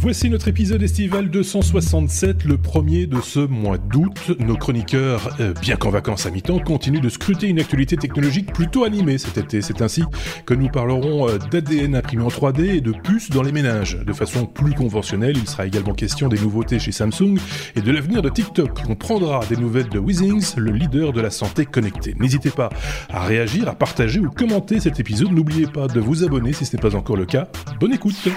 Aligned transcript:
Voici 0.00 0.30
notre 0.30 0.46
épisode 0.46 0.80
estival 0.80 1.28
267, 1.28 2.44
le 2.44 2.56
premier 2.56 3.08
de 3.08 3.20
ce 3.20 3.40
mois 3.40 3.78
d'août. 3.78 4.30
Nos 4.38 4.54
chroniqueurs, 4.54 5.36
euh, 5.40 5.52
bien 5.60 5.74
qu'en 5.74 5.90
vacances 5.90 6.24
à 6.24 6.30
mi-temps, 6.30 6.60
continuent 6.60 7.00
de 7.00 7.08
scruter 7.08 7.48
une 7.48 7.58
actualité 7.58 7.96
technologique 7.96 8.52
plutôt 8.52 8.84
animée 8.84 9.18
cet 9.18 9.38
été. 9.38 9.60
C'est 9.60 9.82
ainsi 9.82 10.04
que 10.46 10.54
nous 10.54 10.68
parlerons 10.68 11.28
euh, 11.28 11.38
d'ADN 11.50 11.96
imprimé 11.96 12.22
en 12.22 12.28
3D 12.28 12.76
et 12.76 12.80
de 12.80 12.92
puces 12.92 13.30
dans 13.30 13.42
les 13.42 13.50
ménages. 13.50 13.98
De 14.06 14.12
façon 14.12 14.46
plus 14.46 14.72
conventionnelle, 14.72 15.36
il 15.36 15.48
sera 15.48 15.66
également 15.66 15.94
question 15.94 16.28
des 16.28 16.38
nouveautés 16.38 16.78
chez 16.78 16.92
Samsung 16.92 17.36
et 17.74 17.80
de 17.80 17.90
l'avenir 17.90 18.22
de 18.22 18.28
TikTok. 18.28 18.78
On 18.88 18.94
prendra 18.94 19.44
des 19.46 19.56
nouvelles 19.56 19.88
de 19.88 19.98
Withings, 19.98 20.54
le 20.58 20.70
leader 20.70 21.12
de 21.12 21.20
la 21.20 21.30
santé 21.30 21.66
connectée. 21.66 22.14
N'hésitez 22.20 22.50
pas 22.50 22.70
à 23.10 23.24
réagir, 23.24 23.68
à 23.68 23.74
partager 23.74 24.20
ou 24.20 24.30
commenter 24.30 24.78
cet 24.78 25.00
épisode. 25.00 25.32
N'oubliez 25.32 25.66
pas 25.66 25.88
de 25.88 25.98
vous 25.98 26.22
abonner 26.22 26.52
si 26.52 26.64
ce 26.66 26.76
n'est 26.76 26.82
pas 26.82 26.94
encore 26.94 27.16
le 27.16 27.26
cas. 27.26 27.48
Bonne 27.80 27.94
écoute 27.94 28.28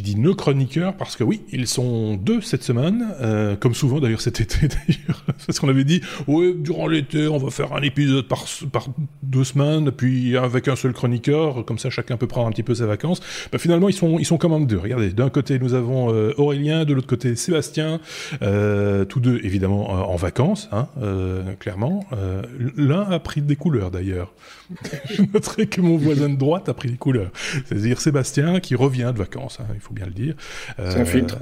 J'ai 0.00 0.14
dit 0.14 0.16
nos 0.18 0.34
chroniqueurs 0.34 0.96
parce 0.96 1.14
que 1.14 1.24
oui, 1.24 1.42
ils 1.52 1.66
sont 1.66 2.14
deux 2.14 2.40
cette 2.40 2.62
semaine, 2.62 3.08
euh, 3.20 3.54
comme 3.54 3.74
souvent 3.74 4.00
d'ailleurs 4.00 4.22
cet 4.22 4.40
été 4.40 4.56
d'ailleurs, 4.66 5.26
parce 5.46 5.60
qu'on 5.60 5.68
avait 5.68 5.84
dit 5.84 6.00
ouais 6.26 6.54
durant 6.56 6.86
l'été 6.86 7.28
on 7.28 7.36
va 7.36 7.50
faire 7.50 7.74
un 7.74 7.82
épisode 7.82 8.26
par, 8.26 8.46
par 8.72 8.86
deux 9.22 9.44
semaines, 9.44 9.90
puis 9.90 10.38
avec 10.38 10.68
un 10.68 10.76
seul 10.76 10.94
chroniqueur, 10.94 11.66
comme 11.66 11.78
ça 11.78 11.90
chacun 11.90 12.16
peut 12.16 12.26
prendre 12.26 12.48
un 12.48 12.50
petit 12.50 12.62
peu 12.62 12.74
ses 12.74 12.86
vacances. 12.86 13.20
Bah, 13.52 13.58
finalement 13.58 13.90
ils 13.90 13.94
sont 13.94 14.18
ils 14.18 14.24
sont 14.24 14.38
quand 14.38 14.48
même 14.48 14.66
deux. 14.66 14.78
Regardez, 14.78 15.10
d'un 15.10 15.28
côté 15.28 15.58
nous 15.58 15.74
avons 15.74 16.10
euh, 16.14 16.32
Aurélien, 16.38 16.86
de 16.86 16.94
l'autre 16.94 17.06
côté 17.06 17.36
Sébastien, 17.36 18.00
euh, 18.40 19.04
tous 19.04 19.20
deux 19.20 19.38
évidemment 19.42 19.90
en 19.90 20.16
vacances, 20.16 20.70
hein, 20.72 20.88
clairement. 21.58 22.06
L'un 22.74 23.02
a 23.02 23.18
pris 23.18 23.42
des 23.42 23.56
couleurs 23.56 23.90
d'ailleurs. 23.90 24.32
Je 25.10 25.22
noterai 25.22 25.66
que 25.66 25.80
mon 25.80 25.96
voisin 25.96 26.28
de 26.28 26.36
droite 26.36 26.68
a 26.68 26.74
pris 26.74 26.90
des 26.90 26.96
couleurs, 26.96 27.30
c'est-à-dire 27.66 28.00
Sébastien 28.00 28.60
qui 28.60 28.74
revient 28.74 29.10
de 29.12 29.18
vacances. 29.18 29.58
Hein 29.60 29.66
il 29.74 29.80
faut 29.80 29.94
bien 29.94 30.06
le 30.06 30.12
dire. 30.12 30.34
Sans 30.78 31.04
filtre. 31.04 31.38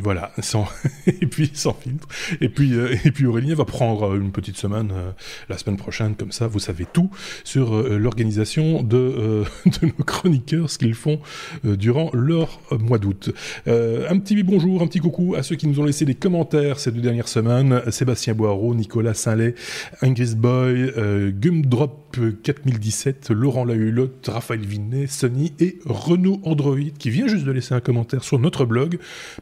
Voilà, 0.00 0.32
sans 0.40 0.66
et 1.06 1.26
puis 1.26 1.50
sans 1.52 1.74
filtre. 1.74 2.08
Et 2.40 2.48
puis 2.48 2.72
euh, 2.72 2.96
Aurélien 3.26 3.54
va 3.54 3.66
prendre 3.66 4.14
une 4.14 4.32
petite 4.32 4.56
semaine 4.56 4.90
euh, 4.90 5.10
la 5.50 5.58
semaine 5.58 5.76
prochaine 5.76 6.14
comme 6.14 6.32
ça, 6.32 6.46
vous 6.46 6.60
savez 6.60 6.86
tout 6.90 7.10
sur 7.44 7.74
euh, 7.74 7.98
l'organisation 7.98 8.82
de, 8.82 9.44
de 9.66 9.86
nos 9.86 10.04
chroniqueurs, 10.04 10.70
ce 10.70 10.78
qu'ils 10.78 10.94
font 10.94 11.20
durant 11.64 12.10
leur 12.14 12.60
mois 12.70 12.98
d'août. 12.98 13.34
un 13.66 14.18
petit 14.18 14.42
bonjour, 14.42 14.82
un 14.82 14.86
petit 14.86 15.00
coucou 15.00 15.34
à 15.36 15.42
ceux 15.42 15.56
qui 15.56 15.66
nous 15.68 15.78
ont 15.78 15.84
laissé 15.84 16.04
des 16.04 16.14
commentaires 16.14 16.78
ces 16.78 16.90
deux 16.90 17.00
dernières 17.00 17.28
semaines 17.28 17.82
Sébastien 17.90 18.34
Boireau, 18.34 18.74
Nicolas 18.74 19.14
Saint-Lay, 19.14 19.54
Ingris 20.00 20.34
Boy, 20.34 20.92
Gumdrop 21.32 22.16
4017, 22.42 23.30
Laurent 23.30 23.64
Lahulotte, 23.64 24.28
Raphaël 24.32 24.60
Vinet, 24.60 25.06
Sony 25.06 25.52
et 25.60 25.78
Renaud 25.84 26.40
Android 26.44 26.76
qui 26.98 27.10
vient 27.10 27.26
juste 27.26 27.44
de 27.44 27.52
laisser 27.52 27.74
un 27.74 27.80
commentaire 27.80 28.24
sur 28.24 28.38
notre 28.38 28.64
blog 28.64 28.98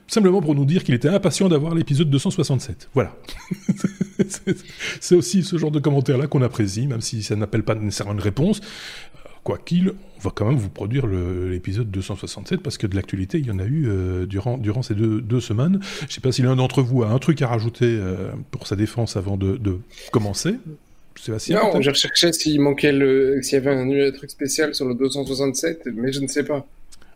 simplement 0.07 0.40
pour 0.41 0.55
nous 0.55 0.65
dire 0.65 0.85
qu'il 0.85 0.95
était 0.95 1.09
impatient 1.09 1.49
d'avoir 1.49 1.75
l'épisode 1.75 2.11
267. 2.11 2.89
Voilà. 2.95 3.17
c'est 5.01 5.15
aussi 5.15 5.43
ce 5.43 5.57
genre 5.57 5.71
de 5.71 5.81
commentaire-là 5.81 6.27
qu'on 6.27 6.43
apprécie, 6.43 6.87
même 6.87 7.01
si 7.01 7.23
ça 7.23 7.37
n'appelle 7.37 7.63
pas 7.63 7.75
nécessairement 7.75 8.13
une 8.13 8.21
réponse. 8.21 8.61
Euh, 8.61 9.29
quoi 9.45 9.59
qu'il, 9.59 9.91
on 10.19 10.21
va 10.21 10.31
quand 10.35 10.47
même 10.47 10.59
vous 10.59 10.69
produire 10.69 11.07
l'épisode 11.07 11.91
267 11.91 12.63
parce 12.63 12.79
que 12.79 12.87
de 12.87 12.95
l'actualité, 12.95 13.39
il 13.39 13.47
y 13.47 13.51
en 13.51 13.59
a 13.59 13.65
eu 13.65 13.87
euh, 13.89 14.27
durant, 14.27 14.59
durant 14.59 14.83
ces 14.83 14.95
deux, 14.95 15.41
semaines. 15.41 15.81
Je 16.01 16.07
ne 16.07 16.11
sais 16.11 16.21
pas 16.21 16.33
si 16.33 16.43
l'un 16.43 16.57
d'entre 16.57 16.83
vous 16.83 17.03
a 17.03 17.09
un 17.09 17.19
truc 17.19 17.41
à 17.43 17.49
rajouter 17.49 17.87
euh, 17.87 18.31
pour 18.51 18.67
sa 18.67 18.77
défense 18.77 19.17
avant 19.17 19.37
de, 19.37 19.59
commencer. 20.13 20.55
Sébastien 21.17 21.61
Non, 21.61 21.81
je 21.81 21.91
recherchais 21.91 22.33
s'il 22.33 22.61
manquait 22.61 22.93
le, 22.93 23.41
s'il 23.43 23.55
y 23.55 23.57
avait 23.57 23.75
un 23.75 24.11
truc 24.13 24.31
spécial 24.31 24.75
sur 24.75 24.87
le 24.87 24.95
267, 24.95 25.89
mais 25.95 26.13
je 26.13 26.21
ne 26.21 26.27
sais 26.27 26.45
pas. 26.45 26.67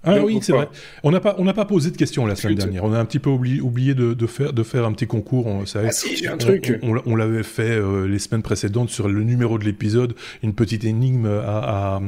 Ah 0.04 0.22
oui, 0.22 0.38
c'est 0.42 0.52
vrai. 0.52 0.68
On 1.02 1.10
n'a 1.10 1.20
pas, 1.20 1.34
on 1.38 1.44
n'a 1.44 1.54
pas 1.54 1.64
posé 1.64 1.90
de 1.90 1.96
questions 1.96 2.26
la 2.26 2.36
semaine 2.36 2.56
dernière. 2.56 2.84
On 2.84 2.92
a 2.92 2.98
un 2.98 3.04
petit 3.04 3.18
peu 3.18 3.30
oublié, 3.30 3.60
oublié 3.60 3.94
de, 3.94 4.14
de, 4.14 4.26
faire, 4.26 4.52
de 4.52 4.62
faire 4.62 4.84
un 4.84 4.92
petit 4.92 5.06
concours. 5.06 5.46
On, 5.46 5.64
ah 5.74 5.90
si, 5.90 6.16
j'ai 6.16 6.28
un 6.28 6.36
truc. 6.36 6.78
On, 6.82 7.16
l'avait 7.16 7.42
fait 7.42 7.70
euh, 7.70 8.06
les 8.06 8.18
semaines 8.18 8.42
précédentes 8.42 8.90
sur 8.90 9.08
le 9.08 9.22
numéro 9.22 9.58
de 9.58 9.64
l'épisode, 9.64 10.14
une 10.42 10.54
petite 10.54 10.84
énigme 10.84 11.26
à, 11.26 11.96
à, 11.96 12.02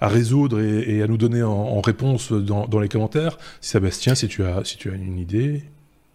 à 0.00 0.08
résoudre 0.08 0.60
et, 0.60 0.96
et, 0.96 1.02
à 1.02 1.06
nous 1.06 1.16
donner 1.18 1.42
en, 1.42 1.50
en 1.50 1.80
réponse 1.80 2.32
dans, 2.32 2.66
dans, 2.66 2.80
les 2.80 2.88
commentaires. 2.88 3.38
Sébastien, 3.60 4.14
si 4.14 4.28
tu 4.28 4.42
as, 4.44 4.64
si 4.64 4.76
tu 4.76 4.90
as 4.90 4.94
une 4.94 5.18
idée. 5.18 5.62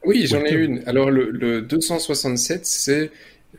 Oui, 0.05 0.25
j'en 0.27 0.43
ai 0.43 0.53
une. 0.53 0.81
Alors 0.87 1.11
le, 1.11 1.29
le 1.29 1.61
267, 1.61 2.65
c'est 2.65 3.11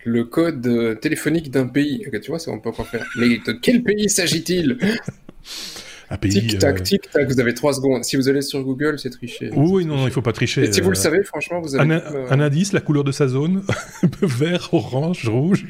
le 0.05 0.25
code 0.25 0.67
euh, 0.67 0.95
téléphonique 0.95 1.51
d'un 1.51 1.67
pays. 1.67 2.05
tu 2.23 2.31
vois, 2.31 2.39
ça 2.39 2.51
on 2.51 2.59
peut 2.59 2.71
encore 2.71 2.89
faire. 2.89 3.07
Mais 3.17 3.39
de 3.47 3.53
quel 3.53 3.83
pays 3.83 4.09
s'agit-il? 4.09 4.79
Tic 6.19 6.59
tac, 6.59 6.81
euh, 6.81 6.83
tic 6.83 7.11
tac, 7.11 7.29
vous 7.29 7.41
avez 7.41 7.55
trois 7.55 7.73
secondes. 7.73 8.05
Si 8.05 8.17
vous 8.17 8.29
allez 8.29 8.43
sur 8.43 8.63
Google, 8.63 8.99
c'est 8.99 9.11
tricher. 9.11 9.51
Oui, 9.55 9.85
non, 9.85 9.97
non, 9.97 10.07
il 10.07 10.13
faut 10.13 10.23
pas 10.23 10.33
tricher. 10.33 10.65
Et 10.65 10.73
si 10.73 10.81
vous 10.81 10.91
le 10.91 10.97
euh, 10.97 11.01
savez, 11.01 11.23
franchement, 11.25 11.61
vous 11.61 11.75
avez. 11.75 11.95
Un, 12.31 12.41
indice, 12.41 12.73
la 12.73 12.81
couleur 12.81 13.05
de 13.05 13.13
sa 13.13 13.29
zone 13.29 13.63
Vert, 14.23 14.69
orange, 14.73 15.29
rouge 15.29 15.67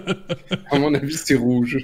À 0.70 0.78
mon 0.78 0.94
avis, 0.94 1.16
c'est 1.16 1.34
rouge. 1.34 1.78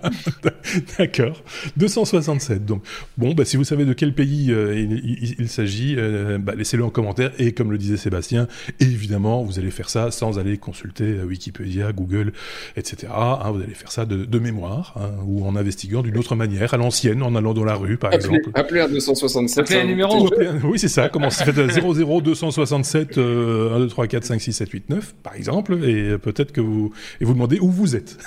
D'accord. 0.98 1.42
267. 1.76 2.64
Donc, 2.64 2.82
bon, 3.16 3.34
bah, 3.34 3.44
si 3.44 3.56
vous 3.56 3.64
savez 3.64 3.84
de 3.84 3.92
quel 3.92 4.14
pays 4.14 4.50
euh, 4.50 4.74
il, 4.76 5.48
s'agit, 5.48 5.96
bah, 6.40 6.54
laissez-le 6.56 6.84
en 6.84 6.90
commentaire. 6.90 7.32
Et 7.38 7.52
comme 7.52 7.70
le 7.72 7.78
disait 7.78 7.96
Sébastien, 7.96 8.48
évidemment, 8.80 9.42
vous 9.42 9.58
allez 9.58 9.70
faire 9.70 9.90
ça 9.90 10.10
sans 10.10 10.38
aller 10.38 10.58
consulter 10.58 11.20
Wikipédia, 11.22 11.92
Google, 11.92 12.32
etc. 12.76 13.12
Hein, 13.14 13.50
vous 13.52 13.62
allez 13.62 13.74
faire 13.74 13.92
ça 13.92 14.04
de, 14.04 14.38
mémoire 14.38 14.94
hein, 14.96 15.10
ou 15.26 15.44
en 15.44 15.56
investiguant 15.56 16.02
d'une 16.02 16.16
autre 16.16 16.36
manière, 16.36 16.74
en 17.06 17.34
allant 17.34 17.54
dans 17.54 17.64
la 17.64 17.74
rue, 17.74 17.96
par 17.96 18.12
exemple. 18.12 18.50
Appelez 18.54 18.80
un 18.80 18.88
267. 18.88 19.58
Appelez 19.58 19.80
un 19.80 19.84
numéro. 19.84 20.28
Oui, 20.64 20.78
c'est 20.78 20.88
ça. 20.88 21.08
Comment 21.08 21.30
fait 21.30 21.52
00 21.52 22.20
267 22.20 23.18
1, 23.18 23.20
2, 23.20 23.86
3, 23.88 24.06
4, 24.06 24.24
5, 24.24 24.40
6, 24.40 24.52
7, 24.52 24.70
8, 24.70 24.90
9, 24.90 25.14
par 25.22 25.34
exemple. 25.34 25.74
Et 25.84 26.18
peut-être 26.18 26.52
que 26.52 26.60
vous, 26.60 26.92
et 27.20 27.24
vous 27.24 27.34
demandez 27.34 27.58
où 27.60 27.70
vous 27.70 27.96
êtes. 27.96 28.18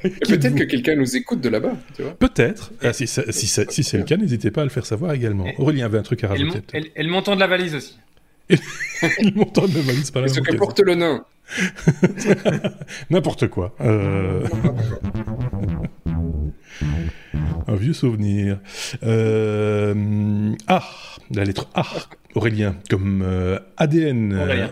peut-être 0.00 0.54
que 0.54 0.64
quelqu'un 0.64 0.96
nous 0.96 1.16
écoute 1.16 1.40
de 1.40 1.48
là-bas. 1.48 1.76
Peut-être. 2.18 2.72
Ah, 2.82 2.92
si, 2.92 3.06
si, 3.06 3.22
si 3.30 3.84
c'est 3.84 3.98
le 3.98 4.04
cas, 4.04 4.16
n'hésitez 4.16 4.50
pas 4.50 4.62
à 4.62 4.64
le 4.64 4.70
faire 4.70 4.86
savoir 4.86 5.12
également. 5.12 5.46
Aurélien 5.58 5.86
avait 5.86 5.98
un 5.98 6.02
truc 6.02 6.24
à 6.24 6.28
rajouter. 6.28 6.60
Et 6.96 7.02
le, 7.02 7.10
montant 7.10 7.34
de 7.34 7.40
la 7.40 7.46
valise 7.46 7.74
aussi. 7.74 7.98
le 8.50 9.34
montant 9.34 9.66
de 9.66 9.74
la 9.74 9.82
valise, 9.82 10.10
pas 10.10 10.20
la 10.20 10.28
Ce 10.28 10.40
que 10.40 10.56
porte 10.56 10.80
le 10.80 10.94
nain. 10.94 11.24
N'importe 13.10 13.48
quoi. 13.48 13.74
Euh... 13.80 14.42
Un 17.66 17.74
vieux 17.74 17.92
souvenir. 17.92 18.58
Euh... 19.02 20.54
Ah, 20.66 20.84
la 21.30 21.44
lettre 21.44 21.68
A. 21.74 21.84
Aurélien, 22.34 22.76
comme 22.90 23.22
euh, 23.22 23.58
ADN. 23.76 24.34
Aurélien, 24.34 24.70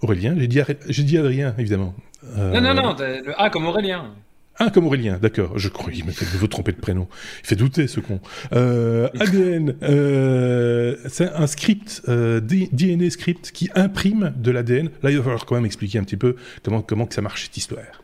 Aurélien 0.00 0.34
j'ai 0.38 0.46
dit, 0.46 1.04
dit 1.04 1.18
Adrien, 1.18 1.54
évidemment. 1.58 1.94
Non, 2.36 2.60
non, 2.60 2.74
non, 2.74 2.96
le 2.98 3.40
A 3.40 3.50
comme 3.50 3.66
Aurélien. 3.66 4.14
Ah, 4.56 4.70
comme 4.70 4.86
Aurélien, 4.86 5.18
d'accord. 5.20 5.58
Je 5.58 5.68
croyais 5.68 5.96
qu'il 5.96 6.04
m'avait 6.04 6.24
vous 6.38 6.46
tromper 6.46 6.70
de 6.70 6.76
prénom. 6.76 7.08
Il 7.42 7.46
fait 7.46 7.56
douter, 7.56 7.88
ce 7.88 7.98
con. 7.98 8.20
Euh, 8.52 9.08
ADN, 9.18 9.74
euh, 9.82 10.96
c'est 11.08 11.28
un 11.32 11.48
script, 11.48 12.02
euh, 12.08 12.40
DNA 12.40 13.10
script, 13.10 13.50
qui 13.50 13.68
imprime 13.74 14.32
de 14.36 14.52
l'ADN. 14.52 14.90
Là, 15.02 15.10
il 15.10 15.16
va 15.16 15.24
falloir 15.24 15.44
quand 15.44 15.56
même 15.56 15.66
expliquer 15.66 15.98
un 15.98 16.04
petit 16.04 16.16
peu 16.16 16.36
comment, 16.62 16.82
comment 16.82 17.06
que 17.06 17.14
ça 17.14 17.22
marche, 17.22 17.44
cette 17.44 17.56
histoire. 17.56 18.03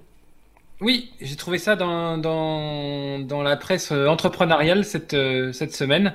Oui, 0.80 1.10
j'ai 1.20 1.36
trouvé 1.36 1.58
ça 1.58 1.76
dans, 1.76 2.16
dans, 2.16 3.18
dans, 3.18 3.42
la 3.42 3.56
presse 3.56 3.92
euh, 3.92 4.06
entrepreneuriale 4.06 4.84
cette, 4.84 5.12
euh, 5.12 5.52
cette 5.52 5.74
semaine. 5.74 6.14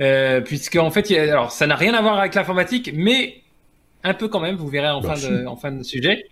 Euh, 0.00 0.42
puisque, 0.42 0.76
en 0.76 0.90
fait, 0.90 1.10
alors, 1.12 1.52
ça 1.52 1.66
n'a 1.66 1.76
rien 1.76 1.94
à 1.94 2.02
voir 2.02 2.18
avec 2.18 2.34
l'informatique, 2.34 2.90
mais 2.92 3.40
un 4.02 4.12
peu 4.12 4.28
quand 4.28 4.40
même, 4.40 4.56
vous 4.56 4.68
verrez 4.68 4.90
en, 4.90 5.00
bah, 5.00 5.16
fin, 5.16 5.30
de, 5.30 5.46
en 5.46 5.56
fin 5.56 5.72
de 5.72 5.82
sujet. 5.82 6.26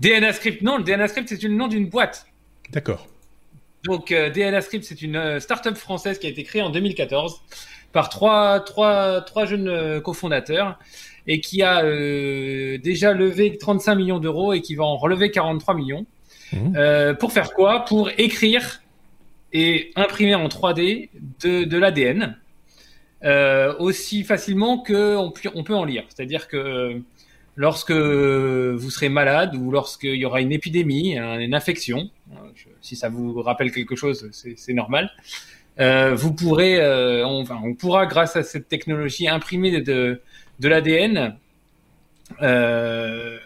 DNA 0.00 0.32
Script, 0.32 0.62
non, 0.62 0.78
le 0.78 0.84
DNA 0.84 1.08
Script, 1.08 1.28
c'est 1.28 1.42
le 1.42 1.54
nom 1.54 1.68
d'une 1.68 1.86
boîte. 1.86 2.26
D'accord. 2.70 3.06
Donc, 3.84 4.10
euh, 4.10 4.30
DNA 4.30 4.62
Script, 4.62 4.84
c'est 4.84 5.02
une 5.02 5.38
start-up 5.38 5.76
française 5.76 6.18
qui 6.18 6.26
a 6.26 6.30
été 6.30 6.44
créée 6.44 6.62
en 6.62 6.70
2014 6.70 7.42
par 7.92 8.08
trois, 8.08 8.60
trois, 8.60 9.20
trois 9.20 9.44
jeunes 9.44 10.00
cofondateurs 10.00 10.78
et 11.26 11.40
qui 11.40 11.62
a 11.62 11.82
déjà 12.78 13.12
levé 13.12 13.58
35 13.58 13.96
millions 13.96 14.18
d'euros 14.18 14.54
et 14.54 14.62
qui 14.62 14.76
va 14.76 14.84
en 14.84 14.96
relever 14.96 15.30
43 15.30 15.74
millions. 15.74 16.06
Mhm. 16.52 16.74
Euh, 16.76 17.14
pour 17.14 17.32
faire 17.32 17.52
quoi? 17.52 17.84
Pour 17.84 18.10
écrire 18.18 18.82
et 19.52 19.90
imprimer 19.96 20.34
en 20.34 20.48
3D 20.48 21.10
de, 21.42 21.76
l'ADN 21.76 22.36
euh, 23.24 23.74
aussi 23.78 24.24
facilement 24.24 24.78
qu'on 24.78 25.32
on 25.54 25.64
peut 25.64 25.74
en 25.74 25.84
lire. 25.84 26.04
C'est-à-dire 26.08 26.48
que 26.48 27.00
lorsque 27.54 27.92
vous 27.92 28.90
serez 28.90 29.10
malade 29.10 29.54
ou 29.56 29.70
lorsqu'il 29.70 30.16
y 30.16 30.24
aura 30.24 30.40
une 30.40 30.52
épidémie, 30.52 31.18
une 31.18 31.54
infection, 31.54 32.10
si 32.80 32.96
ça 32.96 33.10
vous 33.10 33.42
rappelle 33.42 33.70
quelque 33.72 33.94
chose, 33.94 34.30
c'est 34.32 34.72
normal. 34.72 35.10
Euh, 35.80 36.14
vous 36.14 36.34
pourrez, 36.34 36.80
euh, 36.80 37.26
on, 37.26 37.74
pourra 37.74 38.06
grâce 38.06 38.36
à 38.36 38.42
cette 38.42 38.68
technologie 38.68 39.28
imprimer 39.28 39.80
de, 39.80 40.20
l'ADN 40.60 41.36
euh, 42.42 43.38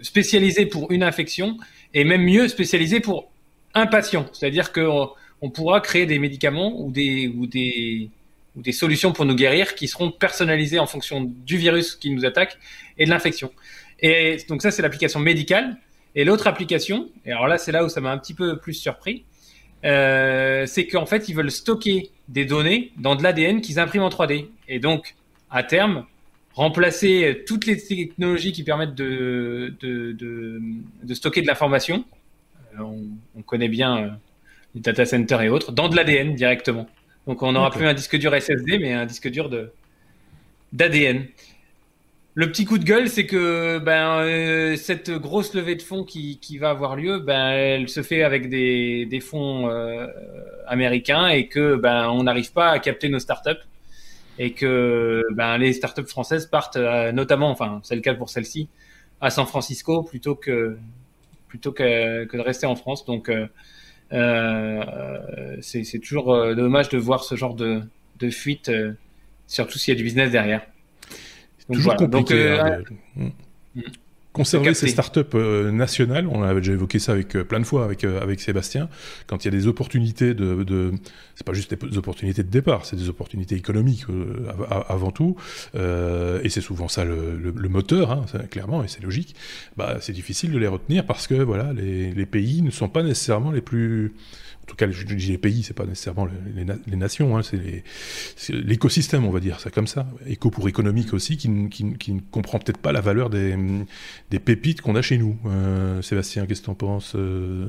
spécialisé 0.00 0.66
pour 0.66 0.90
une 0.90 1.02
infection 1.02 1.58
et 1.94 2.04
même 2.04 2.22
mieux 2.22 2.48
spécialisé 2.48 3.00
pour 3.00 3.30
un 3.74 3.86
patient. 3.86 4.26
C'est-à-dire 4.32 4.72
qu'on 4.72 5.10
on 5.40 5.50
pourra 5.50 5.80
créer 5.80 6.06
des 6.06 6.18
médicaments 6.18 6.80
ou 6.80 6.90
des, 6.90 7.28
ou, 7.28 7.46
des, 7.46 8.10
ou 8.56 8.62
des 8.62 8.72
solutions 8.72 9.12
pour 9.12 9.24
nous 9.24 9.34
guérir 9.34 9.74
qui 9.74 9.88
seront 9.88 10.10
personnalisées 10.10 10.78
en 10.78 10.86
fonction 10.86 11.20
du 11.24 11.56
virus 11.56 11.94
qui 11.94 12.10
nous 12.10 12.24
attaque 12.24 12.58
et 12.98 13.04
de 13.04 13.10
l'infection. 13.10 13.52
Et 14.00 14.38
donc 14.48 14.62
ça, 14.62 14.70
c'est 14.70 14.82
l'application 14.82 15.20
médicale. 15.20 15.76
Et 16.14 16.24
l'autre 16.24 16.46
application, 16.46 17.10
et 17.26 17.32
alors 17.32 17.46
là, 17.46 17.58
c'est 17.58 17.72
là 17.72 17.84
où 17.84 17.90
ça 17.90 18.00
m'a 18.00 18.10
un 18.10 18.16
petit 18.16 18.32
peu 18.32 18.58
plus 18.58 18.72
surpris, 18.72 19.24
euh, 19.84 20.64
c'est 20.66 20.86
qu'en 20.86 21.04
fait, 21.04 21.28
ils 21.28 21.34
veulent 21.34 21.50
stocker 21.50 22.10
des 22.28 22.46
données 22.46 22.92
dans 22.96 23.14
de 23.14 23.22
l'ADN 23.22 23.60
qu'ils 23.60 23.78
impriment 23.78 24.04
en 24.04 24.08
3D. 24.08 24.48
Et 24.68 24.78
donc, 24.78 25.14
à 25.50 25.62
terme, 25.62 26.06
remplacer 26.56 27.44
toutes 27.46 27.66
les 27.66 27.76
technologies 27.76 28.52
qui 28.52 28.64
permettent 28.64 28.94
de, 28.94 29.74
de, 29.80 30.12
de, 30.12 30.60
de 31.02 31.14
stocker 31.14 31.42
de 31.42 31.46
l'information. 31.46 32.04
Euh, 32.74 32.82
on, 32.82 33.02
on, 33.36 33.42
connaît 33.42 33.68
bien 33.68 33.98
euh, 33.98 34.08
les 34.74 34.80
data 34.80 35.04
centers 35.04 35.42
et 35.42 35.48
autres, 35.50 35.70
dans 35.70 35.88
de 35.88 35.94
l'ADN 35.94 36.34
directement. 36.34 36.88
Donc 37.26 37.42
on 37.42 37.52
n'aura 37.52 37.70
plus 37.70 37.86
un 37.86 37.94
disque 37.94 38.16
dur 38.16 38.34
SSD, 38.34 38.78
mais 38.78 38.92
un 38.94 39.06
disque 39.06 39.28
dur 39.28 39.50
d'ADN. 40.72 41.26
Le 42.34 42.50
petit 42.50 42.64
coup 42.66 42.78
de 42.78 42.84
gueule, 42.84 43.08
c'est 43.08 43.26
que 43.26 43.78
ben, 43.78 44.18
euh, 44.20 44.76
cette 44.76 45.10
grosse 45.10 45.54
levée 45.54 45.74
de 45.74 45.82
fonds 45.82 46.04
qui, 46.04 46.38
qui, 46.38 46.58
va 46.58 46.70
avoir 46.70 46.94
lieu, 46.96 47.18
ben, 47.18 47.48
elle 47.48 47.88
se 47.88 48.02
fait 48.02 48.22
avec 48.22 48.48
des, 48.50 49.06
des 49.06 49.20
fonds 49.20 49.70
euh, 49.70 50.06
américains 50.66 51.28
et 51.28 51.48
que 51.48 51.76
ben, 51.76 52.10
on 52.10 52.24
n'arrive 52.24 52.52
pas 52.52 52.70
à 52.70 52.78
capter 52.78 53.08
nos 53.08 53.18
startups 53.18 53.62
et 54.38 54.52
que 54.52 55.22
ben, 55.32 55.58
les 55.58 55.72
startups 55.72 56.06
françaises 56.06 56.46
partent 56.46 56.76
euh, 56.76 57.12
notamment, 57.12 57.50
enfin 57.50 57.80
c'est 57.82 57.94
le 57.94 58.00
cas 58.00 58.14
pour 58.14 58.28
celle-ci, 58.28 58.68
à 59.20 59.30
San 59.30 59.46
Francisco 59.46 60.02
plutôt 60.02 60.34
que 60.34 60.76
plutôt 61.48 61.72
que, 61.72 62.24
que 62.24 62.36
de 62.36 62.42
rester 62.42 62.66
en 62.66 62.76
France. 62.76 63.04
Donc 63.04 63.28
euh, 63.28 63.46
euh 64.12 65.56
c'est 65.60 66.00
toujours 66.00 66.54
dommage 66.54 66.88
de 66.90 66.98
voir 66.98 67.24
ce 67.24 67.34
genre 67.34 67.54
de, 67.54 67.80
de 68.18 68.30
fuite, 68.30 68.70
surtout 69.46 69.78
s'il 69.78 69.92
y 69.92 69.96
a 69.96 69.98
du 69.98 70.04
business 70.04 70.30
derrière. 70.30 70.62
Donc, 71.68 71.78
Toujours 71.78 71.96
compliqué. 71.96 72.58
Donc, 72.58 72.92
hein, 73.16 73.30
mm. 73.74 73.82
Conserver 74.36 74.74
ces 74.74 74.88
startups 74.88 75.20
euh, 75.34 75.70
nationales, 75.70 76.26
on 76.26 76.42
avait 76.42 76.60
déjà 76.60 76.74
évoqué 76.74 76.98
ça 76.98 77.12
avec 77.12 77.34
euh, 77.34 77.42
plein 77.42 77.58
de 77.58 77.64
fois 77.64 77.86
avec 77.86 78.04
euh, 78.04 78.20
avec 78.20 78.40
Sébastien. 78.40 78.90
Quand 79.26 79.42
il 79.42 79.46
y 79.46 79.48
a 79.48 79.50
des 79.58 79.66
opportunités 79.66 80.34
de, 80.34 80.62
de 80.62 80.92
c'est 81.36 81.46
pas 81.46 81.54
juste 81.54 81.74
des 81.74 81.96
opportunités 81.96 82.42
de 82.42 82.50
départ, 82.50 82.84
c'est 82.84 82.96
des 82.96 83.08
opportunités 83.08 83.54
économiques 83.54 84.04
avant 84.88 85.10
tout, 85.10 85.36
et 85.74 86.48
c'est 86.50 86.60
souvent 86.60 86.88
ça 86.88 87.04
le, 87.04 87.36
le, 87.36 87.68
moteur, 87.68 88.10
hein, 88.10 88.26
clairement, 88.50 88.84
et 88.84 88.88
c'est 88.88 89.02
logique. 89.02 89.34
Bah, 89.76 89.96
c'est 90.00 90.12
difficile 90.12 90.50
de 90.50 90.58
les 90.58 90.66
retenir 90.66 91.06
parce 91.06 91.26
que 91.26 91.34
voilà, 91.34 91.72
les, 91.72 92.12
les 92.12 92.26
pays 92.26 92.60
ne 92.62 92.70
sont 92.70 92.88
pas 92.88 93.02
nécessairement 93.02 93.52
les 93.52 93.60
plus 93.60 94.14
en 94.66 94.70
tout 94.70 94.74
cas, 94.74 94.90
je 94.90 95.04
dis 95.04 95.30
les 95.30 95.38
pays, 95.38 95.62
c'est 95.62 95.76
pas 95.76 95.86
nécessairement 95.86 96.26
les, 96.26 96.96
nations, 96.96 97.36
hein, 97.36 97.42
c'est 97.44 98.52
l'écosystème, 98.52 99.24
on 99.24 99.30
va 99.30 99.38
dire, 99.38 99.60
ça 99.60 99.70
comme 99.70 99.86
ça. 99.86 100.08
Éco 100.26 100.50
pour 100.50 100.68
économique 100.68 101.14
aussi, 101.14 101.36
qui, 101.36 101.48
ne 101.48 102.20
comprend 102.32 102.58
peut-être 102.58 102.78
pas 102.78 102.90
la 102.90 103.00
valeur 103.00 103.30
des, 103.30 103.56
pépites 104.44 104.80
qu'on 104.80 104.96
a 104.96 105.02
chez 105.02 105.18
nous. 105.18 105.36
Euh, 105.46 106.02
Sébastien, 106.02 106.46
qu'est-ce 106.46 106.62
que 106.62 106.64
tu 106.64 106.70
en 106.70 106.74
penses 106.74 107.14
euh? 107.14 107.68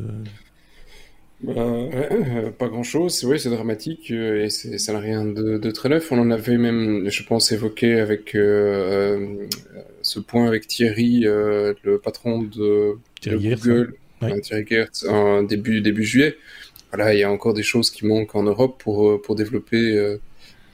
Bah, 1.41 1.53
euh, 1.55 2.49
pas 2.49 2.67
grand 2.67 2.81
chose, 2.81 3.23
oui, 3.25 3.39
c'est 3.39 3.51
dramatique 3.51 4.09
et 4.09 4.49
ça 4.49 4.93
n'a 4.93 4.99
rien 4.99 5.23
de, 5.23 5.69
très 5.69 5.89
neuf. 5.89 6.11
On 6.11 6.17
en 6.17 6.31
avait 6.31 6.57
même, 6.57 7.11
je 7.11 7.21
pense, 7.21 7.51
évoqué 7.51 7.99
avec 7.99 8.31
ce 8.31 10.19
point 10.19 10.47
avec 10.47 10.65
Thierry, 10.65 11.19
le 11.25 11.97
patron 12.03 12.41
de, 12.41 12.95
Google, 13.23 13.93
Thierry 14.41 14.65
Gertz, 14.67 15.05
en 15.07 15.43
début, 15.43 15.81
début 15.81 16.03
juillet 16.03 16.35
voilà, 16.91 17.13
il 17.13 17.19
y 17.19 17.23
a 17.23 17.31
encore 17.31 17.53
des 17.53 17.63
choses 17.63 17.91
qui 17.91 18.05
manquent 18.05 18.35
en 18.35 18.43
Europe 18.43 18.81
pour, 18.81 19.09
euh, 19.09 19.21
pour 19.21 19.35
développer 19.35 19.97
euh, 19.97 20.17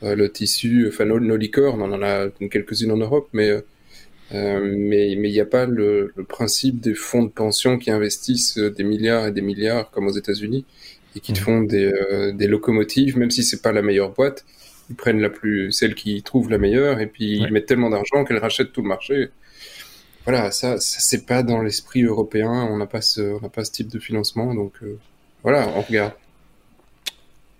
euh, 0.03 0.15
le 0.15 0.31
tissu, 0.31 0.87
enfin 0.87 1.05
nos, 1.05 1.19
nos, 1.19 1.37
licornes, 1.37 1.81
on 1.81 1.91
en 1.91 2.01
a 2.03 2.29
quelques-unes 2.29 2.91
en 2.91 2.97
Europe, 2.97 3.29
mais 3.33 3.51
mais 4.31 5.11
il 5.11 5.21
n'y 5.21 5.39
a 5.39 5.45
pas 5.45 5.67
le, 5.67 6.11
le, 6.15 6.23
principe 6.23 6.79
des 6.79 6.95
fonds 6.95 7.21
de 7.21 7.29
pension 7.29 7.77
qui 7.77 7.91
investissent 7.91 8.57
des 8.57 8.83
milliards 8.83 9.27
et 9.27 9.31
des 9.31 9.43
milliards 9.43 9.91
comme 9.91 10.07
aux 10.07 10.11
États-Unis 10.11 10.65
et 11.15 11.19
qui 11.19 11.33
mmh. 11.33 11.35
font 11.35 11.61
des, 11.61 11.91
des 12.33 12.47
locomotives, 12.47 13.15
même 13.15 13.29
si 13.29 13.43
c'est 13.43 13.61
pas 13.61 13.71
la 13.71 13.83
meilleure 13.83 14.11
boîte, 14.11 14.43
ils 14.89 14.95
prennent 14.95 15.19
la 15.19 15.29
plus 15.29 15.71
celle 15.71 15.93
qui 15.93 16.23
trouve 16.23 16.49
la 16.49 16.57
meilleure 16.57 16.99
et 16.99 17.05
puis 17.05 17.37
ils 17.37 17.51
mettent 17.51 17.67
tellement 17.67 17.91
d'argent 17.91 18.25
qu'elle 18.25 18.39
rachète 18.39 18.71
tout 18.73 18.81
le 18.81 18.87
marché. 18.87 19.29
Voilà, 20.25 20.49
ça, 20.49 20.79
ça 20.79 20.99
c'est 20.99 21.27
pas 21.27 21.43
dans 21.43 21.61
l'esprit 21.61 22.01
européen. 22.01 22.49
On 22.71 22.77
n'a 22.77 22.87
pas 22.87 23.01
ce, 23.01 23.21
on 23.21 23.41
n'a 23.41 23.49
pas 23.49 23.63
ce 23.63 23.71
type 23.71 23.89
de 23.89 23.99
financement, 23.99 24.55
donc 24.55 24.73
voilà, 25.43 25.67
on 25.75 25.81
regarde. 25.81 26.13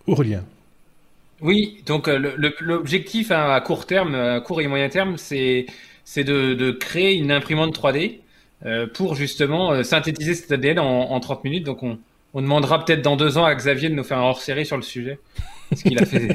Aurélien. 0.08 0.44
Oui, 1.42 1.84
donc 1.86 2.08
euh, 2.08 2.36
l'objectif 2.62 3.32
hein, 3.32 3.52
à 3.52 3.60
court 3.60 3.86
terme, 3.86 4.16
à 4.16 4.40
court 4.40 4.62
et 4.62 4.68
moyen 4.68 4.88
terme, 4.88 5.18
c'est 5.18 5.66
de, 6.18 6.72
créer 6.72 7.16
une 7.16 7.32
imprimante 7.32 7.78
3D 7.78 8.20
euh, 8.66 8.88
pour 8.88 9.16
justement 9.16 9.74
euh, 9.74 9.84
synthétiser 9.84 10.36
cet 10.36 10.52
ADN 10.54 10.80
en, 10.80 11.20
30 11.20 11.44
minutes. 11.44 11.66
Donc 11.66 11.84
on, 11.84 12.00
on 12.34 12.42
demandera 12.42 12.84
peut-être 12.84 13.02
dans 13.02 13.18
deux 13.18 13.38
ans 13.38 13.44
à 13.44 13.54
Xavier 13.54 13.90
de 13.90 13.96
nous 13.96 14.06
faire 14.06 14.20
un 14.20 14.24
hors-série 14.24 14.66
sur 14.66 14.78
le 14.78 14.84
sujet. 14.84 15.20
Ce 15.76 15.84
qu'il 15.84 16.00
a 16.00 16.06
fait 16.06 16.28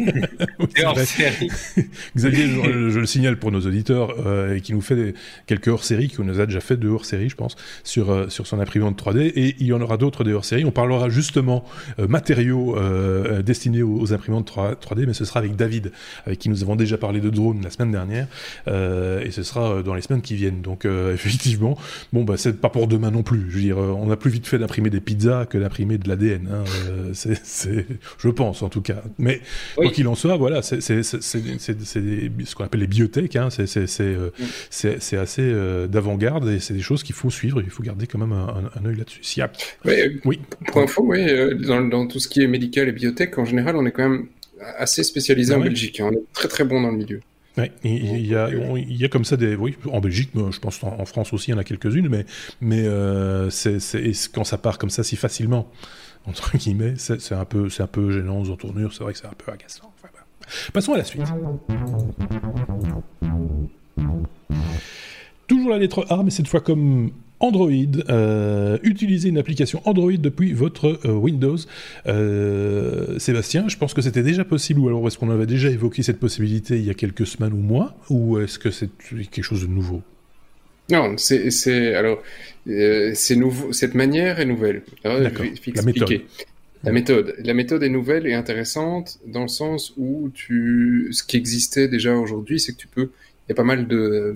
hors-série. 0.85 1.51
Xavier, 2.17 2.47
je, 2.47 2.99
le 2.99 3.07
signale 3.07 3.39
pour 3.39 3.53
nos 3.53 3.61
auditeurs, 3.61 4.15
euh, 4.27 4.57
et 4.57 4.61
qui 4.61 4.73
nous 4.73 4.81
fait 4.81 5.15
quelques 5.47 5.69
hors-séries, 5.69 6.09
qui 6.09 6.21
nous 6.23 6.41
a 6.41 6.47
déjà 6.47 6.61
fait 6.61 6.77
deux 6.77 6.89
hors-séries, 6.89 7.29
je 7.29 7.37
pense, 7.37 7.57
sur, 7.85 8.11
euh, 8.11 8.29
sur 8.29 8.47
son 8.47 8.61
imprimante 8.61 9.01
3D, 9.01 9.33
et 9.35 9.57
il 9.59 9.67
y 9.67 9.73
en 9.73 9.81
aura 9.81 9.97
d'autres 9.97 10.25
des 10.25 10.33
hors-séries. 10.33 10.65
On 10.65 10.71
parlera 10.71 11.09
justement 11.09 11.65
euh, 11.99 12.07
matériaux 12.07 12.77
euh, 12.77 13.43
destinés 13.43 13.83
aux, 13.83 14.13
imprimantes 14.13 14.47
3, 14.47 14.77
d 14.97 15.07
mais 15.07 15.15
ce 15.15 15.25
sera 15.25 15.41
avec 15.41 15.57
David, 15.57 15.93
avec 16.27 16.39
qui 16.39 16.49
nous 16.49 16.63
avons 16.63 16.77
déjà 16.77 16.99
parlé 16.99 17.21
de 17.21 17.31
drones 17.31 17.63
la 17.63 17.71
semaine 17.71 17.93
dernière, 17.93 18.27
et 18.67 19.31
ce 19.31 19.43
sera 19.43 19.83
dans 19.83 19.95
les 19.95 20.03
semaines 20.03 20.23
qui 20.23 20.35
viennent. 20.35 20.63
Donc 20.63 20.87
effectivement, 21.15 21.77
bon 22.13 22.25
bah 22.25 22.35
c'est 22.37 22.61
pas 22.61 22.69
pour 22.69 22.87
demain 22.87 23.11
non 23.11 23.23
plus. 23.23 23.47
Je 23.51 23.57
veux 23.57 23.63
dire, 23.63 23.79
on 23.79 24.11
a 24.11 24.17
plus 24.17 24.31
vite 24.31 24.47
fait 24.47 24.59
d'imprimer 24.59 24.91
des 24.91 25.01
pizzas 25.01 25.47
que 25.47 25.59
d'imprimer 25.59 25.99
de 25.99 26.09
l'ADN. 26.09 26.49
Hein. 26.51 26.65
c'est, 27.13 27.87
je 28.19 28.29
pense 28.29 28.63
en 28.63 28.69
tout 28.69 28.83
cas. 28.83 29.03
Mais 29.19 29.28
quoi 29.75 29.91
qu'il 29.91 30.09
en 30.09 30.15
soit, 30.15 30.37
voilà, 30.37 30.63
c'est 30.63 30.81
ce 30.81 32.55
qu'on 32.55 32.65
appelle 32.65 32.81
les 32.81 32.87
biotech, 32.87 33.37
hein, 33.37 33.49
c'est 33.51 34.01
euh, 34.01 34.31
mm. 34.39 35.17
assez 35.17 35.43
euh, 35.43 35.87
d'avant-garde 35.87 36.49
et 36.49 36.61
c'est 36.61 36.75
des 36.75 36.81
choses 36.81 37.03
qu'il 37.03 37.15
faut 37.15 37.31
suivre, 37.31 37.61
il 37.63 37.71
faut 37.71 37.83
garder 37.83 38.07
quand 38.07 38.19
même 38.19 38.33
un, 38.33 38.71
un, 38.75 38.87
œil 38.87 38.97
là-dessus. 38.97 39.43
oui, 40.25 40.41
pour 40.67 40.83
info, 40.83 41.05
oui, 41.07 41.29
euh, 41.29 41.55
dans, 41.55 41.83
dans, 41.83 42.07
tout 42.07 42.21
ce 42.21 42.29
qui 42.29 42.43
est 42.43 42.47
médical 42.47 42.89
et 42.89 42.93
biotech, 42.93 43.39
en 43.39 43.45
général, 43.45 43.77
on 43.77 43.87
est 43.87 43.93
quand 43.93 44.09
même 44.09 44.27
assez 44.79 45.05
spécialisé 45.05 45.55
ah 45.55 45.59
en 45.59 45.61
Belgique, 45.61 46.01
hein, 46.01 46.11
on 46.11 46.15
est 46.15 46.33
très 46.33 46.49
très 46.49 46.65
bon 46.65 46.81
dans 46.81 46.91
le 46.91 46.97
milieu. 46.97 47.21
Ouais, 47.59 47.73
il, 47.83 48.25
y 48.25 48.37
a, 48.37 48.51
il 48.51 48.97
y 48.97 49.05
a 49.05 49.09
comme 49.09 49.25
ça 49.25 49.37
des. 49.37 49.57
Oui, 49.57 49.77
en 49.91 50.01
Belgique, 50.01 50.31
je 50.35 50.59
pense 50.61 50.81
en, 50.85 51.05
France 51.07 51.33
aussi, 51.33 51.51
il 51.51 51.55
y 51.55 51.57
en 51.57 51.59
a 51.59 51.65
quelques-unes, 51.65 52.09
mais, 52.09 52.25
mais 52.61 52.87
euh, 52.87 53.51
c'est 53.51 53.79
quand 54.33 54.45
ça 54.45 54.59
part 54.59 54.79
comme 54.79 54.91
ça 54.91 55.03
si 55.03 55.17
facilement, 55.17 55.69
entre 56.29 56.57
guillemets, 56.57 56.95
c'est 56.97 57.33
un, 57.33 57.45
peu, 57.45 57.69
un 57.79 57.87
peu 57.87 58.11
gênant 58.11 58.41
aux 58.41 58.51
entournures, 58.51 58.93
c'est 58.93 59.03
vrai 59.03 59.13
que 59.13 59.19
c'est 59.19 59.27
un 59.27 59.35
peu 59.37 59.51
agaçant. 59.51 59.93
Passons 60.73 60.95
à 60.95 60.99
la 60.99 61.05
suite. 61.05 61.23
Toujours 65.47 65.71
la 65.71 65.79
lettre 65.79 66.07
A, 66.11 66.23
mais 66.23 66.31
cette 66.31 66.49
fois 66.49 66.61
comme 66.61 67.11
Android, 67.41 67.71
euh, 68.09 68.79
utiliser 68.83 69.29
une 69.29 69.39
application 69.39 69.81
Android 69.85 70.13
depuis 70.19 70.53
votre 70.53 70.99
euh, 71.05 71.13
Windows. 71.13 71.57
Euh, 72.07 73.19
Sébastien, 73.19 73.69
je 73.69 73.77
pense 73.77 73.95
que 73.95 74.03
c'était 74.03 74.23
déjà 74.23 74.45
possible, 74.45 74.81
ou 74.81 74.89
alors 74.89 75.07
est-ce 75.07 75.19
qu'on 75.19 75.31
avait 75.31 75.47
déjà 75.47 75.71
évoqué 75.71 76.03
cette 76.03 76.19
possibilité 76.19 76.79
il 76.79 76.85
y 76.85 76.91
a 76.91 76.95
quelques 76.95 77.27
semaines 77.27 77.53
ou 77.53 77.63
mois, 77.63 77.97
ou 78.11 78.39
est-ce 78.39 78.59
que 78.59 78.71
c'est 78.71 78.91
quelque 78.99 79.43
chose 79.43 79.63
de 79.63 79.69
nouveau? 79.69 80.03
Non, 80.91 81.17
c'est 81.19 81.95
alors 81.95 82.23
c'est 82.67 83.37
nouveau. 83.37 83.73
Cette 83.73 83.95
manière 83.95 84.41
est 84.41 84.47
nouvelle. 84.47 84.83
D'accord. 85.05 85.47
La 85.75 85.83
méthode. 85.83 86.23
La 86.85 86.93
méthode. 86.93 87.35
La 87.39 87.55
méthode 87.55 87.83
est 87.83 87.89
nouvelle 87.89 88.27
et 88.27 88.35
intéressante 88.35 89.19
dans 89.27 89.43
le 89.43 89.49
sens 89.49 89.93
où 89.97 90.31
tu, 90.33 91.09
ce 91.11 91.25
qui 91.25 91.37
existait 91.37 91.89
déjà 91.89 92.15
aujourd'hui, 92.15 92.61
c'est 92.61 92.73
que 92.73 92.79
tu 92.79 92.87
peux, 92.87 93.11
il 93.47 93.51
y 93.51 93.53
a 93.53 93.55
pas 93.55 93.65
mal 93.65 93.89
de, 93.89 94.35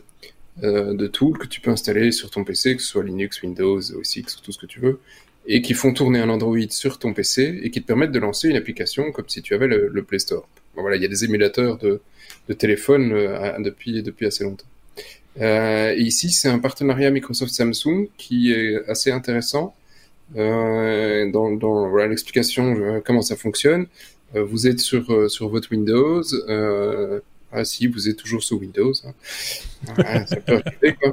euh, 0.65 0.95
de 0.95 1.07
tools 1.07 1.39
que 1.39 1.47
tu 1.47 1.61
peux 1.61 1.71
installer 1.71 2.11
sur 2.11 2.31
ton 2.31 2.45
PC, 2.45 2.77
que 2.77 2.83
ce 2.83 2.89
soit 2.89 3.05
Linux, 3.05 3.43
Windows, 3.43 3.79
OS 3.79 4.17
X, 4.17 4.41
tout 4.43 4.53
ce 4.53 4.59
que 4.59 4.67
tu 4.67 4.81
veux, 4.81 4.99
et 5.47 5.63
qui 5.63 5.75
font 5.75 5.93
tourner 5.93 6.19
un 6.19 6.29
Android 6.29 6.59
sur 6.71 6.99
ton 6.99 7.15
PC 7.15 7.61
et 7.63 7.71
qui 7.71 7.81
te 7.81 7.87
permettent 7.87 8.13
de 8.13 8.19
lancer 8.19 8.49
une 8.49 8.57
application 8.57 9.13
comme 9.13 9.29
si 9.29 9.41
tu 9.43 9.55
avais 9.55 9.69
le, 9.69 10.03
Play 10.03 10.19
Store. 10.19 10.49
Bon, 10.75 10.83
voilà, 10.83 10.97
il 10.97 11.03
y 11.03 11.05
a 11.05 11.09
des 11.09 11.25
émulateurs 11.25 11.79
de, 11.79 12.01
de 12.49 12.55
téléphone 12.55 13.13
euh, 13.13 13.59
depuis, 13.61 14.03
depuis 14.03 14.27
assez 14.27 14.45
longtemps. 14.45 14.67
Euh, 15.41 15.95
et 15.97 16.01
ici, 16.03 16.31
c'est 16.31 16.49
un 16.49 16.59
partenariat 16.59 17.11
Microsoft-Samsung 17.11 18.09
qui 18.17 18.53
est 18.53 18.77
assez 18.89 19.11
intéressant. 19.11 19.75
Euh, 20.37 21.31
dans, 21.31 21.51
dans 21.51 21.95
l'explication 21.95 23.03
comment 23.05 23.21
ça 23.21 23.37
fonctionne. 23.37 23.87
vous 24.35 24.67
êtes 24.67 24.81
sur, 24.81 25.31
sur 25.31 25.49
votre 25.49 25.71
Windows, 25.71 26.23
Ah, 27.55 27.67
si, 27.67 27.87
vous 27.87 28.09
êtes 28.09 28.17
toujours 28.17 28.43
sous 28.43 28.59
Windows. 28.59 28.95
Hein. 29.05 30.25
ça 30.27 30.37
peut 30.37 30.62
arriver, 30.65 30.95
quoi. 30.95 31.12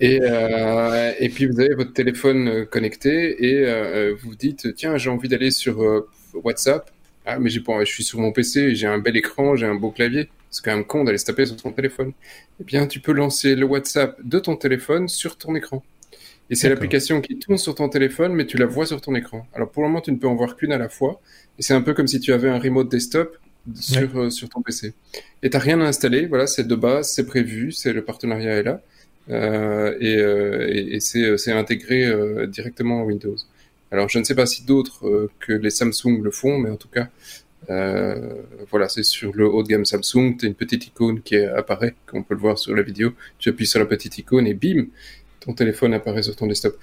Et, 0.00 0.18
euh, 0.20 1.12
et 1.20 1.28
puis, 1.28 1.46
vous 1.46 1.60
avez 1.60 1.74
votre 1.74 1.92
téléphone 1.92 2.66
connecté 2.66 3.44
et 3.44 4.12
vous 4.14 4.30
vous 4.30 4.34
dites, 4.34 4.74
tiens, 4.74 4.96
j'ai 4.98 5.10
envie 5.10 5.28
d'aller 5.28 5.52
sur 5.52 6.04
WhatsApp. 6.34 6.90
Ah, 7.30 7.38
mais 7.38 7.50
j'ai 7.50 7.60
pas, 7.60 7.84
je 7.84 7.92
suis 7.92 8.04
sur 8.04 8.20
mon 8.20 8.32
PC, 8.32 8.74
j'ai 8.74 8.86
un 8.86 8.96
bel 8.96 9.14
écran, 9.14 9.54
j'ai 9.54 9.66
un 9.66 9.74
beau 9.74 9.90
clavier. 9.90 10.30
C'est 10.50 10.64
quand 10.64 10.74
même 10.74 10.86
con 10.86 11.04
d'aller 11.04 11.18
se 11.18 11.26
taper 11.26 11.44
sur 11.44 11.60
son 11.60 11.72
téléphone. 11.72 12.12
Eh 12.58 12.64
bien, 12.64 12.86
tu 12.86 13.00
peux 13.00 13.12
lancer 13.12 13.54
le 13.54 13.66
WhatsApp 13.66 14.18
de 14.24 14.38
ton 14.38 14.56
téléphone 14.56 15.08
sur 15.08 15.36
ton 15.36 15.54
écran. 15.54 15.84
Et 16.48 16.54
c'est 16.54 16.70
l'application 16.70 17.20
qui 17.20 17.38
tourne 17.38 17.58
sur 17.58 17.74
ton 17.74 17.90
téléphone, 17.90 18.32
mais 18.32 18.46
tu 18.46 18.56
la 18.56 18.64
vois 18.64 18.86
sur 18.86 19.02
ton 19.02 19.14
écran. 19.14 19.46
Alors 19.52 19.70
pour 19.70 19.82
le 19.82 19.90
moment, 19.90 20.00
tu 20.00 20.10
ne 20.10 20.16
peux 20.16 20.26
en 20.26 20.36
voir 20.36 20.56
qu'une 20.56 20.72
à 20.72 20.78
la 20.78 20.88
fois. 20.88 21.20
Et 21.58 21.62
c'est 21.62 21.74
un 21.74 21.82
peu 21.82 21.92
comme 21.92 22.06
si 22.06 22.18
tu 22.18 22.32
avais 22.32 22.48
un 22.48 22.58
remote 22.58 22.90
desktop 22.90 23.36
sur, 23.74 24.18
euh, 24.18 24.30
sur 24.30 24.48
ton 24.48 24.62
PC. 24.62 24.94
Et 25.42 25.50
t'as 25.50 25.58
rien 25.58 25.82
à 25.82 25.84
installer. 25.84 26.24
Voilà, 26.24 26.46
c'est 26.46 26.66
de 26.66 26.74
base, 26.74 27.10
c'est 27.10 27.26
prévu, 27.26 27.72
c'est 27.72 27.92
le 27.92 28.02
partenariat 28.02 28.52
est 28.52 28.62
là. 28.62 28.80
Euh, 29.28 29.94
et, 30.00 30.16
euh, 30.16 30.66
et, 30.70 30.96
et 30.96 31.00
c'est 31.00 31.52
intégré 31.52 32.10
directement 32.46 33.02
à 33.02 33.04
Windows. 33.04 33.36
Alors 33.90 34.08
je 34.08 34.18
ne 34.18 34.24
sais 34.24 34.34
pas 34.34 34.46
si 34.46 34.64
d'autres 34.64 35.06
euh, 35.06 35.30
que 35.40 35.52
les 35.52 35.70
Samsung 35.70 36.20
le 36.22 36.30
font, 36.30 36.58
mais 36.58 36.70
en 36.70 36.76
tout 36.76 36.88
cas, 36.88 37.08
voilà, 38.70 38.88
c'est 38.88 39.02
sur 39.02 39.34
le 39.34 39.46
haut 39.46 39.62
de 39.62 39.68
gamme 39.68 39.84
Samsung. 39.84 40.36
Tu 40.38 40.46
as 40.46 40.48
une 40.48 40.54
petite 40.54 40.86
icône 40.86 41.20
qui 41.20 41.36
apparaît, 41.36 41.94
qu'on 42.06 42.22
peut 42.22 42.34
le 42.34 42.40
voir 42.40 42.58
sur 42.58 42.74
la 42.74 42.82
vidéo. 42.82 43.12
Tu 43.38 43.50
appuies 43.50 43.66
sur 43.66 43.78
la 43.78 43.86
petite 43.86 44.16
icône 44.16 44.46
et 44.46 44.54
bim, 44.54 44.86
ton 45.40 45.52
téléphone 45.52 45.92
apparaît 45.92 46.22
sur 46.22 46.34
ton 46.34 46.46
desktop. 46.46 46.78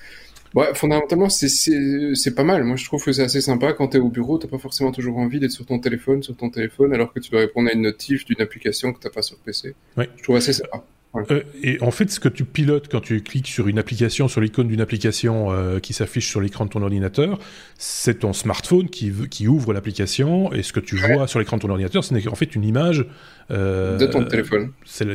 Ouais, 0.53 0.73
fondamentalement, 0.73 1.27
c'est 1.29 2.35
pas 2.35 2.43
mal. 2.45 2.63
Moi, 2.63 2.77
je 2.77 2.85
trouve 2.85 3.03
que 3.03 3.11
c'est 3.11 3.23
assez 3.23 3.41
sympa. 3.41 3.73
Quand 3.73 3.89
tu 3.89 3.97
es 3.97 3.99
au 3.99 4.09
bureau, 4.09 4.37
t'as 4.37 4.47
pas 4.47 4.57
forcément 4.57 4.93
toujours 4.93 5.17
envie 5.17 5.39
d'être 5.39 5.51
sur 5.51 5.65
ton 5.65 5.79
téléphone, 5.79 6.23
sur 6.23 6.35
ton 6.35 6.49
téléphone, 6.49 6.93
alors 6.93 7.11
que 7.11 7.19
tu 7.19 7.29
dois 7.29 7.41
répondre 7.41 7.69
à 7.69 7.73
une 7.73 7.81
notif 7.81 8.23
d'une 8.23 8.41
application 8.41 8.93
que 8.93 8.99
t'as 8.99 9.09
pas 9.09 9.21
sur 9.21 9.37
PC. 9.37 9.75
Ouais. 9.97 10.09
Je 10.15 10.23
trouve 10.23 10.37
assez 10.37 10.53
sympa. 10.53 10.85
Euh, 11.31 11.41
et 11.61 11.77
en 11.81 11.91
fait, 11.91 12.09
ce 12.09 12.19
que 12.19 12.29
tu 12.29 12.45
pilotes 12.45 12.87
quand 12.89 13.01
tu 13.01 13.21
cliques 13.21 13.47
sur 13.47 13.67
une 13.67 13.79
application, 13.79 14.27
sur 14.27 14.41
l'icône 14.41 14.67
d'une 14.67 14.81
application 14.81 15.51
euh, 15.51 15.79
qui 15.79 15.93
s'affiche 15.93 16.27
sur 16.27 16.41
l'écran 16.41 16.65
de 16.65 16.69
ton 16.69 16.81
ordinateur, 16.81 17.39
c'est 17.77 18.19
ton 18.19 18.33
smartphone 18.33 18.89
qui, 18.89 19.11
qui 19.29 19.47
ouvre 19.47 19.73
l'application. 19.73 20.51
Et 20.53 20.63
ce 20.63 20.73
que 20.73 20.79
tu 20.79 20.95
vois 20.97 21.27
sur 21.27 21.39
l'écran 21.39 21.57
de 21.57 21.61
ton 21.61 21.69
ordinateur, 21.69 22.03
c'est 22.03 22.27
en 22.27 22.35
fait 22.35 22.55
une 22.55 22.63
image 22.63 23.05
euh, 23.51 23.97
de 23.97 24.05
ton 24.05 24.23
téléphone. 24.25 24.71
C'est 24.85 25.05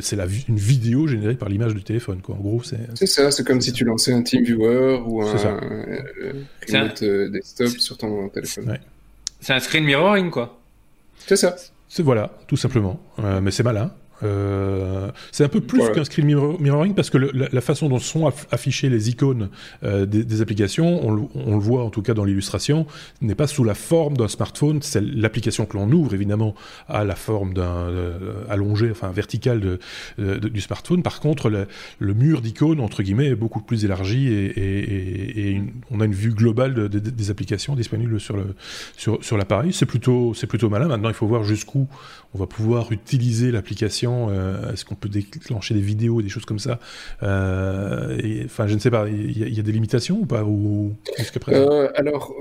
une 0.48 0.56
vidéo 0.56 1.06
générée 1.06 1.34
par 1.34 1.48
l'image 1.48 1.74
du 1.74 1.82
téléphone, 1.82 2.20
quoi. 2.22 2.34
En 2.34 2.38
gros, 2.38 2.62
c'est. 2.62 2.78
C'est 2.94 3.06
ça. 3.06 3.30
C'est 3.30 3.46
comme 3.46 3.60
si 3.60 3.72
tu 3.72 3.84
lançais 3.84 4.12
un 4.12 4.22
TeamViewer 4.22 5.00
ou 5.06 5.22
un, 5.22 5.60
remote 6.68 7.04
desktop 7.32 7.68
sur 7.68 7.96
ton 7.96 8.28
téléphone. 8.28 8.78
C'est 9.40 9.52
un 9.52 9.60
screen 9.60 9.84
mirroring, 9.84 10.30
quoi. 10.30 10.60
C'est 11.26 11.36
ça. 11.36 11.56
C'est 11.88 12.02
voilà, 12.02 12.30
tout 12.46 12.56
simplement. 12.56 13.00
mais 13.42 13.50
c'est 13.50 13.64
malin. 13.64 13.92
Euh, 14.22 15.10
c'est 15.32 15.44
un 15.44 15.48
peu 15.48 15.60
plus 15.60 15.82
qu'un 15.90 16.04
screen 16.04 16.26
mirroring 16.26 16.94
parce 16.94 17.10
que 17.10 17.18
la, 17.18 17.60
façon 17.60 17.88
dont 17.88 17.98
sont 17.98 18.30
affichées 18.50 18.88
les 18.88 19.10
icônes 19.10 19.48
euh, 19.84 20.06
des, 20.06 20.42
applications, 20.42 21.06
on, 21.06 21.12
le 21.12 21.60
voit 21.60 21.84
en 21.84 21.90
tout 21.90 22.02
cas 22.02 22.14
dans 22.14 22.24
l'illustration, 22.24 22.86
n'est 23.20 23.34
pas 23.34 23.46
sous 23.46 23.64
la 23.64 23.74
forme 23.74 24.16
d'un 24.16 24.28
smartphone. 24.28 24.80
C'est 24.82 25.02
l'application 25.02 25.66
que 25.66 25.76
l'on 25.76 25.90
ouvre 25.90 26.14
évidemment 26.14 26.54
à 26.88 27.04
la 27.04 27.16
forme 27.16 27.54
d'un 27.54 27.62
euh, 27.62 28.44
allongé, 28.48 28.90
enfin 28.90 29.10
vertical 29.10 29.60
de, 29.60 29.78
du 30.18 30.60
smartphone. 30.60 31.02
Par 31.02 31.20
contre, 31.20 31.50
le, 31.50 32.14
mur 32.14 32.40
d'icônes 32.40 32.80
entre 32.80 33.02
guillemets 33.02 33.28
est 33.28 33.34
beaucoup 33.34 33.60
plus 33.60 33.84
élargi 33.84 34.28
et, 34.28 35.50
et, 35.50 35.62
on 35.90 36.00
a 36.00 36.04
une 36.04 36.14
vue 36.14 36.32
globale 36.32 36.88
des 36.88 37.30
applications 37.30 37.74
disponibles 37.74 38.20
sur 38.20 38.36
le 38.36 38.54
sur, 38.96 39.22
sur 39.24 39.36
l'appareil. 39.36 39.72
C'est 39.72 39.86
plutôt 39.86 40.34
c'est 40.34 40.46
plutôt 40.46 40.68
malin. 40.68 40.88
Maintenant, 40.88 41.08
il 41.08 41.14
faut 41.14 41.26
voir 41.26 41.44
jusqu'où 41.44 41.88
on 42.32 42.38
va 42.38 42.46
pouvoir 42.46 42.92
utiliser 42.92 43.50
l'application. 43.50 44.28
Euh, 44.30 44.72
est-ce 44.72 44.84
qu'on 44.84 44.94
peut 44.94 45.08
déclencher 45.08 45.74
des 45.74 45.80
vidéos, 45.80 46.22
des 46.22 46.28
choses 46.28 46.44
comme 46.44 46.60
ça 46.60 46.78
euh, 47.22 48.44
Enfin, 48.44 48.68
je 48.68 48.74
ne 48.74 48.78
sais 48.78 48.90
pas. 48.90 49.08
Il 49.08 49.54
y, 49.54 49.58
a 49.58 49.62
des 49.62 49.72
limitations 49.72 50.20
ou 50.20 50.26
pas 50.26 50.44
ou, 50.44 50.94
euh, 51.48 51.88
Alors, 51.96 52.32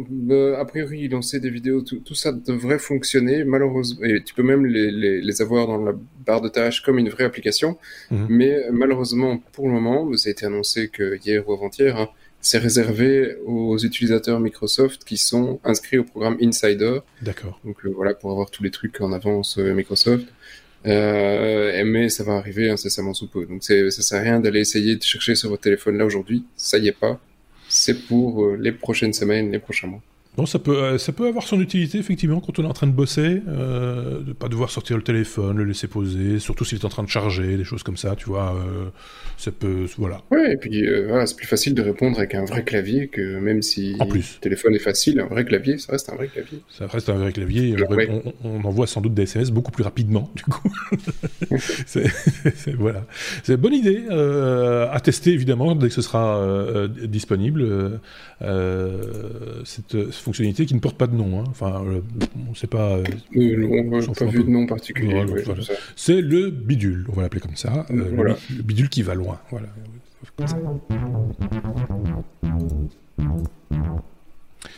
a 0.57 0.65
priori, 0.65 1.07
lancer 1.07 1.39
des 1.39 1.49
vidéos, 1.49 1.81
tout, 1.81 2.15
ça 2.15 2.31
devrait 2.31 2.79
fonctionner. 2.79 3.43
Malheureusement, 3.43 4.05
et 4.05 4.21
tu 4.23 4.35
peux 4.35 4.43
même 4.43 4.65
les, 4.65 5.41
avoir 5.41 5.67
dans 5.67 5.77
la 5.77 5.93
barre 6.25 6.41
de 6.41 6.49
tâches 6.49 6.81
comme 6.81 6.99
une 6.99 7.09
vraie 7.09 7.23
application. 7.23 7.77
Mhm. 8.11 8.27
Mais 8.29 8.57
malheureusement, 8.71 9.41
pour 9.53 9.67
le 9.67 9.73
moment, 9.73 10.15
ça 10.17 10.29
a 10.29 10.31
été 10.31 10.45
annoncé 10.45 10.89
que 10.89 11.17
hier 11.25 11.47
ou 11.49 11.53
avant-hier. 11.53 11.97
Hein, 11.97 12.09
c'est 12.41 12.57
réservé 12.57 13.35
aux 13.45 13.77
utilisateurs 13.77 14.39
Microsoft 14.39 15.03
qui 15.03 15.17
sont 15.17 15.59
inscrits 15.63 15.97
au 15.97 16.03
programme 16.03 16.37
Insider. 16.41 16.99
D'accord. 17.21 17.59
Donc 17.65 17.85
euh, 17.85 17.89
voilà, 17.89 18.13
pour 18.13 18.31
avoir 18.31 18.49
tous 18.49 18.63
les 18.63 18.71
trucs 18.71 19.01
en 19.01 19.11
avance 19.11 19.57
euh, 19.57 19.73
Microsoft. 19.73 20.27
Euh, 20.85 21.83
mais 21.85 22.09
ça 22.09 22.23
va 22.23 22.35
arriver 22.35 22.69
incessamment 22.69 23.13
sous 23.13 23.27
peu. 23.27 23.45
Donc 23.45 23.63
ça 23.63 23.89
sert 23.89 24.19
à 24.19 24.21
rien 24.21 24.39
d'aller 24.39 24.61
essayer 24.61 24.95
de 24.95 25.03
chercher 25.03 25.35
sur 25.35 25.49
votre 25.49 25.63
téléphone 25.63 25.97
là 25.97 26.05
aujourd'hui. 26.05 26.45
Ça 26.55 26.77
y 26.77 26.87
est 26.87 26.93
pas. 26.93 27.19
C'est 27.67 28.07
pour 28.07 28.45
euh, 28.45 28.57
les 28.59 28.71
prochaines 28.71 29.13
semaines, 29.13 29.51
les 29.51 29.59
prochains 29.59 29.87
mois. 29.87 30.01
Bon, 30.39 30.45
ça 30.45 30.57
peut, 30.57 30.77
euh, 30.77 30.97
ça 30.97 31.11
peut 31.11 31.27
avoir 31.27 31.45
son 31.45 31.59
utilité, 31.59 31.97
effectivement, 31.97 32.39
quand 32.39 32.57
on 32.59 32.63
est 32.63 32.67
en 32.67 32.71
train 32.71 32.87
de 32.87 32.93
bosser, 32.93 33.41
euh, 33.49 34.21
de 34.21 34.31
pas 34.31 34.47
devoir 34.47 34.69
sortir 34.69 34.95
le 34.95 35.03
téléphone, 35.03 35.57
le 35.57 35.65
laisser 35.65 35.87
poser, 35.87 36.39
surtout 36.39 36.63
s'il 36.63 36.77
est 36.77 36.85
en 36.85 36.89
train 36.89 37.03
de 37.03 37.09
charger, 37.09 37.57
des 37.57 37.65
choses 37.65 37.83
comme 37.83 37.97
ça, 37.97 38.15
tu 38.15 38.27
vois, 38.27 38.55
euh, 38.55 38.85
ça 39.35 39.51
peut, 39.51 39.85
voilà. 39.97 40.21
Ouais, 40.31 40.53
et 40.53 40.55
puis, 40.55 40.87
euh, 40.87 41.07
voilà, 41.09 41.25
c'est 41.25 41.35
plus 41.35 41.45
facile 41.45 41.73
de 41.73 41.81
répondre 41.81 42.17
avec 42.19 42.35
un 42.35 42.45
vrai 42.45 42.63
clavier 42.63 43.09
que 43.09 43.37
même 43.37 43.61
si 43.61 43.97
en 43.99 44.05
plus. 44.05 44.35
le 44.35 44.39
téléphone 44.39 44.75
est 44.75 44.79
facile, 44.79 45.19
un 45.19 45.25
vrai 45.25 45.43
clavier, 45.43 45.77
ça 45.77 45.91
reste 45.91 46.09
un 46.09 46.15
vrai 46.15 46.29
clavier. 46.29 46.61
Ça 46.69 46.87
reste 46.87 47.09
un 47.09 47.17
vrai 47.17 47.33
clavier, 47.33 47.75
on, 48.45 48.63
envoie 48.63 48.87
sans 48.87 49.01
doute 49.01 49.13
des 49.13 49.23
SMS 49.23 49.51
beaucoup 49.51 49.71
plus 49.71 49.83
rapidement, 49.83 50.31
du 50.37 50.43
coup. 50.43 50.71
c'est, 51.85 52.07
voilà. 52.77 53.05
C'est 53.43 53.55
une 53.55 53.59
bonne 53.59 53.73
idée, 53.73 54.05
à 54.09 55.01
tester, 55.01 55.33
évidemment, 55.33 55.75
dès 55.75 55.89
que 55.89 55.93
ce 55.93 56.01
sera 56.01 56.87
disponible, 56.87 57.99
cette 59.65 60.11
fonctionnalité 60.29 60.67
qui 60.67 60.75
ne 60.75 60.79
porte 60.79 60.95
pas 60.95 61.07
de 61.07 61.15
nom. 61.15 61.39
Hein. 61.39 61.43
Enfin, 61.49 61.83
euh, 61.85 62.01
on 62.47 62.51
ne 62.51 62.55
sait 62.55 62.67
pas. 62.67 62.97
Euh, 62.97 63.03
on 63.35 63.99
n'a 63.99 64.13
pas 64.13 64.25
vu 64.25 64.43
de 64.43 64.49
nom 64.49 64.67
particulier. 64.67 65.25
c'est 65.95 66.21
le 66.21 66.51
bidule, 66.51 67.07
on 67.09 67.13
va 67.13 67.23
l'appeler 67.23 67.41
comme 67.41 67.55
ça. 67.55 67.87
Euh, 67.89 68.11
voilà. 68.13 68.37
le, 68.55 68.61
bidule 68.61 68.89
qui 68.89 69.01
va 69.01 69.15
loin. 69.15 69.39
Voilà. 69.49 69.69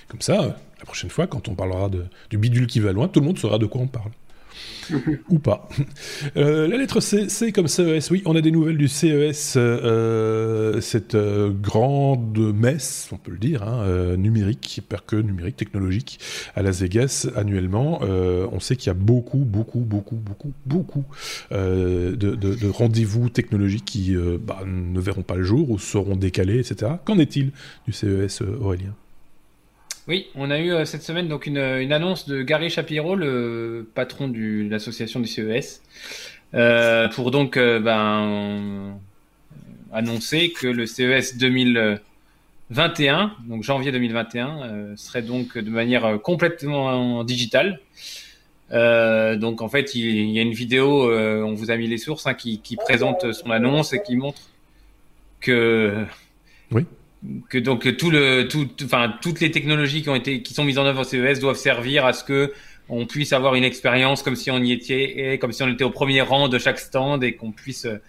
Comme 0.08 0.22
ça, 0.22 0.58
la 0.80 0.86
prochaine 0.86 1.10
fois, 1.10 1.28
quand 1.28 1.50
on 1.50 1.56
parlera 1.56 1.90
de, 1.90 2.06
du 2.30 2.38
bidule 2.38 2.68
qui 2.68 2.80
va 2.80 2.94
loin, 2.94 3.10
tout 3.10 3.20
le 3.20 3.26
monde 3.26 3.38
saura 3.38 3.58
de 3.58 3.66
quoi 3.66 3.82
on 3.82 3.88
parle. 3.88 4.12
Ou 5.30 5.40
pas. 5.40 5.70
Euh, 6.38 6.68
la 6.68 6.78
lettre 6.78 7.00
C, 7.00 7.30
c'est 7.30 7.52
comme 7.52 7.68
CES. 7.68 8.10
Oui, 8.12 8.22
on 8.26 8.36
a 8.36 8.42
des 8.42 8.52
nouvelles 8.52 8.78
du 8.78 8.88
CES, 8.88 9.54
euh, 9.58 10.82
cette 10.82 11.16
euh, 11.16 11.50
grande 11.50 12.54
messe, 12.54 13.10
on 13.12 13.18
peut 13.18 13.32
le 13.32 13.38
dire, 13.38 13.64
hein, 13.64 14.16
numérique, 14.18 14.82
que 15.08 15.16
numérique, 15.16 15.56
technologique, 15.58 16.20
à 16.56 16.62
Las 16.62 16.82
Vegas 16.82 17.28
annuellement. 17.36 18.02
on 18.02 18.60
sait 18.60 18.76
qu'il 18.76 18.88
y 18.88 18.92
a 18.92 18.96
beaucoup, 18.96 19.40
beaucoup, 19.40 19.80
beaucoup, 19.80 20.16
beaucoup, 20.16 20.54
beaucoup 20.66 21.06
de, 21.52 22.68
rendez-vous 22.70 23.30
technologiques 23.30 23.86
qui 23.86 24.16
bah, 24.16 24.64
ne 24.66 25.00
verront 25.00 25.24
pas 25.24 25.36
le 25.36 25.44
jour 25.44 25.70
ou 25.70 25.80
seront 25.80 26.16
décalés, 26.16 26.60
etc. 26.60 26.94
Qu'en 27.06 27.20
est-il 27.20 27.52
du 27.86 27.94
CES, 27.94 28.42
Aurélien? 28.42 28.96
Oui, 30.08 30.28
on 30.36 30.50
a 30.50 30.60
eu 30.60 30.72
euh, 30.72 30.86
cette 30.86 31.04
semaine 31.04 31.28
donc 31.28 31.46
une, 31.46 31.58
annonce 31.58 32.28
de 32.28 32.42
Gary 32.42 32.72
Shapiro, 32.72 33.16
le 33.16 33.88
patron 33.94 34.28
de 34.28 34.68
l'association 34.70 35.20
du 35.20 35.28
CES, 35.28 35.84
euh, 36.54 37.08
pour 37.10 37.30
donc 37.30 37.56
euh, 37.56 37.80
ben, 37.80 38.98
annoncer 39.94 40.52
que 40.52 40.66
le 40.68 40.88
CES 40.88 41.38
2021, 41.38 43.36
donc 43.48 43.64
janvier 43.64 43.92
2021, 43.92 44.96
serait 44.96 45.22
donc 45.22 45.58
de 45.58 45.70
manière 45.70 46.20
complètement 46.22 47.24
digitale. 47.24 47.80
donc 48.72 49.62
en 49.62 49.70
fait, 49.70 49.94
il, 49.94 50.32
y 50.32 50.40
a 50.40 50.42
une 50.42 50.54
vidéo, 50.54 51.12
on 51.14 51.54
vous 51.54 51.70
a 51.70 51.78
mis 51.78 51.88
les 51.88 52.00
sources, 52.00 52.26
hein, 52.26 52.34
qui, 52.34 52.76
présente 52.76 53.34
son 53.34 53.52
annonce 53.52 53.94
et 53.94 54.02
qui 54.02 54.16
montre 54.16 54.42
que 55.42 56.06
oui 56.72 56.86
que 57.50 57.58
donc 57.58 57.98
tout 57.98 58.10
le 58.10 58.48
tout 58.48 58.68
enfin 58.84 59.14
toutes 59.22 59.42
les 59.42 59.52
technologies 59.52 60.02
qui 60.02 60.10
ont 60.10 60.16
été 60.16 60.42
qui 60.42 60.54
sont 60.54 60.64
mises 60.64 60.80
en 60.80 60.86
œuvre 60.86 61.02
au 61.02 61.04
CES 61.04 61.40
doivent 61.40 61.56
servir 61.56 62.06
à 62.06 62.14
ce 62.14 62.24
que 62.24 62.52
on 62.90 63.06
puisse 63.06 63.32
avoir 63.32 63.56
une 63.56 63.64
expérience 63.64 64.24
comme 64.24 64.36
si 64.36 64.52
on 64.52 64.60
y 64.60 64.72
était 64.72 65.34
et 65.34 65.38
comme 65.38 65.52
si 65.52 65.64
on 65.64 65.70
était 65.70 65.84
au 65.84 65.92
premier 65.92 66.22
rang 66.22 66.50
de 66.50 66.58
chaque 66.58 66.80
stand 66.80 67.24
et 67.24 67.34
qu'on 67.34 67.52
puisse 67.52 67.86
euh, 67.86 68.02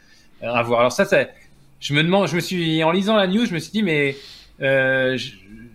avoir. 0.42 0.80
Alors 0.80 0.92
ça, 0.92 1.04
ça 1.04 1.26
je 1.78 1.94
me 1.94 2.02
demande 2.02 2.26
je 2.26 2.34
me 2.34 2.40
suis 2.40 2.82
en 2.82 2.90
lisant 2.90 3.16
la 3.16 3.26
news 3.26 3.44
je 3.44 3.54
me 3.54 3.58
suis 3.58 3.70
dit 3.70 3.82
mais 3.82 4.16
euh, 4.60 5.18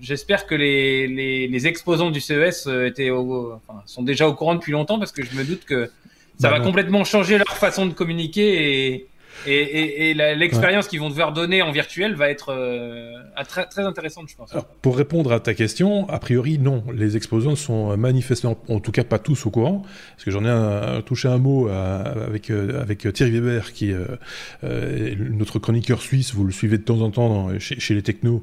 j'espère 0.01 0.46
que 0.48 0.56
les, 0.56 1.08
les, 1.08 1.48
les, 1.48 1.67
exposants 1.67 2.12
du 2.12 2.22
CES 2.22 2.67
euh, 2.67 2.88
étaient 2.88 3.12
enfin, 3.12 3.82
sont 3.86 4.03
déjà 4.03 4.27
au 4.27 4.34
courant 4.34 4.56
depuis 4.56 4.72
longtemps 4.72 5.00
parce 5.00 5.12
que 5.12 5.24
je 5.24 5.36
me 5.36 5.44
doute 5.44 5.65
que 5.65 5.91
ça 6.39 6.50
bah 6.50 6.60
va 6.60 6.65
complètement 6.65 7.03
changer 7.03 7.38
leur 7.38 7.58
façon 7.58 7.86
de 7.86 7.94
communiquer 7.94 8.94
et 8.94 9.08
Et, 9.46 10.13
l'expérience 10.13 10.88
qu'ils 10.88 11.00
vont 11.00 11.10
devoir 11.10 11.34
donner 11.34 11.62
en 11.62 11.72
virtuel 11.72 12.15
va 12.15 12.29
être 12.29 12.50
euh, 12.51 13.12
très, 13.48 13.65
très 13.65 13.84
intéressante, 13.84 14.29
je 14.29 14.36
pense. 14.36 14.53
pour 14.82 14.98
répondre 14.98 15.32
à 15.32 15.39
ta 15.39 15.53
question, 15.53 16.10
a 16.10 16.20
priori, 16.20 16.58
non. 16.58 16.84
Les 16.94 17.15
exposants 17.15 17.56
sont 17.56 17.96
manifestement, 17.98 18.58
en 18.70 18.79
tout 18.79 18.91
cas 18.91 19.03
pas 19.03 19.20
tous 19.20 19.46
au 19.46 19.50
courant, 19.50 19.84
parce 20.12 20.25
que 20.25 20.32
j'en 20.32 20.46
ai 20.46 21.01
touché 21.03 21.27
un 21.27 21.38
mot 21.38 21.67
avec, 21.67 22.50
euh, 22.50 22.82
avec 22.82 23.12
Thierry 23.13 23.32
Weber, 23.32 23.74
qui 23.74 23.91
est 23.91 25.15
notre 25.20 25.60
chroniqueur 25.60 26.01
suisse, 26.01 26.34
vous 26.34 26.44
le 26.44 26.51
suivez 26.51 26.77
de 26.77 26.84
temps 26.84 27.01
en 27.01 27.12
temps 27.12 27.50
chez, 27.60 27.94
les 27.94 28.01
technos 28.01 28.41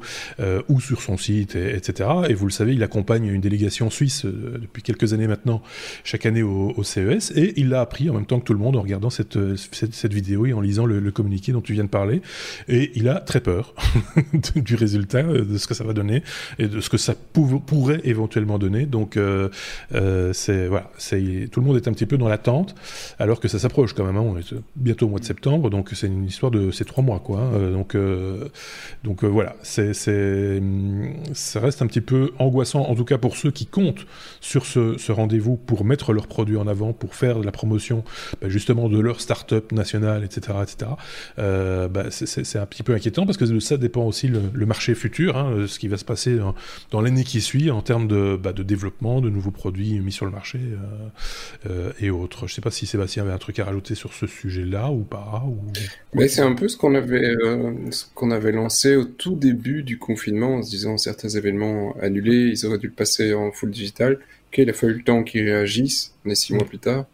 ou 0.68 0.80
sur 0.80 1.02
son 1.02 1.16
site, 1.16 1.56
etc. 1.56 2.08
Et 2.28 2.34
vous 2.34 2.46
le 2.46 2.52
savez, 2.52 2.74
il 2.74 2.82
accompagne 2.82 3.26
une 3.26 3.40
délégation 3.40 3.90
suisse 3.90 4.24
depuis 4.24 4.82
quelques 4.82 5.12
années 5.12 5.26
maintenant, 5.26 5.62
chaque 6.02 6.26
année 6.26 6.42
au, 6.42 6.72
au 6.76 6.82
CES, 6.82 7.32
et 7.36 7.54
il 7.56 7.68
l'a 7.68 7.80
appris 7.80 8.10
en 8.10 8.14
même 8.14 8.26
temps 8.26 8.40
que 8.40 8.44
tout 8.44 8.52
le 8.52 8.58
monde 8.58 8.76
en 8.76 8.82
regardant 8.82 9.10
cette, 9.10 9.38
cette, 9.56 9.94
cette 9.94 10.12
vidéo 10.12 10.46
et 10.46 10.52
en 10.52 10.60
lisant 10.60 10.83
le, 10.86 11.10
communiqué 11.10 11.52
dont 11.52 11.60
tu 11.60 11.72
viens 11.72 11.84
de 11.84 11.88
parler, 11.88 12.22
et 12.68 12.90
il 12.94 13.08
a 13.08 13.20
très 13.20 13.40
peur 13.40 13.74
du 14.56 14.74
résultat, 14.74 15.18
euh, 15.18 15.44
de 15.44 15.58
ce 15.58 15.66
que 15.66 15.74
ça 15.74 15.84
va 15.84 15.92
donner, 15.92 16.22
et 16.58 16.66
de 16.66 16.80
ce 16.80 16.90
que 16.90 16.96
ça 16.96 17.14
pourrait 17.14 18.00
éventuellement 18.04 18.58
donner. 18.58 18.86
Donc, 18.86 19.16
euh, 19.16 19.48
euh, 19.94 20.32
c'est 20.32 20.66
voilà, 20.66 20.90
tout 21.52 21.60
le 21.60 21.66
monde 21.66 21.76
est 21.76 21.88
un 21.88 21.92
petit 21.92 22.06
peu 22.06 22.18
dans 22.18 22.28
l'attente, 22.28 22.74
alors 23.18 23.40
que 23.40 23.48
ça 23.48 23.58
s'approche 23.58 23.92
quand 23.92 24.04
même. 24.04 24.16
Hein. 24.16 24.24
on 24.24 24.38
est 24.38 24.54
bientôt 24.76 25.06
au 25.06 25.08
mois 25.08 25.20
de 25.20 25.24
septembre, 25.24 25.70
donc 25.70 25.90
c'est 25.92 26.06
une 26.06 26.24
histoire 26.24 26.50
de 26.50 26.70
ces 26.70 26.84
trois 26.84 27.04
mois, 27.04 27.20
quoi. 27.20 27.40
Hein. 27.40 27.84
donc, 29.04 29.24
voilà, 29.24 29.56
c'est, 29.62 29.92
ça 29.94 31.60
reste 31.60 31.82
un 31.82 31.86
petit 31.86 32.00
peu 32.00 32.32
angoissant, 32.38 32.82
en 32.82 32.94
tout 32.94 33.04
cas 33.04 33.18
pour 33.18 33.36
ceux 33.36 33.50
qui 33.50 33.66
comptent 33.66 34.06
sur 34.40 34.66
ce, 34.66 34.96
ce 34.98 35.12
rendez-vous 35.12 35.56
pour 35.56 35.84
mettre 35.84 36.12
leurs 36.12 36.26
produits 36.26 36.56
en 36.56 36.66
avant, 36.66 36.92
pour 36.92 37.14
faire 37.14 37.38
de 37.38 37.44
la 37.44 37.52
promotion, 37.52 38.04
bah, 38.40 38.48
justement 38.48 38.88
de 38.88 38.98
leur 38.98 39.20
start-up 39.20 39.72
nationale, 39.72 40.24
etc., 40.24 40.58
etc. 40.62 40.73
Euh, 41.38 41.88
bah, 41.88 42.06
c'est 42.10 42.58
un 42.58 42.66
petit 42.66 42.82
peu 42.82 42.94
inquiétant 42.94 43.26
parce 43.26 43.38
que 43.38 43.44
de 43.44 43.58
ça 43.60 43.76
dépend 43.76 44.04
aussi 44.04 44.28
le, 44.28 44.66
marché 44.66 44.94
futur, 44.94 45.36
hein, 45.36 45.66
ce 45.66 45.78
qui 45.78 45.88
va 45.88 45.96
se 45.96 46.04
passer 46.04 46.38
dans, 46.90 47.00
l'année 47.00 47.24
qui 47.24 47.40
suit 47.40 47.70
en 47.70 47.82
termes 47.82 48.08
de, 48.08 48.38
bah, 48.40 48.52
de, 48.52 48.62
développement, 48.62 49.20
de 49.20 49.30
nouveaux 49.30 49.50
produits 49.50 50.00
mis 50.00 50.12
sur 50.12 50.24
le 50.24 50.32
marché 50.32 50.58
euh, 50.58 51.68
euh, 51.70 51.92
et 52.00 52.10
autres. 52.10 52.46
Je 52.46 52.52
ne 52.52 52.54
sais 52.54 52.60
pas 52.60 52.70
si 52.70 52.86
Sébastien 52.86 53.24
avait 53.24 53.32
un 53.32 53.38
truc 53.38 53.58
à 53.58 53.64
rajouter 53.64 53.94
sur 53.94 54.12
ce 54.14 54.26
sujet-là 54.26 54.90
ou 54.90 55.02
pas. 55.02 55.44
Ou... 55.46 55.58
Mais 56.14 56.28
c'est 56.28 56.42
un 56.42 56.54
peu 56.54 56.68
ce 56.68 56.76
qu'on 56.76 56.94
avait, 56.94 57.34
ce 57.90 58.04
qu'on 58.14 58.30
avait 58.30 58.52
lancé 58.52 58.96
au 58.96 59.04
tout 59.04 59.36
début 59.36 59.82
du 59.82 59.98
confinement 59.98 60.56
en 60.56 60.62
se 60.62 60.70
disant 60.70 60.96
certains 60.96 61.28
événements 61.28 61.94
annulés, 62.00 62.52
ils 62.52 62.66
auraient 62.66 62.78
dû 62.78 62.86
le 62.86 62.92
passer 62.92 63.34
en 63.34 63.52
full 63.52 63.70
digital. 63.70 64.18
Ok, 64.48 64.58
il 64.58 64.70
a 64.70 64.72
fallu 64.72 64.94
le 64.94 65.02
temps 65.02 65.22
qu'ils 65.24 65.44
réagissent, 65.44 66.14
on 66.24 66.30
est 66.30 66.34
six 66.34 66.54
mois 66.54 66.64
plus 66.64 66.78
tard. 66.78 67.06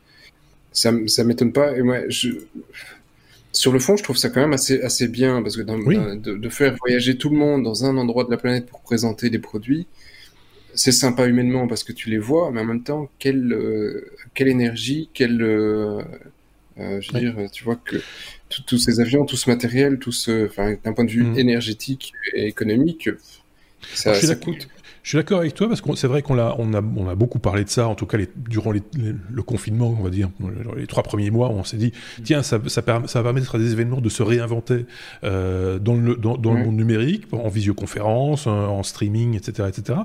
Ça, 0.73 0.93
ça 1.07 1.25
m'étonne 1.25 1.53
pas. 1.53 1.77
Et 1.77 1.83
moi, 1.83 2.09
je, 2.09 2.31
sur 3.53 3.73
le 3.73 3.79
fond, 3.79 3.97
je 3.97 4.03
trouve 4.03 4.17
ça 4.17 4.31
quand 4.31 4.41
même 4.41 4.53
assez, 4.53 4.81
assez 4.83 5.09
bien, 5.09 5.43
parce 5.43 5.57
que 5.57 5.63
de, 5.63 6.49
faire 6.49 6.77
voyager 6.77 7.17
tout 7.17 7.31
le 7.31 7.37
monde 7.37 7.63
dans 7.63 7.85
un 7.85 7.97
endroit 7.97 8.25
de 8.25 8.31
la 8.31 8.37
planète 8.37 8.67
pour 8.67 8.81
présenter 8.81 9.31
des 9.31 9.39
produits, 9.39 9.87
c'est 10.75 10.93
sympa 10.93 11.27
humainement 11.27 11.67
parce 11.67 11.83
que 11.83 11.93
tu 11.93 12.11
les 12.11 12.19
vois, 12.19 12.51
mais 12.53 12.61
en 12.61 12.65
même 12.65 12.83
temps, 12.83 13.11
quelle, 13.19 13.53
euh, 13.53 14.13
quelle 14.35 14.49
énergie, 14.49 15.09
quelle, 15.13 15.43
euh, 15.43 16.01
euh, 16.79 17.01
je 17.01 17.13
veux 17.13 17.19
dire, 17.19 17.35
tu 17.51 17.65
vois 17.65 17.77
que 17.77 17.97
tous 18.67 18.79
ces 18.79 19.01
avions, 19.01 19.25
tout 19.25 19.37
ce 19.37 19.51
matériel, 19.51 19.99
tout 19.99 20.13
ce, 20.13 20.47
enfin, 20.47 20.77
d'un 20.85 20.93
point 20.93 21.05
de 21.05 21.11
vue 21.11 21.25
mm. 21.25 21.39
énergétique 21.39 22.13
et 22.35 22.47
économique, 22.47 23.11
ça, 23.95 24.15
ça 24.15 24.37
coûte. 24.37 24.69
Je 25.03 25.11
suis 25.11 25.17
d'accord 25.17 25.41
avec 25.41 25.55
toi 25.55 25.69
parce 25.69 25.81
que 25.81 25.95
c'est 25.95 26.07
vrai 26.07 26.23
qu'on 26.23 26.39
a, 26.39 26.55
on 26.59 26.75
a, 26.75 26.83
on 26.83 27.09
a 27.09 27.15
beaucoup 27.15 27.39
parlé 27.39 27.65
de 27.65 27.71
ça, 27.71 27.89
en 27.89 27.95
tout 27.95 28.07
cas 28.07 28.19
les, 28.19 28.29
durant 28.37 28.73
le 28.73 29.43
confinement, 29.43 29.95
on 29.99 30.03
va 30.03 30.11
dire, 30.11 30.29
les 30.77 30.87
trois 30.87 31.03
premiers 31.03 31.31
mois, 31.31 31.49
on 31.49 31.65
s'est 31.65 31.79
dit, 31.79 31.93
tiens, 32.23 32.43
ça, 32.43 32.59
ça, 32.67 32.83
ça, 33.07 33.23
va 33.23 33.33
permettre 33.33 33.55
à 33.55 33.59
des 33.59 33.73
événements 33.73 34.01
de 34.01 34.09
se 34.09 34.23
réinventer 34.23 34.87
euh, 35.25 35.79
dans 35.79 35.95
le, 35.95 36.17
dans, 36.17 36.37
dans 36.37 36.53
le 36.53 36.65
monde 36.65 36.77
numérique, 36.77 37.25
en 37.33 37.49
visioconférence, 37.49 38.47
en 38.47 38.83
streaming, 38.83 39.37
etc. 39.37 39.69
etc. 39.69 40.01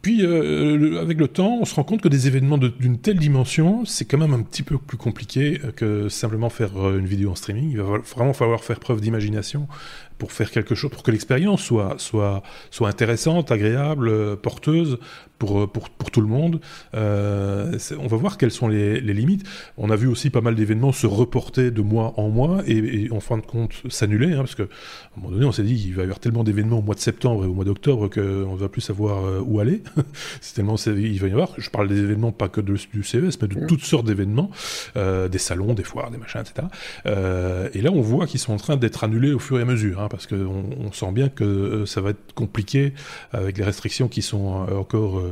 Puis, 0.00 0.24
euh, 0.24 1.00
avec 1.00 1.18
le 1.18 1.28
temps, 1.28 1.58
on 1.60 1.64
se 1.66 1.74
rend 1.74 1.84
compte 1.84 2.00
que 2.00 2.08
des 2.08 2.26
événements 2.26 2.56
d'une 2.56 2.98
telle 2.98 3.18
dimension, 3.18 3.84
c'est 3.84 4.06
quand 4.06 4.16
même 4.16 4.32
un 4.32 4.42
petit 4.42 4.62
peu 4.62 4.78
plus 4.78 4.96
compliqué 4.96 5.60
que 5.76 6.08
simplement 6.08 6.48
faire 6.48 6.70
euh, 6.76 6.98
une 6.98 7.06
vidéo 7.06 7.30
en 7.30 7.34
streaming. 7.34 7.70
Il 7.72 7.78
va 7.78 7.98
vraiment 7.98 8.32
falloir 8.32 8.64
faire 8.64 8.80
preuve 8.80 9.02
d'imagination 9.02 9.68
pour 10.22 10.30
faire 10.30 10.52
quelque 10.52 10.76
chose, 10.76 10.88
pour 10.92 11.02
que 11.02 11.10
l'expérience 11.10 11.64
soit, 11.64 11.96
soit, 11.98 12.44
soit 12.70 12.88
intéressante, 12.88 13.50
agréable, 13.50 14.08
euh, 14.08 14.36
porteuse 14.36 15.00
pour, 15.42 15.68
pour, 15.68 15.90
pour 15.90 16.12
tout 16.12 16.20
le 16.20 16.28
monde. 16.28 16.60
Euh, 16.94 17.76
on 17.98 18.06
va 18.06 18.16
voir 18.16 18.38
quelles 18.38 18.52
sont 18.52 18.68
les, 18.68 19.00
les, 19.00 19.12
limites. 19.12 19.44
On 19.76 19.90
a 19.90 19.96
vu 19.96 20.06
aussi 20.06 20.30
pas 20.30 20.40
mal 20.40 20.54
d'événements 20.54 20.92
se 20.92 21.08
reporter 21.08 21.72
de 21.72 21.82
mois 21.82 22.14
en 22.16 22.28
mois 22.28 22.62
et, 22.68 23.08
en 23.10 23.18
fin 23.18 23.38
de 23.38 23.42
compte 23.42 23.72
s'annuler, 23.88 24.34
hein, 24.34 24.38
parce 24.38 24.54
qu'à 24.54 24.62
un 24.62 25.20
moment 25.20 25.32
donné, 25.32 25.44
on 25.44 25.50
s'est 25.50 25.64
dit 25.64 25.74
il 25.88 25.94
va 25.94 26.02
y 26.02 26.04
avoir 26.04 26.20
tellement 26.20 26.44
d'événements 26.44 26.78
au 26.78 26.82
mois 26.82 26.94
de 26.94 27.00
septembre 27.00 27.42
et 27.42 27.48
au 27.48 27.54
mois 27.54 27.64
d'octobre 27.64 28.08
qu'on 28.08 28.20
ne 28.20 28.56
va 28.56 28.68
plus 28.68 28.82
savoir 28.82 29.24
euh, 29.24 29.40
où 29.44 29.58
aller. 29.58 29.82
c'est 30.40 30.54
tellement 30.54 30.76
il 30.76 31.18
va 31.20 31.26
y 31.26 31.32
avoir. 31.32 31.54
Je 31.58 31.70
parle 31.70 31.88
des 31.88 31.98
événements 31.98 32.30
pas 32.30 32.48
que 32.48 32.60
de, 32.60 32.76
du 32.92 33.02
CES, 33.02 33.40
mais 33.42 33.48
de 33.48 33.58
mmh. 33.58 33.66
toutes 33.66 33.84
sortes 33.84 34.06
d'événements, 34.06 34.52
euh, 34.96 35.28
des 35.28 35.38
salons, 35.38 35.74
des 35.74 35.82
foires, 35.82 36.12
des 36.12 36.18
machins, 36.18 36.40
etc. 36.40 36.68
Euh, 37.06 37.68
et 37.74 37.80
là, 37.80 37.90
on 37.90 38.00
voit 38.00 38.28
qu'ils 38.28 38.38
sont 38.38 38.52
en 38.52 38.58
train 38.58 38.76
d'être 38.76 39.02
annulés 39.02 39.32
au 39.32 39.40
fur 39.40 39.58
et 39.58 39.62
à 39.62 39.64
mesure. 39.64 40.00
Hein, 40.00 40.06
parce 40.08 40.28
qu'on 40.28 40.64
on 40.78 40.92
sent 40.92 41.10
bien 41.10 41.28
que 41.28 41.42
euh, 41.42 41.86
ça 41.86 42.00
va 42.00 42.10
être 42.10 42.32
compliqué 42.36 42.92
avec 43.32 43.58
les 43.58 43.64
restrictions 43.64 44.06
qui 44.08 44.22
sont 44.22 44.66
euh, 44.68 44.76
encore 44.76 45.18
euh, 45.18 45.31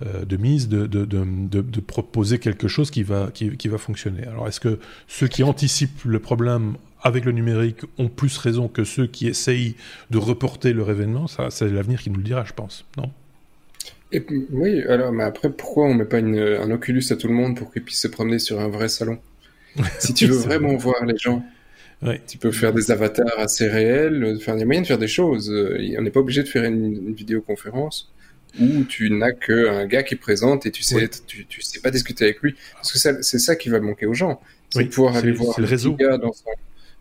de 0.00 0.36
mise, 0.36 0.68
de, 0.68 0.86
de, 0.86 1.04
de, 1.04 1.24
de, 1.60 1.80
proposer 1.80 2.38
quelque 2.38 2.68
chose 2.68 2.90
qui 2.90 3.02
va, 3.02 3.30
qui, 3.32 3.56
qui 3.56 3.68
va 3.68 3.78
fonctionner. 3.78 4.24
Alors 4.26 4.48
est-ce 4.48 4.60
que 4.60 4.78
ceux 5.06 5.28
qui 5.28 5.42
anticipent 5.42 6.04
le 6.04 6.18
problème 6.18 6.76
avec 7.02 7.24
le 7.24 7.32
numérique 7.32 7.80
ont 7.98 8.08
plus 8.08 8.36
raison 8.38 8.68
que 8.68 8.84
ceux 8.84 9.06
qui 9.06 9.26
essayent 9.28 9.74
de 10.10 10.18
reporter 10.18 10.72
leur 10.72 10.90
événement? 10.90 11.26
Ça, 11.26 11.50
c'est 11.50 11.68
l'avenir 11.68 12.00
qui 12.00 12.10
nous 12.10 12.18
le 12.18 12.24
dira, 12.24 12.44
je 12.44 12.52
pense, 12.52 12.84
non? 12.96 13.10
Et, 14.10 14.24
oui, 14.50 14.82
alors, 14.84 15.12
mais 15.12 15.24
après, 15.24 15.50
pourquoi 15.50 15.86
on 15.86 15.94
met 15.94 16.06
pas 16.06 16.18
une, 16.18 16.38
un 16.38 16.70
Oculus 16.70 17.04
à 17.10 17.16
tout 17.16 17.28
le 17.28 17.34
monde 17.34 17.56
pour 17.56 17.72
qu'ils 17.72 17.82
puissent 17.82 18.00
se 18.00 18.08
promener 18.08 18.38
sur 18.38 18.60
un 18.60 18.68
vrai 18.68 18.88
salon? 18.88 19.18
Si 19.98 20.14
tu 20.14 20.26
veux 20.26 20.36
vraiment 20.36 20.76
voir 20.76 21.04
les 21.04 21.16
gens, 21.16 21.44
tu 22.26 22.38
peux 22.38 22.52
faire 22.52 22.72
des 22.72 22.90
avatars 22.90 23.38
assez 23.38 23.68
réels, 23.68 24.38
faire 24.40 24.56
des 24.56 24.64
moyens 24.64 24.86
de 24.86 24.88
faire 24.88 24.98
des 24.98 25.08
choses. 25.08 25.50
On 25.50 26.02
n'est 26.02 26.10
pas 26.10 26.20
obligé 26.20 26.42
de 26.42 26.48
faire 26.48 26.64
une, 26.64 27.12
vidéoconférence 27.12 28.10
où 28.60 28.84
tu 28.84 29.10
n'as 29.10 29.32
qu'un 29.32 29.86
gars 29.86 30.02
qui 30.02 30.16
présente 30.16 30.66
et 30.66 30.70
tu 30.70 30.82
sais, 30.82 31.08
tu, 31.26 31.62
sais 31.62 31.80
pas 31.80 31.90
discuter 31.90 32.24
avec 32.24 32.40
lui. 32.42 32.56
Parce 32.74 32.92
que 32.92 32.98
c'est 33.22 33.38
ça 33.38 33.56
qui 33.56 33.68
va 33.68 33.80
manquer 33.80 34.06
aux 34.06 34.14
gens. 34.14 34.40
C'est 34.70 34.84
de 34.84 34.88
pouvoir 34.88 35.16
aller 35.16 35.32
voir 35.32 35.58
le 35.58 35.66
réseau. 35.66 35.94
Gars 35.94 36.18
dans 36.18 36.32
son... 36.32 36.50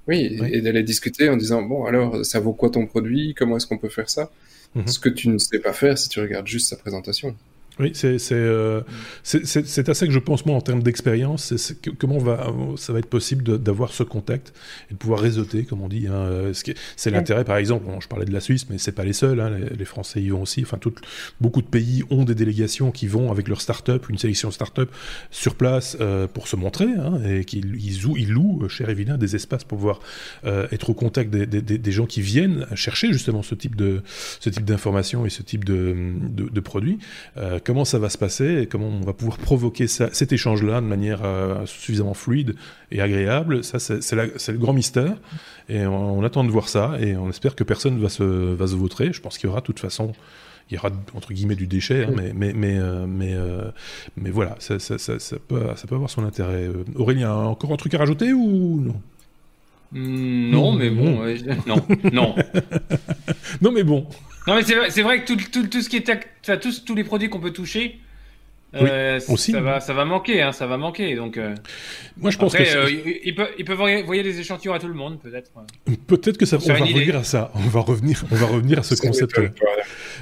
Oui, 0.07 0.39
et 0.51 0.61
d'aller 0.61 0.83
discuter 0.83 1.27
en 1.29 1.35
disant, 1.35 1.61
bon, 1.61 1.85
alors, 1.85 2.25
ça 2.25 2.39
vaut 2.39 2.53
quoi 2.53 2.69
ton 2.69 2.85
produit? 2.85 3.35
Comment 3.37 3.57
est-ce 3.57 3.67
qu'on 3.67 3.77
peut 3.77 3.89
faire 3.89 4.09
ça? 4.09 4.31
Mhm. 4.73 4.87
Ce 4.87 4.99
que 4.99 5.09
tu 5.09 5.27
ne 5.27 5.37
sais 5.37 5.59
pas 5.59 5.73
faire 5.73 5.97
si 5.97 6.07
tu 6.07 6.21
regardes 6.21 6.47
juste 6.47 6.69
sa 6.69 6.77
présentation. 6.77 7.35
Oui, 7.79 7.93
euh, 8.03 8.81
c'est 9.23 9.45
c'est 9.45 9.89
à 9.89 9.93
ça 9.93 10.07
que 10.07 10.11
je 10.11 10.19
pense 10.19 10.45
moi 10.47 10.55
en 10.55 10.61
termes 10.61 10.81
d'expérience. 10.81 11.55
C'est 11.57 11.77
comment 11.97 12.17
va 12.17 12.51
ça 12.75 12.91
va 12.91 12.99
être 12.99 13.09
possible 13.09 13.59
d'avoir 13.59 13.93
ce 13.93 14.03
contact 14.03 14.53
et 14.89 14.93
de 14.93 14.97
pouvoir 14.97 15.19
réseauter, 15.19 15.63
comme 15.63 15.81
on 15.81 15.87
dit. 15.87 16.07
Hein, 16.07 16.51
c'est 16.95 17.11
l'intérêt, 17.11 17.43
par 17.43 17.57
exemple. 17.57 17.85
je 17.99 18.07
parlais 18.07 18.25
de 18.25 18.33
la 18.33 18.39
Suisse, 18.39 18.67
mais 18.69 18.77
c'est 18.79 18.91
pas 18.91 19.03
les 19.03 19.13
seuls. 19.13 19.39
Hein, 19.39 19.51
les, 19.77 19.85
Français 19.85 20.21
y 20.21 20.29
vont 20.29 20.41
aussi. 20.41 20.61
Enfin, 20.63 20.77
tout, 20.77 20.93
beaucoup 21.39 21.61
de 21.61 21.67
pays 21.67 22.03
ont 22.09 22.23
des 22.23 22.35
délégations 22.35 22.91
qui 22.91 23.07
vont 23.07 23.31
avec 23.31 23.47
leur 23.47 23.61
start-up, 23.61 24.09
une 24.09 24.17
sélection 24.17 24.51
start-up 24.51 24.91
sur 25.31 25.55
place 25.55 25.97
euh, 26.01 26.27
pour 26.27 26.47
se 26.47 26.55
montrer 26.55 26.87
hein, 26.87 27.21
et 27.23 27.45
qui 27.45 27.59
ils, 27.59 28.09
ils, 28.17 28.31
louent, 28.31 28.63
euh, 28.63 28.67
cher 28.67 28.89
Evina, 28.89 29.17
des 29.17 29.35
espaces 29.35 29.63
pour 29.63 29.77
pouvoir 29.77 29.99
être 30.71 30.89
au 30.89 30.93
contact 30.93 31.29
des, 31.29 31.45
des, 31.45 31.61
des, 31.61 31.91
gens 31.91 32.05
qui 32.05 32.21
viennent 32.21 32.65
chercher 32.73 33.11
justement 33.11 33.43
ce 33.43 33.53
type 33.53 33.75
de 33.75 34.01
ce 34.39 34.49
type 34.49 34.65
d'informations 34.65 35.25
et 35.25 35.29
ce 35.29 35.43
type 35.43 35.65
de, 35.65 35.95
de, 36.29 36.49
de 36.49 36.59
produits 36.59 36.97
comment 37.67 37.83
ça 37.83 37.99
va 37.99 38.09
se 38.09 38.17
passer 38.17 38.61
et 38.61 38.65
comment 38.65 38.87
on 38.87 39.01
va 39.01 39.11
pouvoir 39.11 39.37
provoquer 39.37 39.87
ça, 39.87 40.07
cet 40.13 40.31
échange-là 40.31 40.79
de 40.79 40.85
manière 40.85 41.25
euh, 41.25 41.65
suffisamment 41.65 42.13
fluide 42.13 42.55
et 42.91 43.01
agréable. 43.01 43.61
Ça, 43.61 43.77
c'est 43.77 44.15
le 44.15 44.57
grand 44.57 44.71
mystère. 44.71 45.17
Et 45.67 45.85
on, 45.85 46.23
attend 46.23 46.45
de 46.45 46.49
voir 46.49 46.69
ça 46.69 46.93
et 47.01 47.17
on 47.17 47.29
espère 47.29 47.55
que 47.55 47.65
personne 47.65 47.99
va 47.99 48.07
se, 48.07 48.23
va 48.23 48.67
se 48.67 48.75
vautrer. 48.75 49.11
Je 49.11 49.19
pense 49.19 49.37
qu'il 49.37 49.49
y 49.49 49.51
aura 49.51 49.59
de 49.59 49.65
toute 49.65 49.81
façon 49.81 50.13
il 50.69 50.75
y 50.75 50.77
aura 50.77 50.89
entre 51.13 51.33
guillemets 51.33 51.55
du 51.55 51.67
déchet, 51.67 52.05
hein, 52.05 52.13
mais, 52.15 52.31
mais, 52.33 52.53
mais, 52.53 52.77
euh, 52.77 53.05
mais, 53.05 53.33
euh, 53.33 53.69
mais, 54.15 54.31
voilà, 54.31 54.55
ça, 54.59 54.79
ça, 54.79 54.97
ça, 54.97 55.19
ça, 55.19 55.37
peut, 55.47 55.61
ça 55.75 55.87
peut 55.87 55.95
avoir 55.95 56.09
son 56.09 56.23
intérêt. 56.25 56.69
Aurélien, 56.95 57.33
encore 57.33 57.71
un 57.73 57.77
truc 57.77 57.93
à 57.93 57.99
rajouter 57.99 58.31
ou 58.31 58.81
non? 58.81 59.01
Hmm, 59.91 60.51
non, 60.51 60.73
mais 60.73 60.89
bon, 60.89 61.21
non, 61.65 61.75
non. 62.11 62.35
non, 63.61 63.71
mais 63.71 63.83
bon. 63.83 64.07
Non, 64.47 64.55
mais 64.55 64.63
c'est 64.63 65.01
vrai, 65.01 65.23
que 65.23 65.33
tout, 65.33 65.37
tout, 65.51 65.67
tout, 65.67 65.81
ce 65.81 65.89
qui 65.89 65.97
est, 65.97 66.09
enfin, 66.41 66.57
tous, 66.57 66.85
tous 66.85 66.95
les 66.95 67.03
produits 67.03 67.29
qu'on 67.29 67.39
peut 67.39 67.51
toucher, 67.51 67.99
euh, 68.75 69.19
aussi. 69.29 69.51
Ça 69.51 69.61
va, 69.61 69.79
ça 69.79 69.93
va 69.93 70.05
manquer, 70.05 70.41
hein, 70.41 70.51
ça 70.51 70.67
va 70.67 70.77
manquer. 70.77 71.15
Donc, 71.15 71.37
euh... 71.37 71.55
moi, 72.17 72.31
je 72.31 72.37
pense 72.37 72.53
que 72.53 72.63
euh, 72.63 72.89
ils 73.23 73.33
peuvent, 73.33 73.51
ils 73.57 73.65
peuvent 73.65 73.79
envoyer 73.79 74.23
des 74.23 74.39
échantillons 74.39 74.73
à 74.73 74.79
tout 74.79 74.87
le 74.87 74.93
monde, 74.93 75.19
peut-être. 75.19 75.51
Peut-être 76.07 76.37
que 76.37 76.45
ça, 76.45 76.57
on 76.57 76.67
va 76.67 76.73
revenir 76.75 77.15
à 77.15 77.23
ça. 77.23 77.51
On 77.55 77.59
va 77.59 77.79
revenir, 77.79 78.23
on 78.31 78.35
va 78.35 78.45
revenir 78.45 78.79
à 78.79 78.83
ce 78.83 78.95
concept-là. 78.95 79.49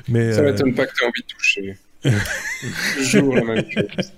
Mais 0.08 0.34
ça 0.34 0.42
m'étonne 0.42 0.74
pas 0.74 0.86
que 0.86 0.94
tu 0.96 1.04
aies 1.04 1.08
envie 1.08 1.22
de 1.22 1.28
toucher. 1.28 1.78
Toujours 2.98 3.36
la 3.36 3.44
même 3.44 3.66
chose. 3.72 4.12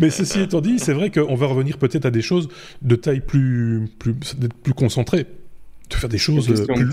Mais 0.00 0.10
ceci 0.10 0.42
étant 0.42 0.60
dit, 0.60 0.78
c'est 0.78 0.92
vrai 0.92 1.10
qu'on 1.10 1.34
va 1.34 1.46
revenir 1.46 1.78
peut-être 1.78 2.04
à 2.04 2.10
des 2.10 2.20
choses 2.20 2.48
de 2.82 2.94
taille 2.94 3.20
plus, 3.20 3.88
plus, 3.98 4.14
plus 4.62 4.74
concentrée 4.74 5.26
de 5.94 6.00
faire 6.00 6.08
des 6.08 6.18
choses 6.18 6.46
plus, 6.46 6.90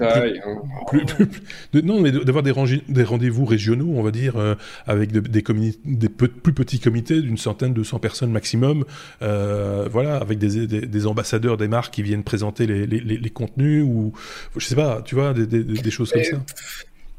plus, 0.87 1.05
plus, 1.25 1.83
non 1.83 1.99
mais 1.99 2.11
d'avoir 2.11 2.43
des, 2.43 2.53
des 2.87 3.03
rendez-vous 3.03 3.45
régionaux 3.45 3.93
on 3.95 4.03
va 4.03 4.11
dire 4.11 4.37
euh, 4.37 4.55
avec 4.87 5.11
des, 5.11 5.21
des 5.21 6.09
plus 6.09 6.53
petits 6.53 6.79
comités 6.79 7.21
d'une 7.21 7.37
centaine 7.37 7.71
de 7.71 7.79
200 7.79 7.99
personnes 7.99 8.31
maximum 8.31 8.85
euh, 9.21 9.87
voilà 9.91 10.17
avec 10.17 10.37
des, 10.37 10.67
des, 10.67 11.07
ambassadeurs 11.07 11.57
des 11.57 11.67
marques 11.67 11.93
qui 11.93 12.03
viennent 12.03 12.23
présenter 12.23 12.67
les, 12.67 12.85
les, 12.85 12.99
les, 12.99 13.29
contenus 13.29 13.83
ou 13.83 14.13
je 14.57 14.65
sais 14.65 14.75
pas 14.75 15.01
tu 15.03 15.15
vois 15.15 15.33
des, 15.33 15.91
choses 15.91 16.11
comme 16.11 16.23
ça 16.23 16.37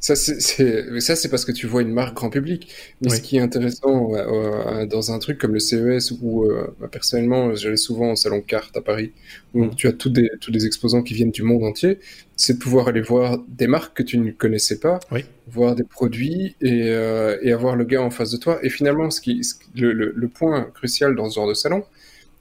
ça, 0.01 0.17
c'est 0.17 0.41
ça, 0.41 1.15
c'est 1.15 1.29
parce 1.29 1.45
que 1.45 1.53
tu 1.53 1.67
vois 1.67 1.83
une 1.83 1.93
marque 1.93 2.15
grand 2.15 2.31
public. 2.31 2.73
Mais 3.03 3.11
ce 3.11 3.21
qui 3.21 3.37
est 3.37 3.41
intéressant 3.41 4.15
euh, 4.15 4.87
dans 4.87 5.13
un 5.13 5.19
truc 5.19 5.39
comme 5.39 5.53
le 5.53 5.61
CES, 5.61 6.13
où 6.23 6.45
euh, 6.45 6.75
bah, 6.81 6.89
personnellement, 6.91 7.55
j'allais 7.55 7.77
souvent 7.77 8.13
au 8.13 8.17
salon 8.17 8.41
Carte 8.41 8.75
à 8.79 8.81
Paris, 8.81 9.13
où 9.53 9.65
mm. 9.65 9.75
tu 9.75 9.89
as 9.89 9.93
tous 9.93 10.09
des, 10.09 10.31
tous 10.41 10.51
des 10.51 10.65
exposants 10.65 11.03
qui 11.03 11.13
viennent 11.13 11.31
du 11.31 11.43
monde 11.43 11.65
entier, 11.65 11.99
c'est 12.35 12.55
de 12.55 12.59
pouvoir 12.59 12.89
aller 12.89 13.03
voir 13.03 13.45
des 13.47 13.67
marques 13.67 13.95
que 13.95 14.03
tu 14.03 14.17
ne 14.17 14.31
connaissais 14.31 14.81
pas, 14.81 15.01
voir 15.49 15.75
des 15.75 15.85
produits 15.85 16.57
et, 16.63 16.89
euh, 16.89 17.37
et, 17.43 17.53
avoir 17.53 17.77
le 17.77 17.85
gars 17.85 18.03
en 18.03 18.11
face 18.11 18.31
de 18.31 18.39
toi. 18.39 18.59
Et 18.63 18.71
finalement, 18.71 19.11
ce 19.11 19.21
qui, 19.21 19.43
le, 19.77 19.93
le, 19.93 20.15
le, 20.17 20.29
point 20.29 20.63
crucial 20.75 21.15
dans 21.15 21.29
ce 21.29 21.35
genre 21.35 21.49
de 21.49 21.55
salon, 21.55 21.85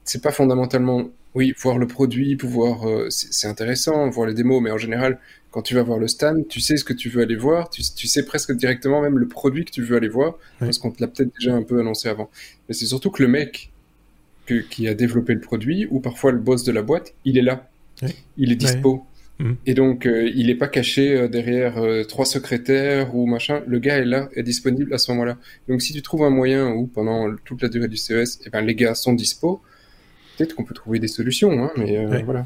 c'est 0.06 0.22
pas 0.22 0.32
fondamentalement, 0.32 1.10
oui, 1.36 1.54
voir 1.62 1.78
le 1.78 1.88
produit, 1.88 2.38
pouvoir, 2.38 2.88
c'est 3.10 3.48
intéressant, 3.48 4.10
voir 4.10 4.28
les 4.28 4.34
démos, 4.34 4.62
mais 4.64 4.72
en 4.72 4.78
général, 4.78 5.20
quand 5.52 5.62
tu 5.62 5.76
vas 5.76 5.84
voir 5.84 5.98
le 5.98 6.08
stand, 6.08 6.48
tu 6.48 6.60
sais 6.60 6.78
ce 6.78 6.84
que 6.84 6.94
tu 6.94 7.10
veux 7.10 7.22
aller 7.22 7.36
voir, 7.36 7.70
tu, 7.70 7.84
sais 7.84 8.24
presque 8.24 8.52
directement 8.54 9.02
même 9.02 9.18
le 9.18 9.28
produit 9.28 9.66
que 9.66 9.72
tu 9.72 9.82
veux 9.82 9.98
aller 9.98 10.08
voir, 10.08 10.38
parce 10.60 10.78
qu'on 10.78 10.92
te 10.92 11.02
l'a 11.02 11.08
peut-être 11.08 11.32
déjà 11.40 11.56
un 11.56 11.64
peu 11.64 11.80
annoncé 11.80 12.08
avant. 12.08 12.30
Mais 12.68 12.76
c'est 12.76 12.86
surtout 12.86 13.10
que 13.10 13.24
le 13.24 13.30
mec 13.30 13.72
qui 14.70 14.88
a 14.88 14.94
développé 14.94 15.34
le 15.34 15.42
produit, 15.42 15.88
ou 15.90 16.00
parfois 16.00 16.32
le 16.32 16.40
boss 16.40 16.64
de 16.64 16.72
la 16.72 16.82
boîte, 16.82 17.14
il 17.26 17.38
est 17.38 17.42
là. 17.42 17.70
Il 18.38 18.52
est 18.52 18.56
dispo. 18.56 19.06
Mhm. 19.40 19.56
Et 19.66 19.74
donc, 19.74 20.06
euh, 20.06 20.30
il 20.36 20.48
n'est 20.48 20.56
pas 20.56 20.68
caché 20.68 21.16
euh, 21.16 21.28
derrière 21.28 21.78
euh, 21.78 22.04
trois 22.04 22.26
secrétaires 22.26 23.16
ou 23.16 23.26
machin. 23.26 23.62
Le 23.68 23.80
gars 23.80 23.98
est 23.98 24.06
là, 24.06 24.30
est 24.36 24.44
disponible 24.44 24.94
à 24.94 24.98
ce 24.98 25.12
moment-là. 25.12 25.38
Donc, 25.70 25.82
si 25.82 25.94
tu 25.94 26.02
trouves 26.02 26.24
un 26.24 26.30
moyen 26.30 26.72
où 26.72 26.88
pendant 26.88 27.34
toute 27.46 27.62
la 27.62 27.70
durée 27.70 27.88
du 27.88 27.98
CES, 27.98 28.40
eh 28.46 28.50
ben, 28.50 28.62
les 28.62 28.76
gars 28.76 28.96
sont 28.96 29.14
dispo, 29.14 29.62
peut-être 30.40 30.56
qu'on 30.56 30.64
peut 30.64 30.74
trouver 30.74 31.00
des 31.00 31.10
solutions, 31.10 31.52
hein, 31.64 31.72
mais 31.76 31.98
euh, 31.98 32.22
voilà. 32.24 32.46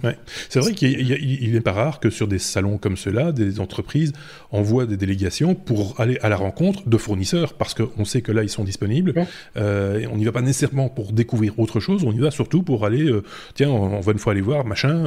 C'est 0.49 0.59
vrai 0.59 0.73
qu'il 0.73 1.51
n'est 1.51 1.61
pas 1.61 1.73
rare 1.73 1.99
que 1.99 2.09
sur 2.09 2.27
des 2.27 2.39
salons 2.39 2.79
comme 2.79 2.97
ceux-là, 2.97 3.31
des 3.31 3.59
entreprises 3.59 4.13
envoient 4.51 4.87
des 4.87 4.97
délégations 4.97 5.53
pour 5.53 5.99
aller 6.01 6.17
à 6.23 6.29
la 6.29 6.35
rencontre 6.35 6.89
de 6.89 6.97
fournisseurs, 6.97 7.53
parce 7.53 7.75
qu'on 7.75 8.03
sait 8.03 8.21
que 8.21 8.31
là, 8.31 8.41
ils 8.41 8.49
sont 8.49 8.63
disponibles. 8.63 9.13
Euh, 9.57 9.99
et 9.99 10.07
on 10.07 10.17
n'y 10.17 10.25
va 10.25 10.31
pas 10.31 10.41
nécessairement 10.41 10.89
pour 10.89 11.13
découvrir 11.13 11.59
autre 11.59 11.79
chose, 11.79 12.03
on 12.03 12.11
y 12.11 12.19
va 12.19 12.31
surtout 12.31 12.63
pour 12.63 12.85
aller, 12.85 13.03
euh, 13.03 13.23
tiens, 13.53 13.69
on, 13.69 13.99
va 13.99 14.11
une 14.11 14.17
fois 14.17 14.33
aller 14.33 14.41
voir, 14.41 14.65
machin, 14.65 15.03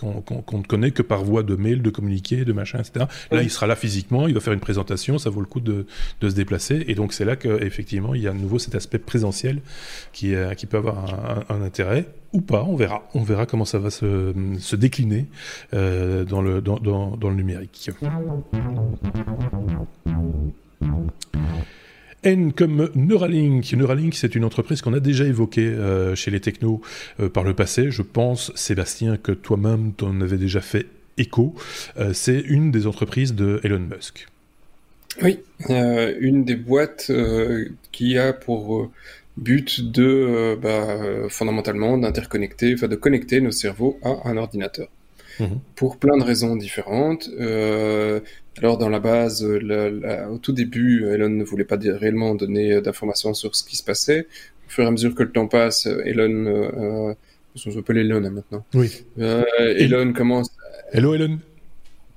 qu'on 0.00 0.58
ne 0.58 0.66
connaît 0.66 0.92
que 0.92 1.02
par 1.02 1.22
voie 1.22 1.42
de 1.42 1.54
mail, 1.54 1.82
de 1.82 1.90
communiqué, 1.90 2.46
de 2.46 2.52
machin, 2.54 2.78
etc. 2.78 3.04
Là, 3.30 3.42
il 3.42 3.50
sera 3.50 3.66
là 3.66 3.76
physiquement, 3.76 4.26
il 4.26 4.32
va 4.32 4.40
faire 4.40 4.54
une 4.54 4.60
présentation, 4.60 5.18
ça 5.18 5.28
vaut 5.28 5.40
le 5.40 5.46
coup 5.46 5.60
de, 5.60 5.86
de 6.22 6.30
se 6.30 6.34
déplacer. 6.34 6.84
Et 6.88 6.94
donc, 6.94 7.12
c'est 7.12 7.26
là 7.26 7.36
qu'effectivement, 7.36 8.14
il 8.14 8.22
y 8.22 8.26
a 8.26 8.30
à 8.30 8.34
nouveau 8.34 8.58
cet 8.58 8.74
aspect 8.74 8.98
présentiel 8.98 9.60
qui, 10.14 10.34
qui 10.56 10.66
peut 10.66 10.78
avoir 10.78 11.44
un 11.50 11.60
intérêt 11.60 12.05
ou 12.36 12.42
pas, 12.42 12.64
on 12.64 12.76
verra. 12.76 13.08
On 13.14 13.22
verra 13.22 13.46
comment 13.46 13.64
ça 13.64 13.78
va 13.78 13.90
se, 13.90 14.76
décliner 14.76 15.26
euh, 15.72 16.24
dans, 16.24 16.42
le 16.42 17.34
numérique. 17.34 17.90
N 22.22 22.52
comme 22.52 22.90
Neuralink. 22.94 23.72
Neuralink, 23.72 24.14
c'est 24.14 24.34
une 24.34 24.44
entreprise 24.44 24.82
qu'on 24.82 24.92
a 24.92 25.00
déjà 25.00 25.24
évoquée 25.24 25.66
euh, 25.66 26.14
chez 26.14 26.30
les 26.30 26.40
technos 26.40 26.82
euh, 27.20 27.30
par 27.30 27.42
le 27.42 27.54
passé. 27.54 27.90
Je 27.90 28.02
pense, 28.02 28.52
Sébastien, 28.54 29.16
que 29.16 29.32
toi-même, 29.32 29.92
tu 29.96 30.04
en 30.04 30.20
avais 30.20 30.38
déjà 30.38 30.60
fait 30.60 30.86
écho. 31.18 31.54
c'est 32.12 32.40
une 32.40 32.70
des 32.70 32.86
entreprises 32.86 33.34
de 33.34 33.60
Elon 33.64 33.80
Musk. 33.80 34.28
Oui, 35.22 35.38
une 35.70 36.44
des 36.44 36.56
boîtes 36.56 37.10
qui 37.90 38.18
a 38.18 38.34
pour 38.34 38.90
but 39.36 39.90
de 39.90 40.04
euh, 40.04 40.56
bah, 40.56 40.68
euh, 40.68 41.28
fondamentalement 41.28 41.98
d'interconnecter, 41.98 42.74
enfin 42.74 42.88
de 42.88 42.96
connecter 42.96 43.40
nos 43.40 43.50
cerveaux 43.50 43.98
à 44.02 44.28
un 44.28 44.36
ordinateur. 44.36 44.88
Mhm. 45.38 45.60
Pour 45.74 45.98
plein 45.98 46.16
de 46.16 46.22
raisons 46.22 46.56
différentes. 46.56 47.28
Euh, 47.38 48.20
alors 48.58 48.78
dans 48.78 48.88
la 48.88 49.00
base, 49.00 49.44
au 49.44 50.38
tout 50.38 50.52
début, 50.52 51.04
Elon 51.06 51.28
ne 51.28 51.44
voulait 51.44 51.64
pas 51.64 51.76
réellement 51.76 52.34
donner 52.34 52.80
d'informations 52.80 53.34
sur 53.34 53.54
ce 53.54 53.62
qui 53.62 53.76
se 53.76 53.84
passait. 53.84 54.26
Au 54.66 54.70
fur 54.70 54.84
et 54.84 54.86
à 54.86 54.90
mesure 54.90 55.14
que 55.14 55.22
le 55.22 55.30
temps 55.30 55.46
passe, 55.46 55.86
Elon, 55.86 56.46
euh, 56.46 57.14
on 57.66 57.70
s'appelle 57.70 57.98
Elon 57.98 58.24
hein, 58.24 58.30
maintenant. 58.30 58.64
Oui. 58.72 59.04
Elon 59.18 60.14
commence. 60.14 60.48
Hello 60.92 61.14
Elon. 61.14 61.38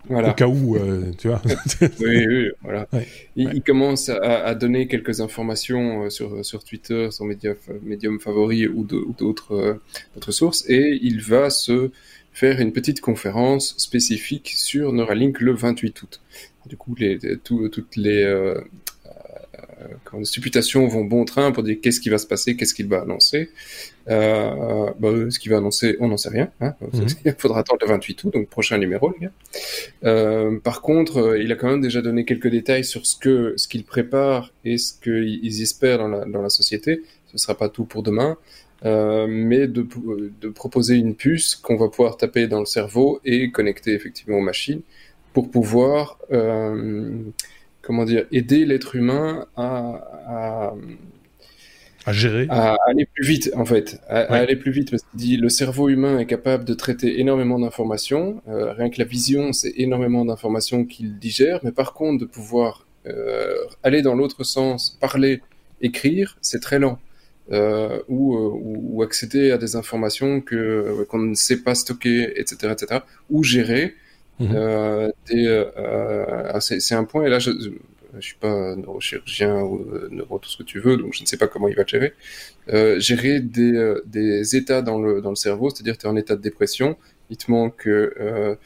Au 0.10 0.34
cas 0.34 0.48
où, 0.48 0.76
euh, 0.76 1.12
tu 1.18 1.28
vois. 1.28 1.42
oui, 2.00 2.26
oui, 2.28 2.50
voilà. 2.64 2.88
il, 3.36 3.62
commence 3.62 4.10
à, 4.10 4.56
donner 4.56 4.88
quelques 4.88 5.22
informations 5.22 6.06
euh, 6.06 6.10
sur, 6.10 6.44
sur 6.44 6.64
Twitter, 6.64 7.10
son 7.12 7.26
médium 7.26 8.20
favori 8.20 8.68
ou 8.68 8.84
d'autres 8.84 9.54
euh, 9.56 10.32
sources, 10.32 10.66
et 10.68 10.98
il 11.02 11.22
va 11.22 11.50
se 11.50 11.92
faire 12.34 12.60
une 12.60 12.72
petite 12.72 13.02
conférence 13.02 13.76
spécifique 13.78 14.50
sur 14.56 14.94
Neuralink 14.94 15.42
le 15.42 15.54
28 15.54 16.02
août. 16.02 16.22
Du 16.66 16.78
coup, 16.78 16.96
les, 16.96 17.20
toutes 17.44 17.96
les, 17.96 18.26
euh, 19.82 19.88
quand 20.04 20.20
les 20.20 20.26
supputations 20.26 20.88
vont 20.88 21.06
bon 21.06 21.26
train 21.26 21.52
pour 21.52 21.64
dire 21.64 21.78
qu'est-ce 21.82 22.00
qui 22.00 22.10
va 22.10 22.18
se 22.18 22.28
passer, 22.28 22.56
qu'est-ce 22.56 22.74
qu'il 22.74 22.88
va 22.88 23.02
annoncer. 23.02 23.50
Euh, 24.10 24.90
bah, 25.00 25.10
ce 25.30 25.38
qu'il 25.40 25.52
va 25.52 25.58
annoncer, 25.58 25.96
on 26.00 26.08
n'en 26.08 26.18
sait 26.18 26.30
rien. 26.30 26.50
Hein. 26.62 26.74
Mhm. 26.94 27.08
Il 27.26 27.36
faudra 27.38 27.60
attendre 27.60 27.80
le 27.82 27.88
28 27.88 28.24
août, 28.24 28.34
donc 28.34 28.50
prochain 28.50 28.78
numéro, 28.78 29.12
les 29.12 29.28
gars. 29.28 29.32
Euh, 30.04 30.60
par 30.60 30.82
contre, 30.82 31.38
il 31.40 31.52
a 31.52 31.56
quand 31.56 31.70
même 31.70 31.82
déjà 31.82 32.02
donné 32.02 32.26
quelques 32.26 32.48
détails 32.48 32.84
sur 32.84 33.06
ce 33.06 33.16
que 33.18 33.54
ce 33.58 33.68
qu'il 33.68 33.84
prépare 33.84 34.52
et 34.66 34.78
ce 34.78 34.94
qu'ils 34.94 35.62
espèrent 35.62 36.00
dans 36.00 36.08
la, 36.08 36.26
dans 36.26 36.42
la 36.42 36.50
société. 36.50 37.04
Ce 37.28 37.38
sera 37.38 37.56
pas 37.56 37.70
tout 37.70 37.86
pour 37.86 38.04
demain. 38.04 38.38
Euh, 38.86 39.28
mais 39.28 39.68
de, 39.68 39.86
de, 40.40 40.48
proposer 40.48 40.96
une 40.96 41.14
puce 41.14 41.56
qu'on 41.56 41.76
va 41.76 41.90
pouvoir 41.90 42.16
taper 42.16 42.48
dans 42.48 42.60
le 42.60 42.66
cerveau 42.66 43.20
et 43.26 43.52
connecter 43.52 43.94
effectivement 43.94 44.38
aux 44.38 44.42
machines 44.42 44.84
pour 45.34 45.52
pouvoir 45.52 46.18
euh, 46.32 47.12
comment 47.82 48.06
dire, 48.06 48.26
aider 48.32 48.66
l'être 48.66 48.96
humain 48.96 49.48
à, 49.58 50.08
à, 50.28 50.76
gérer, 52.14 52.48
à 52.50 52.78
aller 52.88 53.06
plus 53.06 53.26
vite 53.26 53.52
en 53.56 53.66
fait, 53.66 54.00
à, 54.08 54.22
aller 54.36 54.56
plus 54.56 54.72
vite 54.72 54.92
parce 54.92 55.04
dit 55.14 55.38
le 55.38 55.50
cerveau 55.50 55.90
humain 55.90 56.20
est 56.20 56.26
capable 56.26 56.66
de 56.66 56.74
traiter 56.74 57.20
énormément 57.20 57.60
d'informations, 57.60 58.42
euh, 58.48 58.74
rien 58.74 58.90
que 58.90 59.00
la 59.00 59.06
vision 59.06 59.54
c'est 59.54 59.74
énormément 59.78 60.26
d'informations 60.26 60.86
qu'il 60.86 61.18
digère, 61.18 61.60
mais 61.64 61.72
par 61.72 61.94
contre 61.94 62.20
de 62.20 62.26
pouvoir 62.26 62.86
euh, 63.08 63.54
aller 63.84 64.02
dans 64.02 64.16
l'autre 64.16 64.44
sens, 64.44 64.98
parler, 65.00 65.42
écrire, 65.82 66.38
c'est 66.42 66.62
très 66.62 66.80
lent. 66.80 67.00
Euh, 67.52 67.98
ou, 68.08 68.36
ou, 68.36 69.02
accéder 69.02 69.50
à 69.50 69.58
des 69.58 69.76
informations 69.76 70.40
que 70.40 71.04
qu'on 71.10 71.18
ne 71.18 71.34
sait 71.34 71.64
pas 71.64 71.74
stocker, 71.74 72.40
etc., 72.40 72.74
etc., 72.74 73.02
ou 73.32 73.44
gérer 73.44 73.96
Mhm. 74.40 75.12
C'est 76.60 76.96
un 76.96 77.04
point, 77.04 77.26
et 77.26 77.30
là, 77.30 77.40
je 77.40 77.52
ne 78.18 78.22
suis 78.22 78.36
pas 78.36 78.76
neurochirurgien 78.76 79.62
ou 79.62 79.88
euh, 79.94 80.08
neuro, 80.12 80.40
tout 80.40 80.50
ce 80.50 80.58
que 80.58 80.64
tu 80.64 80.80
veux, 80.80 80.98
donc 80.98 81.14
je 81.14 81.22
ne 81.22 81.28
sais 81.28 81.38
pas 81.38 81.48
comment 81.48 81.68
il 81.68 81.76
va 81.76 81.86
gérer. 81.86 82.14
gérer 82.98 83.40
des, 83.40 83.96
des 84.06 84.56
états 84.56 84.82
dans 84.82 85.00
le, 85.00 85.22
dans 85.22 85.30
le 85.30 85.36
cerveau, 85.36 85.70
c'est-à-dire 85.70 85.98
tu 85.98 86.06
es 86.06 86.10
en 86.10 86.16
état 86.16 86.36
de 86.36 86.42
dépression, 86.42 86.98
il 87.30 87.38
te 87.38 87.50
manque 87.52 87.88
de 87.88 88.58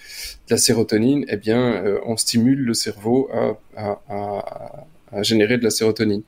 la 0.50 0.58
sérotonine, 0.58 1.26
eh 1.28 1.38
bien, 1.38 1.84
on 2.06 2.18
stimule 2.18 2.60
le 2.60 2.74
cerveau 2.74 3.30
à, 3.34 3.58
à, 3.76 4.02
à, 4.10 4.86
à, 5.12 5.24
générer 5.24 5.58
de 5.58 5.64
la 5.64 5.70
sérotonine. 5.70 6.24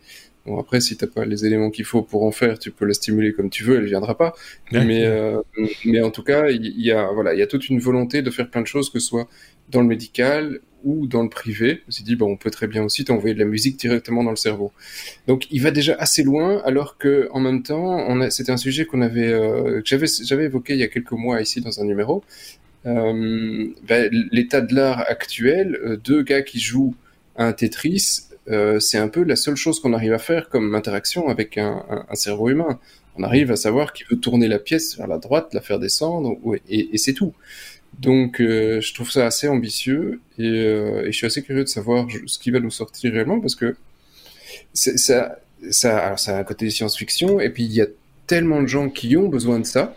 Bon, 0.46 0.60
après, 0.60 0.80
si 0.80 0.96
t'as 0.96 1.08
pas 1.08 1.26
les 1.26 1.46
éléments 1.46 1.72
qu'il 1.72 1.86
faut 1.86 2.04
pour 2.04 2.24
en 2.24 2.32
faire, 2.32 2.60
tu 2.60 2.70
peux 2.70 2.86
la 2.86 2.94
stimuler 2.94 3.34
comme 3.34 3.50
tu 3.50 3.64
veux, 3.64 3.78
elle 3.78 3.86
viendra 3.86 4.16
pas. 4.16 4.36
Mais, 4.72 5.06
euh, 5.06 5.42
mais 5.86 6.02
en 6.02 6.12
tout 6.12 6.22
cas, 6.22 6.50
il 6.50 6.80
y, 6.80 6.92
a, 6.92 7.08
voilà, 7.12 7.34
il 7.34 7.40
y 7.40 7.42
a 7.42 7.48
toute 7.48 7.68
une 7.70 7.80
volonté 7.80 8.22
de 8.22 8.30
faire 8.30 8.50
plein 8.50 8.62
de 8.62 8.68
choses, 8.68 8.92
que 8.92 9.00
ce 9.00 9.08
soit 9.08 9.28
dans 9.70 9.82
le 9.82 9.88
médical 9.88 10.60
ou 10.86 11.08
dans 11.08 11.24
le 11.24 11.30
privé. 11.30 11.82
On 11.88 11.92
s'est 11.92 12.04
dit, 12.04 12.16
bon, 12.16 12.32
on 12.32 12.38
peut 12.38 12.52
très 12.52 12.68
bien 12.68 12.84
aussi 12.84 13.04
t'envoyer 13.04 13.34
de 13.34 13.40
la 13.40 13.46
musique 13.46 13.78
directement 13.78 14.24
dans 14.24 14.30
le 14.30 14.36
cerveau. 14.38 14.72
Donc, 15.28 15.48
il 15.52 15.62
va 15.62 15.72
déjà 15.72 15.96
assez 15.96 16.24
loin, 16.24 16.62
alors 16.64 16.98
que, 16.98 17.28
en 17.32 17.40
même 17.42 17.64
temps, 17.64 18.30
c'était 18.30 18.52
un 18.52 18.58
sujet 18.58 18.86
qu'on 18.86 19.02
avait, 19.02 19.28
euh, 19.28 19.82
que 19.82 19.98
j'avais, 20.24 20.46
évoqué 20.46 20.74
il 20.74 20.80
y 20.80 20.84
a 20.84 20.88
quelques 20.88 21.12
mois 21.12 21.42
ici 21.42 21.60
dans 21.60 21.82
un 21.82 21.86
numéro. 21.86 22.24
Euh, 22.86 23.68
ben, 23.88 24.10
l'état 24.32 24.62
de 24.62 24.76
l'art 24.76 25.00
actuel, 25.10 25.80
euh, 25.84 25.98
deux 25.98 26.22
gars 26.22 26.44
qui 26.44 26.60
jouent 26.60 26.96
à 27.36 27.48
un 27.48 27.54
Tetris, 27.54 28.22
c'est 28.80 29.00
un 29.00 29.08
peu 29.08 29.24
la 29.24 29.36
seule 29.36 29.56
chose 29.56 29.80
qu'on 29.80 29.94
arrive 29.94 30.14
à 30.14 30.20
faire 30.20 30.50
comme 30.50 30.76
interaction 30.76 31.30
avec 31.30 31.58
un, 31.58 31.84
cerveau 32.14 32.50
humain. 32.50 32.80
On 33.18 33.24
arrive 33.24 33.52
à 33.52 33.56
savoir 33.56 33.92
qu'il 33.92 34.06
veut 34.08 34.20
tourner 34.20 34.48
la 34.48 34.60
pièce 34.60 34.98
vers 34.98 35.08
la 35.08 35.18
droite, 35.18 35.52
la 35.56 35.62
faire 35.62 35.80
descendre, 35.80 36.38
et, 36.70 36.96
c'est 37.00 37.14
tout. 37.14 37.34
Donc, 38.00 38.42
euh, 38.42 38.82
je 38.82 38.94
trouve 38.94 39.10
ça 39.10 39.26
assez 39.26 39.48
ambitieux 39.48 40.20
et, 40.38 40.44
euh, 40.48 41.06
et, 41.06 41.12
je 41.12 41.18
suis 41.18 41.28
assez 41.28 41.42
curieux 41.42 41.64
de 41.64 41.70
savoir 41.70 42.08
ce 42.26 42.38
qui 42.40 42.52
va 42.52 42.60
nous 42.60 42.72
sortir 42.72 43.14
réellement 43.14 43.40
parce 43.40 43.56
que 43.56 43.76
ça, 44.74 45.38
ça, 45.72 45.98
alors 45.98 46.20
ça 46.20 46.36
a 46.36 46.40
un 46.40 46.44
côté 46.44 46.70
science-fiction, 46.70 47.40
et 47.40 47.50
puis 47.50 47.64
il 47.64 47.74
y 47.74 47.82
a 47.82 47.88
tellement 48.28 48.62
de 48.62 48.68
gens 48.68 48.90
qui 48.90 49.16
ont 49.18 49.28
besoin 49.28 49.60
de 49.60 49.66
ça. 49.66 49.96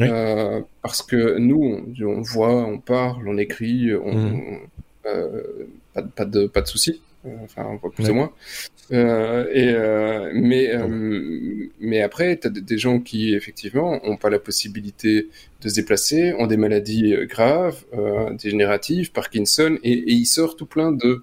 Euh, 0.00 0.60
parce 0.82 1.02
que 1.02 1.38
nous, 1.38 1.84
on, 2.02 2.20
voit, 2.22 2.66
on 2.66 2.78
parle, 2.78 3.28
on 3.28 3.38
écrit, 3.38 3.94
on, 3.94 4.14
mm. 4.14 4.60
euh, 5.06 5.42
pas, 5.92 6.02
pas, 6.02 6.24
de, 6.24 6.46
pas 6.48 6.62
de 6.62 6.66
soucis, 6.66 7.00
euh, 7.26 7.36
enfin, 7.44 7.64
on 7.68 7.76
voit 7.76 7.92
plus 7.92 8.10
ou 8.10 8.14
moins. 8.14 8.32
Euh, 8.92 9.46
et, 9.52 9.70
euh, 9.70 10.30
mais, 10.34 10.72
mais 11.80 12.02
après, 12.02 12.38
tu 12.38 12.48
as 12.48 12.50
des 12.50 12.78
gens 12.78 13.00
qui, 13.00 13.34
effectivement, 13.34 14.00
ont 14.04 14.16
pas 14.16 14.30
la 14.30 14.38
possibilité 14.38 15.28
de 15.62 15.68
se 15.68 15.74
déplacer, 15.74 16.34
ont 16.34 16.46
des 16.46 16.58
maladies 16.58 17.14
graves, 17.26 17.84
dégénératives, 18.38 19.12
Parkinson, 19.12 19.78
et, 19.82 19.92
et 19.92 20.12
il 20.12 20.26
sort 20.26 20.56
tout 20.56 20.66
plein 20.66 20.92
de 20.92 21.22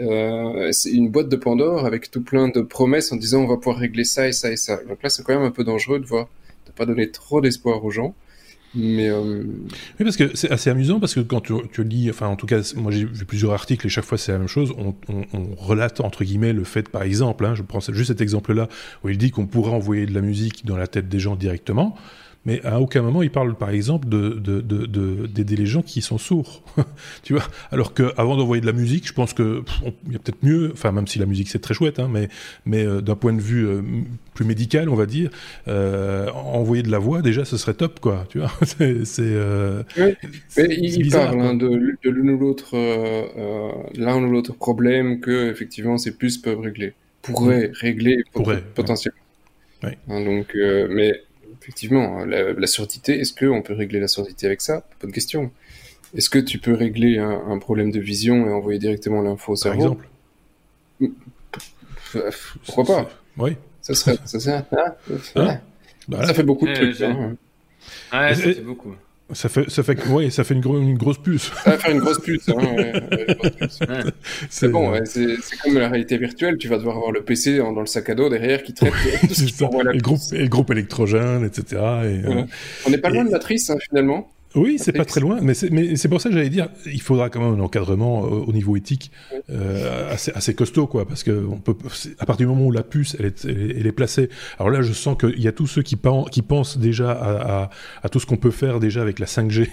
euh, 0.00 0.72
c'est 0.72 0.90
une 0.90 1.08
boîte 1.08 1.28
de 1.28 1.36
Pandore 1.36 1.86
avec 1.86 2.10
tout 2.10 2.22
plein 2.22 2.48
de 2.48 2.60
promesses 2.60 3.12
en 3.12 3.16
disant 3.16 3.42
on 3.42 3.46
va 3.46 3.56
pouvoir 3.56 3.78
régler 3.78 4.04
ça 4.04 4.28
et 4.28 4.32
ça 4.32 4.50
et 4.50 4.56
ça. 4.56 4.76
Donc 4.84 5.02
là, 5.02 5.08
c'est 5.08 5.22
quand 5.22 5.34
même 5.34 5.46
un 5.46 5.50
peu 5.50 5.64
dangereux 5.64 6.00
de 6.00 6.06
voir, 6.06 6.28
de 6.66 6.72
pas 6.72 6.86
donner 6.86 7.10
trop 7.10 7.40
d'espoir 7.40 7.84
aux 7.84 7.90
gens. 7.90 8.14
Mais 8.74 9.08
euh... 9.08 9.44
Oui, 9.98 10.04
parce 10.04 10.16
que 10.16 10.34
c'est 10.34 10.50
assez 10.50 10.70
amusant 10.70 11.00
parce 11.00 11.14
que 11.14 11.20
quand 11.20 11.40
tu, 11.40 11.54
tu, 11.72 11.84
lis, 11.84 12.10
enfin 12.10 12.26
en 12.26 12.36
tout 12.36 12.46
cas, 12.46 12.60
moi 12.76 12.92
j'ai 12.92 13.04
vu 13.04 13.24
plusieurs 13.24 13.52
articles 13.52 13.86
et 13.86 13.90
chaque 13.90 14.04
fois 14.04 14.18
c'est 14.18 14.32
la 14.32 14.38
même 14.38 14.48
chose. 14.48 14.74
On, 14.76 14.94
on, 15.08 15.24
on, 15.32 15.54
relate 15.56 16.00
entre 16.00 16.24
guillemets 16.24 16.52
le 16.52 16.64
fait, 16.64 16.88
par 16.88 17.02
exemple, 17.02 17.44
hein, 17.46 17.54
je 17.54 17.62
prends 17.62 17.80
juste 17.80 18.08
cet 18.08 18.20
exemple-là 18.20 18.68
où 19.04 19.08
il 19.08 19.18
dit 19.18 19.30
qu'on 19.30 19.46
pourrait 19.46 19.72
envoyer 19.72 20.06
de 20.06 20.14
la 20.14 20.20
musique 20.20 20.66
dans 20.66 20.76
la 20.76 20.86
tête 20.86 21.08
des 21.08 21.18
gens 21.18 21.36
directement 21.36 21.96
mais 22.46 22.64
à 22.64 22.80
aucun 22.80 23.02
moment 23.02 23.22
il 23.22 23.30
parle, 23.30 23.54
par 23.56 23.70
exemple, 23.70 24.08
d'aider 24.08 24.40
de, 24.40 24.60
de, 24.86 25.26
de, 25.26 25.56
les 25.56 25.66
gens 25.66 25.82
qui 25.82 26.00
sont 26.00 26.16
sourds. 26.16 26.62
tu 27.24 27.34
vois? 27.34 27.42
Alors 27.72 27.92
qu'avant 27.92 28.36
d'envoyer 28.36 28.60
de 28.60 28.66
la 28.66 28.72
musique, 28.72 29.06
je 29.06 29.12
pense 29.12 29.34
qu'il 29.34 29.62
y 30.10 30.14
a 30.14 30.18
peut-être 30.18 30.42
mieux, 30.42 30.70
enfin, 30.72 30.92
même 30.92 31.08
si 31.08 31.18
la 31.18 31.26
musique 31.26 31.48
c'est 31.48 31.58
très 31.58 31.74
chouette, 31.74 31.98
hein, 31.98 32.08
mais, 32.10 32.28
mais 32.64 32.86
euh, 32.86 33.00
d'un 33.00 33.16
point 33.16 33.32
de 33.32 33.40
vue 33.40 33.66
euh, 33.66 33.82
plus 34.34 34.44
médical, 34.44 34.88
on 34.88 34.94
va 34.94 35.06
dire, 35.06 35.30
euh, 35.66 36.30
envoyer 36.30 36.84
de 36.84 36.90
la 36.90 36.98
voix, 36.98 37.20
déjà, 37.20 37.44
ce 37.44 37.56
serait 37.56 37.74
top, 37.74 37.98
quoi. 37.98 38.26
Tu 38.28 38.38
vois? 38.38 38.52
C'est. 39.04 39.32
Il 40.56 41.10
parle 41.10 41.40
hein, 41.40 41.54
de, 41.54 41.66
l'un 42.04 42.32
ou 42.32 42.38
l'autre 42.38 42.76
l'un 43.96 44.22
ou 44.22 44.30
l'autre 44.30 44.54
problème 44.54 45.18
que, 45.20 45.50
effectivement, 45.50 45.98
ces 45.98 46.16
puces 46.16 46.38
peuvent 46.38 46.60
régler. 46.60 46.94
Pourraient 47.22 47.68
mmh. 47.68 47.72
régler 47.80 48.24
potentiellement. 48.74 49.18
Hein, 49.82 50.24
donc, 50.24 50.54
mais 50.54 51.25
effectivement, 51.66 52.24
la, 52.24 52.66
surdité, 52.68 53.18
est-ce 53.18 53.34
qu'on 53.34 53.60
peut 53.60 53.74
régler 53.74 53.98
la 53.98 54.06
surdité 54.06 54.46
avec 54.46 54.60
ça? 54.60 54.86
Bonne 55.00 55.10
question. 55.10 55.50
Est-ce 56.14 56.30
que 56.30 56.38
tu 56.38 56.58
peux 56.58 56.74
régler 56.74 57.18
un, 57.18 57.58
problème 57.58 57.90
de 57.90 57.98
vision 57.98 58.46
et 58.46 58.52
envoyer 58.52 58.78
directement 58.78 59.20
l'info 59.20 59.52
au 59.52 59.56
cerveau? 59.56 59.96
Par 61.00 61.08
exemple 62.14 62.38
Pourquoi 62.64 62.84
pas? 62.84 63.10
Oui. 63.36 63.56
Ça 63.82 63.94
serait. 63.94 64.16
Ça, 64.24 64.58
hein? 64.58 64.94
Hein? 65.34 65.60
Bah 66.08 66.24
ça 66.24 66.34
fait 66.34 66.44
beaucoup 66.44 66.66
de 66.66 66.70
euh, 66.70 66.74
trucs. 66.74 67.00
Hein. 67.02 67.36
Ouais, 68.12 68.34
ça 68.34 68.42
fait 68.42 68.60
beaucoup. 68.60 68.94
Ça 69.32 69.48
fait, 69.48 69.68
ça 69.68 69.82
fait, 69.82 70.06
ouais, 70.06 70.30
ça 70.30 70.44
fait 70.44 70.54
une, 70.54 70.62
une 70.64 70.96
grosse 70.96 71.18
puce. 71.18 71.50
Ça 71.64 71.70
va 71.70 71.78
faire 71.78 71.90
une 71.90 71.98
grosse 71.98 72.20
puce. 72.20 72.48
Hein, 72.48 74.04
c'est 74.48 74.68
bon, 74.68 74.92
c'est 75.04 75.36
comme 75.64 75.74
la 75.74 75.88
réalité 75.88 76.16
virtuelle. 76.16 76.58
Tu 76.58 76.68
vas 76.68 76.78
devoir 76.78 76.96
avoir 76.96 77.10
le 77.10 77.22
PC 77.22 77.58
dans, 77.58 77.72
le 77.72 77.86
sac 77.86 78.08
à 78.08 78.14
dos 78.14 78.28
derrière 78.28 78.62
qui 78.62 78.72
traite 78.72 78.92
tout 79.28 79.34
ce 79.34 79.44
qui 79.44 79.64
et, 79.64 79.68
le 79.68 80.00
groupe, 80.00 80.20
et 80.32 80.42
le 80.42 80.48
groupe 80.48 80.70
électrogène, 80.70 81.44
etc. 81.44 81.64
Et, 81.72 82.28
euh, 82.28 82.44
On 82.86 82.90
n'est 82.90 82.98
pas 82.98 83.10
loin 83.10 83.24
de 83.24 83.30
Matrice, 83.30 83.68
hein, 83.70 83.76
finalement. 83.88 84.30
Oui, 84.56 84.78
c'est 84.78 84.92
pas 84.92 85.04
très 85.04 85.20
loin, 85.20 85.38
mais 85.42 85.54
c'est 85.54 86.08
pour 86.08 86.20
ça 86.20 86.30
que 86.30 86.34
j'allais 86.34 86.48
dire, 86.48 86.68
il 86.86 87.02
faudra 87.02 87.30
quand 87.30 87.40
même 87.40 87.60
un 87.60 87.62
encadrement 87.62 88.24
euh, 88.24 88.28
au 88.28 88.52
niveau 88.52 88.76
éthique 88.76 89.10
euh, 89.50 90.12
assez, 90.12 90.32
assez, 90.34 90.54
costaud, 90.54 90.86
quoi, 90.86 91.06
parce 91.06 91.22
que 91.22 91.46
on 91.46 91.58
peut, 91.58 91.76
à 92.18 92.26
partir 92.26 92.46
du 92.46 92.52
moment 92.52 92.66
où 92.66 92.72
la 92.72 92.82
puce 92.82 93.16
elle 93.18 93.26
est, 93.26 93.44
elle 93.44 93.86
est 93.86 93.92
placée, 93.92 94.30
alors 94.58 94.70
là 94.70 94.82
je 94.82 94.92
sens 94.92 95.16
qu'il 95.18 95.40
y 95.40 95.48
a 95.48 95.52
tous 95.52 95.66
ceux 95.66 95.82
qui, 95.82 95.96
qui 96.30 96.42
pensent 96.42 96.78
déjà 96.78 97.12
à, 97.12 97.62
à, 97.62 97.70
à 98.02 98.08
tout 98.08 98.18
ce 98.18 98.26
qu'on 98.26 98.36
peut 98.38 98.50
faire 98.50 98.80
déjà 98.80 99.02
avec 99.02 99.18
la 99.18 99.26
5G 99.26 99.68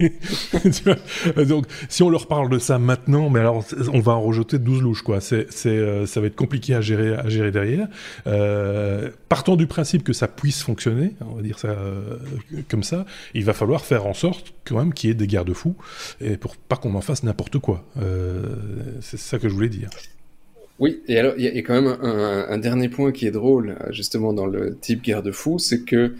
Donc, 1.48 1.66
si 1.88 2.02
on 2.02 2.10
leur 2.10 2.26
parle 2.26 2.48
de 2.48 2.58
ça 2.58 2.78
maintenant, 2.78 3.30
mais 3.30 3.40
alors 3.40 3.64
on 3.92 4.00
va 4.00 4.12
en 4.12 4.22
rejeter 4.22 4.58
12 4.58 4.82
louches, 4.82 5.02
quoi. 5.02 5.20
C'est, 5.20 5.46
euh, 5.66 6.06
ça 6.06 6.20
va 6.20 6.26
être 6.26 6.36
compliqué 6.36 6.74
à 6.74 6.80
gérer, 6.80 7.14
à 7.14 7.28
gérer 7.28 7.50
derrière. 7.50 7.88
Euh, 8.26 9.10
partons 9.28 9.56
du 9.56 9.66
principe 9.66 10.02
que 10.02 10.12
ça 10.12 10.28
puisse 10.28 10.62
fonctionner, 10.62 11.14
on 11.20 11.34
va 11.34 11.42
dire 11.42 11.58
ça 11.58 11.68
euh, 11.68 12.16
comme 12.68 12.82
ça, 12.82 13.04
il 13.34 13.44
va 13.44 13.52
falloir 13.52 13.84
faire 13.84 14.06
en 14.06 14.14
sorte 14.14 14.54
quand 14.64 14.78
même 14.78 14.94
qu'il 14.94 15.08
y 15.08 15.10
ait 15.10 15.16
des 15.16 15.26
garde-fous 15.26 15.76
et 16.20 16.36
pour 16.36 16.56
pas 16.56 16.76
qu'on 16.76 16.94
en 16.94 17.00
fasse 17.00 17.22
n'importe 17.22 17.58
quoi. 17.58 17.84
c'est 19.00 19.18
ça 19.18 19.38
que 19.38 19.48
je 19.48 19.54
voulais 19.54 19.68
dire. 19.68 19.90
Oui, 20.78 21.02
et 21.08 21.18
alors 21.18 21.34
il 21.36 21.44
y, 21.44 21.58
a 21.58 21.62
quand 21.62 21.74
même 21.74 21.98
un, 22.00 22.58
dernier 22.58 22.88
point 22.88 23.12
qui 23.12 23.26
est 23.26 23.30
drôle, 23.30 23.76
justement 23.90 24.32
dans 24.32 24.46
le 24.46 24.76
type 24.76 25.02
garde-fou, 25.02 25.58
c'est 25.58 25.82
que 25.82 26.14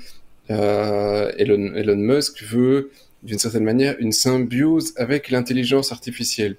Elon 0.49 1.97
Musk 1.97 2.43
veut 2.45 2.91
d'une 3.23 3.39
certaine 3.39 3.65
manière, 3.65 3.97
une 3.99 4.13
symbiose 4.13 4.93
avec 4.97 5.31
l'intelligence 5.31 5.93
artificielle. 5.93 6.57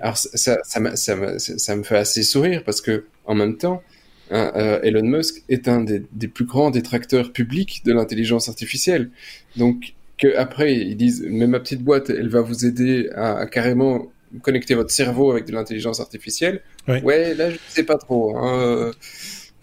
Alors 0.00 0.16
ça, 0.16 0.58
ça, 0.62 0.96
ça, 0.96 1.38
ça, 1.38 1.76
me 1.76 1.82
fait 1.82 1.96
assez 1.96 2.22
sourire 2.22 2.62
parce 2.64 2.80
que 2.80 3.04
en 3.24 3.34
même 3.34 3.56
temps, 3.56 3.82
hein, 4.30 4.52
euh, 4.54 4.80
Elon 4.82 5.02
Musk 5.02 5.42
est 5.48 5.66
un 5.66 5.82
des, 5.82 6.04
des, 6.12 6.28
plus 6.28 6.44
grands 6.44 6.70
détracteurs 6.70 7.32
publics 7.32 7.82
de 7.84 7.92
l'intelligence 7.92 8.48
artificielle. 8.48 9.10
Donc 9.56 9.94
que 10.18 10.36
après 10.36 10.74
ils 10.74 10.96
disent, 10.96 11.26
mais 11.28 11.46
ma 11.48 11.58
petite 11.58 11.82
boîte, 11.82 12.10
elle 12.10 12.28
va 12.28 12.42
vous 12.42 12.64
aider 12.64 13.08
à, 13.14 13.38
à 13.38 13.46
carrément 13.46 14.12
connecter 14.42 14.74
votre 14.74 14.90
cerveau 14.90 15.32
avec 15.32 15.46
de 15.46 15.52
l'intelligence 15.52 15.98
artificielle. 15.98 16.62
Ouais. 16.86 17.34
là 17.34 17.50
je 17.50 17.56
sais 17.68 17.82
pas 17.82 17.98
trop. 17.98 18.36
Hein. 18.36 18.92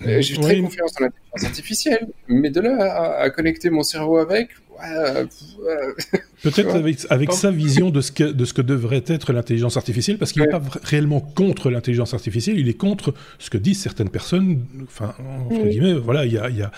Euh, 0.06 0.22
j'ai 0.22 0.36
très 0.36 0.62
confiance 0.62 0.94
en 1.00 1.06
l'intelligence 1.06 1.44
artificielle, 1.44 2.08
mais 2.28 2.50
de 2.50 2.62
là 2.62 2.78
à, 2.80 3.22
à, 3.22 3.30
connecter 3.30 3.70
mon 3.70 3.84
cerveau 3.84 4.18
avec, 4.18 4.50
Peut-être 6.42 6.74
avec, 6.74 7.00
avec 7.10 7.34
sa 7.34 7.52
vision 7.52 7.90
de 7.90 8.00
ce, 8.00 8.14
que, 8.14 8.24
de 8.24 8.46
ce 8.46 8.54
que 8.54 8.62
devrait 8.62 9.04
être 9.08 9.34
l'intelligence 9.34 9.76
artificielle, 9.76 10.18
parce 10.18 10.32
qu'il 10.32 10.42
n'est 10.42 10.48
pas 10.48 10.62
réellement 10.84 11.20
contre 11.20 11.70
l'intelligence 11.70 12.14
artificielle, 12.14 12.58
il 12.58 12.70
est 12.70 12.76
contre 12.76 13.14
ce 13.40 13.50
que 13.50 13.58
disent 13.58 13.82
certaines 13.82 14.10
personnes. 14.10 14.64
Enfin, 14.84 15.14
entre 15.46 15.68
guillemets, 15.68 15.96
voilà, 15.96 16.26
il 16.26 16.32
y 16.32 16.38
a, 16.38 16.50
y 16.50 16.62
a, 16.62 16.72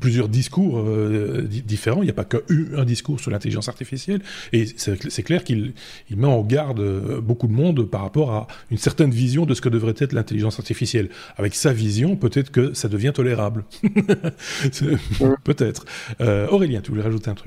plusieurs 0.00 0.28
discours 0.28 0.80
euh, 0.80 1.48
différents, 1.48 2.02
il 2.02 2.06
n'y 2.06 2.10
a 2.10 2.14
pas 2.14 2.24
qu'un 2.24 2.84
discours 2.84 3.18
sur 3.18 3.30
l'intelligence 3.30 3.68
artificielle, 3.68 4.20
et 4.52 4.66
c'est 4.76 5.22
clair 5.22 5.44
qu'il 5.44 5.72
il 6.10 6.16
met 6.16 6.26
en 6.26 6.42
garde 6.42 6.80
euh, 6.80 7.20
beaucoup 7.20 7.46
de 7.46 7.52
monde 7.52 7.88
par 7.88 8.02
rapport 8.02 8.32
à 8.32 8.46
une 8.70 8.78
certaine 8.78 9.10
vision 9.10 9.46
de 9.46 9.54
ce 9.54 9.60
que 9.60 9.68
devrait 9.68 9.94
être 9.98 10.12
l'intelligence 10.12 10.58
artificielle. 10.58 11.08
Avec 11.36 11.54
sa 11.54 11.72
vision, 11.72 12.16
peut-être 12.16 12.50
que 12.50 12.74
ça 12.74 12.88
devient 12.88 13.12
tolérable. 13.14 13.64
peut-être. 15.44 15.84
Euh, 16.20 16.48
Aurélien, 16.48 16.80
tu 16.80 16.90
voulais 16.90 17.02
rajouter 17.02 17.30
un 17.30 17.34
truc? 17.34 17.45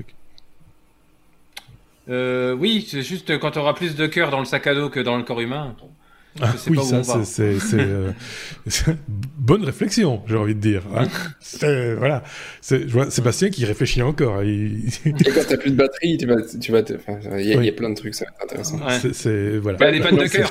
Euh, 2.10 2.54
oui, 2.54 2.86
c'est 2.88 3.02
juste 3.02 3.38
quand 3.38 3.52
tu 3.52 3.58
auras 3.58 3.74
plus 3.74 3.94
de 3.94 4.06
cœur 4.06 4.30
dans 4.30 4.40
le 4.40 4.44
sac 4.44 4.66
à 4.66 4.74
dos 4.74 4.88
que 4.88 5.00
dans 5.00 5.16
le 5.16 5.22
corps 5.22 5.40
humain. 5.40 5.76
Ah, 6.40 6.54
oui, 6.68 6.78
ça, 7.02 7.24
c'est 7.24 7.56
euh, 7.74 8.12
bonne 9.08 9.64
réflexion, 9.64 10.22
j'ai 10.28 10.36
envie 10.36 10.54
de 10.54 10.60
dire. 10.60 10.82
Hein. 10.94 11.08
voilà, 11.98 12.22
je 12.68 12.86
vois 12.86 13.10
Sébastien 13.10 13.50
qui 13.50 13.64
réfléchit 13.64 14.02
encore. 14.02 14.42
Il... 14.44 14.88
Et 15.04 15.12
quand 15.12 15.40
t'as 15.48 15.56
plus 15.56 15.72
de 15.72 15.76
batterie, 15.76 16.18
tu 16.18 16.26
vas, 16.26 16.36
tu 16.42 16.72
vas, 16.72 16.82
il 17.40 17.64
y, 17.64 17.68
a 17.68 17.72
plein 17.72 17.90
de 17.90 17.96
trucs, 17.96 18.14
ça 18.14 18.26
va 18.26 18.30
être 18.30 18.44
intéressant. 18.44 18.78
C'est 19.12 19.58
voilà. 19.58 19.78
Bah, 19.78 19.90
les 19.90 20.00
pannes 20.00 20.16
de 20.16 20.26
cœur. 20.26 20.50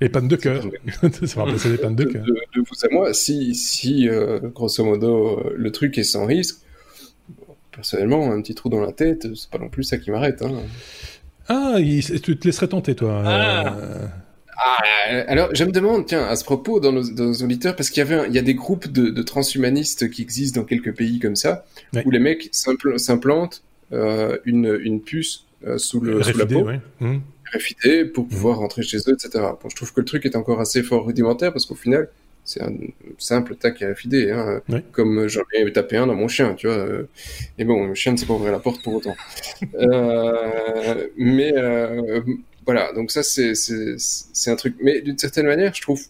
Les 0.00 0.08
pannes 0.08 0.28
de 0.28 0.36
cœur. 0.36 0.62
ça 1.02 1.36
va 1.36 1.42
remplacer 1.42 1.68
les 1.68 1.78
pannes 1.78 1.96
de 1.96 2.04
cœur. 2.04 2.24
De, 2.24 2.32
de, 2.32 2.60
vous 2.60 2.84
à 2.84 2.88
moi, 2.90 3.14
si, 3.14 3.54
si 3.54 4.08
euh, 4.08 4.40
grosso 4.40 4.84
modo, 4.84 5.52
le 5.54 5.70
truc 5.70 5.98
est 5.98 6.04
sans 6.04 6.26
risque, 6.26 6.58
personnellement, 7.80 8.30
un 8.30 8.40
petit 8.42 8.54
trou 8.54 8.68
dans 8.68 8.80
la 8.80 8.92
tête, 8.92 9.26
c'est 9.34 9.50
pas 9.50 9.58
non 9.58 9.68
plus 9.68 9.84
ça 9.84 9.96
qui 9.96 10.10
m'arrête. 10.10 10.42
Hein. 10.42 10.52
Ah, 11.48 11.76
tu 11.78 12.38
te 12.38 12.46
laisserais 12.46 12.68
tenter, 12.68 12.94
toi. 12.94 13.22
Ah. 13.24 13.76
Euh. 13.76 14.06
Ah, 14.62 14.82
alors, 15.26 15.48
je 15.54 15.64
me 15.64 15.72
demande, 15.72 16.04
tiens, 16.04 16.26
à 16.26 16.36
ce 16.36 16.44
propos, 16.44 16.78
dans 16.78 16.92
nos, 16.92 17.02
auditeurs, 17.42 17.74
parce 17.74 17.88
qu'il 17.88 18.00
y 18.00 18.06
avait, 18.06 18.28
il 18.28 18.34
y 18.34 18.38
a 18.38 18.42
des 18.42 18.54
groupes 18.54 18.88
de, 18.88 19.22
transhumanistes 19.22 20.10
qui 20.10 20.20
existent 20.20 20.60
dans 20.60 20.66
quelques 20.66 20.94
pays 20.94 21.18
comme 21.18 21.36
ça, 21.36 21.64
où 22.04 22.10
les 22.10 22.18
mecs 22.18 22.50
s'implantent 22.52 23.62
euh, 23.92 24.36
une, 24.44 24.78
une, 24.82 25.00
puce 25.00 25.46
euh, 25.66 25.78
sous, 25.78 26.00
le, 26.00 26.22
sous 26.22 26.36
la 26.36 26.46
peau, 26.46 26.62
ouais. 26.62 26.80
Mmh. 27.00 27.18
pour 28.14 28.28
pouvoir 28.28 28.58
rentrer 28.58 28.82
chez 28.82 28.98
eux, 28.98 29.14
etc. 29.14 29.30
Bon, 29.62 29.68
je 29.68 29.74
trouve 29.74 29.92
que 29.94 30.00
le 30.00 30.06
truc 30.06 30.26
est 30.26 30.36
encore 30.36 30.60
assez 30.60 30.82
fort 30.82 31.06
rudimentaire, 31.06 31.52
parce 31.52 31.64
qu'au 31.64 31.74
final, 31.74 32.10
c'est 32.50 32.62
un 32.62 32.72
simple 33.18 33.54
tac 33.54 33.78
RFID, 33.80 34.32
hein, 34.32 34.60
comme 34.90 35.28
j'en 35.28 35.42
ai 35.54 35.72
tapé 35.72 35.96
un 35.96 36.08
dans 36.08 36.16
mon 36.16 36.26
chien, 36.26 36.54
tu 36.54 36.66
vois. 36.66 36.84
Et 37.58 37.64
bon, 37.64 37.86
le 37.86 37.94
chien 37.94 38.10
ne 38.10 38.16
s'est 38.16 38.26
pas 38.26 38.34
ouvrir 38.34 38.50
la 38.50 38.58
porte 38.58 38.82
pour 38.82 38.94
autant. 38.94 39.14
euh, 39.74 41.06
mais 41.16 41.52
euh, 41.56 42.20
voilà, 42.66 42.92
donc 42.92 43.12
ça 43.12 43.22
c'est 43.22 44.50
un 44.50 44.56
truc. 44.56 44.74
Mais 44.82 45.00
d'une 45.00 45.16
certaine 45.16 45.46
manière, 45.46 45.72
je 45.72 45.80
trouve 45.80 46.02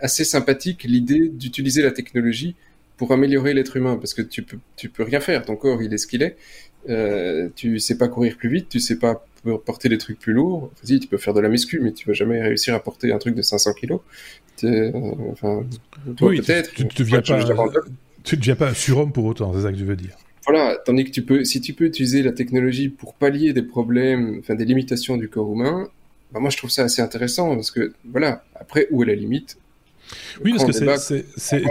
assez 0.00 0.24
sympathique 0.24 0.84
l'idée 0.84 1.28
d'utiliser 1.28 1.82
la 1.82 1.90
technologie 1.90 2.54
pour 2.96 3.12
améliorer 3.12 3.52
l'être 3.52 3.76
humain, 3.76 3.96
parce 3.96 4.14
que 4.14 4.22
tu 4.22 4.42
peux 4.42 4.56
tu 4.76 4.88
peux 4.88 5.02
rien 5.02 5.20
faire. 5.20 5.44
Ton 5.44 5.56
corps, 5.56 5.82
il 5.82 5.92
est 5.92 5.98
ce 5.98 6.06
qu'il 6.06 6.22
est. 6.22 6.38
Euh, 6.88 7.50
tu 7.54 7.78
sais 7.78 7.98
pas 7.98 8.08
courir 8.08 8.38
plus 8.38 8.48
vite, 8.48 8.70
tu 8.70 8.80
sais 8.80 8.96
pas 8.96 9.26
peux 9.46 9.58
porter 9.58 9.88
des 9.88 9.98
trucs 9.98 10.18
plus 10.18 10.32
lourds. 10.32 10.70
Vas-y, 10.82 11.00
tu 11.00 11.08
peux 11.08 11.18
faire 11.18 11.34
de 11.34 11.40
la 11.40 11.48
muscu, 11.48 11.80
mais 11.80 11.92
tu 11.92 12.06
vas 12.06 12.12
jamais 12.12 12.42
réussir 12.42 12.74
à 12.74 12.80
porter 12.80 13.12
un 13.12 13.18
truc 13.18 13.34
de 13.34 13.42
500 13.42 13.74
kilos. 13.74 14.00
enfin, 14.62 15.64
peut-être. 16.16 16.72
Tu, 16.74 16.88
tu, 16.88 17.02
deviens 17.02 17.22
pas, 17.22 17.44
tu 18.24 18.36
deviens 18.36 18.56
pas 18.56 18.70
un 18.70 18.74
surhomme 18.74 19.12
pour 19.12 19.24
autant, 19.24 19.52
c'est 19.54 19.62
ça 19.62 19.72
que 19.72 19.76
tu 19.76 19.84
veux 19.84 19.96
dire. 19.96 20.16
Voilà, 20.46 20.76
tandis 20.84 21.04
que 21.04 21.10
tu 21.10 21.22
peux, 21.22 21.44
si 21.44 21.60
tu 21.60 21.72
peux 21.72 21.84
utiliser 21.84 22.22
la 22.22 22.32
technologie 22.32 22.88
pour 22.88 23.14
pallier 23.14 23.52
des 23.52 23.62
problèmes, 23.62 24.38
enfin 24.40 24.54
des 24.54 24.64
limitations 24.64 25.16
du 25.16 25.28
corps 25.28 25.52
humain, 25.52 25.88
bah 26.32 26.40
moi 26.40 26.50
je 26.50 26.56
trouve 26.56 26.70
ça 26.70 26.84
assez 26.84 27.02
intéressant 27.02 27.54
parce 27.54 27.70
que 27.70 27.92
voilà, 28.04 28.44
après 28.54 28.86
où 28.90 29.02
est 29.02 29.06
la 29.06 29.14
limite? 29.14 29.58
Oui, 30.44 30.52
parce 30.52 30.64
que 30.64 30.96
c'est, 31.36 31.64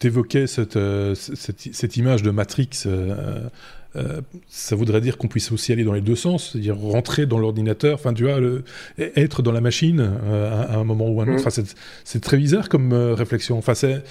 tu 0.00 0.06
évoquais 0.08 0.48
cette, 0.48 0.76
euh, 0.76 1.14
cette, 1.14 1.60
cette, 1.72 1.96
image 1.96 2.22
de 2.22 2.30
Matrix. 2.30 2.70
Euh, 2.86 3.48
euh, 3.96 4.20
ça 4.48 4.74
voudrait 4.74 5.00
dire 5.00 5.16
qu'on 5.16 5.28
puisse 5.28 5.52
aussi 5.52 5.72
aller 5.72 5.84
dans 5.84 5.92
les 5.92 6.00
deux 6.00 6.16
sens, 6.16 6.50
c'est-à-dire 6.50 6.76
rentrer 6.76 7.26
dans 7.26 7.38
l'ordinateur, 7.38 7.94
enfin 7.94 8.12
tu 8.12 8.24
vois, 8.24 8.40
le, 8.40 8.64
être 8.98 9.42
dans 9.42 9.52
la 9.52 9.60
machine 9.60 10.00
euh, 10.00 10.66
à, 10.68 10.78
un 10.78 10.84
moment 10.84 11.08
ou 11.08 11.20
un 11.20 11.28
autre. 11.28 11.48
Mm. 11.48 11.64
c'est 12.04 12.20
très 12.20 12.36
bizarre 12.36 12.68
comme 12.68 12.92
euh, 12.92 13.14
réflexion. 13.14 13.56
Enfin, 13.56 13.74
c'est, 13.74 14.02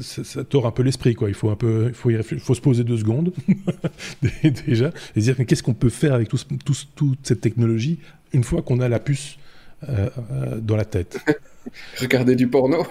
ça 0.00 0.44
tord 0.44 0.66
un 0.66 0.70
peu 0.70 0.82
l'esprit, 0.82 1.14
quoi. 1.14 1.28
Il 1.28 1.34
faut 1.34 1.50
un 1.50 1.56
peu, 1.56 1.92
il 2.06 2.40
faut, 2.40 2.54
se 2.54 2.60
poser 2.60 2.84
deux 2.84 2.98
secondes 2.98 3.32
déjà 4.66 4.92
et 5.16 5.20
dire 5.20 5.36
qu'est-ce 5.46 5.62
qu'on 5.62 5.74
peut 5.74 5.88
faire 5.88 6.14
avec 6.14 6.28
tout, 6.28 6.38
toute 6.94 7.18
cette 7.22 7.40
technologie 7.40 7.98
une 8.32 8.44
fois 8.44 8.62
qu'on 8.62 8.80
a 8.80 8.88
la 8.88 9.00
puce 9.00 9.38
dans 10.60 10.76
la 10.76 10.84
tête? 10.84 11.18
Regarder 12.00 12.36
du 12.36 12.48
porno? 12.48 12.86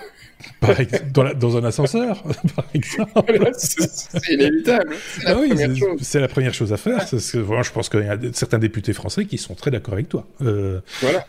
dans, 1.12 1.58
un 1.58 1.64
ascenseur, 1.64 2.24
par 2.56 2.66
exemple. 2.74 3.52
c'est 3.58 4.34
inévitable. 4.34 4.96
C'est 5.18 5.24
la, 5.26 5.38
ah 5.38 6.20
la, 6.20 6.28
première 6.28 6.54
chose 6.54 6.72
à 6.74 6.78
faire. 6.78 7.10
Que, 7.10 7.38
voilà, 7.40 7.64
je 7.64 7.72
pense 7.72 7.90
qu'il 7.90 8.02
y 8.02 8.08
a 8.08 8.18
certains 8.34 8.60
députés 8.60 8.94
français 8.94 9.26
qui 9.26 9.38
sont 9.38 9.56
très 9.56 9.72
d'accord 9.72 9.94
avec 9.94 10.10
toi. 10.10 10.28
Euh, 10.42 10.80
voilà. 11.02 11.26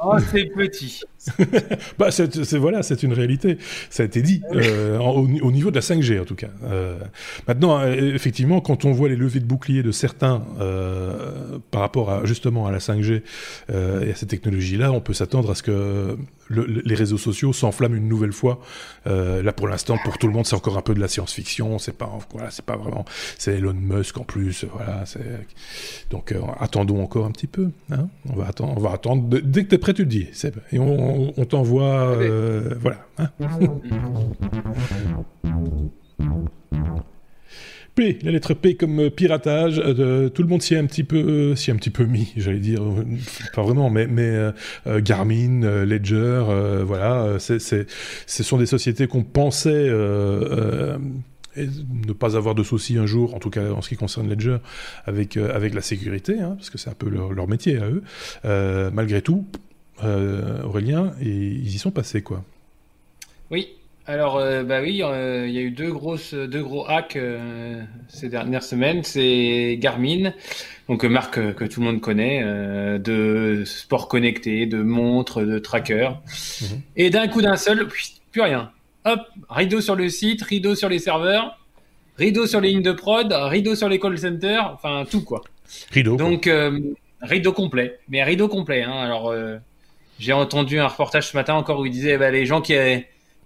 Oh, 0.00 0.16
c'est 0.30 0.46
petit. 0.46 1.00
Oh, 1.04 1.17
bah, 1.98 2.10
c'est, 2.10 2.56
voilà, 2.56 2.82
c'est 2.82 3.02
une 3.02 3.12
réalité. 3.12 3.58
Ça 3.90 4.02
a 4.02 4.06
été 4.06 4.22
dit 4.22 4.42
euh, 4.54 4.98
au, 4.98 5.50
niveau 5.50 5.70
de 5.70 5.76
la 5.76 5.80
5G 5.80 6.20
en 6.20 6.24
tout 6.24 6.34
cas. 6.34 6.50
Euh, 6.64 6.96
maintenant, 7.46 7.84
effectivement, 7.84 8.60
quand 8.60 8.84
on 8.84 8.92
voit 8.92 9.08
les 9.08 9.16
levées 9.16 9.40
de 9.40 9.44
boucliers 9.44 9.82
de 9.82 9.92
certains 9.92 10.42
par 11.70 11.80
rapport 11.80 12.10
à 12.10 12.24
justement 12.24 12.66
à 12.66 12.72
la 12.72 12.78
5G 12.78 13.22
et 13.70 14.10
à 14.10 14.14
ces 14.14 14.26
technologies-là, 14.26 14.92
on 14.92 15.00
peut 15.00 15.14
s'attendre 15.14 15.50
à 15.50 15.54
ce 15.54 15.62
que 15.62 16.16
les 16.50 16.94
réseaux 16.94 17.18
sociaux 17.18 17.52
s'enflamment 17.52 17.96
une 17.96 18.08
nouvelle 18.08 18.32
fois. 18.32 18.60
Euh, 19.08 19.42
là, 19.42 19.52
pour 19.52 19.68
l'instant, 19.68 19.96
pour 20.04 20.18
tout 20.18 20.26
le 20.26 20.32
monde, 20.32 20.46
c'est 20.46 20.56
encore 20.56 20.76
un 20.76 20.82
peu 20.82 20.94
de 20.94 21.00
la 21.00 21.08
science-fiction. 21.08 21.78
C'est 21.78 21.96
pas, 21.96 22.10
voilà, 22.32 22.50
c'est 22.50 22.64
pas 22.64 22.76
vraiment. 22.76 23.04
C'est 23.38 23.54
Elon 23.54 23.74
Musk 23.74 24.18
en 24.18 24.24
plus. 24.24 24.64
Voilà. 24.72 25.04
Donc, 26.10 26.32
euh, 26.32 26.40
attendons 26.58 27.02
encore 27.02 27.26
un 27.26 27.30
petit 27.30 27.46
peu. 27.46 27.70
Hein. 27.90 28.08
on 28.28 28.36
va 28.36 28.48
attendre. 28.48 28.74
On 28.76 28.80
va 28.80 28.92
attendre. 28.92 29.28
Dès 29.28 29.64
que 29.64 29.70
t'es 29.70 29.78
prêt, 29.78 29.94
tu 29.94 30.04
te 30.04 30.08
dis. 30.08 30.28
Et 30.72 30.78
on, 30.78 31.38
on 31.38 31.44
t'envoie. 31.44 31.84
Euh, 31.84 32.74
voilà. 32.80 32.98
Hein. 33.18 33.30
La 37.98 38.30
lettre 38.30 38.54
P 38.54 38.76
comme 38.76 39.00
euh, 39.00 39.10
piratage. 39.10 39.82
Euh, 39.84 40.28
tout 40.28 40.42
le 40.42 40.48
monde 40.48 40.62
s'y 40.62 40.74
est 40.74 40.78
un 40.78 40.86
petit 40.86 41.02
peu, 41.02 41.16
euh, 41.18 41.54
un 41.68 41.76
petit 41.76 41.90
peu 41.90 42.04
mis, 42.04 42.32
j'allais 42.36 42.60
dire, 42.60 42.82
pas 43.54 43.62
vraiment, 43.62 43.90
mais, 43.90 44.06
Garmin, 44.86 45.84
Ledger, 45.84 46.44
voilà, 46.84 47.38
ce 47.38 47.84
sont 48.26 48.58
des 48.58 48.66
sociétés 48.66 49.06
qu'on 49.08 49.24
pensait 49.24 49.88
ne 51.56 52.12
pas 52.12 52.36
avoir 52.36 52.54
de 52.54 52.62
soucis 52.62 52.98
un 52.98 53.06
jour, 53.06 53.34
en 53.34 53.40
tout 53.40 53.50
cas 53.50 53.72
en 53.72 53.82
ce 53.82 53.88
qui 53.88 53.96
concerne 53.96 54.28
Ledger, 54.28 54.58
avec, 55.04 55.36
avec 55.36 55.74
la 55.74 55.80
sécurité, 55.80 56.38
hein, 56.38 56.54
parce 56.56 56.70
que 56.70 56.78
c'est 56.78 56.90
un 56.90 56.94
peu 56.94 57.08
leur, 57.08 57.48
métier 57.48 57.78
à 57.78 57.88
eux. 57.88 58.02
malgré 58.92 59.22
tout, 59.22 59.44
Aurélien, 60.02 61.14
ils 61.20 61.66
y 61.66 61.78
sont 61.78 61.90
passés, 61.90 62.22
quoi. 62.22 62.44
Oui, 63.50 63.68
alors, 64.08 64.38
euh, 64.38 64.62
bah 64.62 64.80
oui, 64.80 65.02
euh, 65.02 65.46
il 65.46 65.52
y 65.52 65.58
a 65.58 65.60
eu 65.60 65.70
deux 65.70 65.92
grosses, 65.92 66.32
deux 66.32 66.62
gros 66.62 66.88
hacks 66.88 67.16
euh, 67.16 67.82
ces 68.08 68.30
dernières 68.30 68.62
semaines. 68.62 69.04
C'est 69.04 69.76
Garmin, 69.78 70.32
donc 70.88 71.04
marque 71.04 71.54
que 71.54 71.64
tout 71.66 71.80
le 71.80 71.86
monde 71.86 72.00
connaît, 72.00 72.42
de 72.98 73.64
sport 73.66 74.08
connecté, 74.08 74.64
de 74.64 74.80
montres, 74.80 75.42
de 75.42 75.58
trackers. 75.58 76.22
Mhm. 76.62 76.80
Et 76.96 77.10
d'un 77.10 77.28
coup 77.28 77.42
d'un 77.42 77.56
seul, 77.56 77.86
plus 78.32 78.40
rien. 78.40 78.72
Hop, 79.04 79.20
rideau 79.50 79.82
sur 79.82 79.94
le 79.94 80.08
site, 80.08 80.40
rideau 80.40 80.74
sur 80.74 80.88
les 80.88 81.00
serveurs, 81.00 81.58
rideau 82.16 82.46
sur 82.46 82.62
les 82.62 82.70
lignes 82.70 82.82
de 82.82 82.92
prod, 82.92 83.30
rideau 83.30 83.74
sur 83.74 83.90
les 83.90 84.00
call 84.00 84.16
centers, 84.16 84.72
enfin 84.72 85.04
tout 85.08 85.22
quoi. 85.22 85.42
Rideau. 85.92 86.16
Donc 86.16 86.50
rideau 87.20 87.52
complet, 87.52 87.98
mais 88.08 88.24
rideau 88.24 88.48
complet. 88.48 88.84
Hein. 88.84 88.96
Alors 88.96 89.34
j'ai 90.18 90.32
entendu 90.32 90.78
un 90.78 90.88
reportage 90.88 91.28
ce 91.28 91.36
matin 91.36 91.52
encore 91.54 91.80
où 91.80 91.84
il 91.84 91.92
disait 91.92 92.16
bah, 92.16 92.30
les 92.30 92.46
gens 92.46 92.62
qui 92.62 92.72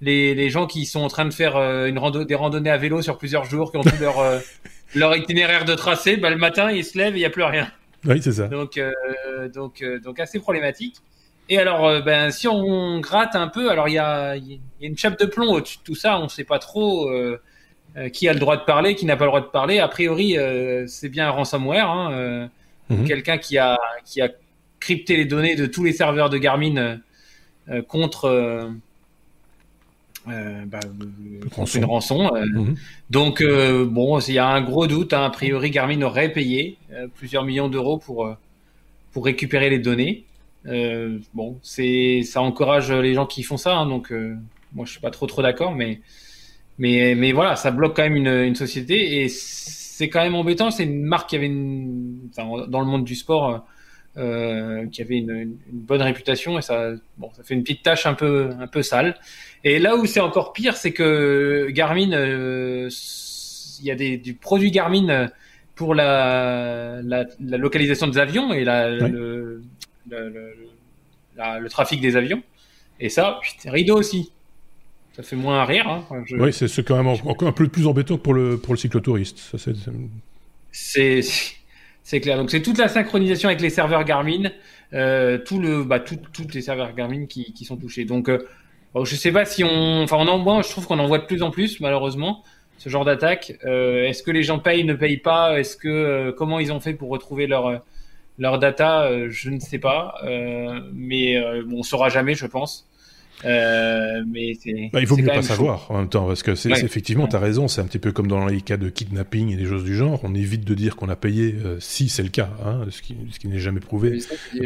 les, 0.02 0.34
les, 0.34 0.50
gens 0.50 0.66
qui 0.66 0.84
sont 0.84 1.00
en 1.00 1.08
train 1.08 1.24
de 1.24 1.32
faire 1.32 1.56
euh, 1.56 1.86
une 1.86 1.98
rando 1.98 2.24
des 2.24 2.34
randonnées 2.34 2.70
à 2.70 2.76
vélo 2.76 3.00
sur 3.02 3.16
plusieurs 3.16 3.44
jours, 3.44 3.70
qui 3.70 3.78
ont 3.78 3.82
tout 3.82 3.96
leur, 4.00 4.18
euh, 4.18 4.40
leur 4.94 5.16
itinéraire 5.16 5.64
de 5.64 5.74
tracé, 5.74 6.16
bah, 6.16 6.28
le 6.28 6.36
matin, 6.36 6.70
ils 6.70 6.84
se 6.84 6.98
lèvent 6.98 7.14
et 7.14 7.18
il 7.18 7.20
n'y 7.20 7.24
a 7.24 7.30
plus 7.30 7.44
rien. 7.44 7.70
Oui, 8.04 8.20
c'est 8.20 8.32
ça. 8.32 8.48
Donc, 8.48 8.78
euh, 8.78 8.90
donc, 9.48 9.82
donc, 10.02 10.18
assez 10.18 10.40
problématique. 10.40 10.96
Et 11.48 11.58
alors, 11.58 12.02
ben, 12.02 12.30
si 12.30 12.48
on 12.48 12.98
gratte 13.00 13.36
un 13.36 13.46
peu, 13.46 13.70
alors 13.70 13.88
il 13.88 13.94
y 13.94 13.98
a, 13.98 14.36
y 14.36 14.60
a, 14.82 14.86
une 14.86 14.98
chape 14.98 15.18
de 15.20 15.26
plomb 15.26 15.52
au-dessus 15.52 15.78
de 15.78 15.82
tout 15.82 15.94
ça, 15.94 16.18
on 16.18 16.24
ne 16.24 16.28
sait 16.28 16.44
pas 16.44 16.58
trop 16.58 17.10
qui 18.12 18.28
a 18.28 18.32
le 18.32 18.38
droit 18.38 18.56
de 18.56 18.64
parler, 18.64 18.94
qui 18.94 19.04
n'a 19.06 19.16
pas 19.16 19.24
le 19.24 19.30
droit 19.30 19.40
de 19.40 19.46
parler. 19.46 19.78
A 19.78 19.88
priori, 19.88 20.36
c'est 20.86 21.08
bien 21.08 21.26
un 21.26 21.30
ransomware, 21.30 21.90
hein, 21.90 22.48
mhm. 22.88 23.04
quelqu'un 23.06 23.38
qui 23.38 23.58
a, 23.58 23.78
qui 24.04 24.20
a 24.22 24.30
crypté 24.80 25.16
les 25.16 25.26
données 25.26 25.56
de 25.56 25.66
tous 25.66 25.84
les 25.84 25.92
serveurs 25.92 26.30
de 26.30 26.38
Garmin 26.38 27.00
contre 27.88 28.70
euh, 30.28 30.64
bah, 30.66 30.80
une 31.74 31.84
rançon. 31.84 32.34
Euh. 32.34 32.46
Mhm. 32.46 32.76
Donc 33.10 33.40
euh, 33.40 33.84
bon, 33.84 34.20
il 34.20 34.34
y 34.34 34.38
a 34.38 34.46
un 34.46 34.62
gros 34.62 34.86
doute. 34.86 35.12
Hein. 35.12 35.24
A 35.24 35.30
priori, 35.30 35.70
Garmin 35.70 36.00
aurait 36.02 36.32
payé 36.32 36.78
euh, 36.92 37.08
plusieurs 37.14 37.44
millions 37.44 37.68
d'euros 37.68 37.98
pour 37.98 38.28
pour 39.12 39.24
récupérer 39.24 39.68
les 39.68 39.78
données. 39.78 40.24
bon, 41.34 41.58
c'est 41.62 42.22
ça 42.22 42.40
encourage 42.40 42.92
les 42.92 43.14
gens 43.14 43.26
qui 43.26 43.42
font 43.42 43.56
ça. 43.56 43.76
Hein, 43.76 43.86
donc 43.86 44.12
moi, 44.74 44.86
je 44.86 44.92
suis 44.92 45.00
pas 45.00 45.10
trop 45.10 45.26
trop 45.26 45.42
d'accord, 45.42 45.74
mais 45.74 46.00
mais 46.78 47.14
mais 47.14 47.32
voilà, 47.32 47.56
ça 47.56 47.70
bloque 47.70 47.96
quand 47.96 48.02
même 48.02 48.16
une, 48.16 48.28
une 48.28 48.54
société 48.54 49.22
et 49.22 49.28
c'est 49.28 50.08
quand 50.08 50.22
même 50.22 50.34
embêtant. 50.34 50.70
C'est 50.70 50.84
une 50.84 51.02
marque 51.02 51.30
qui 51.30 51.36
avait 51.36 51.46
une, 51.46 52.28
enfin, 52.30 52.66
dans 52.68 52.80
le 52.80 52.86
monde 52.86 53.04
du 53.04 53.16
sport. 53.16 53.64
Euh, 54.18 54.86
qui 54.88 55.00
avait 55.00 55.16
une, 55.16 55.30
une, 55.30 55.56
bonne 55.72 56.02
réputation 56.02 56.58
et 56.58 56.62
ça, 56.62 56.90
bon, 57.16 57.30
ça 57.32 57.42
fait 57.44 57.54
une 57.54 57.62
petite 57.62 57.82
tâche 57.82 58.04
un 58.04 58.12
peu, 58.12 58.50
un 58.60 58.66
peu 58.66 58.82
sale. 58.82 59.18
Et 59.64 59.78
là 59.78 59.96
où 59.96 60.06
c'est 60.06 60.20
encore 60.20 60.52
pire, 60.52 60.76
c'est 60.76 60.92
que 60.92 61.68
Garmin, 61.70 62.12
euh, 62.12 62.90
il 63.80 63.86
y 63.86 63.90
a 63.90 63.94
des, 63.94 64.16
du 64.16 64.34
produit 64.34 64.70
Garmin 64.70 65.30
pour 65.74 65.94
la, 65.94 67.00
la, 67.02 67.24
la 67.40 67.56
localisation 67.56 68.06
des 68.06 68.18
avions 68.18 68.52
et 68.52 68.64
la, 68.64 68.90
le, 68.90 69.62
le, 70.08 70.54
le, 71.36 71.68
trafic 71.68 72.00
des 72.00 72.16
avions. 72.16 72.42
Et 73.00 73.08
ça, 73.08 73.40
rideau 73.64 73.96
aussi. 73.96 74.32
Ça 75.14 75.22
fait 75.22 75.36
moins 75.36 75.64
rire. 75.64 75.88
Hein. 75.88 76.24
Oui, 76.38 76.52
c'est 76.52 76.82
quand 76.84 76.96
même 76.96 77.06
encore 77.06 77.48
un 77.48 77.52
peu 77.52 77.68
plus 77.68 77.86
embêtant 77.86 78.16
que 78.16 78.22
pour 78.22 78.34
le, 78.34 78.56
pour 78.58 78.74
le 78.74 78.78
cyclotouriste. 78.78 79.52
C'est 80.72 81.20
c'est 82.04 82.20
clair. 82.20 82.36
Donc 82.36 82.50
c'est 82.50 82.62
toute 82.62 82.78
la 82.78 82.88
synchronisation 82.88 83.48
avec 83.48 83.60
les 83.60 83.70
serveurs 83.70 84.04
Garmin, 84.04 84.50
euh, 84.92 85.38
tout 85.38 85.60
le, 85.60 85.84
bah, 85.84 86.00
tout, 86.00 86.18
toutes 86.32 86.54
les 86.54 86.62
serveurs 86.62 86.94
Garmin 86.94 87.26
qui, 87.26 87.52
qui 87.52 87.64
sont 87.64 87.76
touchés. 87.76 88.04
Donc 88.04 88.28
euh, 88.28 88.46
Bon, 88.94 89.04
je 89.04 89.16
sais 89.16 89.32
pas 89.32 89.44
si 89.44 89.64
on, 89.64 90.02
enfin, 90.02 90.16
on 90.18 90.28
en 90.28 90.42
voit, 90.42 90.62
je 90.62 90.68
trouve 90.68 90.86
qu'on 90.86 90.98
en 90.98 91.06
voit 91.06 91.18
de 91.18 91.24
plus 91.24 91.42
en 91.42 91.50
plus, 91.50 91.80
malheureusement, 91.80 92.42
ce 92.78 92.88
genre 92.88 93.04
d'attaque. 93.04 93.54
Euh, 93.64 94.04
est-ce 94.06 94.22
que 94.22 94.30
les 94.30 94.42
gens 94.42 94.58
payent, 94.58 94.84
ne 94.84 94.94
payent 94.94 95.16
pas? 95.18 95.58
Est-ce 95.58 95.76
que 95.76 95.88
euh, 95.88 96.32
comment 96.32 96.58
ils 96.60 96.72
ont 96.72 96.80
fait 96.80 96.92
pour 96.94 97.08
retrouver 97.08 97.46
leur 97.46 97.82
leur 98.38 98.58
data? 98.58 99.04
Euh, 99.04 99.28
Je 99.30 99.50
ne 99.50 99.60
sais 99.60 99.78
pas, 99.78 100.16
euh, 100.24 100.80
mais 100.92 101.42
on 101.72 101.82
saura 101.82 102.08
jamais, 102.10 102.34
je 102.34 102.46
pense. 102.46 102.86
Euh, 103.44 104.22
mais 104.26 104.52
bah, 104.92 105.00
il 105.00 105.06
vaut 105.06 105.16
mieux 105.16 105.26
pas 105.26 105.42
savoir 105.42 105.90
en 105.90 105.98
même 105.98 106.08
temps, 106.08 106.26
parce 106.26 106.42
que 106.42 106.54
c'est 106.54 106.70
effectivement, 106.70 107.26
tu 107.26 107.36
as 107.36 107.40
raison, 107.40 107.68
c'est 107.68 107.80
un 107.80 107.84
petit 107.84 107.98
peu 107.98 108.12
comme 108.12 108.28
dans 108.28 108.46
les 108.46 108.60
cas 108.60 108.76
de 108.76 108.88
kidnapping 108.88 109.50
et 109.50 109.56
des 109.56 109.66
choses 109.66 109.84
du 109.84 109.94
genre. 109.94 110.20
On 110.22 110.34
évite 110.34 110.64
de 110.64 110.74
dire 110.74 110.96
qu'on 110.96 111.08
a 111.08 111.16
payé 111.16 111.54
euh, 111.64 111.76
si 111.80 112.08
c'est 112.08 112.22
le 112.22 112.28
cas, 112.28 112.50
hein, 112.64 112.86
ce 112.90 113.02
qui, 113.02 113.16
ce 113.30 113.38
qui 113.38 113.48
n'est 113.48 113.58
jamais 113.58 113.80
prouvé, 113.80 114.18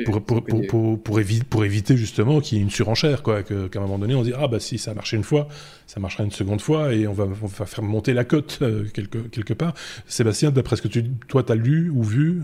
pour, 0.04 0.22
pour, 0.22 0.44
pour, 0.44 0.66
pour, 0.66 1.00
pour, 1.02 1.20
pour 1.44 1.64
éviter 1.64 1.96
justement 1.96 2.40
qu'il 2.40 2.58
y 2.58 2.60
ait 2.60 2.64
une 2.64 2.70
surenchère, 2.70 3.22
quoi, 3.22 3.42
qu'à 3.42 3.54
un 3.54 3.80
moment 3.80 3.98
donné 3.98 4.14
on 4.14 4.24
se 4.24 4.28
dit 4.28 4.34
ah 4.38 4.48
bah 4.48 4.60
si 4.60 4.78
ça 4.78 4.90
a 4.90 4.94
marché 4.94 5.16
une 5.16 5.24
fois, 5.24 5.48
ça 5.86 6.00
marchera 6.00 6.24
une 6.24 6.30
seconde 6.30 6.60
fois 6.60 6.92
et 6.92 7.06
on 7.06 7.12
va, 7.12 7.24
on 7.24 7.46
va 7.46 7.66
faire 7.66 7.82
monter 7.82 8.12
la 8.12 8.24
cote 8.24 8.58
euh, 8.62 8.84
quelque, 8.92 9.18
quelque 9.18 9.54
part. 9.54 9.74
Sébastien, 10.06 10.50
d'après 10.50 10.76
ce 10.76 10.82
que 10.82 10.88
tu, 10.88 11.04
toi 11.28 11.42
t'as 11.42 11.54
lu 11.54 11.90
ou 11.90 12.02
vu, 12.02 12.40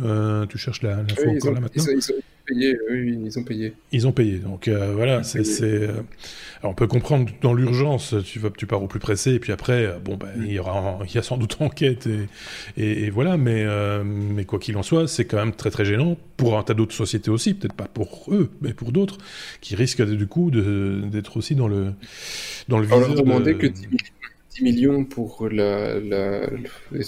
tu 0.48 0.58
cherches 0.58 0.82
la, 0.82 0.96
l'info 0.96 1.28
encore 1.28 1.52
là 1.52 1.60
maintenant 1.60 1.84
payé, 2.46 2.78
oui, 2.90 3.18
ils 3.24 3.38
ont 3.38 3.44
payé. 3.44 3.72
Ils 3.92 4.06
ont 4.06 4.12
payé, 4.12 4.38
donc 4.38 4.68
euh, 4.68 4.92
voilà, 4.94 5.22
c'est, 5.22 5.42
euh, 5.62 5.92
on 6.62 6.74
peut 6.74 6.86
comprendre 6.86 7.30
dans 7.40 7.54
l'urgence, 7.54 8.14
tu 8.24 8.38
vas, 8.38 8.50
tu 8.50 8.66
pars 8.66 8.82
au 8.82 8.86
plus 8.86 9.00
pressé, 9.00 9.32
et 9.32 9.38
puis 9.38 9.52
après, 9.52 9.86
euh, 9.86 9.98
bon, 9.98 10.16
ben, 10.16 10.28
il 10.36 10.52
y 10.52 10.58
aura, 10.58 10.98
il 11.06 11.14
y 11.14 11.18
a 11.18 11.22
sans 11.22 11.36
doute 11.36 11.56
enquête, 11.60 12.08
et, 12.76 13.04
et, 13.04 13.10
voilà, 13.10 13.36
mais, 13.36 13.66
mais 14.04 14.44
quoi 14.44 14.58
qu'il 14.58 14.76
en 14.76 14.82
soit, 14.82 15.08
c'est 15.08 15.24
quand 15.24 15.38
même 15.38 15.52
très 15.52 15.70
très 15.70 15.84
gênant 15.84 16.16
pour 16.36 16.58
un 16.58 16.62
tas 16.62 16.74
d'autres 16.74 16.94
sociétés 16.94 17.30
aussi, 17.30 17.54
peut-être 17.54 17.74
pas 17.74 17.88
pour 17.92 18.26
eux, 18.28 18.50
mais 18.60 18.72
pour 18.72 18.92
d'autres, 18.92 19.18
qui 19.60 19.74
risquent 19.74 20.02
du 20.02 20.26
coup 20.26 20.50
d'être 20.50 21.36
aussi 21.36 21.54
dans 21.54 21.68
le 21.68 21.92
dans 22.68 22.78
le 22.78 22.84
viseur. 22.84 23.14
demander 23.14 23.56
que 23.56 23.66
10 23.66 24.62
millions 24.62 25.04
pour 25.04 25.48
la, 25.48 25.96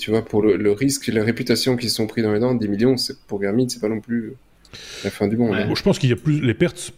tu 0.00 0.10
vois, 0.10 0.24
pour 0.24 0.42
le, 0.42 0.72
risque 0.72 1.08
et 1.08 1.12
la 1.12 1.22
réputation 1.22 1.76
qui 1.76 1.90
sont 1.90 2.06
pris 2.06 2.22
dans 2.22 2.32
les 2.32 2.40
dents, 2.40 2.54
10 2.54 2.68
millions, 2.68 2.96
c'est 2.96 3.18
pour 3.26 3.40
Garmin, 3.40 3.68
c'est 3.68 3.80
pas 3.80 3.88
non 3.88 4.00
plus 4.00 4.34
la 5.04 5.10
fin 5.10 5.26
du 5.26 5.36
monde. 5.36 5.56
je 5.74 5.82
pense 5.82 5.98
qu'il 5.98 6.10
y 6.10 6.12
a 6.12 6.16
plus, 6.16 6.40
les 6.40 6.54
pertes 6.54 6.92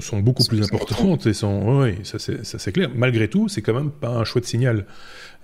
sont 0.00 0.18
beaucoup 0.20 0.44
plus 0.44 0.62
importantes 0.62 1.26
et 1.26 1.32
sont, 1.32 1.80
oui, 1.82 1.94
ça 2.04 2.18
c'est 2.18 2.72
clair. 2.72 2.90
Malgré 2.94 3.28
tout, 3.28 3.48
c'est 3.48 3.62
quand 3.62 3.74
même 3.74 3.90
pas 3.90 4.10
un 4.10 4.24
chouette 4.24 4.44
signal 4.44 4.84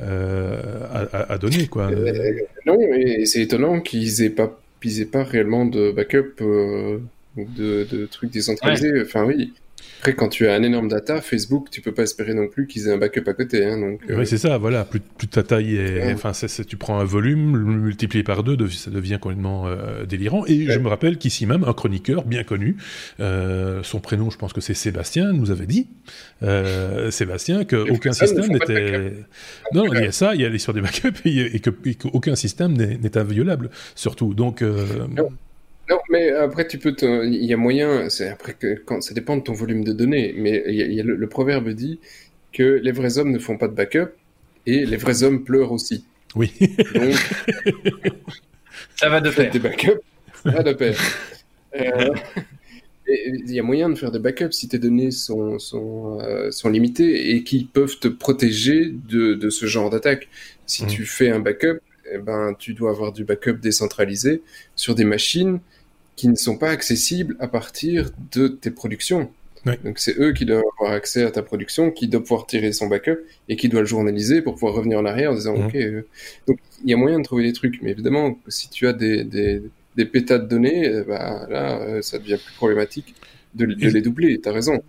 euh, 0.01 1.07
à, 1.13 1.39
donner, 1.39 1.69
quoi. 1.69 1.91
Euh, 1.91 2.33
non, 2.67 2.77
mais 2.91 3.25
c'est 3.25 3.41
étonnant 3.41 3.81
qu'ils 3.81 4.23
aient 4.23 4.31
pas, 4.31 4.61
aient 4.85 5.05
pas 5.05 5.25
réellement 5.25 5.65
de 5.65 5.91
backup, 5.91 6.35
euh, 6.43 6.99
de, 7.37 7.87
de, 7.91 8.07
trucs 8.07 8.31
décentralisés. 8.31 8.93
Enfin, 9.03 9.25
oui. 9.25 9.53
Après, 9.99 10.15
quand 10.15 10.29
tu 10.29 10.47
as 10.47 10.55
un 10.55 10.63
énorme 10.63 10.89
data, 10.89 11.21
Facebook, 11.21 11.71
tu 11.71 11.81
peux 11.81 11.93
pas 11.93 12.03
espérer 12.03 12.35
non 12.35 12.49
plus 12.49 12.67
qu'ils 12.67 12.89
aient 12.89 12.93
un 12.93 12.99
backup 12.99 13.23
à 13.27 13.33
côté. 13.33 13.65
Hein, 13.65 13.79
donc, 13.79 14.01
Oui, 14.09 14.15
euh, 14.15 14.25
c'est 14.25 14.39
ça, 14.39 14.59
voilà. 14.59 14.85
Plus, 14.85 15.01
plus 15.01 15.29
ta 15.29 15.43
taille 15.43 15.77
est. 15.77 16.13
Enfin, 16.13 16.33
tu 16.67 16.77
prends 16.77 16.99
un 16.99 17.05
volume, 17.05 17.57
le 17.57 17.65
multiplié 17.65 18.23
par 18.23 18.43
deux, 18.43 18.57
ça 18.69 18.91
devient 18.91 19.19
complètement 19.21 19.67
euh, 19.67 20.05
délirant. 20.05 20.45
Et 20.47 20.67
je 20.67 20.79
me 20.79 20.89
rappelle 20.89 21.19
qu'ici 21.19 21.47
même, 21.47 21.65
un 21.65 21.73
chroniqueur 21.73 22.25
bien 22.25 22.45
connu, 22.45 22.77
euh, 23.21 23.83
son 23.83 24.01
prénom, 24.01 24.31
je 24.31 24.39
pense 24.39 24.53
que 24.53 24.61
c'est 24.61 24.75
Sébastien, 24.75 25.33
nous 25.33 25.51
avait 25.51 25.67
dit, 25.67 25.89
Sébastien, 27.11 27.65
qu'aucun 27.65 28.13
système 28.13 28.49
n'était. 28.49 29.15
Non, 29.73 29.93
il 29.93 30.01
y 30.01 30.07
a 30.07 30.13
ça, 30.13 30.35
il 30.35 30.43
y 30.43 30.45
a 30.45 30.49
l'histoire 30.49 30.75
des 30.75 30.83
backups 30.83 31.21
et, 31.25 31.61
qu'aucun 31.61 32.37
système 32.37 32.73
n'est 32.75 33.19
inviolable, 33.19 33.71
surtout. 33.95 34.35
Donc. 34.35 34.63
Non, 34.63 35.31
mais 36.11 36.31
après, 36.31 36.67
tu 36.67 36.79
peux. 36.79 36.95
Il 37.25 37.45
y 37.45 37.53
a 37.53 37.57
moyen. 37.57 38.09
C'est 38.09 38.29
après 38.29 38.55
que 38.55 38.75
quand 38.85 39.01
ça 39.01 39.15
dépend 39.15 39.37
de 39.37 39.43
ton 39.43 39.53
volume 39.53 39.85
de 39.85 39.93
données. 39.93 40.35
Mais 40.37 40.63
il 40.67 40.93
y 40.93 41.01
a, 41.01 41.05
le, 41.05 41.29
proverbe 41.29 41.69
dit 41.71 42.01
que 42.53 42.81
les 42.83 42.93
vrais 42.93 43.19
hommes 43.19 43.31
ne 43.31 43.39
font 43.39 43.57
pas 43.57 43.69
de 43.69 43.75
backup 43.75 44.11
et 44.67 44.85
les 44.85 44.97
vrais 44.97 45.23
hommes 45.23 45.45
pleurent 45.45 45.73
aussi. 45.73 46.05
Oui. 46.35 46.53
Donc, 46.95 47.15
ça 48.97 49.09
va 49.09 49.21
de 49.21 49.31
pair. 49.31 49.51
Des 49.51 49.59
backups, 49.59 50.01
ça 50.43 50.51
va 50.51 50.63
de 50.63 50.73
pair. 50.73 50.97
Euh, 51.77 52.15
il 53.09 53.53
y 53.53 53.61
a 53.61 53.63
moyen 53.63 53.89
de 53.89 53.95
faire 53.95 54.11
des 54.11 54.19
backups 54.19 54.53
si 54.53 54.69
tes 54.69 54.79
données 54.79 55.13
sont, 55.13 55.59
sont, 55.59 56.19
euh, 56.21 56.51
sont 56.51 56.69
limitées 56.69 57.31
et 57.31 57.45
qui 57.45 57.65
peuvent 57.65 57.99
te 58.01 58.09
protéger 58.09 58.87
de, 58.87 59.35
de 59.35 59.51
ce 59.51 59.67
genre 59.67 59.91
d'attaque. 59.91 60.29
Si 60.67 60.85
mmh. 60.85 60.89
tu 60.89 61.05
fais 61.05 61.31
un 61.31 61.39
backup, 61.39 61.79
eh 62.13 62.19
ben, 62.19 62.55
tu 62.59 62.75
dois 62.75 62.91
avoir 62.91 63.13
du 63.13 63.25
backup 63.25 63.55
décentralisé 63.61 64.43
sur 64.75 64.95
des 64.95 65.05
machines 65.05 65.61
qui 66.17 66.29
ne 66.29 66.35
sont 66.35 66.57
pas 66.57 66.71
accessibles 66.71 67.37
à 67.39 67.47
partir 67.47 68.11
de 68.33 68.49
tes 68.49 68.71
productions. 68.71 69.31
Donc 69.85 69.99
c'est 69.99 70.17
eux 70.21 70.33
qui 70.33 70.45
doivent 70.45 70.63
avoir 70.79 70.93
accès 70.93 71.25
à 71.25 71.31
ta 71.31 71.43
production, 71.43 71.91
qui 71.91 72.07
doivent 72.07 72.23
pouvoir 72.23 72.47
tirer 72.47 72.73
son 72.73 72.87
backup 72.87 73.19
et 73.49 73.57
qui 73.57 73.69
doivent 73.69 73.83
le 73.83 73.89
journaliser 73.89 74.41
pour 74.41 74.55
pouvoir 74.55 74.75
revenir 74.75 74.99
en 75.01 75.05
arrière 75.05 75.33
en 75.33 75.35
disant 75.35 75.57
mhm. 75.57 75.67
ok. 75.67 75.75
Euh, 75.75 76.03
donc 76.47 76.59
il 76.85 76.91
y 76.91 76.95
a 76.95 76.97
moyen 76.97 77.19
de 77.19 77.25
trouver 77.25 77.43
des 77.43 77.53
trucs, 77.53 77.83
mais 77.83 77.91
évidemment 77.91 78.39
si 78.47 78.71
tu 78.71 78.87
as 78.87 78.93
des, 78.93 79.25
des, 79.25 79.63
des 79.97 80.05
pétas 80.05 80.39
de 80.39 80.47
données, 80.47 80.89
euh, 80.89 81.05
bah, 81.05 81.47
là 81.51 81.81
euh, 81.81 82.03
ça 82.03 82.19
devient 82.19 82.39
plus 82.43 82.55
problématique 82.55 83.15
de, 83.55 83.67
de 83.67 83.89
les 83.89 84.03
doubler. 84.03 84.41
T'as 84.41 84.53
raison. 84.53 84.83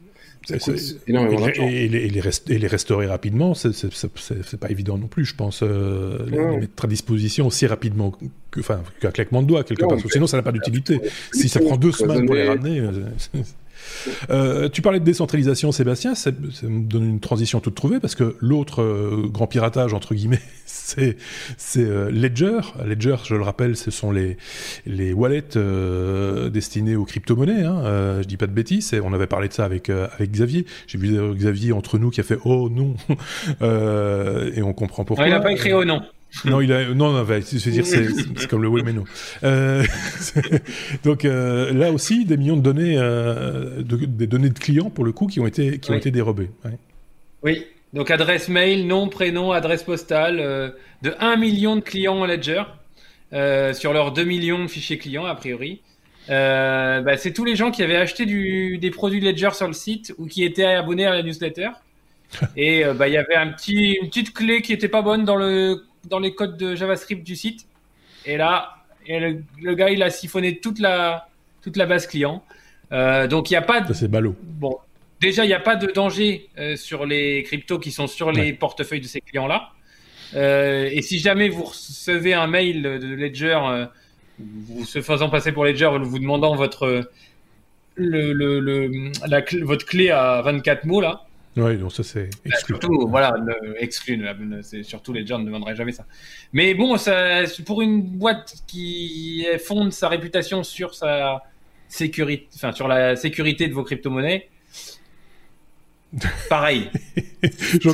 Et, 0.50 1.88
les, 1.88 2.68
restaurer 2.68 3.08
rapidement, 3.08 3.54
c'est 3.54 4.60
pas 4.60 4.70
évident 4.70 4.98
non 4.98 5.08
plus, 5.08 5.26
je 5.26 5.36
pense. 5.36 5.62
les, 5.62 6.58
mettre 6.58 6.86
à 6.86 6.88
disposition 6.88 7.48
aussi 7.48 7.68
rapidement 7.68 8.18
qu'un 8.52 9.12
claquement 9.12 9.42
de 9.42 9.48
doigts, 9.48 9.64
quelque 9.64 9.86
part, 9.86 9.98
sinon 10.12 10.28
ça 10.28 10.38
n'a 10.38 10.44
pas 10.44 10.52
d'utilité. 10.52 11.00
Si 11.32 11.50
ça 11.50 11.60
prend 11.60 11.78
deux 11.78 11.92
semaines 11.92 12.26
pour 12.26 12.36
les 12.36 12.48
ramener. 12.48 12.82
Euh, 14.30 14.70
tu 14.70 14.82
parlais 14.82 15.00
de 15.00 15.06
décentralisation, 15.06 15.72
Sébastien, 15.72 16.16
ça, 16.16 16.32
me 16.32 16.84
donne 16.88 17.10
une 17.10 17.20
transition 17.20 17.60
toute 17.60 17.76
trouvée 17.76 18.00
parce 18.00 18.16
que 18.16 18.36
l'autre 18.40 18.82
euh, 18.82 19.28
grand 19.28 19.48
piratage, 19.48 19.94
entre 19.94 20.16
guillemets, 20.16 20.42
c'est 20.66 21.18
euh, 21.78 22.10
Ledger. 22.12 22.60
Ledger, 22.86 23.18
je 23.26 23.36
le 23.36 23.44
rappelle, 23.44 23.76
ce 23.76 23.92
sont 23.92 24.12
les, 24.12 24.38
les 24.86 25.14
wallets 25.14 25.58
destinés 26.52 26.96
aux 26.96 27.06
crypto-monnaies. 27.06 27.64
Hein. 27.64 28.22
je 28.22 28.28
dis 28.28 28.38
pas 28.38 28.48
de 28.48 28.52
bêtises, 28.52 28.96
on 29.04 29.14
avait 29.14 29.28
parlé 29.28 29.48
de 29.48 29.54
ça 29.54 29.66
avec, 29.66 29.90
avec 29.90 30.32
Xavier. 30.32 30.66
J'ai 30.88 30.98
vu 30.98 31.18
Xavier 31.36 31.74
entre 31.74 31.98
nous 31.98 32.10
qui 32.10 32.20
a 32.20 32.24
fait 32.24 32.38
Oh 32.46 32.70
non 32.70 32.96
Et 33.62 34.62
on 34.62 34.74
comprend 34.74 35.04
pourquoi. 35.04 35.28
il 35.28 35.32
n'a 35.32 35.40
pas 35.40 35.52
écrit 35.52 35.74
Oh 35.74 35.86
non 35.86 36.02
non, 36.46 36.62
il 36.62 36.72
a, 36.72 36.94
non, 36.94 37.14
non, 37.14 37.26
c'est 37.42 37.70
dire, 37.70 37.86
c'est 37.86 38.48
comme 38.48 38.62
le 38.62 38.92
non. 38.92 39.06
Euh, 39.44 39.84
donc 41.04 41.26
euh, 41.26 41.74
là 41.74 41.92
aussi, 41.92 42.26
des 42.26 42.38
millions 42.38 42.58
de 42.58 42.62
données, 42.62 42.98
euh, 42.98 43.82
des 43.82 44.28
données 44.28 44.50
de 44.50 44.60
clients 44.60 44.90
pour 44.90 45.04
le 45.04 45.12
coup, 45.12 45.28
qui 45.28 45.40
ont 45.40 45.48
été, 45.48 45.80
qui 45.80 45.92
ont 45.92 45.96
été 45.96 46.12
dérobées. 46.12 46.50
Oui. 47.44 47.66
Donc 47.94 48.12
adresse 48.12 48.50
mail, 48.50 48.86
nom, 48.86 49.08
prénom, 49.08 49.52
adresse 49.52 49.84
postale 49.84 50.38
de 51.02 51.14
1 51.20 51.38
million 51.38 51.78
de 51.78 51.82
clients 51.82 52.18
en 52.18 52.26
Ledger 52.26 52.64
sur 53.74 53.94
leurs 53.94 54.12
2 54.12 54.24
millions 54.24 54.64
de 54.64 54.68
fichiers 54.68 54.98
clients 54.98 55.26
a 55.26 55.36
priori. 55.36 55.82
Bah, 56.28 57.18
c'est 57.18 57.32
tous 57.32 57.46
les 57.46 57.56
gens 57.56 57.72
qui 57.72 57.82
avaient 57.84 57.96
acheté 57.96 58.26
du, 58.26 58.78
des 58.78 58.92
produits 58.92 59.22
Ledger 59.22 59.52
sur 59.54 59.68
le 59.68 59.74
site 59.74 60.14
ou 60.18 60.28
qui 60.28 60.44
étaient 60.44 60.66
abonnés 60.66 61.06
à 61.06 61.14
la 61.14 61.24
newsletter. 61.24 61.70
Et 62.58 62.84
bah, 62.94 63.08
il 63.08 63.14
y 63.14 63.18
avait 63.18 63.36
un 63.36 63.48
petit, 63.48 63.98
une 64.02 64.10
petite 64.10 64.34
clé 64.34 64.62
qui 64.62 64.74
était 64.74 64.90
pas 64.90 65.02
bonne 65.02 65.24
dans 65.24 65.38
le 65.38 65.87
dans 66.08 66.20
les 66.20 66.34
codes 66.34 66.58
de 66.58 66.76
JavaScript 66.76 67.24
du 67.24 67.36
site. 67.36 67.68
Et 68.26 68.38
là, 68.38 68.78
le, 69.08 69.74
gars, 69.76 69.90
il 69.90 70.04
a 70.04 70.10
siphonné 70.10 70.60
toute 70.60 70.80
la, 70.80 71.28
toute 71.62 71.78
la 71.78 71.86
base 71.86 72.08
client. 72.08 72.44
Euh, 72.92 73.28
donc, 73.28 73.50
il 73.50 73.54
n'y 73.54 73.58
a 73.58 73.62
pas 73.62 73.82
de. 73.82 73.94
c'est 73.94 74.08
ballot. 74.08 74.36
Bon, 74.42 74.78
déjà, 75.20 75.46
il 75.46 75.48
n'y 75.48 75.54
a 75.54 75.60
pas 75.60 75.76
de 75.76 75.88
danger 75.88 76.50
euh, 76.58 76.76
sur 76.76 77.06
les 77.06 77.44
cryptos 77.44 77.80
qui 77.80 77.92
sont 77.92 78.08
sur 78.08 78.32
les 78.32 78.54
portefeuilles 78.54 79.02
de 79.02 79.08
ces 79.08 79.22
clients-là. 79.22 79.70
Euh, 80.36 80.90
et 80.92 81.02
si 81.02 81.20
jamais 81.20 81.50
vous 81.50 81.64
recevez 81.64 82.34
un 82.34 82.48
mail 82.48 82.84
de 82.84 83.16
Ledger, 83.16 83.60
vous 84.40 84.86
se 84.86 85.02
faisant 85.02 85.30
passer 85.30 85.52
pour 85.52 85.66
Ledger, 85.66 85.90
vous 86.02 86.20
demandant 86.20 86.56
votre, 86.56 87.10
le, 87.96 88.34
le, 88.34 89.12
la, 89.26 89.44
votre 89.64 89.86
clé 89.86 90.10
à 90.10 90.42
24 90.44 90.86
mots, 90.86 91.02
là, 91.02 91.27
oui, 91.58 91.78
donc 91.78 91.92
ça 91.92 92.04
c'est 92.04 92.30
bah, 92.30 92.38
exclu. 92.46 92.76
Surtout, 92.76 93.08
voilà, 93.08 93.34
exclu. 93.80 94.24
C'est 94.62 94.84
surtout 94.84 95.14
les 95.14 95.26
gens 95.26 95.40
ne 95.40 95.46
demanderaient 95.46 95.76
jamais 95.76 95.92
ça. 95.92 96.06
Mais 96.54 96.74
bon, 96.74 96.98
ça, 96.98 97.44
pour 97.66 97.82
une 97.82 98.02
boîte 98.02 98.56
qui 98.68 99.46
fonde 99.66 99.92
sa 99.92 100.08
réputation 100.08 100.64
sur 100.64 100.94
sa 100.94 101.44
sécurité, 101.90 102.48
enfin 102.56 102.72
sur 102.72 102.88
la 102.88 103.16
sécurité 103.16 103.68
de 103.68 103.74
vos 103.74 103.84
crypto-monnaies, 103.84 104.50
pareil. 106.50 106.90
je, 107.44 107.90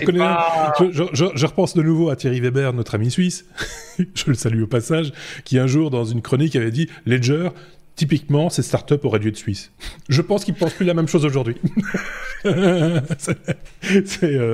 je, 1.14 1.45
repense 1.45 1.74
de 1.74 1.82
nouveau 1.82 2.09
à 2.09 2.16
Thierry 2.16 2.39
Weber, 2.39 2.74
notre 2.74 2.95
ami 2.95 3.09
suisse, 3.09 3.45
je 3.97 4.26
le 4.28 4.36
salue 4.36 4.61
au 4.61 4.68
passage, 4.68 5.11
qui 5.43 5.57
un 5.57 5.68
jour 5.68 5.89
dans 5.89 6.05
une 6.05 6.22
chronique 6.22 6.55
avait 6.55 6.72
dit 6.72 6.89
Ledger, 7.05 7.49
Typiquement, 7.96 8.50
ces 8.50 8.64
startups 8.64 8.96
auraient 9.04 9.20
dû 9.20 9.28
être 9.28 9.38
suisses. 9.38 9.72
Je 10.10 10.22
pense 10.22 10.44
qu'ils 10.44 10.56
pensent 10.56 10.74
plus 10.74 10.86
la 10.86 10.96
même 10.96 11.08
chose 11.08 11.26
aujourd'hui. 11.26 11.56
euh, 12.46 13.00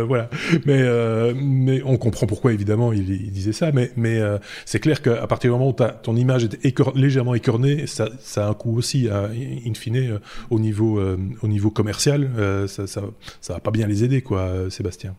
voilà, 0.05 0.29
mais 0.65 0.81
euh, 0.81 1.33
mais 1.35 1.81
on 1.83 1.97
comprend 1.97 2.27
pourquoi 2.27 2.51
évidemment 2.51 2.91
il, 2.91 3.31
disait 3.31 3.53
ça, 3.53 3.71
mais 3.71 3.91
euh, 4.19 4.37
c'est 4.65 4.79
clair 4.79 5.01
qu'à 5.01 5.25
partir 5.27 5.51
du 5.51 5.57
moment 5.57 5.69
où 5.69 5.75
ton 6.03 6.17
image 6.17 6.43
est 6.43 6.95
légèrement 6.95 7.33
écornée, 7.33 7.87
ça, 7.87 8.09
a 8.35 8.49
un 8.49 8.53
coût 8.53 8.77
aussi, 8.77 9.07
in 9.09 9.73
fine, 9.73 10.19
au 10.49 10.59
niveau 10.59 11.01
au 11.41 11.47
niveau 11.47 11.71
commercial, 11.71 12.29
ça, 12.67 12.87
ça 12.87 13.01
ça 13.39 13.53
va 13.53 13.59
pas 13.61 13.71
bien 13.71 13.87
les 13.87 14.03
aider 14.03 14.21
quoi, 14.21 14.69
Sébastien. 14.69 15.15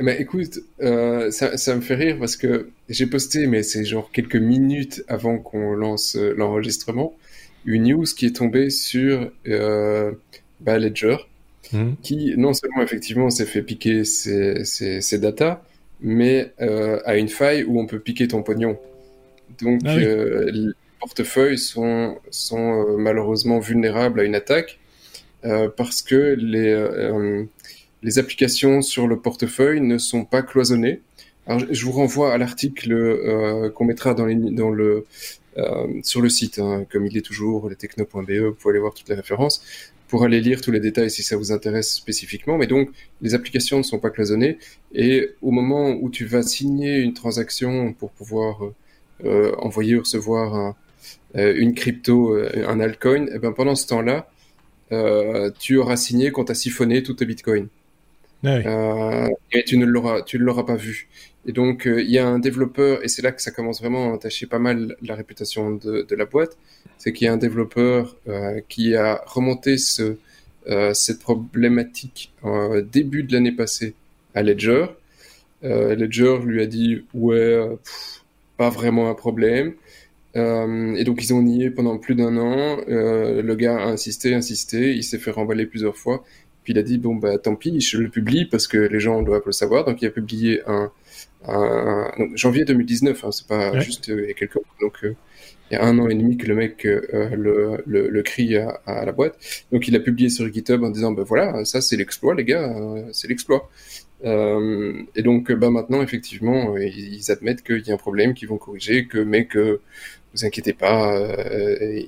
Eh 0.00 0.04
ben, 0.04 0.16
écoute, 0.18 0.60
euh, 0.80 1.30
ça, 1.32 1.56
ça, 1.56 1.74
me 1.74 1.80
fait 1.80 1.96
rire 1.96 2.18
parce 2.20 2.36
que 2.36 2.70
j'ai 2.88 3.06
posté, 3.06 3.48
mais 3.48 3.64
c'est 3.64 3.84
genre 3.84 4.10
quelques 4.12 4.36
minutes 4.36 5.02
avant 5.08 5.38
qu'on 5.38 5.74
lance 5.74 6.14
euh, 6.14 6.34
l'enregistrement, 6.36 7.16
une 7.64 7.88
news 7.88 8.04
qui 8.04 8.26
est 8.26 8.36
tombée 8.36 8.70
sur 8.70 9.30
euh, 9.48 10.12
bah, 10.60 10.78
Ledger, 10.78 11.16
hmm. 11.72 11.94
qui 12.02 12.34
non 12.36 12.52
seulement 12.52 12.82
effectivement 12.82 13.28
s'est 13.30 13.44
fait 13.44 13.62
piquer 13.62 14.04
ses, 14.04 14.64
ses, 14.64 15.00
ses 15.00 15.18
datas, 15.18 15.62
mais 16.00 16.52
euh, 16.60 17.00
a 17.04 17.16
une 17.16 17.28
faille 17.28 17.64
où 17.64 17.80
on 17.80 17.86
peut 17.86 17.98
piquer 17.98 18.28
ton 18.28 18.44
pognon. 18.44 18.78
Donc 19.60 19.80
ah 19.84 19.96
les 19.96 20.68
portefeuilles 21.00 21.58
sont, 21.58 22.18
sont 22.30 22.96
malheureusement 22.98 23.58
vulnérables 23.58 24.20
à 24.20 24.24
une 24.24 24.36
attaque 24.36 24.78
parce 25.76 26.02
que 26.02 26.36
les 26.38 26.74
les 28.02 28.18
applications 28.18 28.82
sur 28.82 29.06
le 29.06 29.18
portefeuille 29.18 29.80
ne 29.80 29.98
sont 29.98 30.24
pas 30.24 30.42
cloisonnées. 30.42 31.00
Alors, 31.46 31.62
je 31.70 31.84
vous 31.84 31.92
renvoie 31.92 32.32
à 32.32 32.38
l'article 32.38 32.92
euh, 32.92 33.70
qu'on 33.70 33.84
mettra 33.84 34.14
le 34.14 35.06
sur 36.04 36.20
le 36.20 36.28
site, 36.28 36.60
hein, 36.60 36.86
comme 36.88 37.04
il 37.06 37.16
est 37.18 37.22
toujours, 37.22 37.68
lestechno.be, 37.68 38.30
vous 38.30 38.52
pouvez 38.52 38.72
aller 38.72 38.78
voir 38.78 38.94
toutes 38.94 39.08
les 39.08 39.16
références 39.16 39.60
pour 40.08 40.24
aller 40.24 40.40
lire 40.40 40.60
tous 40.60 40.70
les 40.70 40.80
détails 40.80 41.10
si 41.10 41.22
ça 41.22 41.36
vous 41.36 41.52
intéresse 41.52 41.94
spécifiquement. 41.94 42.56
Mais 42.58 42.66
donc, 42.66 42.90
les 43.20 43.34
applications 43.34 43.78
ne 43.78 43.82
sont 43.82 43.98
pas 43.98 44.10
cloisonnées 44.10 44.58
et 44.92 45.30
au 45.42 45.50
moment 45.50 45.90
où 45.90 46.10
tu 46.10 46.24
vas 46.24 46.42
signer 46.42 46.98
une 46.98 47.12
transaction 47.12 47.92
pour 47.92 48.10
pouvoir 48.10 48.62
euh, 49.24 49.52
envoyer 49.58 49.96
ou 49.96 50.00
recevoir 50.00 50.54
un, 50.54 50.76
euh, 51.36 51.54
une 51.56 51.74
crypto, 51.74 52.34
euh, 52.34 52.64
un 52.66 52.80
altcoin, 52.80 53.26
et 53.26 53.32
eh 53.34 53.38
ben 53.38 53.52
pendant 53.52 53.74
ce 53.74 53.86
temps-là, 53.88 54.30
tu 55.58 55.76
auras 55.76 55.96
signé 55.96 56.30
qu'on 56.30 56.44
t'a 56.44 56.54
siphonné 56.54 57.02
tout 57.02 57.12
tes 57.12 57.26
bitcoins. 57.26 57.68
Ah 58.44 59.28
et 59.52 59.64
tu 59.64 59.78
ne 59.78 59.84
l'auras, 59.84 60.22
tu 60.22 60.38
ne 60.38 60.44
l'auras 60.44 60.64
pas 60.64 60.76
vu. 60.76 61.08
Et 61.46 61.52
donc, 61.52 61.86
il 61.86 62.10
y 62.10 62.18
a 62.18 62.26
un 62.26 62.38
développeur, 62.38 63.02
et 63.04 63.08
c'est 63.08 63.22
là 63.22 63.32
que 63.32 63.42
ça 63.42 63.50
commence 63.50 63.80
vraiment 63.80 64.10
à 64.10 64.14
entacher 64.14 64.46
pas 64.46 64.58
mal 64.58 64.96
la 65.02 65.14
réputation 65.14 65.72
de, 65.72 66.06
la 66.14 66.24
boîte, 66.24 66.56
c'est 66.98 67.12
qu'il 67.12 67.24
y 67.26 67.28
a 67.28 67.32
un 67.32 67.38
développeur 67.38 68.16
euh, 68.28 68.60
qui 68.68 68.94
a 68.94 69.22
remonté 69.26 69.78
ce, 69.78 70.18
euh, 70.68 70.94
cette 70.94 71.20
problématique 71.20 72.32
début 72.92 73.22
de 73.22 73.32
l'année 73.32 73.52
passée 73.52 73.94
à 74.34 74.42
Ledger. 74.42 74.86
Ledger 75.62 76.38
lui 76.44 76.62
a 76.62 76.66
dit, 76.66 77.04
ouais, 77.14 77.66
pas 78.56 78.68
vraiment 78.68 79.08
un 79.08 79.14
problème. 79.14 79.74
Euh, 80.36 80.94
et 80.94 81.04
donc 81.04 81.22
ils 81.22 81.32
ont 81.32 81.42
nié 81.42 81.70
pendant 81.70 81.96
plus 81.98 82.14
d'un 82.14 82.36
an. 82.36 82.78
Euh, 82.88 83.42
le 83.42 83.54
gars 83.54 83.78
a 83.78 83.86
insisté, 83.86 84.34
insisté, 84.34 84.94
il 84.94 85.02
s'est 85.02 85.18
fait 85.18 85.30
remballer 85.30 85.66
plusieurs 85.66 85.96
fois. 85.96 86.24
Puis 86.68 86.74
il 86.74 86.78
a 86.80 86.82
dit 86.82 86.98
bon 86.98 87.14
bah 87.14 87.38
tant 87.38 87.56
pis, 87.56 87.80
je 87.80 87.96
le 87.96 88.10
publie 88.10 88.44
parce 88.44 88.66
que 88.66 88.76
les 88.76 89.00
gens 89.00 89.22
doivent 89.22 89.46
le 89.46 89.52
savoir. 89.52 89.86
Donc 89.86 90.02
il 90.02 90.06
a 90.06 90.10
publié 90.10 90.60
un, 90.66 90.92
un, 91.46 92.10
janvier 92.34 92.66
2019, 92.66 93.24
hein, 93.24 93.32
c'est 93.32 93.46
pas 93.46 93.80
juste 93.80 94.10
euh, 94.10 94.24
il 94.24 94.28
y 94.28 94.30
a 94.30 94.34
quelques 94.34 94.56
mois. 94.56 94.64
Donc 94.82 94.98
il 95.02 95.14
y 95.72 95.76
a 95.76 95.82
un 95.82 95.98
an 95.98 96.10
et 96.10 96.14
demi 96.14 96.36
que 96.36 96.46
le 96.46 96.54
mec 96.54 96.84
le, 96.84 97.82
le, 97.86 98.10
le, 98.10 98.22
crie 98.22 98.58
à, 98.58 98.82
à, 98.84 99.06
la 99.06 99.12
boîte. 99.12 99.38
Donc 99.72 99.88
il 99.88 99.96
a 99.96 100.00
publié 100.00 100.28
sur 100.28 100.52
GitHub 100.52 100.84
en 100.84 100.90
disant 100.90 101.12
ben 101.12 101.22
voilà, 101.22 101.64
ça 101.64 101.80
c'est 101.80 101.96
l'exploit 101.96 102.34
les 102.34 102.44
gars, 102.44 102.70
c'est 103.12 103.28
l'exploit. 103.28 103.70
Euh, 104.24 105.02
et 105.14 105.22
donc, 105.22 105.52
bah, 105.52 105.70
maintenant, 105.70 106.02
effectivement, 106.02 106.74
euh, 106.74 106.84
ils 106.84 107.30
admettent 107.30 107.62
qu'il 107.62 107.86
y 107.86 107.90
a 107.90 107.94
un 107.94 107.98
problème, 107.98 108.34
qu'ils 108.34 108.48
vont 108.48 108.58
corriger, 108.58 109.06
que, 109.06 109.18
mais 109.18 109.46
que 109.46 109.80
vous 110.34 110.44
inquiétez 110.44 110.72
pas, 110.72 111.16
euh, 111.16 112.02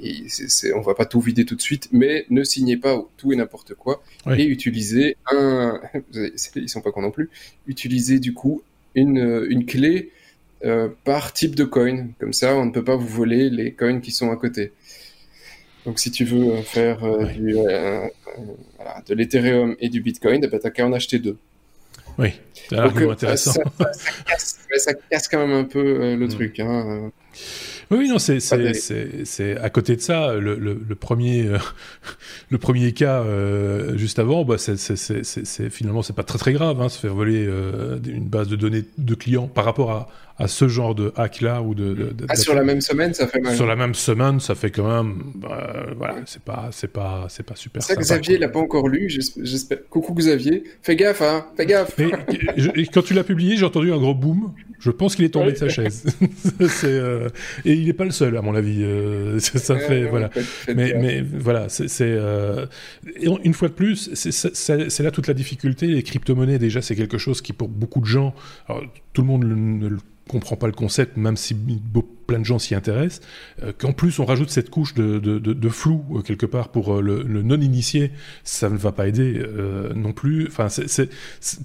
on 0.75 0.81
va 0.81 0.95
pas 0.95 1.07
tout 1.07 1.21
vider 1.21 1.45
tout 1.45 1.57
de 1.57 1.61
suite, 1.61 1.89
mais 1.93 2.27
ne 2.31 2.45
signez 2.45 2.77
pas 2.77 3.03
tout 3.16 3.33
et 3.33 3.37
n'importe 3.37 3.75
quoi 3.75 4.03
et 4.37 4.45
utilisez 4.45 5.16
un, 5.31 5.81
ils 6.55 6.68
sont 6.68 6.81
pas 6.81 6.93
cons 6.93 7.03
non 7.03 7.11
plus, 7.11 7.31
utilisez 7.66 8.18
du 8.18 8.35
coup 8.35 8.62
une, 8.95 9.47
une 9.49 9.64
clé 9.64 10.11
euh, 10.64 10.89
par 11.05 11.33
type 11.33 11.55
de 11.55 11.64
coin, 11.64 12.09
comme 12.18 12.33
ça 12.33 12.57
on 12.57 12.66
ne 12.66 12.73
peut 12.73 12.85
pas 12.85 12.97
vous 12.97 13.09
voler 13.09 13.51
les 13.51 13.73
coins 13.73 14.01
qui 14.01 14.11
sont 14.11 14.31
à 14.31 14.37
côté. 14.37 14.73
Donc 15.87 15.99
si 15.99 16.11
tu 16.11 16.25
veux 16.25 16.61
faire 16.62 17.01
du, 17.29 17.55
voilà, 17.55 19.03
de 19.07 19.14
l'Ethereum 19.14 19.77
et 19.81 19.89
du 19.89 20.03
Bitcoin, 20.03 20.47
bah, 20.47 20.59
t'as 20.61 20.71
qu'à 20.71 20.87
en 20.87 20.93
acheter 20.93 21.18
deux. 21.18 21.39
Oui, 22.18 22.33
c'est 22.68 22.77
euh, 22.77 23.11
intéressant. 23.11 23.53
Ça, 23.53 24.79
ça, 24.79 24.95
casse, 25.11 25.29
quand 25.29 25.39
même 25.39 25.57
un 25.57 25.64
peu 25.64 25.79
euh, 25.79 26.16
le 26.16 26.27
mm. 26.27 26.29
truc. 26.29 26.61
Hein. 26.61 27.11
Oui, 27.91 28.09
non, 28.09 28.20
c'est 28.20 28.38
c'est 28.38 29.57
à 29.57 29.68
côté 29.68 29.97
de 29.97 30.01
ça 30.01 30.34
le, 30.34 30.55
le, 30.55 30.80
le 30.88 30.95
premier 30.95 31.47
euh, 31.47 31.59
le 32.51 32.59
premier 32.59 32.93
cas 32.93 33.22
euh, 33.22 33.97
juste 33.97 34.20
avant, 34.20 34.45
bah 34.45 34.59
c'est 34.59 35.70
finalement 35.70 36.03
c'est 36.03 36.12
pas 36.12 36.22
très 36.22 36.38
très 36.38 36.53
grave, 36.53 36.80
hein, 36.80 36.88
se 36.88 37.01
faire 37.01 37.14
voler 37.14 37.45
euh, 37.49 37.99
une 38.07 38.28
base 38.28 38.47
de 38.47 38.55
données 38.55 38.84
de 38.97 39.14
clients 39.16 39.49
par 39.49 39.64
rapport 39.64 39.91
à, 39.91 40.09
à 40.41 40.49
ce 40.49 40.68
genre 40.68 40.95
de 40.95 41.12
hack 41.16 41.41
là 41.41 41.62
ou 41.62 41.74
de, 41.74 41.95
de, 41.95 42.26
ah, 42.28 42.34
sur 42.34 42.55
la 42.55 42.64
même 42.64 42.80
semaine 42.80 43.14
ça 43.14 43.26
fait 43.26 43.41
mal. 43.41 43.55
Sur 43.55 43.66
la 43.66 43.76
même 43.76 43.95
semaine 43.95 44.41
ça 44.41 44.55
fait 44.55 44.70
quand 44.70 44.88
même 44.88 45.22
bah, 45.36 45.86
voilà 45.97 46.16
c'est 46.26 46.43
pas 46.43 46.70
c'est 46.72 46.93
pas 46.93 47.26
c'est 47.28 47.45
pas 47.45 47.57
super. 47.57 47.82
Ça 47.82 47.95
Xavier 47.95 48.38
l'a 48.38 48.49
pas 48.49 48.61
encore 48.61 48.88
lu, 48.88 49.09
j'espère. 49.09 49.78
Coucou 49.88 50.14
Xavier, 50.14 50.64
fais 50.82 50.97
gaffe 50.97 51.22
hein, 51.22 51.47
fais 51.57 51.66
gaffe. 51.66 51.97
quand 52.93 53.03
tu 53.03 53.14
l'as 53.14 53.24
publié 53.24 53.57
j'ai 53.57 53.66
entendu 53.66 53.93
un 53.93 53.99
gros 53.99 54.14
boom. 54.14 54.53
Je 54.80 54.91
pense 54.91 55.14
qu'il 55.14 55.26
est 55.26 55.30
tombé 55.30 55.53
de 55.53 55.59
sa 55.59 55.68
chaise. 55.68 56.07
euh, 56.84 57.28
et 57.66 57.74
il 57.74 57.84
n'est 57.84 57.93
pas 57.93 58.07
le 58.07 58.11
seul, 58.11 58.36
à 58.38 58.43
mon 58.43 58.55
avis. 58.55 58.82
Euh, 58.82 59.38
ça, 59.38 59.76
fait, 59.78 60.05
voilà. 60.07 60.30
Mais, 60.74 60.95
mais, 60.95 61.20
voilà, 61.20 61.68
c'est. 61.68 61.91
Euh, 62.01 62.66
une 63.22 63.53
fois 63.53 63.68
de 63.68 63.74
plus, 63.74 64.11
c'est 64.14 65.03
là 65.03 65.11
toute 65.11 65.28
la 65.28 65.34
difficulté. 65.34 65.86
Les 65.86 66.03
crypto-monnaies, 66.03 66.59
déjà, 66.59 66.80
c'est 66.80 66.97
quelque 66.97 67.18
chose 67.18 67.43
qui, 67.43 67.53
pour 67.53 67.68
beaucoup 67.68 68.01
de 68.01 68.07
gens, 68.07 68.34
alors, 68.68 68.82
tout 69.12 69.20
le 69.20 69.28
monde 69.28 69.45
ne 69.45 69.86
le 69.86 69.99
comprend 70.31 70.57
pas 70.57 70.66
le 70.66 70.72
concept, 70.72 71.16
même 71.16 71.37
si 71.37 71.55
plein 72.31 72.39
de 72.39 72.45
gens 72.45 72.61
s'y 72.61 72.76
intéressent, 72.76 73.22
euh, 73.64 73.72
qu'en 73.76 73.93
plus 73.93 74.20
on 74.20 74.24
rajoute 74.24 74.51
cette 74.51 74.70
couche 74.70 74.95
de, 74.95 75.18
de, 75.18 75.39
de, 75.41 75.68
flou 75.68 76.05
euh, 76.14 76.20
quelque 76.22 76.47
part 76.47 76.68
pour 76.68 76.95
euh, 76.95 77.01
le, 77.03 77.43
non-initié, 77.43 78.12
ça 78.45 78.70
ne 78.70 78.76
va 78.76 78.93
pas 78.93 79.09
aider 79.09 79.43
non 79.97 80.12
plus. 80.12 80.47
Enfin, 80.47 80.68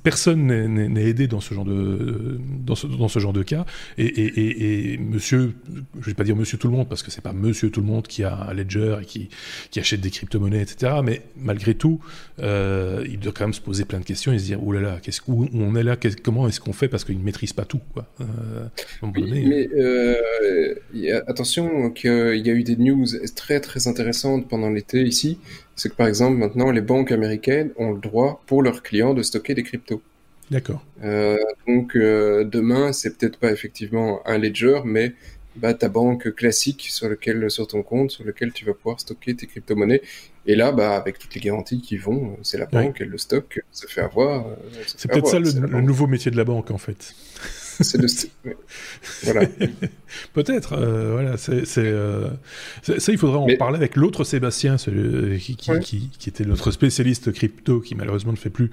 personne 0.03 0.47
n'est 0.47 1.03
aidé 1.03 1.27
dans 1.27 1.39
ce 1.39 1.53
genre 1.53 1.65
de 1.65 2.39
dans 2.65 2.73
ce, 2.73 2.87
dans 2.87 3.07
ce 3.07 3.19
genre 3.19 3.33
de 3.33 3.43
cas. 3.43 3.65
Et, 3.99 4.05
et, 4.05 4.93
et, 4.93 4.97
Monsieur, 4.97 5.53
je 5.99 6.05
vais 6.05 6.15
pas 6.15 6.23
dire 6.23 6.35
Monsieur 6.35 6.57
tout 6.57 6.67
le 6.67 6.73
monde 6.73 6.89
parce 6.89 7.03
que 7.03 7.11
c'est 7.11 7.21
pas 7.21 7.33
Monsieur 7.33 7.69
tout 7.69 7.81
le 7.81 7.87
monde 7.87 8.07
qui 8.07 8.23
a 8.23 8.47
un 8.49 8.53
ledger 8.53 8.97
et 9.03 9.05
qui, 9.05 9.29
qui 9.69 9.79
achète 9.79 10.01
des 10.01 10.09
crypto-monnaies, 10.09 10.61
etc. 10.61 10.93
Mais 11.03 11.21
malgré 11.37 11.75
tout, 11.75 11.99
il 12.39 13.19
doit 13.21 13.33
quand 13.35 13.43
même 13.43 13.53
se 13.53 13.61
poser 13.61 13.85
plein 13.85 13.99
de 13.99 14.05
questions 14.05 14.33
et 14.33 14.39
se 14.39 14.45
dire 14.45 14.59
oh 14.63 14.71
là 14.71 14.81
là, 14.81 14.99
qu'est-ce 14.99 15.21
où 15.27 15.47
on 15.53 15.75
est 15.75 15.83
là, 15.83 15.95
comment 16.23 16.47
est-ce 16.47 16.59
qu'on 16.59 16.73
fait 16.73 16.87
parce 16.87 17.03
qu'il 17.03 17.19
ne 17.19 17.23
maîtrise 17.23 17.53
pas 17.53 17.65
tout, 17.65 17.81
quoi. 17.93 18.07
mais 19.03 19.67
attention 21.27 21.89
qu'il 21.91 22.41
y 22.45 22.49
a 22.49 22.53
eu 22.53 22.63
des 22.63 22.75
news 22.77 23.05
très 23.35 23.59
très 23.59 23.87
intéressantes 23.87 24.47
pendant 24.47 24.69
l'été 24.69 25.03
ici. 25.03 25.39
C'est 25.75 25.89
que 25.89 25.95
par 25.95 26.07
exemple 26.07 26.37
maintenant 26.37 26.71
les 26.71 26.81
banques 26.81 27.11
américaines 27.11 27.71
ont 27.77 27.91
le 27.91 27.99
droit 27.99 28.41
pour 28.47 28.63
leurs 28.63 28.83
clients 28.83 29.13
de 29.13 29.23
stocker 29.23 29.53
des 29.53 29.63
cryptos. 29.63 30.01
D'accord. 30.51 30.83
Euh, 31.03 31.37
donc 31.67 31.95
euh, 31.95 32.43
demain 32.43 32.93
c'est 32.93 33.17
peut-être 33.17 33.37
pas 33.37 33.51
effectivement 33.51 34.21
un 34.27 34.37
ledger, 34.37 34.81
mais 34.85 35.13
bah, 35.55 35.73
ta 35.73 35.89
banque 35.89 36.35
classique 36.35 36.87
sur 36.89 37.07
lequel 37.07 37.49
sur 37.49 37.67
ton 37.67 37.81
compte 37.81 38.11
sur 38.11 38.23
lequel 38.23 38.51
tu 38.51 38.65
vas 38.65 38.73
pouvoir 38.73 38.99
stocker 38.99 39.35
tes 39.35 39.47
crypto-monnaies. 39.47 40.01
Et 40.47 40.55
là, 40.55 40.71
bah, 40.71 40.95
avec 40.95 41.17
toutes 41.17 41.33
les 41.33 41.41
garanties 41.41 41.81
qui 41.81 41.97
vont, 41.97 42.37
c'est 42.43 42.57
la 42.57 42.67
banque, 42.67 42.97
elle 42.99 43.07
le 43.07 43.17
stocke, 43.17 43.61
ça 43.71 43.87
fait 43.87 44.01
avoir. 44.01 44.47
Euh, 44.47 44.55
c'est 44.85 45.09
peut-être 45.09 45.27
ça 45.27 45.39
le, 45.39 45.81
nouveau 45.81 46.07
métier 46.07 46.29
de 46.29 46.37
la 46.37 46.43
banque 46.43 46.71
en 46.71 46.77
fait. 46.77 47.15
C'est 47.81 47.99
de... 47.99 48.07
voilà. 49.23 49.47
Peut-être, 50.33 50.73
euh, 50.73 51.11
voilà, 51.13 51.37
c'est, 51.37 51.65
euh, 51.77 52.29
ça, 52.81 53.11
il 53.11 53.17
faudra 53.17 53.39
en 53.39 53.47
parler 53.57 53.77
avec 53.77 53.95
l'autre 53.95 54.23
Sébastien, 54.23 54.77
celui, 54.77 55.39
qui, 55.39 55.55
qui, 55.55 56.09
qui, 56.17 56.29
était 56.29 56.45
notre 56.45 56.71
spécialiste 56.71 57.31
crypto, 57.31 57.81
qui 57.81 57.95
malheureusement 57.95 58.31
ne 58.31 58.37
fait 58.37 58.49
plus, 58.49 58.71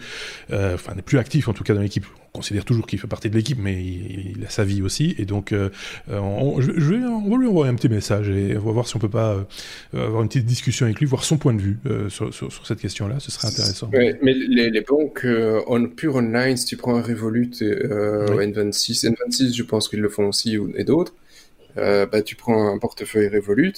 euh, 0.50 0.74
enfin 0.74 0.94
n'est 0.94 1.02
plus 1.02 1.18
actif 1.18 1.48
en 1.48 1.52
tout 1.52 1.64
cas 1.64 1.74
dans 1.74 1.80
l'équipe 1.80 2.06
considère 2.32 2.64
toujours 2.64 2.86
qu'il 2.86 2.98
fait 2.98 3.06
partie 3.06 3.28
de 3.28 3.36
l'équipe, 3.36 3.58
mais 3.60 3.82
il, 3.82 4.44
a 4.46 4.50
sa 4.50 4.64
vie 4.64 4.82
aussi. 4.82 5.14
Et 5.18 5.26
donc, 5.26 5.52
euh, 5.52 5.68
on, 6.08 6.60
je, 6.60 6.70
vais, 6.70 7.04
on 7.04 7.28
va 7.28 7.36
lui 7.36 7.46
envoyer 7.46 7.70
un 7.70 7.74
petit 7.74 7.90
message 7.90 8.30
et 8.30 8.56
on 8.56 8.60
va 8.60 8.72
voir 8.72 8.88
si 8.88 8.96
on 8.96 8.98
peut 8.98 9.08
pas 9.08 9.34
euh, 9.94 10.06
avoir 10.06 10.22
une 10.22 10.28
petite 10.28 10.46
discussion 10.46 10.86
avec 10.86 10.98
lui, 10.98 11.06
voir 11.06 11.24
son 11.24 11.36
point 11.36 11.52
de 11.52 11.60
vue 11.60 11.78
euh, 11.86 12.08
sur, 12.08 12.32
sur, 12.32 12.50
sur, 12.50 12.66
cette 12.66 12.80
question-là. 12.80 13.16
Ce 13.20 13.30
serait 13.30 13.48
intéressant. 13.48 13.90
mais 13.92 14.16
les, 14.22 14.70
les 14.70 14.80
banques 14.80 15.26
on, 15.66 15.86
pure 15.88 16.16
online, 16.16 16.56
si 16.56 16.64
tu 16.64 16.76
prends 16.76 16.96
un 16.96 17.02
Revolut 17.02 17.50
et 17.60 17.86
N26, 17.86 18.91
N26, 18.92 19.54
je 19.54 19.62
pense 19.62 19.88
qu'ils 19.88 20.00
le 20.00 20.08
font 20.08 20.28
aussi 20.28 20.58
et 20.76 20.84
d'autres. 20.84 21.14
bah, 21.76 22.22
tu 22.22 22.36
prends 22.36 22.68
un 22.68 22.78
portefeuille 22.78 23.28
Revolut. 23.28 23.74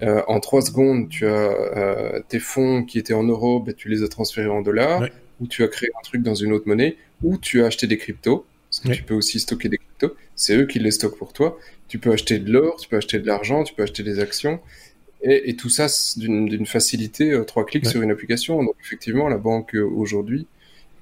en 0.00 0.40
trois 0.40 0.62
secondes, 0.62 1.08
tu 1.08 1.26
as 1.26 2.22
tes 2.28 2.40
fonds 2.40 2.84
qui 2.84 2.98
étaient 2.98 3.14
en 3.14 3.24
euros, 3.24 3.60
bah, 3.60 3.72
tu 3.72 3.88
les 3.88 4.02
as 4.02 4.08
transférés 4.08 4.48
en 4.48 4.62
dollars, 4.62 5.04
ou 5.40 5.46
tu 5.46 5.62
as 5.64 5.68
créé 5.68 5.88
un 5.98 6.02
truc 6.02 6.22
dans 6.22 6.34
une 6.34 6.52
autre 6.52 6.68
monnaie 6.68 6.96
ou 7.22 7.38
tu 7.38 7.62
as 7.62 7.66
acheté 7.66 7.86
des 7.86 7.98
cryptos, 7.98 8.46
parce 8.70 8.80
que 8.80 8.92
tu 8.92 9.02
peux 9.02 9.14
aussi 9.14 9.40
stocker 9.40 9.68
des 9.68 9.78
cryptos, 9.78 10.16
c'est 10.36 10.56
eux 10.56 10.66
qui 10.66 10.78
les 10.78 10.90
stockent 10.90 11.18
pour 11.18 11.32
toi. 11.32 11.58
Tu 11.88 11.98
peux 11.98 12.12
acheter 12.12 12.38
de 12.38 12.50
l'or, 12.50 12.76
tu 12.80 12.88
peux 12.88 12.96
acheter 12.96 13.18
de 13.18 13.26
l'argent, 13.26 13.64
tu 13.64 13.74
peux 13.74 13.82
acheter 13.82 14.02
des 14.02 14.20
actions, 14.20 14.60
et, 15.22 15.54
tout 15.56 15.68
ça 15.68 15.86
d'une 16.16 16.66
facilité, 16.66 17.32
euh, 17.32 17.44
trois 17.44 17.66
clics 17.66 17.86
sur 17.86 18.00
une 18.00 18.10
application. 18.10 18.62
Donc 18.62 18.74
effectivement, 18.82 19.28
la 19.28 19.36
banque 19.36 19.74
euh, 19.74 19.84
aujourd'hui 19.84 20.46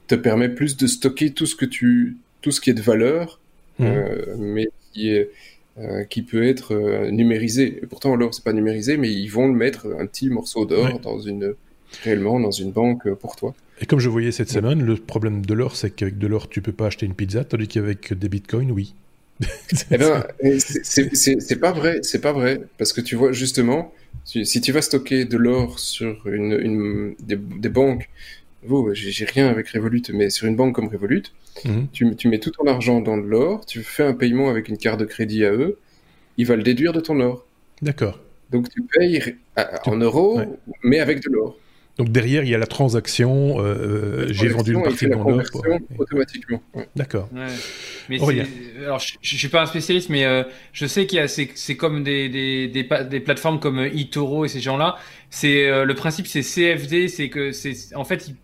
te 0.08 0.16
permet 0.16 0.48
plus 0.48 0.76
de 0.76 0.86
stocker 0.86 1.32
tout 1.32 1.46
ce 1.46 1.54
que 1.54 1.66
tu, 1.66 2.16
tout 2.48 2.52
ce 2.52 2.62
qui 2.62 2.70
est 2.70 2.74
de 2.74 2.80
valeur, 2.82 3.40
mmh. 3.78 3.84
euh, 3.84 4.36
mais 4.38 4.68
qui 4.92 5.10
est 5.10 5.30
qui 6.10 6.22
peut 6.22 6.42
être 6.42 6.74
numérisé. 7.12 7.78
Et 7.80 7.86
pourtant, 7.86 8.16
l'or, 8.16 8.34
c'est 8.34 8.42
pas 8.42 8.52
numérisé, 8.52 8.96
mais 8.96 9.12
ils 9.12 9.28
vont 9.28 9.46
le 9.46 9.54
mettre 9.54 9.86
un 9.96 10.06
petit 10.06 10.28
morceau 10.28 10.66
d'or 10.66 10.98
dans 10.98 11.20
une 11.20 11.54
réellement 12.02 12.40
dans 12.40 12.50
une 12.50 12.72
banque 12.72 13.08
pour 13.14 13.36
toi. 13.36 13.54
Et 13.80 13.86
comme 13.86 14.00
je 14.00 14.08
voyais 14.08 14.32
cette 14.32 14.50
semaine, 14.50 14.82
le 14.82 14.96
problème 14.96 15.46
de 15.46 15.54
l'or, 15.54 15.76
c'est 15.76 15.90
qu'avec 15.90 16.18
de 16.18 16.26
l'or, 16.26 16.48
tu 16.48 16.62
peux 16.62 16.72
pas 16.72 16.86
acheter 16.86 17.06
une 17.06 17.14
pizza, 17.14 17.44
tandis 17.44 17.68
qu'avec 17.68 18.12
des 18.12 18.28
bitcoins, 18.28 18.72
oui. 18.72 18.94
eh 19.92 19.98
ben, 19.98 20.24
c'est 20.58 21.60
pas 21.60 21.70
vrai, 21.70 22.00
c'est 22.02 22.20
pas 22.20 22.32
vrai, 22.32 22.60
parce 22.76 22.92
que 22.92 23.00
tu 23.00 23.14
vois 23.14 23.30
justement, 23.30 23.92
si, 24.24 24.60
tu 24.60 24.72
vas 24.72 24.82
stocker 24.82 25.24
de 25.24 25.36
l'or 25.36 25.78
sur 25.78 26.26
une, 26.26 27.14
des, 27.20 27.68
banques, 27.68 28.08
vous, 28.64 28.90
j'ai 28.92 29.24
rien 29.24 29.48
avec 29.48 29.68
Revolut, 29.68 30.02
mais 30.12 30.30
sur 30.30 30.46
une 30.46 30.56
banque 30.56 30.74
comme 30.74 30.88
Revolut, 30.88 31.22
mhm. 31.64 31.88
tu, 31.92 32.16
tu, 32.16 32.28
mets 32.28 32.38
tout 32.38 32.50
ton 32.50 32.66
argent 32.66 33.00
dans 33.00 33.16
de 33.16 33.22
l'or, 33.22 33.64
tu 33.66 33.82
fais 33.82 34.04
un 34.04 34.14
paiement 34.14 34.50
avec 34.50 34.68
une 34.68 34.78
carte 34.78 35.00
de 35.00 35.04
crédit 35.04 35.44
à 35.44 35.52
eux, 35.52 35.78
ils 36.36 36.46
va 36.46 36.56
le 36.56 36.62
déduire 36.62 36.92
de 36.92 37.00
ton 37.00 37.20
or. 37.20 37.46
D'accord. 37.82 38.20
Donc 38.50 38.68
tu 38.70 38.82
payes 38.82 39.36
en 39.84 39.96
euros, 39.96 40.40
mais 40.82 40.98
avec 40.98 41.22
de 41.22 41.30
l'or. 41.30 41.56
Donc 41.98 42.10
derrière, 42.10 42.44
il 42.44 42.50
y 42.50 42.54
a 42.54 42.58
la 42.58 42.66
transaction. 42.66 43.56
j'ai 44.30 44.48
vendu 44.48 44.72
une 44.72 44.82
partie 44.82 45.06
de 45.06 45.14
mon 45.14 45.38
or. 45.38 45.42
Automatiquement. 45.98 46.62
D'accord. 46.96 47.28
Mais 48.08 48.18
alors, 48.78 49.00
je, 49.00 49.14
je, 49.20 49.36
suis 49.36 49.48
pas 49.48 49.62
un 49.62 49.66
spécialiste, 49.66 50.08
mais 50.08 50.24
je 50.72 50.86
sais 50.86 51.06
qu'il 51.06 51.18
y 51.18 51.20
a 51.20 51.28
c'est 51.28 51.76
comme 51.76 52.02
des, 52.02 52.28
des, 52.28 52.68
des, 52.68 52.88
des, 53.04 53.20
plateformes 53.20 53.60
comme 53.60 53.78
eToro 53.80 54.44
et 54.44 54.48
ces 54.48 54.60
gens-là. 54.60 54.96
C'est 55.28 55.84
le 55.84 55.94
principe, 55.94 56.26
c'est 56.26 56.42
CFD, 56.42 57.08
c'est 57.08 57.28
que 57.28 57.52
c'est 57.52 57.94
en 57.94 58.04
fait 58.04 58.22
c'est 58.22 58.34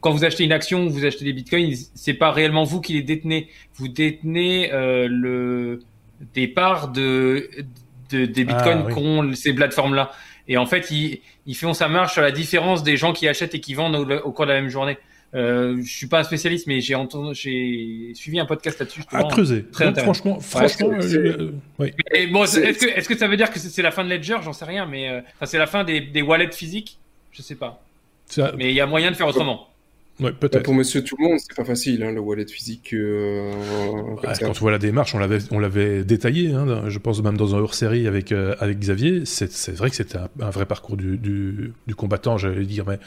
quand 0.00 0.10
vous 0.12 0.24
achetez 0.24 0.44
une 0.44 0.52
action, 0.52 0.86
vous 0.86 1.04
achetez 1.04 1.24
des 1.24 1.32
bitcoins, 1.32 1.74
c'est 1.94 2.14
pas 2.14 2.30
réellement 2.30 2.64
vous 2.64 2.80
qui 2.80 2.94
les 2.94 3.02
détenez. 3.02 3.48
Vous 3.74 3.88
détenez 3.88 4.72
euh, 4.72 5.08
le 5.08 5.80
des 6.34 6.48
parts 6.48 6.88
de, 6.88 7.48
de 8.10 8.26
des 8.26 8.44
bitcoins 8.44 8.84
ah, 8.86 8.92
qu'ont 8.92 9.32
ces 9.34 9.54
plateformes-là. 9.54 10.10
Et 10.48 10.56
en 10.56 10.66
fait, 10.66 10.90
ils, 10.90 11.20
ils 11.46 11.56
font 11.56 11.74
sa 11.74 11.88
marche 11.88 12.14
sur 12.14 12.22
la 12.22 12.32
différence 12.32 12.82
des 12.82 12.96
gens 12.96 13.12
qui 13.12 13.28
achètent 13.28 13.54
et 13.54 13.60
qui 13.60 13.74
vendent 13.74 13.94
au, 13.96 14.32
cours 14.32 14.46
de 14.46 14.52
la 14.52 14.60
même 14.60 14.70
journée. 14.70 14.98
Euh, 15.32 15.80
je 15.80 15.88
suis 15.88 16.08
pas 16.08 16.20
un 16.20 16.24
spécialiste, 16.24 16.66
mais 16.66 16.80
j'ai 16.80 16.96
entendu, 16.96 17.34
j'ai 17.34 18.12
suivi 18.14 18.40
un 18.40 18.46
podcast 18.46 18.80
là-dessus. 18.80 19.02
À 19.12 19.22
creuser. 19.24 19.64
Très 19.70 19.94
franchement, 19.94 20.40
franchement, 20.40 20.90
euh, 20.90 21.52
oui. 21.78 21.92
bon, 22.32 22.42
est-ce 22.42 22.58
que, 22.58 22.86
est-ce 22.86 23.08
que 23.08 23.16
ça 23.16 23.28
veut 23.28 23.36
dire 23.36 23.50
que 23.50 23.60
c'est 23.60 23.82
la 23.82 23.92
fin 23.92 24.02
de 24.02 24.10
Ledger? 24.10 24.38
J'en 24.42 24.52
sais 24.52 24.64
rien, 24.64 24.86
mais 24.86 25.08
euh, 25.08 25.20
c'est 25.44 25.58
la 25.58 25.68
fin 25.68 25.84
des, 25.84 26.00
des 26.00 26.22
wallets 26.22 26.50
physiques? 26.50 26.98
Je 27.30 27.42
sais 27.42 27.54
pas. 27.54 27.80
Mais 28.56 28.70
il 28.70 28.74
y 28.74 28.80
a 28.80 28.86
moyen 28.86 29.10
de 29.10 29.16
faire 29.16 29.28
autrement. 29.28 29.66
Ouais, 30.20 30.32
peut-être. 30.32 30.64
Pour 30.64 30.74
Monsieur 30.74 31.02
Tout 31.02 31.16
le 31.18 31.28
Monde, 31.28 31.38
c'est 31.38 31.56
pas 31.56 31.64
facile, 31.64 32.02
hein, 32.02 32.12
le 32.12 32.20
wallet 32.20 32.46
physique. 32.46 32.92
Euh, 32.92 33.52
quand 34.22 34.48
on 34.48 34.52
voit 34.52 34.70
la 34.70 34.78
démarche, 34.78 35.14
on 35.14 35.18
l'avait, 35.18 35.38
on 35.50 35.58
l'avait 35.58 36.04
détaillé. 36.04 36.52
Hein, 36.52 36.88
je 36.88 36.98
pense 36.98 37.22
même 37.22 37.38
dans 37.38 37.54
un 37.54 37.58
hors-série 37.58 38.06
avec 38.06 38.30
euh, 38.32 38.54
avec 38.60 38.78
Xavier. 38.78 39.24
C'est, 39.24 39.74
vrai 39.74 39.88
que 39.88 39.96
c'était 39.96 40.18
un, 40.18 40.50
vrai 40.50 40.66
parcours 40.66 40.98
du, 40.98 41.16
du, 41.16 41.72
du 41.86 41.94
combattant, 41.94 42.36
j'allais 42.36 42.66
dire, 42.66 42.84
mais 42.86 42.98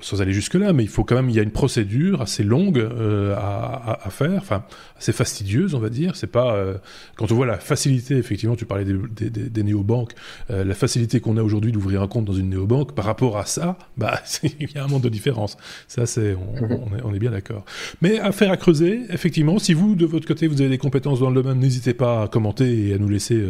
sans 0.00 0.20
aller 0.20 0.32
jusque-là, 0.32 0.72
mais 0.72 0.82
il 0.82 0.88
faut 0.88 1.04
quand 1.04 1.14
même, 1.14 1.30
il 1.30 1.36
y 1.36 1.38
a 1.38 1.42
une 1.42 1.52
procédure 1.52 2.20
assez 2.20 2.42
longue 2.42 2.78
euh, 2.78 3.34
à, 3.36 4.00
à, 4.04 4.10
faire, 4.10 4.38
enfin 4.38 4.64
assez 4.98 5.12
fastidieuse, 5.12 5.74
on 5.74 5.78
va 5.78 5.88
dire. 5.88 6.16
C'est 6.16 6.26
pas 6.26 6.54
euh, 6.54 6.78
quand 7.16 7.30
on 7.30 7.34
voit 7.34 7.46
la 7.46 7.58
facilité, 7.58 8.16
effectivement, 8.16 8.56
tu 8.56 8.66
parlais 8.66 8.84
des, 8.84 9.30
des, 9.30 9.30
des 9.30 9.62
néobanques, 9.62 10.12
euh, 10.50 10.64
la 10.64 10.74
facilité 10.74 11.20
qu'on 11.20 11.36
a 11.36 11.42
aujourd'hui 11.42 11.72
d'ouvrir 11.72 12.02
un 12.02 12.08
compte 12.08 12.24
dans 12.24 12.32
une 12.32 12.50
néobanque 12.50 12.94
par 12.94 13.04
rapport 13.04 13.38
à 13.38 13.46
ça, 13.46 13.78
bah 13.96 14.20
il 14.42 14.70
y 14.72 14.78
a 14.78 14.84
un 14.84 14.88
monde 14.88 15.02
de 15.02 15.08
différence. 15.08 15.56
Ça, 15.86 16.06
c'est 16.06 16.34
on, 16.34 16.64
mhm. 16.64 16.72
on, 16.72 16.96
est, 16.96 17.02
on, 17.04 17.14
est, 17.14 17.18
bien 17.18 17.30
d'accord. 17.30 17.64
Mais 18.00 18.18
affaire 18.18 18.50
à 18.50 18.56
creuser, 18.56 19.02
effectivement. 19.10 19.58
Si 19.58 19.74
vous 19.74 19.94
de 19.94 20.06
votre 20.06 20.26
côté 20.26 20.46
vous 20.48 20.60
avez 20.60 20.70
des 20.70 20.78
compétences 20.78 21.20
dans 21.20 21.30
le 21.30 21.40
domaine, 21.40 21.58
n'hésitez 21.58 21.94
pas 21.94 22.22
à 22.22 22.28
commenter 22.28 22.88
et 22.88 22.94
à 22.94 22.98
nous 22.98 23.08
laisser 23.08 23.40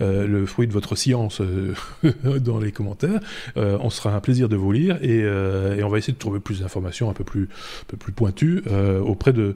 le 0.00 0.46
fruit 0.46 0.66
de 0.66 0.72
votre 0.72 0.96
science 0.96 1.42
dans 2.40 2.58
les 2.58 2.72
commentaires. 2.72 3.20
on 3.56 3.90
sera 3.90 4.14
un 4.14 4.20
plaisir 4.20 4.48
de 4.48 4.56
vous 4.56 4.72
lire 4.72 4.98
et 5.02 5.22
euh, 5.50 5.76
et 5.76 5.82
on 5.82 5.88
va 5.88 5.98
essayer 5.98 6.12
de 6.12 6.18
trouver 6.18 6.40
plus 6.40 6.60
d'informations 6.60 7.10
un 7.10 7.12
peu 7.12 7.24
plus, 7.24 7.48
plus 7.98 8.12
pointues 8.12 8.62
euh, 8.68 9.00
auprès 9.00 9.32
de, 9.32 9.54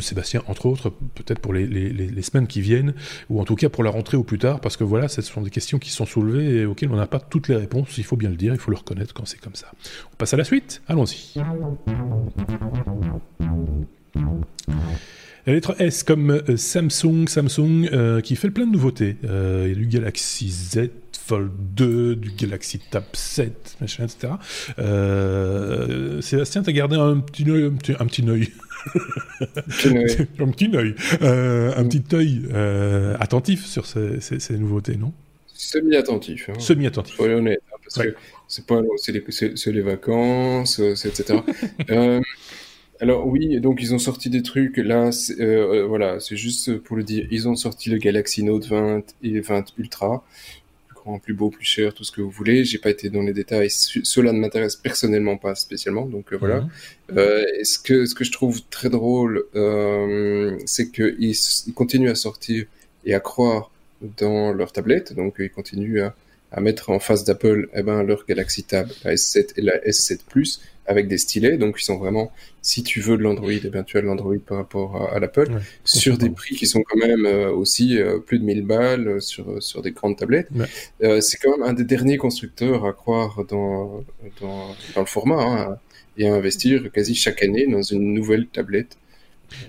Sébastien, 0.00 0.42
entre 0.46 0.66
autres, 0.66 0.90
peut-être 1.14 1.38
pour 1.38 1.52
les, 1.52 1.66
les, 1.66 2.22
semaines 2.22 2.46
qui 2.46 2.60
viennent, 2.60 2.94
ou 3.30 3.40
en 3.40 3.44
tout 3.44 3.56
cas 3.56 3.68
pour 3.68 3.84
la 3.84 3.90
rentrée 3.90 4.16
au 4.16 4.22
plus 4.22 4.38
tard, 4.38 4.60
parce 4.60 4.76
que 4.76 4.84
voilà, 4.84 5.08
ce 5.08 5.22
sont 5.22 5.42
des 5.42 5.50
questions 5.50 5.78
qui 5.78 5.90
sont 5.90 6.06
soulevées 6.06 6.60
et 6.60 6.66
auxquelles 6.66 6.90
on 6.90 6.96
n'a 6.96 7.06
pas 7.06 7.20
toutes 7.20 7.48
les 7.48 7.56
réponses, 7.56 7.98
il 7.98 8.04
faut 8.04 8.16
bien 8.16 8.30
le 8.30 8.36
dire, 8.36 8.52
il 8.52 8.58
faut 8.58 8.70
le 8.70 8.76
reconnaître 8.76 9.12
quand 9.14 9.26
c'est 9.26 9.40
comme 9.40 9.54
ça. 9.54 9.72
On 10.12 10.16
passe 10.16 10.34
à 10.34 10.36
la 10.36 10.44
suite 10.44 10.82
Allons-y. 10.88 11.40
La 15.46 15.54
lettre 15.54 15.74
S 15.80 16.04
comme 16.04 16.30
euh, 16.30 16.56
Samsung, 16.56 17.26
Samsung 17.26 18.20
qui 18.22 18.36
fait 18.36 18.50
plein 18.50 18.66
de 18.66 18.72
nouveautés. 18.72 19.16
il 19.22 19.68
y 19.68 19.72
a 19.72 19.74
du 19.74 19.86
Galaxy 19.86 20.50
Z, 20.50 20.90
Fold 21.32 21.50
2, 21.74 22.16
du 22.16 22.30
Galaxy 22.32 22.78
Tab 22.78 23.04
7, 23.14 23.78
machin, 23.80 24.04
etc. 24.04 24.34
Euh, 24.78 26.20
Sébastien, 26.20 26.62
t'as 26.62 26.72
gardé 26.72 26.96
un 26.96 27.20
petit 27.20 27.50
œil, 27.50 27.64
un 27.64 27.70
petit, 27.70 27.94
un 27.98 28.04
petit 28.04 28.28
œil. 28.28 28.48
un 30.38 30.50
petit 30.50 30.70
œil, 30.76 30.94
euh, 31.22 31.72
un 31.74 31.88
petit 31.88 32.04
œil 32.14 32.42
euh, 32.52 33.16
attentif 33.18 33.64
sur 33.64 33.86
ces, 33.86 34.20
ces, 34.20 34.58
nouveautés, 34.58 34.96
non? 34.96 35.14
Semi-attentif. 35.54 36.50
Hein. 36.50 36.58
Semi-attentif. 36.58 37.16
Faut 37.16 37.24
être 37.24 37.38
honnête, 37.38 37.62
hein, 37.72 37.76
parce 37.82 38.06
que 38.06 38.14
c'est 38.46 38.66
pas, 38.66 38.82
c'est 38.98 39.12
les, 39.12 39.72
les, 39.72 39.80
vacances, 39.80 40.80
etc. 40.80 41.38
euh, 41.90 42.20
alors 43.00 43.26
oui, 43.26 43.58
donc 43.58 43.78
ils 43.80 43.94
ont 43.94 43.98
sorti 43.98 44.28
des 44.28 44.42
trucs. 44.42 44.76
Là, 44.76 45.08
voilà, 45.88 46.20
c'est 46.20 46.36
juste 46.36 46.76
pour 46.76 46.94
le 46.94 47.04
dire. 47.04 47.26
Ils 47.30 47.48
ont 47.48 47.56
sorti 47.56 47.88
le 47.88 47.96
Galaxy 47.96 48.42
Note 48.42 48.66
20 48.66 49.14
et 49.22 49.40
20 49.40 49.72
Ultra 49.78 50.22
plus 51.22 51.34
beau, 51.34 51.50
plus 51.50 51.64
cher, 51.64 51.94
tout 51.94 52.04
ce 52.04 52.12
que 52.12 52.20
vous 52.20 52.30
voulez. 52.30 52.64
J'ai 52.64 52.78
pas 52.78 52.90
été 52.90 53.10
dans 53.10 53.22
les 53.22 53.32
détails. 53.32 53.70
Cela 53.70 54.32
ne 54.32 54.38
m'intéresse 54.38 54.76
personnellement 54.76 55.36
pas 55.36 55.54
spécialement. 55.54 56.06
Donc 56.06 56.32
euh, 56.32 56.36
voilà. 56.36 56.60
Mhm. 56.60 56.70
Euh, 57.18 57.44
ce 57.64 57.78
que 57.78 58.06
ce 58.06 58.14
que 58.14 58.24
je 58.24 58.32
trouve 58.32 58.60
très 58.70 58.88
drôle, 58.88 59.44
euh, 59.54 60.58
c'est 60.66 60.90
qu'ils 60.90 61.34
ils 61.66 61.74
continuent 61.74 62.10
à 62.10 62.14
sortir 62.14 62.64
et 63.04 63.14
à 63.14 63.20
croire 63.20 63.70
dans 64.18 64.52
leur 64.52 64.72
tablette. 64.72 65.14
Donc 65.14 65.36
ils 65.38 65.50
continuent 65.50 66.02
à, 66.02 66.14
à 66.52 66.60
mettre 66.60 66.90
en 66.90 66.98
face 66.98 67.24
d'Apple 67.24 67.68
eh 67.74 67.82
ben, 67.82 68.02
leur 68.02 68.24
Galaxy 68.26 68.64
Tab, 68.64 68.88
la 69.04 69.14
S7 69.14 69.54
et 69.56 69.62
la 69.62 69.78
S7 69.78 70.20
Plus 70.28 70.60
avec 70.86 71.08
des 71.08 71.18
stylets. 71.18 71.56
Donc, 71.58 71.76
ils 71.78 71.84
sont 71.84 71.98
vraiment, 71.98 72.32
si 72.60 72.82
tu 72.82 73.00
veux 73.00 73.16
de 73.16 73.22
l'Android, 73.22 73.52
eh 73.52 73.68
bien, 73.68 73.82
tu 73.82 73.98
as 73.98 74.02
de 74.02 74.06
l'Android 74.06 74.36
par 74.44 74.58
rapport 74.58 75.10
à, 75.12 75.18
l'Apple, 75.20 75.60
sur 75.84 76.18
des 76.18 76.30
prix 76.30 76.56
qui 76.56 76.66
sont 76.66 76.82
quand 76.82 76.98
même 76.98 77.26
euh, 77.26 77.50
aussi 77.50 77.98
euh, 77.98 78.18
plus 78.18 78.38
de 78.38 78.44
1000 78.44 78.62
balles 78.62 79.08
euh, 79.08 79.20
sur, 79.20 79.62
sur 79.62 79.82
des 79.82 79.92
grandes 79.92 80.16
tablettes. 80.16 80.48
c'est 81.20 81.38
quand 81.38 81.56
même 81.56 81.68
un 81.68 81.72
des 81.72 81.84
derniers 81.84 82.18
constructeurs 82.18 82.86
à 82.86 82.92
croire 82.92 83.44
dans, 83.48 84.04
dans, 84.40 84.74
dans 84.94 85.00
le 85.00 85.06
format 85.06 85.42
hein, 85.42 85.78
et 86.16 86.28
à 86.28 86.34
investir 86.34 86.90
quasi 86.92 87.14
chaque 87.14 87.42
année 87.42 87.66
dans 87.66 87.82
une 87.82 88.12
nouvelle 88.12 88.46
tablette. 88.46 88.96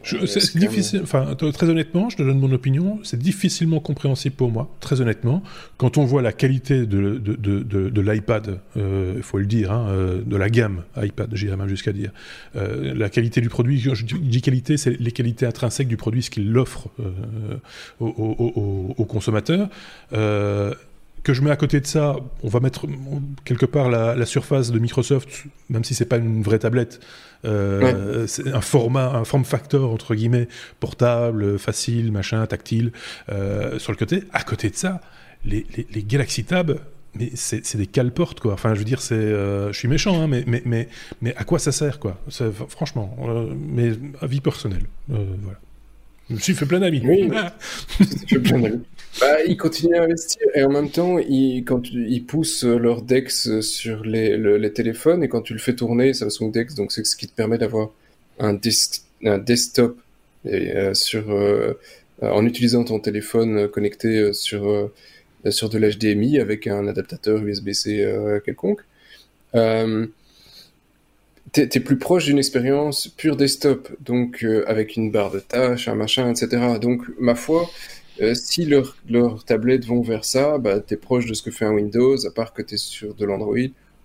C'est 0.03 0.57
difficile, 0.57 1.01
enfin, 1.03 1.35
très 1.35 1.69
honnêtement, 1.69 2.09
je 2.09 2.17
te 2.17 2.23
donne 2.23 2.39
mon 2.39 2.51
opinion, 2.51 2.99
c'est 3.03 3.19
difficilement 3.19 3.79
compréhensible 3.79 4.35
pour 4.35 4.51
moi, 4.51 4.69
très 4.79 5.01
honnêtement, 5.01 5.43
quand 5.77 5.97
on 5.97 6.05
voit 6.05 6.21
la 6.21 6.31
qualité 6.31 6.85
de, 6.85 7.17
de, 7.17 7.35
de, 7.35 7.89
de, 7.89 8.01
l'iPad, 8.01 8.59
euh, 8.77 9.13
il 9.17 9.23
faut 9.23 9.37
le 9.37 9.45
dire, 9.45 9.71
hein, 9.71 9.87
euh, 9.89 10.21
de 10.25 10.35
la 10.35 10.49
gamme 10.49 10.83
iPad, 10.97 11.29
j'irais 11.33 11.57
même 11.57 11.67
jusqu'à 11.67 11.93
dire, 11.93 12.11
euh, 12.55 12.93
la 12.95 13.09
qualité 13.09 13.41
du 13.41 13.49
produit, 13.49 13.79
je 13.79 14.03
dis 14.03 14.41
qualité, 14.41 14.77
c'est 14.77 14.99
les 14.99 15.11
qualités 15.11 15.45
intrinsèques 15.45 15.87
du 15.87 15.97
produit, 15.97 16.23
ce 16.23 16.29
qu'il 16.29 16.57
offre 16.57 16.87
aux, 17.99 18.07
aux, 18.07 18.95
aux, 18.97 19.05
consommateurs 19.05 19.69
que 21.23 21.33
je 21.33 21.41
mets 21.41 21.51
à 21.51 21.55
côté 21.55 21.79
de 21.79 21.87
ça, 21.87 22.17
on 22.43 22.49
va 22.49 22.59
mettre 22.59 22.85
quelque 23.45 23.65
part 23.65 23.89
la, 23.89 24.15
la 24.15 24.25
surface 24.25 24.71
de 24.71 24.79
Microsoft, 24.79 25.45
même 25.69 25.83
si 25.83 25.95
c'est 25.95 26.05
pas 26.05 26.17
une 26.17 26.43
vraie 26.43 26.59
tablette, 26.59 26.99
euh, 27.45 28.25
c'est 28.27 28.53
un 28.53 28.61
format, 28.61 29.15
un 29.15 29.25
form 29.25 29.43
factor 29.43 29.91
entre 29.91 30.15
guillemets 30.15 30.47
portable, 30.79 31.59
facile, 31.59 32.11
machin, 32.11 32.45
tactile 32.45 32.91
euh, 33.29 33.79
sur 33.79 33.91
le 33.91 33.97
côté. 33.97 34.23
À 34.31 34.43
côté 34.43 34.69
de 34.69 34.75
ça, 34.75 35.01
les, 35.45 35.65
les, 35.75 35.87
les 35.93 36.03
Galaxy 36.03 36.45
Tab, 36.45 36.79
mais 37.15 37.31
c'est 37.35 37.75
des 37.75 37.87
cale-portes 37.87 38.39
quoi. 38.39 38.53
Enfin, 38.53 38.73
je 38.73 38.79
veux 38.79 38.85
dire, 38.85 39.01
c'est, 39.01 39.15
euh, 39.15 39.71
je 39.71 39.77
suis 39.77 39.87
méchant, 39.87 40.21
hein, 40.21 40.27
mais, 40.27 40.43
mais, 40.47 40.61
mais, 40.65 40.87
mais 41.21 41.35
à 41.35 41.43
quoi 41.43 41.59
ça 41.59 41.71
sert 41.71 41.99
quoi? 41.99 42.19
Franchement, 42.69 43.15
mais 43.55 43.91
avis 44.21 44.41
personnel, 44.41 44.83
voilà. 45.07 45.59
Je 46.29 46.35
me 46.35 46.39
suis 46.39 46.53
fait 46.55 46.65
plein 46.65 46.79
d'amis. 46.79 47.01
Oui, 47.03 47.29
fait 48.27 48.39
plein 48.39 48.59
d'amis. 48.59 48.81
Bah, 49.19 49.43
ils 49.47 49.57
continuent 49.57 49.95
à 49.95 50.03
investir 50.03 50.41
et 50.55 50.63
en 50.63 50.71
même 50.71 50.89
temps, 50.89 51.19
ils, 51.19 51.63
poussent 52.25 52.63
leur 52.63 53.01
Dex 53.03 53.59
sur 53.61 54.03
les, 54.03 54.73
téléphones 54.73 55.23
et 55.23 55.29
quand 55.29 55.41
tu 55.41 55.53
le 55.53 55.59
fais 55.59 55.75
tourner, 55.75 56.13
Samsung 56.13 56.51
Dex, 56.51 56.73
donc 56.73 56.91
c'est 56.91 57.05
ce 57.05 57.15
qui 57.15 57.27
te 57.27 57.33
permet 57.35 57.57
d'avoir 57.57 57.91
un, 58.39 58.53
desktop 58.53 59.97
euh, 60.45 60.93
sur, 60.93 61.31
euh, 61.31 61.73
en 62.21 62.45
utilisant 62.45 62.83
ton 62.83 62.99
téléphone 62.99 63.67
connecté 63.69 64.33
sur, 64.33 64.67
euh, 64.67 64.91
sur 65.49 65.69
de 65.69 65.77
l'HDMI 65.77 66.39
avec 66.39 66.67
un 66.67 66.87
adaptateur 66.87 67.37
USB-C 67.37 68.05
quelconque. 68.45 68.81
T'es 71.51 71.69
es 71.71 71.79
plus 71.79 71.99
proche 71.99 72.25
d'une 72.25 72.39
expérience 72.39 73.07
pure 73.07 73.35
desktop, 73.35 73.89
donc 73.99 74.43
avec 74.65 74.95
une 74.95 75.11
barre 75.11 75.29
de 75.29 75.39
tâches, 75.39 75.87
un 75.87 75.93
machin, 75.93 76.31
etc. 76.31 76.79
Donc, 76.81 77.03
ma 77.19 77.35
foi, 77.35 77.69
euh, 78.21 78.33
si 78.35 78.65
leurs 78.65 78.95
leur 79.09 79.43
tablettes 79.43 79.85
vont 79.85 80.01
vers 80.01 80.25
ça, 80.25 80.57
bah, 80.57 80.79
tu 80.79 80.93
es 80.93 80.97
proche 80.97 81.25
de 81.25 81.33
ce 81.33 81.41
que 81.41 81.51
fait 81.51 81.65
un 81.65 81.73
Windows, 81.73 82.25
à 82.25 82.31
part 82.31 82.53
que 82.53 82.61
tu 82.61 82.75
es 82.75 82.77
sur 82.77 83.13
de 83.13 83.25
l'Android. 83.25 83.57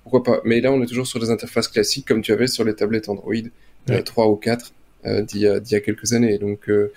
Pourquoi 0.02 0.22
pas 0.22 0.40
Mais 0.44 0.60
là, 0.60 0.72
on 0.72 0.82
est 0.82 0.86
toujours 0.86 1.06
sur 1.06 1.20
des 1.20 1.30
interfaces 1.30 1.68
classiques 1.68 2.06
comme 2.06 2.22
tu 2.22 2.32
avais 2.32 2.46
sur 2.46 2.64
les 2.64 2.74
tablettes 2.74 3.08
Android 3.08 3.34
euh, 3.90 4.02
3 4.02 4.28
ou 4.28 4.36
4 4.36 4.72
euh, 5.04 5.22
d'il 5.22 5.40
y, 5.40 5.44
y, 5.44 5.74
a 5.74 5.80
quelques 5.80 6.12
années. 6.12 6.38
Donc, 6.38 6.68
euh, 6.68 6.92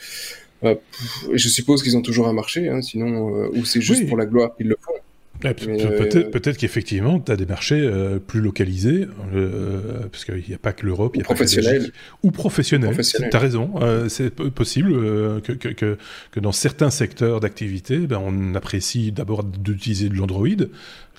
je 1.34 1.49
suppose 1.49 1.84
qu'ils 1.84 1.97
ont 1.97 2.01
toujours 2.01 2.28
un 2.28 2.34
marché, 2.34 2.70
hein, 2.70 2.82
sinon, 2.82 3.49
ou 3.53 3.66
c'est 3.66 3.82
juste 3.82 4.07
pour 4.07 4.18
la 4.18 4.26
gloire 4.26 4.55
qu'ils 4.55 4.68
le 4.68 4.78
font. 4.80 4.93
Peut-être 5.42 6.32
peut 6.32 6.39
qu'effectivement, 6.39 7.20
tu 7.20 7.32
as 7.32 7.36
des 7.36 7.46
marchés 7.46 7.89
plus 8.28 8.42
localisés, 8.42 9.08
parce 10.12 10.26
qu'il 10.26 10.44
n'y 10.48 10.54
a 10.54 10.60
pas 10.60 10.74
que 10.74 10.86
l'Europe, 10.86 11.14
il 11.16 11.20
y 11.20 11.22
a 11.22 11.26
professionnels. 11.26 11.92
ou 12.24 12.32
professionnels. 12.32 12.96
Tu 12.96 13.36
as 13.36 13.39
raison, 13.39 13.72
c'est 14.08 14.34
possible 14.34 14.92
que, 15.42 15.52
que, 15.54 15.98
que, 16.32 16.39
dans 16.39 16.52
certains 16.52 16.89
secteurs 16.89 17.39
d'activité, 17.39 17.98
ben, 18.00 18.22
on 18.24 18.56
apprécie 18.56 19.12
d'abord 19.12 19.44
d'utiliser 19.44 20.10
de 20.10 20.16
l'Android. 20.16 20.48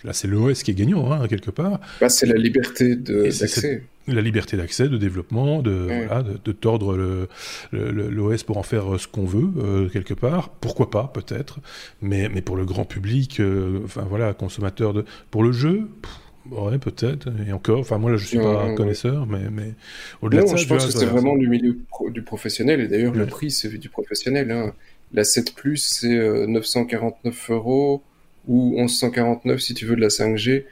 Là, 0.05 0.13
c'est 0.13 0.27
l'OS 0.27 0.63
qui 0.65 0.73
est 0.73 0.75
gagnant, 0.75 1.13
hein, 1.13 1.29
quelque 1.29 1.51
part. 1.51 1.81
Bah, 2.01 2.09
c'est 2.09 2.27
la 2.27 2.35
liberté 2.35 2.97
d'accès 2.97 3.85
la 4.09 4.21
liberté 4.21 4.57
d'accès, 4.57 4.89
de 4.89 4.97
développement, 4.97 5.63
de, 5.63 5.89
de, 6.45 6.53
tordre 6.53 7.29
l'OS 7.73 8.43
pour 8.43 8.59
en 8.59 8.63
faire 8.63 8.99
ce 8.99 9.07
qu'on 9.07 9.25
veut, 9.25 9.51
euh, 9.59 9.89
quelque 9.89 10.15
part. 10.15 10.49
Pourquoi 10.49 10.91
pas, 10.91 11.11
peut-être. 11.13 11.61
Mais, 12.01 12.29
mais 12.29 12.43
pour 12.43 12.57
le 12.57 12.65
grand 12.65 12.85
public, 12.85 13.41
euh, 13.41 13.81
enfin 13.85 14.05
voilà, 14.09 14.35
consommateur 14.35 14.93
de. 14.93 15.05
Pour 15.31 15.45
le 15.45 15.53
jeu, 15.53 15.89
ouais, 16.51 16.79
peut-être. 16.79 17.29
Et 17.47 17.53
encore, 17.53 17.81
enfin 17.81 17.99
moi 17.99 18.11
là 18.11 18.17
je 18.17 18.27
suis 18.27 18.39
pas 18.39 18.65
un 18.65 18.75
connaisseur, 18.75 19.27
mais, 19.27 19.51
mais 19.51 19.75
au-delà 20.21 20.43
de 20.43 20.49
ça. 20.49 20.57
Je 20.57 20.67
pense 20.67 20.87
que 20.87 20.93
c'est 20.93 21.07
vraiment 21.07 21.37
du 21.37 21.49
milieu 21.49 21.79
du 22.09 22.23
professionnel. 22.23 22.81
Et 22.81 22.89
d'ailleurs, 22.89 23.15
le 23.15 23.27
prix, 23.27 23.51
c'est 23.51 23.69
du 23.79 23.89
professionnel. 23.89 24.51
Hein. 24.51 24.73
La 25.13 25.25
7 25.25 25.55
Plus, 25.55 25.77
c'est 25.77 26.47
949 26.47 27.51
euh, 27.51 27.55
euros 27.55 28.03
ou 28.49 28.77
1149 28.79 29.61
si 29.61 29.75
tu 29.75 29.87
veux 29.87 29.95
de 29.95 30.01
la 30.01 30.09
5G. 30.09 30.65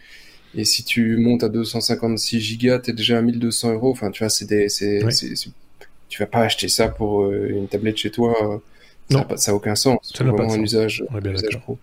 Et 0.55 0.65
si 0.65 0.85
tu 0.85 1.17
montes 1.17 1.45
à 1.45 1.49
256 1.49 2.41
gigas, 2.41 2.81
t'es 2.81 2.93
déjà 2.93 3.19
à 3.19 3.23
1200 3.23 3.75
euros. 3.75 3.91
Enfin, 3.91 4.11
tu 4.11 4.23
vois, 4.23 4.31
c'est 4.31 4.47
des, 4.47 4.69
c'est, 4.69 5.01
tu 6.09 6.19
vas 6.19 6.27
pas 6.27 6.41
acheter 6.41 6.69
ça 6.69 6.89
pour 6.89 7.23
euh, 7.23 7.49
une 7.51 7.69
tablette 7.69 7.97
chez 7.99 8.11
toi. 8.11 8.61
Ça 9.11 9.53
n'a 9.53 9.55
aucun 9.55 9.75
sens. 9.75 9.99
C'est 10.03 10.25
vraiment 10.25 10.53
un 10.53 10.61
usage, 10.61 11.05
un 11.11 11.21
usage 11.21 11.61
pro. 11.61 11.79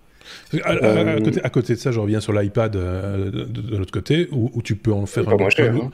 Euh, 0.54 1.20
à, 1.44 1.50
côté, 1.50 1.74
de 1.74 1.80
ça, 1.80 1.92
je 1.92 2.00
reviens 2.00 2.20
sur 2.20 2.34
l'iPad 2.34 2.76
euh, 2.76 3.30
de, 3.30 3.78
l'autre 3.78 3.92
côté, 3.92 4.28
où, 4.32 4.62
tu 4.62 4.76
peux 4.76 4.94
en 4.94 5.06
faire 5.06 5.28
un. 5.28 5.50
cher, 5.50 5.76
hein. 5.76 5.92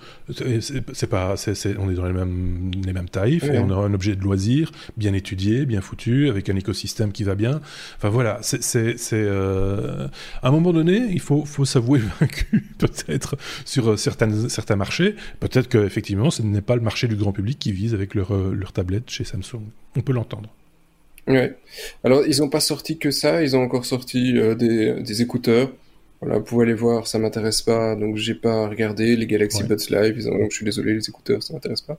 C'est 0.93 1.07
pas, 1.07 1.35
on 1.79 1.89
est 1.89 1.95
dans 1.95 2.05
les 2.05 2.13
mêmes, 2.13 2.71
les 2.85 2.93
mêmes 2.93 3.09
tarifs 3.09 3.45
et 3.45 3.59
on 3.59 3.69
a 3.69 3.75
un 3.75 3.93
objet 3.93 4.15
de 4.15 4.21
loisir 4.21 4.71
bien 4.97 5.13
étudié, 5.13 5.65
bien 5.65 5.81
foutu, 5.81 6.29
avec 6.29 6.49
un 6.49 6.55
écosystème 6.55 7.11
qui 7.11 7.23
va 7.23 7.35
bien. 7.35 7.61
Enfin 7.97 8.09
voilà, 8.09 8.39
c'est 8.41 8.97
euh, 9.13 10.07
à 10.41 10.47
un 10.47 10.51
moment 10.51 10.73
donné, 10.73 10.97
il 11.11 11.21
faut, 11.21 11.45
faut 11.45 11.65
s'avouer 11.65 11.99
vaincu 12.19 12.65
peut-être 12.77 13.35
sur 13.65 13.97
certaines, 13.97 14.49
certains 14.49 14.75
marchés. 14.75 15.15
Peut-être 15.39 15.67
qu'effectivement, 15.69 16.29
ce 16.31 16.41
n'est 16.41 16.61
pas 16.61 16.75
le 16.75 16.81
marché 16.81 17.07
du 17.07 17.15
grand 17.15 17.31
public 17.31 17.59
qui 17.59 17.71
vise 17.71 17.93
avec 17.93 18.15
leur, 18.15 18.33
leur 18.33 18.71
tablette 18.71 19.09
chez 19.09 19.23
Samsung. 19.23 19.63
On 19.95 20.01
peut 20.01 20.13
l'entendre. 20.13 20.49
Ouais. 21.27 21.55
Alors, 22.03 22.25
ils 22.27 22.39
n'ont 22.39 22.49
pas 22.49 22.59
sorti 22.59 22.97
que 22.97 23.11
ça, 23.11 23.43
ils 23.43 23.55
ont 23.55 23.61
encore 23.63 23.85
sorti 23.85 24.37
euh, 24.37 24.55
des, 24.55 25.01
des, 25.01 25.21
écouteurs. 25.21 25.71
Voilà, 26.21 26.37
vous 26.37 26.43
pouvez 26.43 26.63
aller 26.63 26.73
voir, 26.73 27.07
ça 27.07 27.19
m'intéresse 27.19 27.61
pas, 27.61 27.95
donc 27.95 28.15
j'ai 28.15 28.35
pas 28.35 28.67
regardé 28.67 29.15
les 29.15 29.27
Galaxy 29.27 29.63
Buds 29.63 29.89
Live. 29.89 30.15
Ils 30.17 30.29
ont, 30.29 30.49
je 30.49 30.55
suis 30.55 30.65
désolé, 30.65 30.93
les 30.93 31.09
écouteurs, 31.09 31.43
ça 31.43 31.53
m'intéresse 31.53 31.81
pas. 31.81 31.97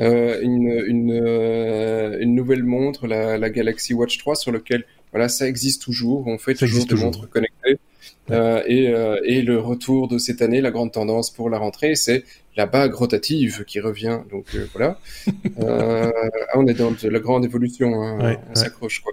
Euh, 0.00 0.40
une, 0.42 0.82
une, 0.86 1.12
euh, 1.12 2.18
une, 2.20 2.34
nouvelle 2.34 2.64
montre, 2.64 3.06
la, 3.06 3.38
la, 3.38 3.50
Galaxy 3.50 3.94
Watch 3.94 4.18
3, 4.18 4.34
sur 4.34 4.50
lequel, 4.50 4.84
voilà, 5.12 5.28
ça 5.28 5.48
existe 5.48 5.82
toujours. 5.82 6.26
On 6.26 6.38
fait 6.38 6.54
toujours 6.54 6.86
des 6.86 6.94
montres 6.94 7.28
connectées. 7.28 7.78
Euh, 8.30 8.62
et, 8.66 8.88
euh, 8.88 9.20
et, 9.24 9.42
le 9.42 9.58
retour 9.58 10.06
de 10.06 10.18
cette 10.18 10.40
année, 10.40 10.60
la 10.60 10.70
grande 10.70 10.92
tendance 10.92 11.30
pour 11.30 11.50
la 11.50 11.58
rentrée, 11.58 11.96
c'est 11.96 12.24
la 12.56 12.66
bague 12.66 12.94
rotative 12.94 13.64
qui 13.64 13.80
revient. 13.80 14.20
Donc 14.30 14.46
euh, 14.54 14.66
voilà, 14.72 14.98
euh, 15.60 16.10
ah, 16.48 16.58
on 16.58 16.66
est 16.66 16.74
dans 16.74 16.94
la 17.02 17.18
grande 17.18 17.44
évolution, 17.44 18.02
hein, 18.02 18.36
on 18.50 18.54
s'accroche 18.54 19.00
quoi. 19.00 19.12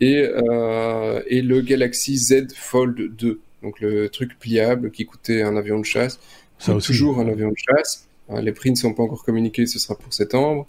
Et, 0.00 0.20
euh, 0.20 1.22
et 1.26 1.40
le 1.40 1.62
Galaxy 1.62 2.16
Z 2.18 2.54
Fold 2.54 3.16
2, 3.16 3.40
donc 3.62 3.80
le 3.80 4.08
truc 4.08 4.38
pliable 4.38 4.90
qui 4.90 5.06
coûtait 5.06 5.42
un 5.42 5.56
avion 5.56 5.80
de 5.80 5.84
chasse, 5.84 6.18
Ça 6.58 6.74
toujours 6.74 7.18
un 7.18 7.28
avion 7.28 7.48
de 7.48 7.56
chasse. 7.56 8.06
les 8.30 8.52
prix 8.52 8.70
ne 8.70 8.76
sont 8.76 8.92
pas 8.92 9.02
encore 9.02 9.24
communiqués, 9.24 9.66
ce 9.66 9.78
sera 9.78 9.96
pour 9.96 10.12
septembre. 10.12 10.66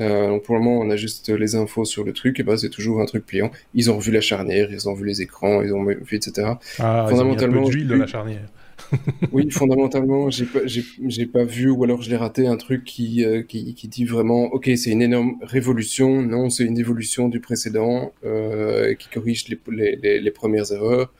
Euh, 0.00 0.28
donc 0.28 0.44
pour 0.44 0.56
le 0.56 0.62
moment, 0.62 0.80
on 0.80 0.90
a 0.90 0.96
juste 0.96 1.28
les 1.28 1.54
infos 1.54 1.84
sur 1.84 2.04
le 2.04 2.12
truc, 2.12 2.40
et 2.40 2.42
bah 2.42 2.56
c'est 2.56 2.70
toujours 2.70 3.00
un 3.00 3.06
truc 3.06 3.26
pliant. 3.26 3.50
Ils 3.74 3.90
ont 3.90 3.96
revu 3.96 4.10
la 4.10 4.20
charnière, 4.20 4.68
ils 4.72 4.88
ont 4.88 4.94
vu 4.94 5.06
les 5.06 5.22
écrans, 5.22 5.62
ils 5.62 5.72
ont 5.72 5.84
vu, 5.84 5.98
etc. 6.12 6.52
Ah, 6.78 7.06
fondamentalement, 7.08 7.62
ils 7.62 7.66
ont 7.66 7.68
mis 7.68 7.84
un 7.84 7.88
peu 7.88 7.94
dans 7.94 7.96
la 7.96 8.06
charnière. 8.06 8.48
oui, 9.32 9.50
fondamentalement, 9.50 10.30
j'ai 10.30 10.46
pas, 10.46 10.60
j'ai, 10.64 11.26
pas 11.26 11.44
vu, 11.44 11.70
ou 11.70 11.84
alors 11.84 12.02
je 12.02 12.10
l'ai 12.10 12.16
raté, 12.16 12.46
un 12.46 12.56
truc 12.56 12.84
qui, 12.84 13.24
euh, 13.24 13.42
qui, 13.42 13.74
qui, 13.74 13.88
dit 13.88 14.04
vraiment, 14.04 14.44
ok, 14.44 14.70
c'est 14.76 14.90
une 14.90 15.02
énorme 15.02 15.36
révolution, 15.42 16.22
non, 16.22 16.50
c'est 16.50 16.64
une 16.64 16.78
évolution 16.78 17.28
du 17.28 17.40
précédent, 17.40 18.12
euh, 18.24 18.94
qui 18.94 19.08
corrige 19.08 19.48
les, 19.48 19.96
les, 20.02 20.20
les, 20.20 20.30
premières 20.30 20.72
erreurs. 20.72 21.12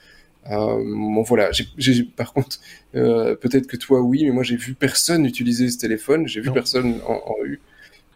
Euh, 0.50 0.82
bon 0.82 1.22
voilà, 1.22 1.50
par 2.16 2.32
contre, 2.32 2.58
peut-être 2.92 3.66
que 3.66 3.76
toi 3.76 4.00
oui, 4.00 4.24
mais 4.24 4.30
moi 4.30 4.42
j'ai 4.42 4.56
vu 4.56 4.74
personne 4.74 5.26
utiliser 5.26 5.68
ce 5.68 5.78
téléphone, 5.78 6.26
j'ai 6.26 6.40
vu 6.40 6.50
personne 6.52 7.00
en, 7.06 7.14
en 7.14 7.44
eu. 7.44 7.60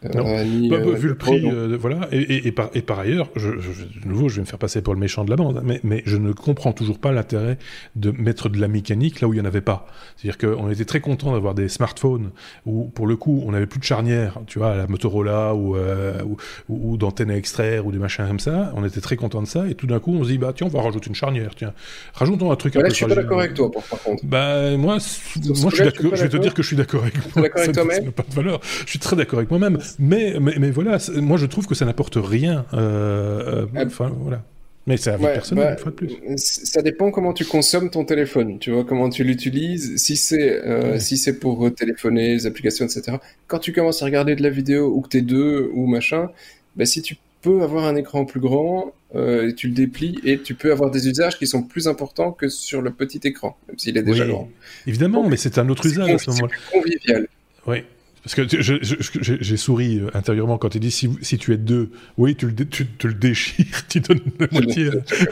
Non. 0.03 0.27
Euh, 0.27 0.43
euh, 0.71 0.93
vu 0.93 1.07
le 1.07 1.15
prix, 1.15 1.41
euh, 1.45 1.77
voilà. 1.79 2.07
Et, 2.11 2.47
et, 2.47 2.51
par, 2.51 2.69
et, 2.73 2.81
par, 2.81 2.99
ailleurs, 2.99 3.29
je, 3.35 3.49
de 3.49 4.07
nouveau, 4.07 4.29
je 4.29 4.35
vais 4.35 4.41
me 4.41 4.45
faire 4.45 4.59
passer 4.59 4.81
pour 4.81 4.93
le 4.93 4.99
méchant 4.99 5.23
de 5.23 5.29
la 5.29 5.35
bande, 5.35 5.61
mais, 5.63 5.79
mais 5.83 6.03
je 6.05 6.17
ne 6.17 6.31
comprends 6.31 6.73
toujours 6.73 6.99
pas 6.99 7.11
l'intérêt 7.11 7.57
de 7.95 8.11
mettre 8.11 8.49
de 8.49 8.59
la 8.59 8.67
mécanique 8.67 9.21
là 9.21 9.27
où 9.27 9.33
il 9.33 9.37
n'y 9.37 9.41
en 9.41 9.45
avait 9.45 9.61
pas. 9.61 9.87
C'est-à-dire 10.15 10.37
qu'on 10.37 10.69
était 10.69 10.85
très 10.85 10.99
content 10.99 11.31
d'avoir 11.31 11.55
des 11.55 11.69
smartphones 11.69 12.31
où, 12.65 12.85
pour 12.93 13.07
le 13.07 13.15
coup, 13.15 13.43
on 13.47 13.51
n'avait 13.51 13.65
plus 13.65 13.79
de 13.79 13.85
charnière, 13.85 14.39
tu 14.47 14.59
vois, 14.59 14.71
à 14.71 14.75
la 14.75 14.87
Motorola 14.87 15.55
ou, 15.55 15.75
ou, 15.75 16.37
ou 16.69 16.97
d'antenne 16.97 17.31
à 17.31 17.37
extraire 17.37 17.85
ou 17.87 17.91
des 17.91 17.99
machins 17.99 18.27
comme 18.27 18.39
ça. 18.39 18.73
On 18.75 18.85
était 18.85 19.01
très 19.01 19.15
content 19.15 19.41
de 19.41 19.47
ça, 19.47 19.67
et 19.67 19.75
tout 19.75 19.87
d'un 19.87 19.99
coup, 19.99 20.13
on 20.13 20.23
se 20.23 20.29
dit, 20.29 20.37
bah 20.37 20.53
tiens, 20.55 20.67
on 20.67 20.69
va 20.69 20.81
rajouter 20.81 21.07
une 21.07 21.15
charnière, 21.15 21.51
tiens. 21.55 21.73
Rajoutons 22.13 22.51
un 22.51 22.55
truc 22.55 22.75
un 22.75 22.81
peu. 22.81 22.89
Je 22.89 22.95
suis 22.95 23.05
pas 23.05 23.15
d'accord 23.15 23.39
avec 23.39 23.53
toi, 23.53 23.71
par 23.71 24.03
contre. 24.03 24.23
Bah, 24.25 24.75
moi, 24.77 24.77
moi 24.77 24.97
je, 24.99 25.03
suis 25.05 25.39
d'accord, 25.39 26.15
je 26.15 26.23
vais 26.23 26.29
te 26.29 26.37
dire 26.37 26.53
que 26.53 26.61
je 26.61 26.67
suis 26.67 26.77
d'accord 26.77 27.01
avec 27.01 27.13
toi. 27.13 27.41
d'accord 27.41 27.61
avec 27.61 27.73
toi-même 27.73 28.11
pas 28.11 28.23
de 28.27 28.33
valeur. 28.33 28.59
Je 28.85 28.89
suis 28.89 28.99
très 28.99 29.15
d'accord 29.15 29.39
avec 29.39 29.49
moi-même. 29.49 29.79
Mais, 29.99 30.35
mais, 30.39 30.55
mais, 30.59 30.71
voilà, 30.71 30.97
moi 31.15 31.37
je 31.37 31.45
trouve 31.45 31.67
que 31.67 31.75
ça 31.75 31.85
n'apporte 31.85 32.17
rien. 32.17 32.65
Euh, 32.73 33.63
euh, 33.63 33.65
ah. 33.75 33.83
enfin, 33.85 34.11
voilà. 34.19 34.43
Mais 34.87 34.97
vous 34.97 35.03
personnel, 35.03 35.65
bah, 35.65 35.71
une 35.71 35.77
fois 35.79 35.91
de 35.91 35.95
plus. 35.95 36.11
Ça 36.37 36.83
dépend 36.83 37.09
comment 37.09 37.33
tu 37.33 37.43
consommes 37.43 37.89
ton 37.89 38.05
téléphone, 38.05 38.59
tu 38.59 38.69
vois, 38.69 38.85
comment 38.85 39.09
tu 39.09 39.23
l'utilises. 39.23 39.97
Si 39.97 40.15
c'est 40.15 40.63
euh, 40.63 40.99
si 40.99 41.17
c'est 41.17 41.39
pour 41.39 41.73
téléphoner, 41.73 42.33
les 42.33 42.45
applications, 42.45 42.85
etc. 42.85 43.17
Quand 43.47 43.57
tu 43.57 43.73
commences 43.73 44.03
à 44.03 44.05
regarder 44.05 44.35
de 44.35 44.43
la 44.43 44.51
vidéo 44.51 44.93
ou 44.93 45.01
que 45.01 45.09
t'es 45.09 45.21
deux 45.21 45.71
ou 45.73 45.87
machin, 45.87 46.29
bah, 46.75 46.85
si 46.85 47.01
tu 47.01 47.17
peux 47.41 47.63
avoir 47.63 47.85
un 47.85 47.95
écran 47.95 48.25
plus 48.25 48.39
grand, 48.39 48.93
euh, 49.15 49.53
tu 49.53 49.67
le 49.67 49.73
déplies 49.73 50.19
et 50.23 50.39
tu 50.39 50.55
peux 50.55 50.71
avoir 50.71 50.91
des 50.91 51.07
usages 51.07 51.37
qui 51.37 51.47
sont 51.47 51.63
plus 51.63 51.87
importants 51.87 52.31
que 52.31 52.49
sur 52.49 52.81
le 52.81 52.91
petit 52.91 53.21
écran, 53.23 53.57
même 53.67 53.79
s'il 53.79 53.97
est 53.97 54.03
déjà 54.03 54.25
grand. 54.25 54.49
Évidemment, 54.87 55.27
mais 55.27 55.37
c'est 55.37 55.57
un 55.57 55.69
autre 55.69 55.85
usage 55.85 56.09
à 56.09 56.17
ce 56.17 56.29
moment-là. 56.31 56.55
C'est 56.71 56.77
convivial. 56.79 57.27
Oui. 57.65 57.83
Parce 58.25 58.33
que 58.33 59.21
j'ai 59.39 59.57
souri 59.57 59.99
euh, 59.99 60.09
intérieurement 60.15 60.57
quand 60.57 60.69
tu 60.69 60.79
dis 60.79 60.89
si, 60.89 61.11
si, 61.21 61.37
tu 61.37 61.53
es 61.53 61.57
deux, 61.57 61.91
oui, 62.17 62.35
tu 62.35 62.47
le, 62.47 62.55
tu, 62.55 62.87
le 63.03 63.13
déchires, 63.13 63.65
tu 63.87 63.99
donnes 63.99 64.19
la 64.39 64.47
moitié 64.51 64.89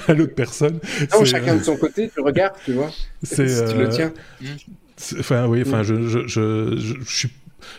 à, 0.08 0.14
l'autre 0.14 0.36
personne. 0.36 0.80
Non, 1.12 1.26
chacun 1.26 1.56
de 1.56 1.62
euh, 1.62 1.64
son 1.64 1.76
côté, 1.76 2.12
tu 2.14 2.22
regardes, 2.22 2.54
tu 2.64 2.74
vois. 2.74 2.92
Si 3.24 3.36
tu 3.36 3.42
le 3.44 3.90
tiens. 3.90 4.14
Enfin, 5.20 5.48
oui, 5.48 5.64
enfin, 5.66 5.82
je, 5.82 6.08
je, 6.08 6.28
je, 6.28 6.78
je, 6.78 6.94
suis 7.04 7.30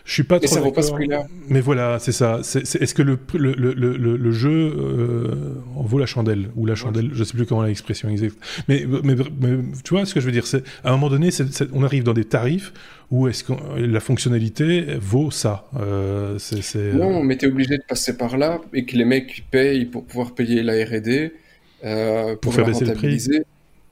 je 0.05 0.13
suis 0.13 0.23
pas 0.25 0.41
trop 0.41 0.71
d'accord. 0.71 1.27
Mais 1.49 1.61
voilà, 1.61 1.99
c'est 1.99 2.13
ça. 2.13 2.41
Est-ce 2.41 2.95
que 2.95 3.03
le, 3.03 3.19
le, 3.35 3.53
le, 3.55 4.17
le 4.17 4.33
jeu 4.33 4.75
euh, 4.77 5.55
en 5.77 5.83
vaut 5.83 5.99
la 5.99 6.07
chandelle 6.07 6.51
ou 6.57 6.67
la 6.67 6.75
chandelle 6.75 7.11
Je 7.13 7.25
sais 7.25 7.35
plus 7.35 7.47
comment 7.47 7.63
l'expression 7.63 8.09
exacte. 8.09 8.37
Mais, 8.69 8.87
mais, 9.03 9.15
tu 9.85 9.95
vois 9.95 10.05
ce 10.07 10.15
que 10.15 10.21
je 10.21 10.27
veux 10.27 10.33
dire 10.33 10.47
C'est 10.47 10.63
à 10.85 10.91
un 10.91 10.93
moment 10.93 11.11
donné, 11.11 11.31
on 11.73 11.83
arrive 11.83 12.03
dans 12.03 12.15
des 12.15 12.25
tarifs 12.25 12.73
où 13.11 13.29
est-ce 13.29 13.45
que 13.45 13.53
la 13.79 14.01
fonctionnalité 14.01 14.97
vaut 15.01 15.31
ça 15.31 15.69
euh, 15.79 16.39
Non, 16.95 17.23
mais 17.23 17.37
tu 17.37 17.47
es 17.47 17.49
obligé 17.49 17.77
de 17.77 17.83
passer 17.87 18.17
par 18.17 18.37
là 18.37 18.61
et 18.73 18.85
que 18.85 18.97
les 18.97 19.05
mecs 19.05 19.45
payent 19.51 19.85
pour 19.85 20.05
pouvoir 20.05 20.35
payer 20.35 20.63
la 20.63 20.73
R&D 20.85 21.33
euh, 21.85 22.37
pour, 22.37 22.41
pour 22.41 22.55
faire 22.55 22.67
baisser 22.67 22.85
le 22.87 22.95
prix 22.95 23.29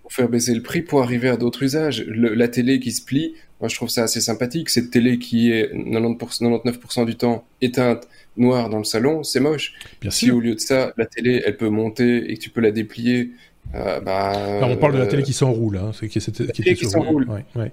pour 0.02 0.12
faire 0.12 0.28
baisser 0.28 0.54
le 0.54 0.62
prix 0.62 0.82
pour 0.82 1.02
arriver 1.02 1.28
à 1.28 1.36
d'autres 1.36 1.62
usages. 1.62 2.04
la 2.06 2.48
télé 2.48 2.80
qui 2.80 2.90
se 2.90 3.04
plie, 3.04 3.34
moi, 3.62 3.68
je 3.68 3.76
trouve 3.76 3.88
ça 3.88 4.02
assez 4.02 4.20
sympathique. 4.20 4.70
Cette 4.70 4.90
télé 4.90 5.20
qui 5.20 5.52
est 5.52 5.72
90%, 5.72 6.60
99% 6.64 7.06
du 7.06 7.14
temps 7.14 7.44
éteinte, 7.60 8.08
noire 8.36 8.68
dans 8.68 8.78
le 8.78 8.84
salon, 8.84 9.22
c'est 9.22 9.38
moche. 9.38 9.74
Bien 10.00 10.10
si 10.10 10.32
au 10.32 10.40
lieu 10.40 10.56
de 10.56 10.60
ça, 10.60 10.92
la 10.96 11.06
télé, 11.06 11.44
elle 11.46 11.56
peut 11.56 11.68
monter 11.68 12.28
et 12.28 12.36
que 12.36 12.40
tu 12.40 12.50
peux 12.50 12.60
la 12.60 12.72
déplier, 12.72 13.30
euh, 13.76 14.00
bah, 14.00 14.32
on 14.62 14.76
parle 14.76 14.94
de 14.94 14.98
la 14.98 15.06
télé 15.06 15.22
qui 15.22 15.32
s'enroule, 15.32 15.76
hein, 15.76 15.92
qui, 15.96 16.08
qui, 16.08 16.20
qui, 16.20 16.74
qui 16.74 16.86
s'enroule. 16.86 17.28
Ouais, 17.54 17.70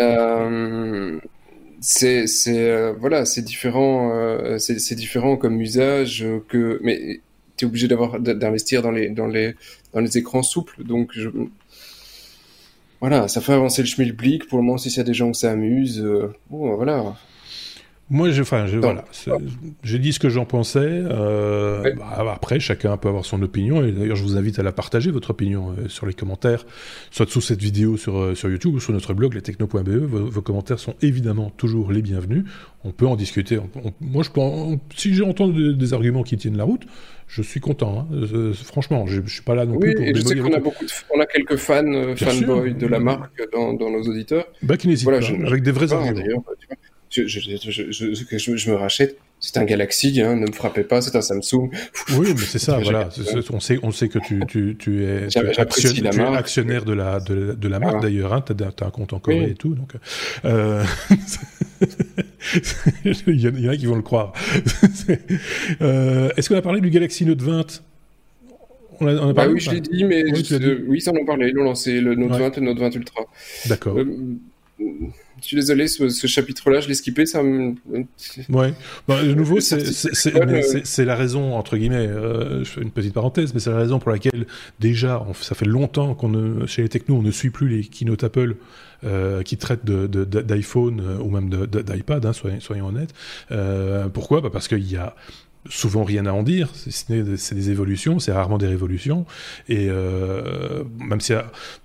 euh, 0.00 1.18
c'est 1.80 2.26
euh, 2.46 2.94
voilà, 2.96 3.24
c'est 3.24 3.42
différent, 3.42 4.12
euh, 4.14 4.58
c'est 4.58 4.94
différent 4.94 5.36
comme 5.36 5.60
usage 5.60 6.24
que, 6.48 6.78
mais 6.84 7.20
tu 7.56 7.64
es 7.64 7.68
obligé 7.68 7.88
d'avoir 7.88 8.20
d'investir 8.20 8.82
dans 8.82 8.92
les 8.92 9.08
dans 9.08 9.26
les 9.26 9.56
dans 9.92 10.00
les 10.00 10.16
écrans 10.16 10.44
souples, 10.44 10.84
donc 10.84 11.10
je, 11.12 11.28
voilà, 13.04 13.28
ça 13.28 13.42
fait 13.42 13.52
avancer 13.52 13.82
le 13.82 13.86
schmilblick. 13.86 14.48
Pour 14.48 14.56
le 14.56 14.64
moment, 14.64 14.78
si 14.78 14.98
a 14.98 15.02
des 15.02 15.12
gens 15.12 15.30
que 15.30 15.36
ça 15.36 15.50
amuse, 15.50 16.00
euh, 16.00 16.32
bon, 16.48 16.74
voilà. 16.74 17.14
Moi, 18.10 18.30
je, 18.30 18.42
enfin, 18.42 18.66
voilà, 18.66 19.04
j'ai 19.82 19.98
dit 19.98 20.12
ce 20.12 20.18
que 20.18 20.28
j'en 20.28 20.44
pensais. 20.44 20.78
Euh, 20.80 21.94
bah, 21.96 22.32
après, 22.34 22.60
chacun 22.60 22.94
peut 22.98 23.08
avoir 23.08 23.24
son 23.24 23.42
opinion. 23.42 23.82
Et 23.82 23.92
d'ailleurs, 23.92 24.16
je 24.16 24.22
vous 24.22 24.36
invite 24.36 24.58
à 24.58 24.62
la 24.62 24.72
partager, 24.72 25.10
votre 25.10 25.30
opinion, 25.30 25.70
euh, 25.70 25.88
sur 25.88 26.04
les 26.04 26.12
commentaires, 26.12 26.66
soit 27.10 27.28
sous 27.28 27.40
cette 27.40 27.62
vidéo 27.62 27.96
sur, 27.96 28.18
euh, 28.18 28.34
sur 28.34 28.50
YouTube 28.50 28.74
ou 28.74 28.80
sur 28.80 28.92
notre 28.92 29.14
blog, 29.14 29.32
lestechno.be. 29.32 29.88
Vos, 29.88 30.26
vos, 30.26 30.42
commentaires 30.42 30.78
sont 30.78 30.94
évidemment 31.00 31.50
toujours 31.56 31.92
les 31.92 32.02
bienvenus. 32.02 32.44
On 32.84 32.90
peut 32.90 33.06
en 33.06 33.16
discuter. 33.16 33.58
moi, 34.02 34.22
je 34.22 34.30
peux 34.30 34.40
si 34.94 35.14
j'ai 35.14 35.24
entendu 35.24 35.74
des, 35.74 35.94
arguments 35.94 36.24
qui 36.24 36.36
tiennent 36.36 36.58
la 36.58 36.64
route, 36.64 36.82
je 37.26 37.42
suis 37.42 37.60
content. 37.60 38.06
Hein. 38.10 38.52
franchement, 38.64 39.06
je, 39.06 39.20
ne 39.20 39.26
suis 39.26 39.42
pas 39.42 39.54
là 39.54 39.66
non 39.66 39.78
plus 39.78 39.94
pour. 39.94 40.04
Et 40.04 40.14
je 40.14 40.20
sais 40.20 40.36
qu'on 40.36 40.52
a 40.52 40.60
beaucoup, 40.60 40.84
on 41.14 41.20
a 41.20 41.26
quelques 41.26 41.56
fans, 41.56 42.14
fanboys 42.16 42.74
de 42.74 42.86
la 42.86 43.00
marque 43.00 43.42
dans, 43.52 43.72
dans 43.72 43.90
nos 43.90 44.02
auditeurs. 44.02 44.46
Bah, 44.62 44.76
qui 44.76 44.88
n'hésitent 44.88 45.08
pas, 45.08 45.16
avec 45.16 45.62
des 45.62 45.72
vrais 45.72 45.92
arguments 45.92 46.44
je, 47.22 47.26
je, 47.26 47.40
je, 47.70 48.56
je, 48.56 48.70
me 48.70 48.76
rachète. 48.76 49.18
C'est 49.40 49.58
un 49.58 49.64
Galaxy, 49.64 50.20
hein, 50.22 50.36
ne 50.36 50.46
me 50.46 50.52
frappez 50.52 50.84
pas, 50.84 51.02
c'est 51.02 51.16
un 51.16 51.20
Samsung. 51.20 51.70
Oui, 52.16 52.28
mais 52.34 52.40
c'est 52.40 52.58
ça, 52.58 52.78
voilà. 52.82 53.10
on, 53.50 53.60
sait, 53.60 53.78
on 53.82 53.90
sait 53.90 54.08
que 54.08 54.18
tu, 54.18 54.42
tu, 54.48 54.76
tu 54.78 55.04
es, 55.04 55.28
tu 55.28 55.38
es, 55.38 55.60
actionnaire, 55.60 56.84
de 56.84 56.94
la, 56.94 57.20
de, 57.20 57.52
de 57.52 57.68
la 57.68 57.78
marque 57.78 58.00
d'ailleurs. 58.02 58.32
Hein, 58.32 58.42
tu 58.46 58.52
as, 58.64 58.86
un 58.86 58.90
compte 58.90 59.12
en 59.12 59.18
Corée 59.18 59.50
et 59.50 59.54
tout. 59.54 59.74
Donc, 59.74 59.92
euh... 60.44 60.82
Il 63.26 63.40
y 63.40 63.68
en 63.68 63.70
a 63.70 63.76
qui 63.76 63.86
vont 63.86 63.96
le 63.96 64.02
croire. 64.02 64.32
euh, 65.80 66.30
Est-ce 66.36 66.48
qu'on 66.48 66.56
a 66.56 66.62
parlé 66.62 66.80
du 66.80 66.90
Galaxy 66.90 67.24
Note 67.24 67.42
20 67.42 67.82
on 69.00 69.08
a, 69.08 69.14
on 69.14 69.16
a 69.16 69.32
bah 69.32 69.34
parlé, 69.34 69.48
bah 69.48 69.54
oui, 69.54 69.60
je 69.60 69.70
l'ai 69.72 69.80
dit, 69.80 70.04
mais 70.04 70.22
oui, 70.24 70.84
oui, 70.86 71.00
ça 71.00 71.10
en 71.10 71.16
a 71.16 71.24
parlé. 71.26 71.48
Ils 71.48 71.54
l'ont 71.54 71.64
lancé, 71.64 72.00
le 72.00 72.14
Note 72.14 72.38
20 72.38 72.56
et 72.56 72.60
le 72.60 72.66
Note 72.66 72.78
20 72.78 72.94
Ultra. 72.94 73.24
D'accord. 73.66 73.98
Euh, 73.98 74.38
je 75.40 75.48
suis 75.48 75.56
désolé, 75.56 75.88
ce, 75.88 76.26
chapitre-là, 76.26 76.80
je 76.80 76.88
l'ai 76.88 76.94
skippé, 76.94 77.26
ça 77.26 77.42
me... 77.42 77.74
Ouais, 78.48 78.72
bah, 79.06 79.22
de 79.22 79.34
nouveau, 79.34 79.60
c'est 79.60 81.04
la 81.04 81.16
raison, 81.16 81.54
entre 81.54 81.76
guillemets, 81.76 82.06
euh, 82.06 82.64
je 82.64 82.70
fais 82.70 82.80
une 82.80 82.90
petite 82.90 83.12
parenthèse, 83.12 83.52
mais 83.52 83.60
c'est 83.60 83.70
la 83.70 83.76
raison 83.76 83.98
pour 83.98 84.10
laquelle, 84.10 84.46
déjà, 84.80 85.24
ça 85.40 85.54
fait 85.54 85.66
longtemps 85.66 86.14
qu'on 86.14 86.66
chez 86.66 86.82
les 86.82 86.88
technos, 86.88 87.16
on 87.16 87.22
ne 87.22 87.30
suit 87.30 87.50
plus 87.50 87.68
les 87.68 87.84
keynote 87.84 88.24
Apple 88.24 88.56
euh, 89.04 89.42
qui 89.42 89.58
traitent 89.58 89.84
d'iPhone 89.84 90.96
de, 90.96 91.02
euh, 91.02 91.18
ou 91.18 91.28
même 91.28 91.50
d'iPad, 91.50 92.24
hein, 92.24 92.32
soyons, 92.32 92.60
soyons, 92.60 92.86
honnêtes. 92.86 93.12
pourquoi? 94.14 94.40
Bah 94.40 94.50
Parce 94.52 94.66
qu'il 94.68 94.90
y 94.90 94.96
a 94.96 95.14
souvent 95.68 96.04
rien 96.04 96.26
à 96.26 96.32
en 96.32 96.42
dire, 96.42 96.70
c'est 96.74 97.54
des 97.54 97.70
évolutions, 97.70 98.18
c'est 98.18 98.32
rarement 98.32 98.58
des 98.58 98.66
révolutions, 98.66 99.24
et 99.68 99.88
euh, 99.88 100.84
même 100.98 101.20
si 101.20 101.32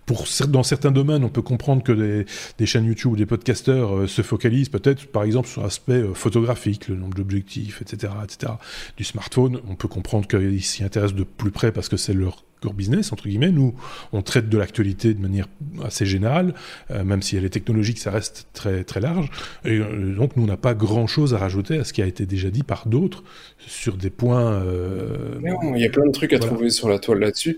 pour, 0.05 0.25
dans 0.47 0.63
certains 0.63 0.91
domaines 0.91 1.23
on 1.23 1.29
peut 1.29 1.41
comprendre 1.41 1.83
que 1.83 2.25
des, 2.57 2.65
chaînes 2.65 2.85
YouTube 2.85 3.13
ou 3.13 3.15
des 3.15 3.25
podcasteurs 3.25 3.95
euh, 3.95 4.07
se 4.07 4.21
focalisent 4.21 4.69
peut-être 4.69 5.07
par 5.07 5.23
exemple 5.23 5.47
sur 5.47 5.63
l'aspect 5.63 5.93
euh, 5.93 6.13
photographique, 6.13 6.87
le 6.87 6.95
nombre 6.95 7.15
d'objectifs, 7.15 7.81
etc., 7.81 8.13
etc., 8.23 8.53
du 8.97 9.03
smartphone, 9.03 9.61
on 9.69 9.75
peut 9.75 9.87
comprendre 9.87 10.27
qu'ils 10.27 10.63
s'y 10.63 10.83
intéressent 10.83 11.17
de 11.17 11.23
plus 11.23 11.51
près 11.51 11.71
parce 11.71 11.89
que 11.89 11.97
c'est 11.97 12.13
leur 12.13 12.43
core 12.61 12.73
business, 12.73 13.11
entre 13.13 13.27
guillemets. 13.27 13.51
Nous, 13.51 13.73
on 14.11 14.21
traite 14.21 14.49
de 14.49 14.57
l'actualité 14.57 15.13
de 15.13 15.21
manière 15.21 15.47
assez 15.83 16.05
générale, 16.05 16.53
euh, 16.91 17.03
même 17.03 17.21
si 17.21 17.37
elle 17.37 17.45
est 17.45 17.49
technologique, 17.49 17.99
ça 17.99 18.11
reste 18.11 18.47
très, 18.53 18.83
très 18.83 18.99
large. 18.99 19.29
Et 19.65 19.77
euh, 19.77 20.15
donc, 20.15 20.35
nous, 20.35 20.43
on 20.43 20.47
n'a 20.47 20.57
pas 20.57 20.73
grand-chose 20.73 21.33
à 21.33 21.37
rajouter 21.37 21.77
à 21.77 21.83
ce 21.83 21.93
qui 21.93 22.01
a 22.01 22.05
été 22.05 22.25
déjà 22.25 22.49
dit 22.49 22.63
par 22.63 22.87
d'autres 22.87 23.23
sur 23.59 23.97
des 23.97 24.09
points... 24.09 24.53
Euh, 24.53 25.39
il 25.75 25.81
y 25.81 25.85
a 25.85 25.89
plein 25.89 26.05
de 26.05 26.11
trucs 26.11 26.33
à 26.33 26.39
trouver 26.39 26.69
sur 26.69 26.89
la 26.89 26.99
toile 26.99 27.19
là-dessus. 27.19 27.57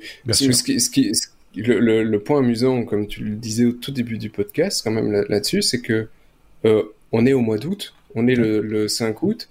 le, 1.55 2.17
point 2.17 2.39
amusant, 2.39 2.83
comme 2.83 3.07
tu 3.07 3.23
le 3.23 3.35
disais 3.35 3.65
au 3.65 3.71
tout 3.71 3.91
début 3.91 4.17
du 4.17 4.29
podcast, 4.29 4.81
quand 4.83 4.91
même 4.91 5.25
là-dessus, 5.29 5.61
c'est 5.61 5.81
que 5.81 6.07
on 7.13 7.25
est 7.25 7.33
au 7.33 7.41
mois 7.41 7.57
d'août, 7.57 7.93
on 8.15 8.27
est 8.27 8.35
le, 8.35 8.61
le 8.61 8.87
5 8.87 9.23
août, 9.23 9.49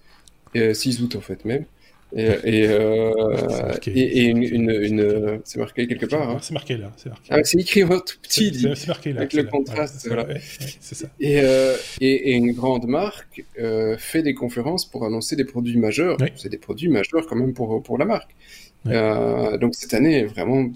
6 0.55 1.03
août 1.03 1.17
en 1.17 1.21
fait 1.21 1.45
même, 1.45 1.65
et, 2.13 2.25
et, 2.25 2.67
euh, 2.69 3.73
et, 3.87 4.25
une, 4.25 4.43
une, 4.43 4.71
une 4.71 5.41
c'est 5.45 5.59
marqué 5.59 5.87
quelque 5.87 6.07
part. 6.07 6.29
Hein. 6.29 6.39
C'est 6.41 6.55
marqué 6.55 6.77
là. 6.77 6.91
C'est 6.97 7.09
marqué. 7.09 7.29
Ah, 7.31 7.39
c'est 7.45 7.59
écrit 7.61 7.83
tout 7.83 8.19
petit. 8.23 8.69
C'est 8.75 8.89
marqué 8.89 9.13
là. 9.13 9.21
Avec 9.21 9.33
le 9.33 9.45
contraste. 9.45 10.07
voilà. 10.09 10.27
c'est 10.81 10.95
ça. 10.95 11.07
Et, 11.21 11.41
euh, 11.41 11.77
et, 12.01 12.33
une 12.33 12.53
grande 12.53 12.87
marque 12.87 13.45
euh, 13.59 13.97
fait 13.99 14.23
des 14.23 14.35
conférences 14.35 14.89
pour 14.89 15.05
annoncer 15.05 15.37
des 15.37 15.45
produits 15.45 15.79
majeurs. 15.79 16.17
C'est 16.37 16.49
des 16.49 16.59
produits 16.59 16.89
majeurs 16.89 17.27
quand 17.29 17.37
même 17.37 17.53
pour, 17.53 17.83
pour 17.83 17.99
la 17.99 18.05
marque. 18.05 18.35
Euh, 18.87 19.59
donc 19.59 19.75
cette 19.75 19.95
année 19.95 20.25
vraiment 20.25 20.71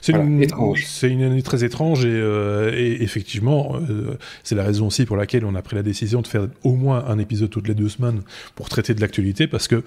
c'est 0.00 0.12
une, 0.12 0.46
c'est 0.84 1.10
une 1.10 1.22
année 1.22 1.42
très 1.42 1.64
étrange 1.64 2.04
et, 2.04 2.10
euh, 2.10 2.72
et 2.74 3.02
effectivement, 3.02 3.76
euh, 3.88 4.16
c'est 4.42 4.54
la 4.54 4.64
raison 4.64 4.86
aussi 4.86 5.04
pour 5.04 5.16
laquelle 5.16 5.44
on 5.44 5.54
a 5.54 5.62
pris 5.62 5.76
la 5.76 5.82
décision 5.82 6.22
de 6.22 6.26
faire 6.26 6.48
au 6.64 6.74
moins 6.74 7.04
un 7.06 7.18
épisode 7.18 7.50
toutes 7.50 7.68
les 7.68 7.74
deux 7.74 7.88
semaines 7.88 8.22
pour 8.54 8.68
traiter 8.68 8.94
de 8.94 9.00
l'actualité 9.00 9.46
parce 9.46 9.68
que 9.68 9.82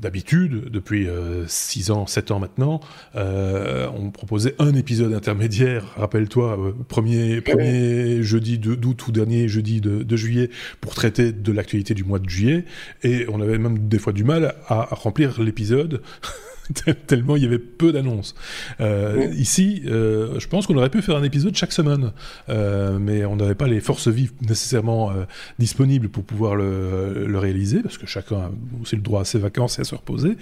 d'habitude, 0.00 0.70
depuis 0.70 1.08
6 1.46 1.90
euh, 1.90 1.94
ans, 1.94 2.06
7 2.06 2.30
ans 2.30 2.40
maintenant, 2.40 2.80
on 3.14 4.10
proposait 4.10 4.54
un 4.58 4.74
épisode 4.74 5.12
intermédiaire, 5.14 5.84
rappelle-toi, 5.96 6.74
premier, 6.88 7.40
premier 7.40 8.22
jeudi 8.22 8.58
d'août 8.58 9.06
ou 9.06 9.12
dernier 9.12 9.48
jeudi 9.48 9.80
de, 9.80 10.02
de, 10.02 10.16
juillet 10.16 10.50
pour 10.80 10.94
traiter 10.94 11.32
de 11.32 11.52
l'actualité 11.52 11.94
du 11.94 12.04
mois 12.04 12.18
de 12.18 12.28
juillet 12.28 12.64
et 13.02 13.26
on 13.28 13.40
avait 13.40 13.58
même 13.58 13.78
des 13.88 13.98
fois 13.98 14.12
du 14.12 14.24
mal 14.24 14.54
à 14.68 14.88
remplir 14.92 15.40
l'épisode. 15.42 16.02
tellement 17.06 17.36
il 17.36 17.42
y 17.42 17.46
avait 17.46 17.58
peu 17.58 17.92
d'annonces. 17.92 18.34
Euh, 18.80 19.28
ici, 19.36 19.82
euh, 19.86 20.38
je 20.38 20.48
pense 20.48 20.66
qu'on 20.66 20.76
aurait 20.76 20.90
pu 20.90 21.02
faire 21.02 21.16
un 21.16 21.22
épisode 21.22 21.54
chaque 21.54 21.72
semaine, 21.72 22.12
euh, 22.48 22.98
mais 22.98 23.24
on 23.24 23.36
n'avait 23.36 23.54
pas 23.54 23.66
les 23.66 23.80
forces 23.80 24.08
vives 24.08 24.32
nécessairement 24.40 25.12
disponibles 25.58 26.08
pour 26.08 26.24
pouvoir 26.24 26.56
le, 26.56 27.26
le, 27.26 27.38
réaliser, 27.38 27.82
parce 27.82 27.98
que 27.98 28.06
chacun 28.06 28.36
a 28.36 28.50
aussi 28.80 28.96
le 28.96 29.02
droit 29.02 29.22
à 29.22 29.24
ses 29.24 29.38
vacances 29.38 29.78
et 29.78 29.82
à 29.82 29.84
se 29.84 29.94
reposer. 29.94 30.36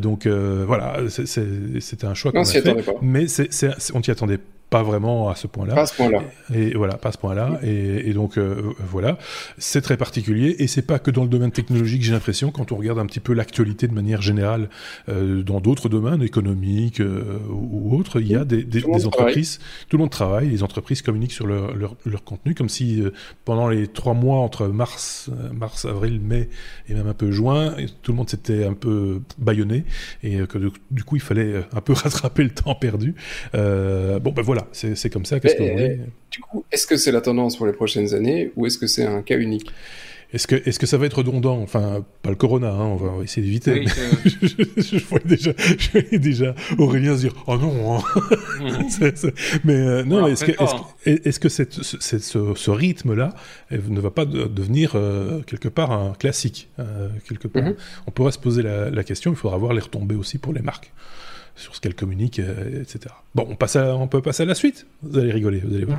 donc 0.00 0.26
voilà, 0.26 1.00
c'était 1.08 2.06
un 2.06 2.14
choix 2.14 2.32
qu'on 2.32 2.42
a 2.42 2.44
fait, 2.44 2.86
mais 3.02 3.26
c 3.28 3.48
on 3.94 4.00
t'y 4.00 4.10
attendait 4.10 4.40
pas 4.74 4.82
vraiment 4.82 5.28
à 5.28 5.36
ce 5.36 5.46
point-là. 5.46 5.72
Pas 5.72 5.82
à 5.82 5.86
ce 5.86 5.94
point-là. 5.94 6.24
Et, 6.52 6.74
voilà, 6.74 6.96
pas 6.96 7.10
à 7.10 7.12
ce 7.12 7.18
point-là. 7.18 7.60
Et, 7.62 8.12
donc 8.12 8.38
euh, 8.38 8.72
voilà, 8.80 9.18
c'est 9.56 9.82
très 9.82 9.96
particulier. 9.96 10.56
Et 10.58 10.66
c'est 10.66 10.82
pas 10.82 10.98
que 10.98 11.12
dans 11.12 11.22
le 11.22 11.28
domaine 11.28 11.52
technologique, 11.52 12.02
j'ai 12.02 12.10
l'impression, 12.10 12.50
quand 12.50 12.72
on 12.72 12.76
regarde 12.76 12.98
un 12.98 13.06
petit 13.06 13.20
peu 13.20 13.34
l'actualité 13.34 13.86
de 13.86 13.94
manière 13.94 14.20
générale, 14.20 14.68
euh, 15.08 15.44
dans 15.44 15.60
d'autres 15.60 15.88
domaines 15.88 16.24
économiques 16.24 16.98
euh, 16.98 17.38
ou 17.48 17.96
autres, 17.96 18.20
il 18.20 18.26
y 18.26 18.34
a 18.34 18.44
des, 18.44 18.64
des, 18.64 18.84
entreprises, 19.06 19.60
tout 19.88 19.96
le 19.96 20.00
monde 20.00 20.10
travaille, 20.10 20.48
les 20.48 20.64
entreprises 20.64 21.02
communiquent 21.02 21.30
sur 21.30 21.46
leur, 21.46 21.76
leur, 21.76 21.94
leur 22.04 22.24
contenu, 22.24 22.56
comme 22.56 22.68
si 22.68 23.00
pendant 23.44 23.68
les 23.68 23.86
trois 23.86 24.14
mois 24.14 24.38
entre 24.38 24.66
mars, 24.66 25.30
mars, 25.52 25.84
avril, 25.84 26.18
mai 26.20 26.48
et 26.88 26.94
même 26.94 27.06
un 27.06 27.14
peu 27.14 27.30
juin, 27.30 27.76
tout 28.02 28.10
le 28.10 28.16
monde 28.16 28.28
s'était 28.28 28.64
un 28.64 28.74
peu 28.74 29.20
bâillonné 29.38 29.84
et 30.24 30.38
que 30.48 30.58
du 30.90 31.04
coup 31.04 31.14
il 31.14 31.22
fallait 31.22 31.62
un 31.72 31.80
peu 31.80 31.92
rattraper 32.04 32.42
le 32.42 32.50
temps 32.50 32.74
perdu. 32.74 33.14
bon 33.52 34.32
ben 34.34 34.42
voilà, 34.42 34.63
c'est 34.72 35.10
comme 35.10 35.24
ça. 35.24 35.40
Qu'est-ce 35.40 35.56
que 35.56 35.62
vous 35.62 35.72
voulez 35.72 35.98
Du 36.30 36.40
coup, 36.40 36.64
est-ce 36.70 36.86
que 36.86 36.96
c'est 36.96 37.12
la 37.12 37.20
tendance 37.20 37.56
pour 37.56 37.66
les 37.66 37.72
prochaines 37.72 38.14
années 38.14 38.52
ou 38.56 38.66
est-ce 38.66 38.78
que 38.78 38.86
c'est 38.86 39.04
un 39.04 39.22
cas 39.22 39.38
unique? 39.38 39.70
Est-ce 40.34 40.48
que, 40.48 40.56
est-ce 40.68 40.80
que 40.80 40.86
ça 40.86 40.98
va 40.98 41.06
être 41.06 41.18
redondant? 41.18 41.60
Enfin, 41.60 42.04
pas 42.22 42.30
le 42.30 42.34
corona, 42.34 42.68
hein, 42.68 42.86
on 42.86 42.96
va 42.96 43.22
essayer 43.22 43.46
d'éviter. 43.46 43.84
je, 44.24 44.98
voyais 45.04 45.24
déjà, 45.24 45.52
je 45.56 46.16
déjà 46.16 46.56
Aurélien 46.76 47.14
se 47.14 47.20
dire 47.20 47.34
Oh 47.46 47.56
non 47.56 47.98
hein. 47.98 48.02
Mais 49.64 49.74
euh, 49.74 50.02
non, 50.02 50.26
est-ce 50.26 50.44
que, 50.44 50.52
est-ce, 51.06 51.38
que 51.38 51.48
cette, 51.48 51.72
ce, 51.72 52.70
rythme-là 52.70 53.32
ne 53.70 54.00
va 54.00 54.10
pas 54.10 54.24
devenir 54.24 54.94
euh, 54.96 55.40
quelque 55.42 55.68
part 55.68 55.92
un 55.92 56.14
classique 56.14 56.68
euh, 56.80 57.10
quelque 57.28 57.46
part? 57.46 57.62
Mm-hmm. 57.62 57.76
On 58.08 58.10
pourrait 58.10 58.32
se 58.32 58.40
poser 58.40 58.62
la, 58.62 58.90
la, 58.90 59.04
question, 59.04 59.30
il 59.30 59.36
faudra 59.36 59.56
voir 59.56 59.72
les 59.72 59.82
retombées 59.82 60.16
aussi 60.16 60.38
pour 60.38 60.52
les 60.52 60.62
marques 60.62 60.92
sur 61.56 61.74
ce 61.74 61.80
qu'elle 61.80 61.94
communique, 61.94 62.38
euh, 62.38 62.82
etc. 62.82 63.14
Bon, 63.34 63.46
on, 63.48 63.56
passe 63.56 63.76
on 63.76 64.08
peut 64.08 64.22
passer 64.22 64.42
à 64.42 64.46
la 64.46 64.54
suite 64.54 64.86
Vous 65.02 65.18
allez 65.18 65.32
rigoler, 65.32 65.60
vous 65.64 65.74
allez 65.74 65.84
voir. 65.84 65.98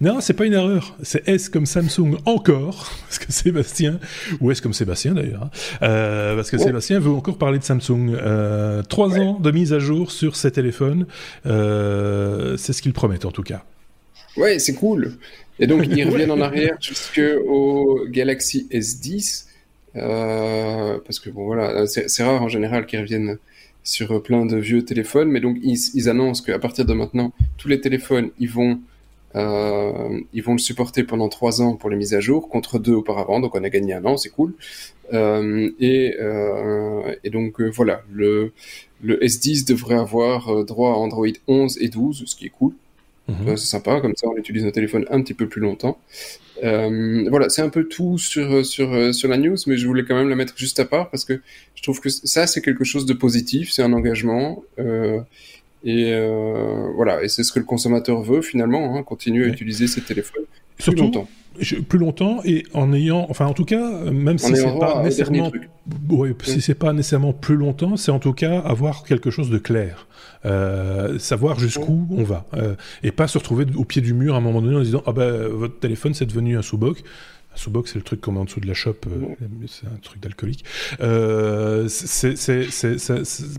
Non, 0.00 0.20
c'est 0.20 0.34
pas 0.34 0.44
une 0.44 0.52
erreur. 0.52 0.96
C'est 1.02 1.26
S 1.28 1.48
comme 1.48 1.66
Samsung 1.66 2.18
encore, 2.26 2.90
parce 3.02 3.18
que 3.18 3.32
Sébastien, 3.32 4.00
ou 4.40 4.50
S 4.50 4.60
comme 4.60 4.72
Sébastien 4.72 5.14
d'ailleurs, 5.14 5.44
hein. 5.44 5.50
euh, 5.82 6.36
parce 6.36 6.50
que 6.50 6.58
Sébastien 6.58 6.98
veut 6.98 7.10
encore 7.10 7.38
parler 7.38 7.58
de 7.58 7.64
Samsung. 7.64 8.10
Euh, 8.14 8.82
trois 8.82 9.18
ans 9.18 9.38
de 9.38 9.50
mise 9.50 9.72
à 9.72 9.78
jour 9.78 10.10
sur 10.10 10.36
ses 10.36 10.50
téléphones, 10.50 11.06
euh, 11.46 12.56
c'est 12.56 12.72
ce 12.72 12.82
qu'il 12.82 12.92
promet 12.92 13.24
en 13.24 13.30
tout 13.30 13.42
cas. 13.42 13.64
Ouais, 14.36 14.58
c'est 14.58 14.74
cool. 14.74 15.12
Et 15.60 15.66
donc 15.66 15.86
ils 15.86 16.04
reviennent 16.10 16.32
en 16.32 16.40
arrière 16.40 16.76
jusqu'au 16.80 18.04
Galaxy 18.08 18.66
S10. 18.72 19.46
Euh, 19.96 20.98
parce 21.04 21.20
que 21.20 21.30
bon 21.30 21.44
voilà, 21.44 21.86
c'est 21.86 22.22
rare 22.24 22.42
en 22.42 22.48
général 22.48 22.86
qu'ils 22.86 23.00
reviennent 23.00 23.38
sur 23.84 24.22
plein 24.22 24.46
de 24.46 24.56
vieux 24.56 24.84
téléphones, 24.84 25.28
mais 25.28 25.40
donc 25.40 25.58
ils, 25.62 25.78
ils 25.94 26.08
annoncent 26.08 26.42
qu'à 26.44 26.58
partir 26.58 26.84
de 26.84 26.94
maintenant, 26.94 27.32
tous 27.58 27.68
les 27.68 27.80
téléphones, 27.80 28.30
ils 28.38 28.50
vont 28.50 28.80
euh, 29.36 30.20
ils 30.32 30.42
vont 30.42 30.52
le 30.52 30.58
supporter 30.58 31.02
pendant 31.02 31.28
trois 31.28 31.60
ans 31.60 31.74
pour 31.74 31.90
les 31.90 31.96
mises 31.96 32.14
à 32.14 32.20
jour, 32.20 32.48
contre 32.48 32.78
deux 32.78 32.94
auparavant, 32.94 33.40
donc 33.40 33.54
on 33.54 33.64
a 33.64 33.68
gagné 33.68 33.92
un 33.94 34.04
an, 34.04 34.16
c'est 34.16 34.30
cool. 34.30 34.54
Euh, 35.12 35.70
et, 35.80 36.14
euh, 36.20 37.14
et, 37.24 37.30
donc 37.30 37.60
euh, 37.60 37.68
voilà, 37.68 38.02
le, 38.12 38.52
le 39.02 39.18
S10 39.18 39.66
devrait 39.66 39.98
avoir 39.98 40.48
euh, 40.50 40.64
droit 40.64 40.92
à 40.92 40.94
Android 40.94 41.26
11 41.48 41.78
et 41.80 41.88
12, 41.88 42.24
ce 42.26 42.36
qui 42.36 42.46
est 42.46 42.50
cool. 42.50 42.72
Mhm. 43.28 43.56
C'est 43.56 43.66
sympa, 43.66 44.00
comme 44.00 44.14
ça 44.16 44.28
on 44.28 44.36
utilise 44.36 44.64
nos 44.64 44.70
téléphones 44.70 45.06
un 45.10 45.20
petit 45.20 45.34
peu 45.34 45.48
plus 45.48 45.60
longtemps. 45.60 45.98
Euh, 46.62 47.26
voilà, 47.30 47.48
c'est 47.48 47.62
un 47.62 47.68
peu 47.68 47.84
tout 47.84 48.18
sur, 48.18 48.64
sur, 48.64 49.14
sur 49.14 49.28
la 49.28 49.36
news, 49.36 49.56
mais 49.66 49.76
je 49.76 49.86
voulais 49.86 50.04
quand 50.04 50.14
même 50.14 50.28
la 50.28 50.36
mettre 50.36 50.56
juste 50.56 50.78
à 50.78 50.84
part 50.84 51.10
parce 51.10 51.24
que 51.24 51.40
je 51.74 51.82
trouve 51.82 52.00
que 52.00 52.08
ça 52.08 52.46
c'est 52.46 52.60
quelque 52.60 52.84
chose 52.84 53.06
de 53.06 53.14
positif, 53.14 53.72
c'est 53.72 53.82
un 53.82 53.92
engagement. 53.92 54.62
Euh, 54.78 55.20
et 55.84 56.12
euh, 56.12 56.88
voilà, 56.94 57.22
et 57.22 57.28
c'est 57.28 57.42
ce 57.42 57.52
que 57.52 57.58
le 57.58 57.64
consommateur 57.64 58.22
veut 58.22 58.40
finalement, 58.40 58.96
hein, 58.96 59.02
continuer 59.02 59.44
à 59.44 59.48
utiliser 59.48 59.86
ses 59.86 60.00
téléphones 60.00 60.44
plus 60.76 60.84
Surtout, 60.84 61.02
longtemps. 61.04 61.28
Plus 61.88 61.98
longtemps 61.98 62.40
et 62.44 62.64
en 62.74 62.92
ayant, 62.92 63.26
enfin 63.30 63.46
en 63.46 63.52
tout 63.52 63.64
cas, 63.64 64.10
même 64.10 64.38
si 64.38 64.54
c'est 64.56 64.78
pas 64.78 65.02
nécessairement, 65.02 65.52
ouais, 66.10 66.34
si 66.42 66.60
c'est 66.60 66.74
pas 66.74 66.92
nécessairement 66.92 67.32
plus 67.32 67.56
longtemps, 67.56 67.96
c'est 67.96 68.10
en 68.10 68.18
tout 68.18 68.32
cas 68.32 68.58
avoir 68.60 69.04
quelque 69.04 69.30
chose 69.30 69.50
de 69.50 69.58
clair. 69.58 70.06
Euh, 70.46 71.18
savoir 71.18 71.58
jusqu'où 71.58 72.06
on 72.10 72.22
va 72.22 72.44
euh, 72.52 72.74
et 73.02 73.12
pas 73.12 73.26
se 73.28 73.38
retrouver 73.38 73.64
au 73.76 73.86
pied 73.86 74.02
du 74.02 74.12
mur 74.12 74.34
à 74.34 74.38
un 74.38 74.40
moment 74.42 74.60
donné 74.60 74.76
en 74.76 74.82
disant 74.82 75.02
ah 75.06 75.12
ben 75.12 75.48
votre 75.48 75.78
téléphone 75.78 76.12
c'est 76.12 76.26
devenu 76.26 76.58
un 76.58 76.60
sous-boc 76.60 77.02
sous-box, 77.54 77.92
c'est 77.92 77.98
le 77.98 78.04
truc 78.04 78.20
qu'on 78.20 78.32
met 78.32 78.40
en 78.40 78.44
dessous 78.44 78.60
de 78.60 78.66
la 78.66 78.74
chope, 78.74 79.06
euh, 79.06 79.34
c'est 79.66 79.86
un 79.86 79.98
truc 80.02 80.20
d'alcoolique. 80.20 80.64
Euh, 81.00 81.88
c'est 81.88 82.34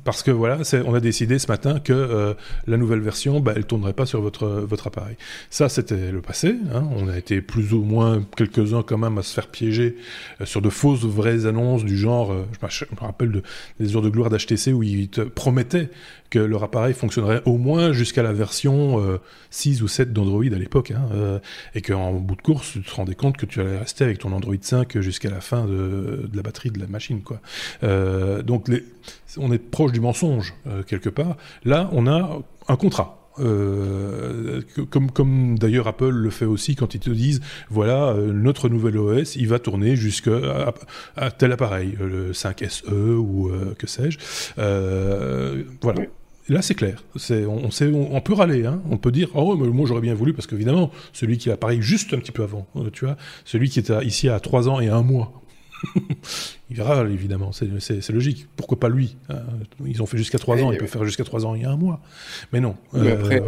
parce 0.03 0.23
que 0.23 0.31
voilà, 0.31 0.59
on 0.85 0.93
a 0.93 0.99
décidé 0.99 1.39
ce 1.39 1.47
matin 1.47 1.79
que 1.79 1.93
euh, 1.93 2.33
la 2.67 2.77
nouvelle 2.77 2.99
version, 2.99 3.39
bah, 3.39 3.53
elle 3.55 3.65
tournerait 3.65 3.93
pas 3.93 4.05
sur 4.05 4.21
votre 4.21 4.47
votre 4.47 4.87
appareil. 4.87 5.15
Ça, 5.49 5.69
c'était 5.69 6.11
le 6.11 6.21
passé. 6.21 6.55
Hein. 6.73 6.83
On 6.95 7.07
a 7.07 7.17
été 7.17 7.41
plus 7.41 7.73
ou 7.73 7.83
moins 7.83 8.23
quelques-uns 8.35 8.83
quand 8.83 8.97
même 8.97 9.17
à 9.17 9.23
se 9.23 9.33
faire 9.33 9.47
piéger 9.47 9.97
sur 10.43 10.61
de 10.61 10.69
fausses 10.69 11.03
vraies 11.03 11.45
annonces 11.45 11.83
du 11.83 11.97
genre. 11.97 12.33
je 12.69 12.85
me 12.85 12.99
rappelle 12.99 13.31
de, 13.31 13.43
des 13.79 13.95
heures 13.95 14.01
de 14.01 14.09
gloire 14.09 14.29
d'HTC 14.29 14.73
où 14.73 14.83
ils 14.83 15.09
te 15.09 15.21
promettaient 15.21 15.89
que 16.29 16.39
leur 16.39 16.63
appareil 16.63 16.93
fonctionnerait 16.93 17.41
au 17.45 17.57
moins 17.57 17.91
jusqu'à 17.93 18.23
la 18.23 18.33
version 18.33 19.19
6 19.51 19.83
ou 19.83 19.87
7 19.87 20.11
d'Android 20.11 20.45
à 20.45 20.57
l'époque, 20.57 20.91
hein, 20.91 21.39
et 21.75 21.81
qu'en 21.81 22.13
bout 22.13 22.35
de 22.35 22.41
course, 22.41 22.71
tu 22.73 22.81
te 22.81 22.95
rendais 22.95 23.15
compte 23.15 23.37
que 23.37 23.45
tu 23.45 23.61
allais 23.61 23.77
rester 23.77 24.03
avec 24.03 24.19
ton 24.19 24.31
Android 24.31 24.55
5 24.59 24.99
jusqu'à 24.99 25.29
la 25.29 25.41
fin 25.41 25.65
de, 25.65 26.29
la 26.33 26.41
batterie 26.41 26.71
de 26.71 26.79
la 26.79 26.87
machine. 26.87 27.21
Quoi. 27.21 27.39
Euh, 27.83 28.41
donc 28.41 28.69
on 29.37 29.51
est 29.51 29.59
proche 29.59 29.91
du 29.91 29.99
mensonge 29.99 30.53
euh, 30.67 30.83
quelque 30.83 31.09
part. 31.09 31.37
Là, 31.63 31.89
on 31.91 32.07
a 32.07 32.39
un 32.67 32.75
contrat. 32.75 33.24
Euh, 33.39 34.61
comme, 34.89 35.11
comme 35.11 35.59
d'ailleurs 35.59 35.87
Apple 35.87 36.09
le 36.09 36.29
fait 36.29 36.45
aussi 36.45 36.75
quand 36.75 36.95
ils 36.95 37.01
te 37.01 37.09
disent 37.09 37.41
voilà 37.69 38.13
notre 38.13 38.69
nouvel 38.69 38.97
OS 38.97 39.35
il 39.35 39.49
va 39.49 39.59
tourner 39.59 39.97
jusqu'à 39.97 40.73
à, 41.17 41.31
tel 41.31 41.51
appareil 41.51 41.97
le 41.99 42.31
5SE 42.31 42.93
ou 42.93 43.51
que 43.77 43.87
sais-je 43.87 44.17
voilà 44.55 46.01
Là, 46.47 46.61
c'est 46.61 46.75
clair. 46.75 47.03
C'est, 47.15 47.45
on, 47.45 47.71
sait, 47.71 47.91
on, 47.91 48.21
peut 48.21 48.33
râler, 48.33 48.65
hein. 48.65 48.81
On 48.91 48.97
peut 48.97 49.11
dire, 49.11 49.29
oh, 49.33 49.57
mais 49.57 49.67
moi 49.67 49.87
j'aurais 49.87 50.01
bien 50.01 50.13
voulu, 50.13 50.33
parce 50.33 50.45
qu'évidemment, 50.45 50.91
celui 51.11 51.37
qui 51.39 51.49
a 51.49 51.57
pareil 51.57 51.81
juste 51.81 52.13
un 52.13 52.19
petit 52.19 52.31
peu 52.31 52.43
avant, 52.43 52.67
euh, 52.75 52.91
tu 52.91 53.05
vois, 53.05 53.17
celui 53.45 53.69
qui 53.69 53.79
était 53.79 54.05
ici 54.05 54.29
à 54.29 54.39
3 54.39 54.69
ans 54.69 54.79
et 54.79 54.89
un 54.89 55.01
mois, 55.01 55.41
il 56.69 56.81
râle, 56.81 57.11
évidemment. 57.11 57.51
C'est, 57.51 58.09
logique. 58.09 58.47
Pourquoi 58.55 58.79
pas 58.79 58.89
lui 58.89 59.17
hein? 59.29 59.43
Ils 59.85 60.01
ont 60.01 60.05
fait 60.05 60.17
jusqu'à 60.17 60.37
3 60.37 60.63
ans, 60.63 60.71
ils 60.71 60.77
peuvent 60.77 60.87
faire 60.87 61.05
jusqu'à 61.05 61.23
3 61.23 61.45
ans 61.45 61.55
et 61.55 61.63
un 61.63 61.75
mois. 61.75 62.01
Mais 62.53 62.59
non. 62.59 62.75
Mais 62.93 63.11
euh, 63.11 63.13
après, 63.13 63.41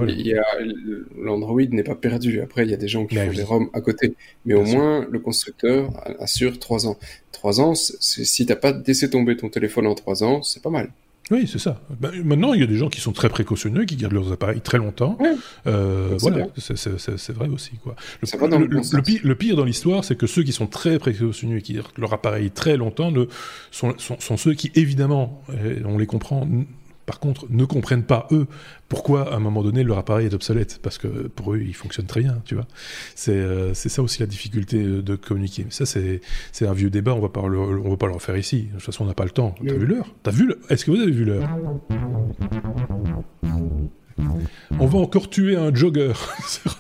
l'Android 1.20 1.62
n'est 1.70 1.84
pas 1.84 1.96
perdu. 1.96 2.42
Après, 2.42 2.64
il 2.64 2.72
y 2.72 2.74
a 2.74 2.78
des 2.78 2.88
gens 2.88 3.06
qui 3.06 3.16
font 3.16 3.32
des 3.32 3.44
ROM 3.44 3.70
à 3.74 3.82
côté. 3.82 4.16
Mais 4.46 4.54
au 4.54 4.64
moins, 4.64 5.08
le 5.10 5.20
constructeur 5.20 5.92
assure 6.20 6.60
3 6.60 6.88
ans. 6.88 6.98
3 7.32 7.62
ans, 7.62 7.76
si 7.76 8.46
t'as 8.46 8.56
pas 8.56 8.72
laissé 8.86 9.10
tomber 9.10 9.38
ton 9.38 9.50
téléphone 9.50 9.88
en 9.88 9.96
3 9.96 10.24
ans, 10.24 10.42
c'est 10.42 10.62
pas 10.62 10.70
mal. 10.70 10.92
Oui, 11.30 11.48
c'est 11.48 11.60
ça. 11.60 11.82
Ben, 12.00 12.12
maintenant, 12.24 12.54
il 12.54 12.62
y 12.62 12.64
a 12.64 12.68
des 12.68 12.78
gens 12.78 12.90
qui 12.90 13.02
sont 13.02 13.12
très 13.12 13.30
précautionneux, 13.30 13.86
qui 13.86 13.96
gardent 13.96 14.14
leurs 14.14 14.32
appareils 14.32 14.62
très 14.62 14.78
longtemps. 14.78 15.18
Euh, 15.66 16.16
voilà, 16.20 16.48
c'est 16.58 17.34
vrai 17.34 17.50
aussi. 17.50 17.72
Quoi. 17.84 17.96
Le, 18.22 19.34
pire, 19.34 19.56
dans 19.56 19.66
l'histoire, 19.66 20.06
c'est 20.06 20.16
que 20.16 20.28
ceux 20.28 20.44
qui 20.44 20.54
sont 20.54 20.68
très 20.68 21.00
précautionneux 21.00 21.58
et 21.58 21.62
qui 21.62 21.74
gardent 21.74 21.88
leur 21.98 22.14
appareil 22.14 22.52
très 22.52 22.78
longtemps 22.78 23.12
ne, 23.12 23.26
sont, 23.72 23.94
sont, 23.98 24.38
ceux 24.38 24.54
qui, 24.54 24.72
évidemment, 24.76 25.44
on 25.86 25.98
les 25.98 26.06
comprend, 26.06 26.48
par 27.08 27.22
contre, 27.22 27.46
ne 27.50 27.64
comprennent 27.64 28.04
pas, 28.04 28.28
eux, 28.32 28.48
pourquoi, 28.90 29.34
à 29.34 29.38
un 29.38 29.40
moment 29.40 29.64
donné, 29.64 29.82
leur 29.84 29.98
appareil 29.98 30.28
est 30.28 30.34
obsolète. 30.34 30.80
Parce 30.84 30.98
que 30.98 31.08
pour 31.08 31.54
eux, 31.54 31.60
il 31.66 31.74
fonctionne 31.74 32.06
très 32.06 32.20
bien, 32.20 32.42
tu 32.44 32.54
vois. 32.54 32.68
C'est 33.16 33.32
euh, 33.32 33.74
ça 33.74 34.04
aussi 34.04 34.20
la 34.20 34.28
difficulté 34.28 34.84
de 34.84 35.16
communiquer. 35.16 35.64
Mais 35.64 35.72
ça, 35.72 35.86
c'est 35.86 36.22
un 36.68 36.74
vieux 36.74 36.90
débat, 36.90 37.16
on 37.16 37.22
va 37.22 37.30
pas 37.30 37.48
le, 37.48 37.60
on 37.60 37.90
va 37.90 37.96
pas 37.96 38.08
le 38.08 38.14
refaire 38.14 38.36
ici. 38.36 38.64
De 38.64 38.74
toute 38.74 38.82
façon, 38.82 39.06
on 39.06 39.08
n'a 39.08 39.14
pas 39.14 39.24
le 39.24 39.30
temps. 39.32 39.56
T'as 39.66 39.74
vu 39.74 39.86
l'heure? 39.86 40.14
T'as 40.22 40.32
vu 40.32 40.54
Est-ce 40.70 40.84
que 40.84 40.92
vous 40.92 41.00
avez 41.00 41.12
vu 41.12 41.24
l'heure? 41.24 41.50
On 44.80 44.86
va 44.86 45.00
encore 45.00 45.30
tuer 45.30 45.56
un 45.56 45.74
jogger 45.74 46.12
sur 46.46 46.78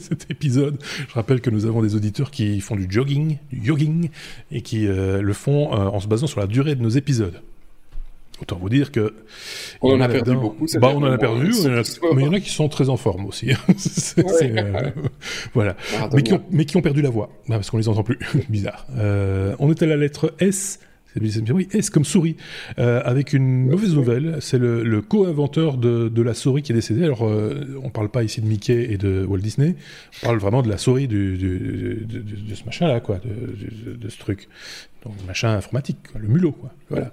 cet 0.00 0.28
épisode. 0.28 0.82
Je 1.08 1.14
rappelle 1.14 1.40
que 1.40 1.50
nous 1.50 1.66
avons 1.66 1.82
des 1.82 1.94
auditeurs 1.94 2.32
qui 2.32 2.60
font 2.60 2.74
du 2.74 2.88
jogging, 2.90 3.38
du 3.52 3.64
jogging, 3.64 4.10
et 4.50 4.62
qui 4.62 4.88
euh, 4.88 5.22
le 5.22 5.32
font 5.34 5.72
euh, 5.72 5.86
en 5.86 6.00
se 6.00 6.08
basant 6.08 6.26
sur 6.26 6.40
la 6.40 6.48
durée 6.48 6.74
de 6.74 6.82
nos 6.82 6.88
épisodes. 6.88 7.40
Autant 8.40 8.56
vous 8.56 8.68
dire 8.68 8.92
que. 8.92 9.14
On 9.82 9.92
en 9.94 10.00
a 10.00 10.08
perdu 10.08 10.36
beaucoup. 10.36 10.66
Bah, 10.80 10.92
on 10.94 11.02
en 11.02 11.10
a 11.10 11.18
perdu, 11.18 11.50
mais 12.14 12.22
il 12.22 12.26
y 12.26 12.28
en 12.28 12.32
a 12.32 12.40
qui 12.40 12.50
sont 12.50 12.68
très 12.68 12.88
en 12.88 12.96
forme 12.96 13.26
aussi. 13.26 13.50
Euh, 14.18 14.90
voilà. 15.54 15.76
Mais 16.12 16.22
qui, 16.22 16.32
ont, 16.32 16.42
mais 16.50 16.64
qui, 16.64 16.76
ont, 16.76 16.82
perdu 16.82 17.02
la 17.02 17.10
voix, 17.10 17.30
bah, 17.48 17.56
parce 17.56 17.70
qu'on 17.70 17.78
les 17.78 17.88
entend 17.88 18.02
plus. 18.02 18.18
Bizarre. 18.48 18.86
Euh, 18.96 19.54
on 19.58 19.70
est 19.70 19.82
à 19.82 19.86
la 19.86 19.96
lettre 19.96 20.34
S 20.40 20.80
oui, 21.20 21.68
S 21.72 21.90
comme 21.90 22.04
souris, 22.04 22.36
euh, 22.78 23.00
avec 23.04 23.32
une 23.32 23.66
mauvaise 23.66 23.94
nouvelle. 23.94 24.38
C'est 24.40 24.58
le, 24.58 25.02
co-inventeur 25.02 25.76
de, 25.76 26.22
la 26.22 26.34
souris 26.34 26.62
qui 26.62 26.72
est 26.72 26.74
décédé. 26.74 27.04
Alors, 27.04 27.26
euh, 27.26 27.78
on 27.82 27.90
parle 27.90 28.08
pas 28.08 28.22
ici 28.22 28.40
de 28.40 28.46
Mickey 28.46 28.92
et 28.92 28.98
de 28.98 29.24
Walt 29.24 29.38
Disney. 29.38 29.76
On 30.22 30.26
parle 30.26 30.38
vraiment 30.38 30.62
de 30.62 30.68
la 30.68 30.78
souris 30.78 31.08
du, 31.08 31.36
de, 31.36 32.54
ce 32.54 32.64
machin-là, 32.64 33.00
quoi, 33.00 33.18
de, 33.18 34.08
ce 34.08 34.18
truc. 34.18 34.48
Donc, 35.04 35.14
machin 35.26 35.50
informatique, 35.50 35.98
le 36.16 36.28
mulot, 36.28 36.52
quoi. 36.52 36.70
Voilà. 36.90 37.12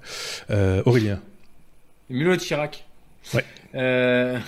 Euh, 0.50 0.82
Aurélien. 0.86 1.20
Le 2.10 2.18
mulot 2.18 2.36
de 2.36 2.42
Chirac. 2.42 2.86
Ouais. 3.34 3.44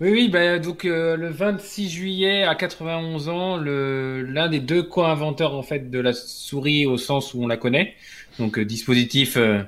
Oui, 0.00 0.08
oui, 0.12 0.28
bah, 0.30 0.58
donc 0.58 0.84
le 0.84 1.28
26 1.28 1.90
juillet 1.90 2.42
à 2.44 2.54
91 2.54 3.28
ans, 3.28 3.58
l'un 3.58 4.48
des 4.48 4.60
deux 4.60 4.82
co-inventeurs 4.82 5.54
en 5.54 5.62
fait 5.62 5.90
de 5.90 6.00
la 6.00 6.14
souris 6.14 6.86
au 6.86 6.96
sens 6.96 7.34
où 7.34 7.42
on 7.42 7.46
la 7.46 7.58
connaît, 7.58 7.94
donc 8.38 8.58
euh, 8.58 8.64
dispositif 8.64 9.36
euh, 9.36 9.62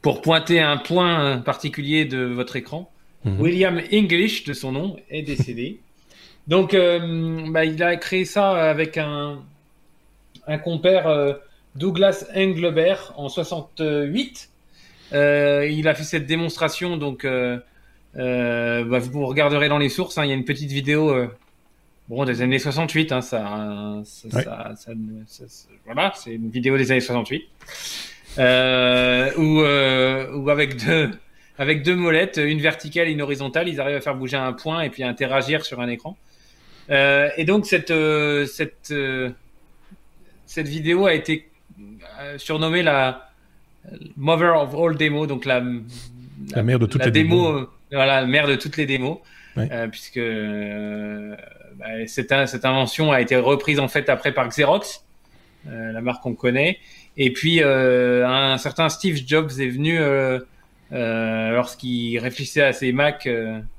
pour 0.00 0.22
pointer 0.22 0.60
un 0.60 0.78
point 0.78 1.38
particulier 1.38 2.06
de 2.06 2.24
votre 2.24 2.56
écran. 2.56 2.90
Mhm. 3.24 3.40
William 3.40 3.80
English, 3.92 4.44
de 4.44 4.54
son 4.54 4.72
nom, 4.72 4.96
est 5.10 5.22
décédé. 5.22 5.78
Donc, 6.46 6.74
euh, 6.74 7.50
bah, 7.50 7.64
il 7.64 7.82
a 7.82 7.96
créé 7.96 8.24
ça 8.24 8.70
avec 8.70 8.96
un, 8.98 9.42
un 10.46 10.58
compère 10.58 11.36
Douglas 11.76 12.24
Englebert 12.34 13.12
en 13.16 13.28
68. 13.28 14.50
il 15.12 15.88
a 15.88 15.94
fait 15.94 16.04
cette 16.04 16.26
démonstration, 16.26 16.96
donc 16.96 17.24
bah, 17.24 18.98
vous 18.98 19.26
regarderez 19.26 19.68
dans 19.68 19.78
les 19.78 19.88
sources. 19.88 20.18
Hein, 20.18 20.24
il 20.24 20.28
y 20.28 20.32
a 20.32 20.36
une 20.36 20.44
petite 20.44 20.70
vidéo 20.70 21.28
bon, 22.08 22.24
des 22.24 22.42
années 22.42 22.58
68. 22.58 23.12
Hein, 23.12 23.20
ça, 23.20 24.02
voilà, 25.84 26.12
c'est 26.14 26.34
une 26.34 26.50
vidéo 26.50 26.76
des 26.76 26.90
années 26.90 27.00
68. 27.00 27.44
Euh, 28.38 29.32
où, 29.36 29.60
euh, 29.62 30.46
avec 30.48 30.76
deux 30.84 31.10
avec 31.58 31.82
deux 31.82 31.94
molettes, 31.94 32.36
une 32.36 32.60
verticale 32.60 33.08
et 33.08 33.12
une 33.12 33.22
horizontale, 33.22 33.68
ils 33.68 33.80
arrivent 33.80 33.96
à 33.96 34.00
faire 34.00 34.14
bouger 34.14 34.36
un 34.36 34.52
point 34.52 34.82
et 34.82 34.90
puis 34.90 35.02
à 35.02 35.08
interagir 35.08 35.64
sur 35.64 35.80
un 35.80 35.88
écran. 35.88 36.16
Euh, 36.90 37.30
et 37.36 37.44
donc 37.44 37.66
cette 37.66 37.90
euh, 37.90 38.46
cette 38.46 38.90
euh, 38.90 39.30
cette 40.44 40.68
vidéo 40.68 41.06
a 41.06 41.14
été 41.14 41.48
euh, 41.48 41.55
surnommée 42.38 42.82
la 42.82 43.30
mother 44.16 44.56
of 44.56 44.74
all 44.74 44.96
demos, 44.96 45.26
donc 45.26 45.44
la 45.44 45.62
la, 46.54 46.62
mère 46.62 46.78
de 46.78 46.86
toutes 46.86 47.04
les 47.04 47.10
démos. 47.10 47.66
Voilà, 47.92 48.20
la 48.20 48.26
mère 48.26 48.46
de 48.46 48.56
toutes 48.56 48.76
les 48.76 48.86
démos, 48.86 49.18
puisque 49.90 50.20
bah, 51.78 52.06
cette, 52.06 52.32
cette 52.46 52.64
invention 52.64 53.12
a 53.12 53.20
été 53.20 53.36
reprise 53.36 53.78
en 53.78 53.88
fait 53.88 54.08
après 54.08 54.32
par 54.32 54.48
Xerox, 54.48 55.04
euh, 55.68 55.92
la 55.92 56.00
marque 56.00 56.22
qu'on 56.22 56.34
connaît. 56.34 56.78
Et 57.16 57.32
puis 57.32 57.62
euh, 57.62 58.26
un 58.26 58.56
certain 58.58 58.88
Steve 58.88 59.20
Jobs 59.26 59.50
est 59.58 59.68
venu 59.68 59.98
euh, 59.98 60.40
lorsqu'il 60.90 62.18
réfléchissait 62.18 62.62
à 62.62 62.72
ses 62.72 62.92
Mac, 62.92 63.28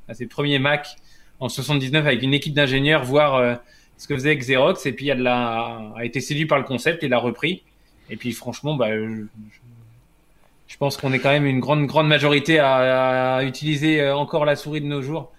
à 0.07 0.13
ses 0.13 0.27
premiers 0.27 0.59
Mac 0.59 0.95
en 1.39 1.49
79 1.49 2.05
avec 2.05 2.21
une 2.21 2.33
équipe 2.33 2.53
d'ingénieurs 2.53 3.03
voir 3.03 3.59
ce 3.97 4.07
que 4.07 4.15
faisait 4.15 4.35
Xerox 4.35 4.85
et 4.85 4.91
puis 4.91 5.09
elle 5.09 5.25
a, 5.25 5.93
a 5.95 6.05
été 6.05 6.19
séduit 6.19 6.45
par 6.45 6.57
le 6.57 6.65
concept 6.65 7.03
et 7.03 7.07
l'a 7.07 7.19
repris. 7.19 7.63
Et 8.09 8.15
puis 8.17 8.31
franchement, 8.31 8.75
bah, 8.75 8.89
je, 8.91 9.25
je 10.67 10.77
pense 10.77 10.97
qu'on 10.97 11.13
est 11.13 11.19
quand 11.19 11.31
même 11.31 11.45
une 11.45 11.59
grande 11.59 11.85
grande 11.85 12.07
majorité 12.07 12.59
à, 12.59 13.35
à, 13.35 13.43
utiliser 13.43 14.09
encore 14.09 14.45
la 14.45 14.55
souris 14.55 14.81
de 14.81 14.87
nos 14.87 15.01
jours. 15.01 15.31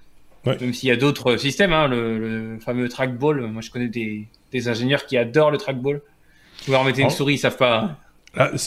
Même 0.46 0.72
s'il 0.72 0.88
y 0.88 0.92
a 0.92 0.96
d'autres 0.96 1.36
systèmes, 1.36 1.72
hein, 1.72 1.88
le, 1.88 2.58
fameux 2.60 2.88
trackball. 2.88 3.42
Moi, 3.48 3.60
je 3.60 3.70
connais 3.70 3.88
des, 3.88 4.26
des, 4.50 4.68
ingénieurs 4.68 5.04
qui 5.04 5.18
adorent 5.18 5.50
le 5.50 5.58
trackball. 5.58 6.00
Vous 6.64 6.72
leur 6.72 6.84
mettez 6.84 7.02
une 7.02 7.08
oh. 7.08 7.10
souris, 7.10 7.34
ils 7.34 7.38
savent 7.38 7.56
pas. 7.58 7.98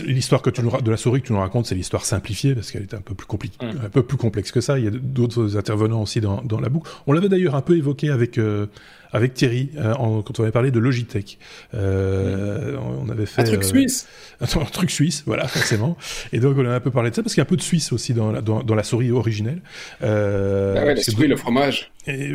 L'histoire 0.06 0.42
que 0.42 0.50
tu 0.50 0.62
nous, 0.62 0.72
de 0.82 0.92
la 0.92 0.98
souris 0.98 1.22
que 1.22 1.28
tu 1.28 1.34
nous 1.34 1.40
racontes, 1.40 1.68
c'est 1.68 1.76
l'histoire 1.76 2.04
simplifiée 2.06 2.56
parce 2.56 2.72
qu'elle 2.72 2.84
est 2.84 2.94
un 2.94 3.02
peu 3.02 3.14
plus 3.14 3.28
compliquée, 3.28 3.66
mm. 3.66 3.86
un 3.86 3.90
peu 3.90 4.04
plus 4.04 4.18
complexe 4.18 4.52
que 4.52 4.62
ça. 4.62 4.80
Il 4.80 4.86
y 4.86 4.88
a 4.88 4.92
d'autres 4.92 5.58
intervenants 5.58 6.02
aussi 6.02 6.20
dans, 6.20 6.42
dans 6.42 6.60
la 6.60 6.70
boucle. 6.70 6.90
On 7.08 7.14
l'avait 7.14 7.30
d'ailleurs 7.30 7.56
un 7.56 7.62
peu 7.62 7.78
évoqué 7.78 8.10
avec 8.10 8.38
euh, 8.38 8.68
avec 9.14 9.34
Thierry 9.34 9.70
euh, 9.78 9.94
quand 10.24 10.40
on 10.40 10.44
avait 10.44 10.52
parlé 10.52 10.72
de 10.72 10.80
Logitech. 10.80 11.38
Euh, 11.74 12.78
on 12.78 13.10
avait 13.10 13.26
fait 13.26 13.42
un 13.42 13.46
truc 13.46 13.64
suisse. 13.64 14.08
Un, 14.42 14.48
truc 14.66 14.90
suisse, 14.90 15.24
voilà, 15.28 15.48
forcément. 15.48 15.96
Et 16.34 16.40
donc 16.40 16.58
on 16.58 16.66
a 16.66 16.74
un 16.74 16.80
peu 16.80 16.90
parlé 16.90 17.12
de 17.12 17.16
ça 17.16 17.22
parce 17.22 17.36
qu'il 17.36 17.42
y 17.42 17.46
a 17.46 17.48
un 17.48 17.50
peu 17.50 17.58
de 17.58 17.62
Suisse 17.62 17.92
aussi 17.92 18.14
dans 18.14 18.32
la, 18.32 18.42
dans, 18.42 18.76
la 18.76 18.84
souris 18.84 19.12
originelle. 19.12 19.62
ah 20.02 20.06
ouais, 20.06 20.96
la 20.96 21.04
souris, 21.04 21.28
le 21.28 21.38
fromage. 21.38 21.92
Et, 22.08 22.34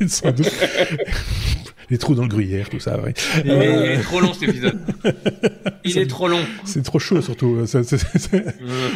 sans 0.06 0.30
doute. 0.32 0.52
les 1.92 1.98
trous 1.98 2.14
dans 2.14 2.22
le 2.22 2.28
gruyère, 2.28 2.70
tout 2.70 2.80
ça. 2.80 2.98
Ouais. 3.02 3.12
Il, 3.44 3.50
est, 3.50 3.98
euh, 3.98 4.02
trop 4.02 4.20
long 4.20 4.32
cet 4.32 4.48
épisode. 4.48 4.78
Il 5.84 5.98
est 5.98 6.06
trop 6.06 6.26
long. 6.26 6.40
C'est 6.64 6.82
trop 6.82 6.98
chaud 6.98 7.20
surtout. 7.20 7.58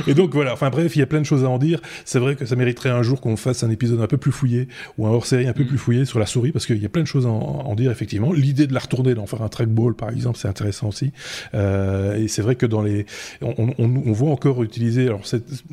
Et 0.06 0.14
donc 0.14 0.32
voilà. 0.32 0.54
Enfin 0.54 0.70
bref, 0.70 0.96
il 0.96 1.00
y 1.00 1.02
a 1.02 1.06
plein 1.06 1.20
de 1.20 1.26
choses 1.26 1.44
à 1.44 1.48
en 1.48 1.58
dire. 1.58 1.80
C'est 2.04 2.18
vrai 2.18 2.36
que 2.36 2.46
ça 2.46 2.56
mériterait 2.56 2.90
un 2.90 3.02
jour 3.02 3.20
qu'on 3.20 3.36
fasse 3.36 3.64
un 3.64 3.70
épisode 3.70 4.00
un 4.00 4.06
peu 4.06 4.16
plus 4.16 4.32
fouillé 4.32 4.68
ou 4.96 5.06
un 5.06 5.10
hors-série 5.10 5.46
un 5.46 5.52
peu 5.52 5.64
mm. 5.64 5.66
plus 5.66 5.78
fouillé 5.78 6.04
sur 6.04 6.18
la 6.18 6.26
souris 6.26 6.52
parce 6.52 6.64
qu'il 6.64 6.80
y 6.80 6.86
a 6.86 6.88
plein 6.88 7.02
de 7.02 7.08
choses 7.08 7.26
à 7.26 7.28
en, 7.28 7.74
dire 7.74 7.90
effectivement. 7.90 8.32
L'idée 8.32 8.66
de 8.66 8.72
la 8.72 8.80
retourner, 8.80 9.14
d'en 9.14 9.26
faire 9.26 9.42
un 9.42 9.48
trackball 9.48 9.94
par 9.94 10.08
exemple, 10.08 10.38
c'est 10.38 10.48
intéressant 10.48 10.88
aussi. 10.88 11.12
Euh, 11.54 12.16
et 12.16 12.28
c'est 12.28 12.42
vrai 12.42 12.54
que 12.54 12.64
dans 12.64 12.82
les, 12.82 13.04
on, 13.42 13.74
on, 13.78 14.02
on 14.06 14.12
voit 14.12 14.30
encore 14.30 14.62
utiliser. 14.62 15.06
Alors 15.06 15.22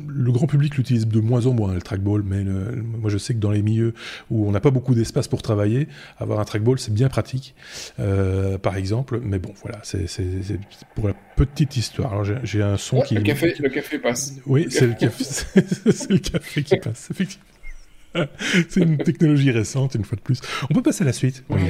le 0.06 0.32
grand 0.32 0.46
public 0.46 0.76
l'utilise 0.76 1.06
de 1.06 1.20
moins 1.20 1.46
en 1.46 1.54
moins 1.54 1.72
le 1.72 1.80
trackball, 1.80 2.22
mais 2.22 2.44
moi 2.44 3.08
je 3.08 3.16
sais 3.16 3.32
que 3.32 3.40
dans 3.40 3.52
les 3.52 3.62
milieux 3.62 3.94
où 4.30 4.46
on 4.46 4.50
n'a 4.50 4.60
pas 4.60 4.70
beaucoup 4.70 4.94
d'espace 4.94 5.28
pour 5.28 5.40
travailler, 5.40 5.88
avoir 6.18 6.40
un 6.40 6.44
trackball 6.44 6.78
c'est 6.78 6.92
bien 6.92 7.08
pratique, 7.14 7.54
euh, 8.00 8.58
par 8.58 8.76
exemple. 8.76 9.20
Mais 9.22 9.38
bon, 9.38 9.54
voilà, 9.62 9.78
c'est 9.84 10.06
pour 10.96 11.06
la 11.06 11.14
petite 11.36 11.76
histoire. 11.76 12.12
Alors 12.12 12.24
j'ai 12.24 12.62
un 12.62 12.76
son 12.76 13.02
qui. 13.02 13.14
Le 13.14 13.22
café, 13.22 13.54
le 13.60 13.68
café 13.68 13.98
passe. 13.98 14.34
Oui, 14.46 14.66
c'est 14.68 14.88
le 14.88 14.94
café, 14.94 15.24
c'est 15.92 16.10
le 16.10 16.18
café 16.18 16.64
qui 16.64 16.76
passe, 16.76 17.08
effectivement. 17.12 17.44
C'est 18.68 18.80
une 18.80 18.98
technologie 18.98 19.50
récente, 19.50 19.94
une 19.94 20.04
fois 20.04 20.16
de 20.16 20.22
plus. 20.22 20.40
On 20.70 20.74
peut 20.74 20.82
passer 20.82 21.02
à 21.02 21.06
la 21.06 21.12
suite. 21.12 21.44
Oui. 21.50 21.60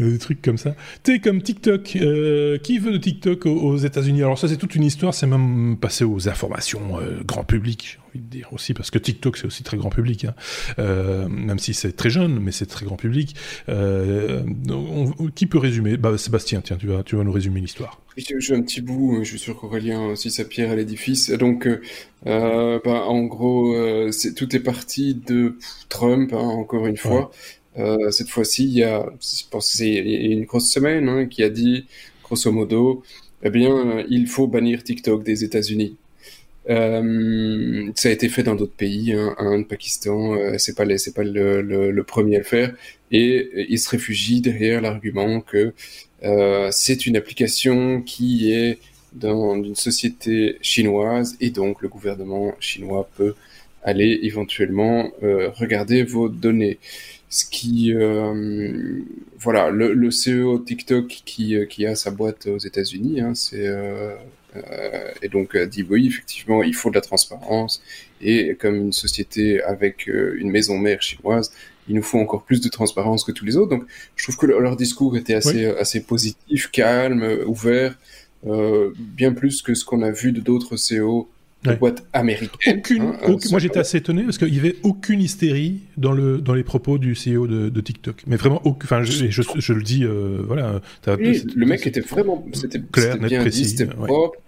Euh, 0.00 0.12
des 0.12 0.18
trucs 0.18 0.42
comme 0.42 0.58
ça. 0.58 0.74
Tu 1.02 1.20
comme 1.20 1.42
TikTok. 1.42 1.96
Euh, 1.96 2.58
qui 2.58 2.78
veut 2.78 2.92
de 2.92 2.98
TikTok 2.98 3.46
aux, 3.46 3.76
États-Unis? 3.76 4.22
Alors 4.22 4.38
ça, 4.38 4.48
c'est 4.48 4.56
toute 4.56 4.74
une 4.74 4.84
histoire. 4.84 5.14
C'est 5.14 5.26
même 5.26 5.76
passé 5.80 6.04
aux 6.04 6.28
informations 6.28 7.00
euh, 7.00 7.22
grand 7.24 7.44
public, 7.44 7.84
j'ai 7.92 7.98
envie 8.08 8.24
de 8.24 8.30
dire 8.30 8.52
aussi, 8.52 8.74
parce 8.74 8.90
que 8.90 8.98
TikTok, 8.98 9.36
c'est 9.36 9.46
aussi 9.46 9.62
très 9.62 9.76
grand 9.76 9.90
public. 9.90 10.26
Hein. 10.26 10.34
même 11.28 11.58
si 11.58 11.74
c'est 11.74 11.92
très 11.92 12.10
jeune, 12.10 12.38
mais 12.40 12.52
c'est 12.52 12.66
très 12.66 12.86
grand 12.86 12.96
public. 12.96 13.34
qui 15.34 15.46
peut 15.46 15.58
résumer? 15.58 15.96
Bah, 15.96 16.16
Sébastien, 16.16 16.60
tiens, 16.60 16.76
tu 16.76 16.86
vas, 16.86 17.02
tu 17.02 17.16
vas 17.16 17.24
nous 17.24 17.32
résumer 17.32 17.60
l'histoire. 17.60 18.00
J'ai 18.16 18.54
un 18.54 18.62
petit 18.62 18.80
bout. 18.80 19.20
Je 19.22 19.28
suis 19.28 19.38
sûr 19.38 19.56
qu'Aurélien 19.56 20.06
aussi 20.06 20.30
sa 20.30 20.44
pierre 20.44 20.70
à 20.70 20.76
l'édifice. 20.76 21.30
Donc, 21.30 21.68
bah, 22.24 22.80
en 22.84 23.24
gros, 23.24 23.74
tout 24.36 24.56
est 24.56 24.60
parti 24.60 25.14
de 25.14 25.58
Trump, 25.88 26.32
hein, 26.32 26.36
encore 26.38 26.86
une 26.86 26.96
fois. 26.96 27.30
Euh, 27.78 28.10
cette 28.10 28.28
fois-ci, 28.30 28.64
il 28.64 28.72
y 28.78 28.82
a, 28.82 29.06
je 29.20 29.42
pense 29.50 29.68
c'est 29.70 29.94
une 29.96 30.44
grosse 30.44 30.70
semaine, 30.70 31.08
hein, 31.08 31.26
qui 31.26 31.42
a 31.42 31.50
dit, 31.50 31.86
grosso 32.22 32.50
modo, 32.52 33.02
eh 33.42 33.50
bien, 33.50 34.04
il 34.08 34.26
faut 34.26 34.46
bannir 34.46 34.82
TikTok 34.82 35.22
des 35.24 35.44
États-Unis. 35.44 35.96
Euh, 36.70 37.90
ça 37.94 38.08
a 38.10 38.12
été 38.12 38.28
fait 38.28 38.42
dans 38.42 38.54
d'autres 38.54 38.74
pays, 38.76 39.12
hein, 39.12 39.34
Inde, 39.38 39.66
Pakistan, 39.66 40.34
euh, 40.34 40.58
c'est 40.58 40.76
pas, 40.76 40.84
c'est 40.98 41.14
pas 41.14 41.24
le, 41.24 41.62
le, 41.62 42.02
premier 42.04 42.36
à 42.36 42.38
le 42.40 42.44
faire, 42.44 42.74
et 43.10 43.66
il 43.70 43.78
se 43.78 43.88
réfugie 43.88 44.40
derrière 44.42 44.82
l'argument 44.82 45.40
que 45.40 45.72
euh, 46.24 46.68
c'est 46.70 47.06
une 47.06 47.16
application 47.16 48.02
qui 48.02 48.52
est 48.52 48.78
dans 49.14 49.54
une 49.62 49.76
société 49.76 50.58
chinoise, 50.60 51.36
et 51.40 51.50
donc 51.50 51.80
le 51.80 51.88
gouvernement 51.88 52.54
chinois 52.60 53.08
peut 53.16 53.34
aller 53.82 54.20
éventuellement 54.22 55.10
euh, 55.22 55.50
regarder 55.50 56.02
vos 56.02 56.28
données 56.28 56.78
ce 57.28 57.44
qui 57.44 57.92
euh, 57.94 59.02
voilà 59.38 59.70
le, 59.70 59.92
le, 59.92 60.08
CEO 60.08 60.58
TikTok 60.58 61.06
qui, 61.06 61.56
euh, 61.56 61.66
qui 61.66 61.86
a 61.86 61.94
sa 61.94 62.10
boîte 62.10 62.46
aux 62.46 62.58
États-Unis 62.58 63.20
hein, 63.20 63.34
c'est 63.34 63.66
euh, 63.66 64.14
euh, 64.56 65.10
et 65.22 65.28
donc 65.28 65.56
dit 65.56 65.84
oui 65.88 66.06
effectivement 66.06 66.62
il 66.62 66.74
faut 66.74 66.90
de 66.90 66.94
la 66.94 67.00
transparence. 67.00 67.82
Et 68.20 68.56
comme 68.56 68.74
une 68.76 68.92
société 68.92 69.62
avec 69.62 70.06
une 70.06 70.50
maison 70.50 70.78
mère 70.78 71.02
chinoise 71.02 71.52
il 71.88 71.94
nous 71.94 72.02
faut 72.02 72.18
encore 72.18 72.42
plus 72.42 72.60
de 72.60 72.68
transparence 72.68 73.24
que 73.24 73.32
tous 73.32 73.44
les 73.44 73.56
autres. 73.56 73.70
Donc 73.70 73.84
je 74.16 74.24
trouve 74.24 74.36
que 74.36 74.46
leur 74.46 74.76
discours 74.76 75.16
était 75.16 75.34
assez 75.34 75.66
assez 75.66 76.00
positif 76.02 76.70
calme 76.70 77.24
ouvert 77.46 77.98
bien 78.42 79.32
plus 79.34 79.60
que 79.60 79.74
ce 79.74 79.84
qu'on 79.84 80.02
a 80.02 80.10
vu 80.10 80.32
de 80.32 80.40
d'autres 80.40 80.76
CEO 80.76 81.28
de 81.64 81.74
boîte 81.74 82.06
américaine. 82.12 82.78
Aucune, 82.78 83.02
hein, 83.02 83.16
euh, 83.28 83.36
moi 83.50 83.58
j'étais 83.58 83.80
assez 83.80 83.98
étonné 83.98 84.22
parce 84.22 84.38
qu'il 84.38 84.52
n'y 84.52 84.58
avait 84.58 84.76
aucune 84.82 85.20
hystérie 85.20 85.80
dans, 85.96 86.12
le, 86.12 86.38
dans 86.38 86.54
les 86.54 86.62
propos 86.62 86.98
du 86.98 87.14
CEO 87.14 87.46
de, 87.46 87.80
TikTok. 87.80 88.22
Mais 88.26 88.36
vraiment, 88.36 88.60
enfin, 88.64 89.02
je, 89.02 89.28
je, 89.28 89.72
le 89.72 89.82
dis, 89.82 90.04
euh, 90.04 90.42
voilà. 90.46 90.80
le 91.06 91.66
mec 91.66 91.86
était 91.86 92.00
vraiment, 92.00 92.46
c'était 92.52 92.80
clair, 92.92 93.18
net, 93.18 93.28
bien 93.28 93.40
précis, 93.40 93.66
c'était 93.66 93.86
propre. 93.86 94.38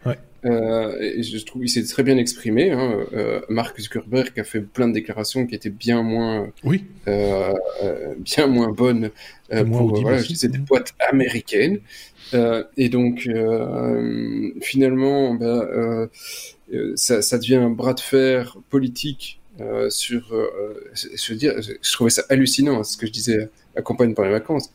Euh, 0.47 0.97
et 0.99 1.23
je 1.23 1.45
trouve 1.45 1.61
qu'il 1.61 1.71
s'est 1.71 1.85
très 1.85 2.03
bien 2.03 2.17
exprimé. 2.17 2.71
Hein. 2.71 3.01
Euh, 3.13 3.41
Mark 3.51 3.79
Zuckerberg 3.79 4.39
a 4.39 4.45
fait 4.45 4.63
plein 4.63 4.89
de 4.89 4.95
déclarations 4.95 5.47
qui 5.47 5.55
étaient 5.55 5.69
bien 5.69 6.03
moins, 6.03 6.49
oui. 6.65 6.85
bien 7.07 8.47
moins 8.47 8.73
bonnes 8.73 9.11
pour 9.51 10.01
voilà, 10.01 10.23
des 10.23 10.59
boîtes 10.59 10.95
américaines. 11.11 11.81
Et 12.33 12.89
donc 12.89 13.29
finalement, 14.61 15.35
bah, 15.35 16.09
euh, 16.73 16.93
ça, 16.97 17.23
ça, 17.23 17.39
devient 17.39 17.57
un 17.57 17.71
bras 17.71 17.95
de 17.95 18.01
fer 18.01 18.57
politique 18.69 19.41
euh, 19.61 19.91
sur. 19.91 20.33
Euh, 20.33 20.75
je 20.95 21.33
veux 21.33 21.39
dire, 21.39 21.55
je 21.61 21.93
trouvais 21.93 22.11
ça 22.11 22.25
hallucinant, 22.29 22.85
ce 22.85 22.97
que 22.97 23.07
je 23.07 23.13
disais 23.13 23.49
à 23.77 23.83
campagne 23.83 24.15
par 24.15 24.25
les 24.25 24.31
vacances. 24.31 24.73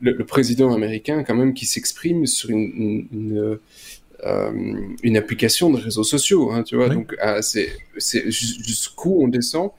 Le, 0.00 0.12
le, 0.12 0.26
président 0.26 0.74
américain, 0.74 1.24
quand 1.24 1.34
même, 1.34 1.54
qui 1.54 1.64
s'exprime 1.64 2.26
sur 2.26 2.50
une, 2.50 3.06
une, 3.12 3.58
une, 4.22 4.96
une, 5.02 5.16
application 5.16 5.70
de 5.70 5.78
réseaux 5.80 6.04
sociaux, 6.04 6.50
hein, 6.50 6.64
tu 6.64 6.76
vois. 6.76 6.88
Donc, 6.88 7.14
ah, 7.20 7.40
c'est 7.40 7.70
jusqu'où 8.30 9.22
on 9.22 9.28
descend 9.28 9.70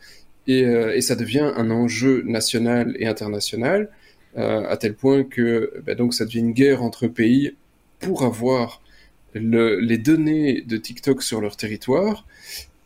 et, 0.48 0.62
et, 0.62 1.02
ça 1.02 1.16
devient 1.16 1.52
un 1.56 1.70
enjeu 1.70 2.24
national 2.26 2.96
et 2.98 3.06
international 3.06 3.90
à 4.38 4.78
tel 4.78 4.94
point 4.94 5.24
que 5.24 5.74
bah, 5.86 5.96
donc 5.96 6.14
ça 6.14 6.24
devient 6.26 6.40
une 6.40 6.52
guerre 6.52 6.84
entre 6.84 7.08
pays 7.08 7.56
pour 8.00 8.24
avoir 8.24 8.82
les 9.34 9.98
données 9.98 10.62
de 10.62 10.78
TikTok 10.78 11.24
sur 11.24 11.42
leur 11.42 11.58
territoire. 11.58 12.26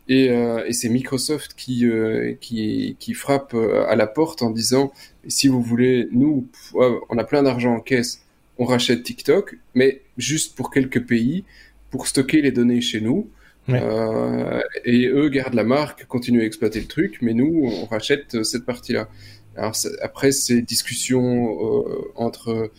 Et, 0.08 0.30
euh, 0.30 0.66
c'est 0.72 0.88
Microsoft 0.88 1.54
qui, 1.56 1.86
euh, 1.86 2.34
qui, 2.40 2.96
qui, 2.98 3.14
frappe 3.14 3.54
euh, 3.54 3.86
à 3.86 3.96
la 3.96 4.06
porte 4.06 4.42
en 4.42 4.50
disant 4.50 4.92
si 5.28 5.48
vous 5.48 5.62
voulez, 5.62 6.08
nous, 6.10 6.48
on 6.74 7.18
a 7.18 7.24
plein 7.24 7.42
d'argent 7.44 7.74
en 7.74 7.80
caisse, 7.80 8.22
on 8.58 8.64
rachète 8.64 9.04
TikTok, 9.04 9.56
mais 9.74 10.02
juste 10.18 10.56
pour 10.56 10.70
quelques 10.70 11.06
pays, 11.06 11.44
pour 11.90 12.06
stocker 12.06 12.42
les 12.42 12.50
données 12.50 12.80
chez 12.80 13.00
nous. 13.00 13.30
et 13.68 15.06
eux 15.06 15.28
gardent 15.28 15.54
la 15.54 15.64
marque, 15.64 16.04
continuent 16.06 16.42
à 16.42 16.44
exploiter 16.44 16.80
le 16.80 16.86
truc, 16.86 17.18
mais 17.22 17.32
nous, 17.32 17.62
on 17.64 17.86
rachète 17.86 18.42
cette 18.42 18.66
partie-là. 18.66 19.08
Alors 19.56 19.74
après 20.02 20.32
ces 20.32 20.62
discussions 20.62 21.84
entre 22.16 22.70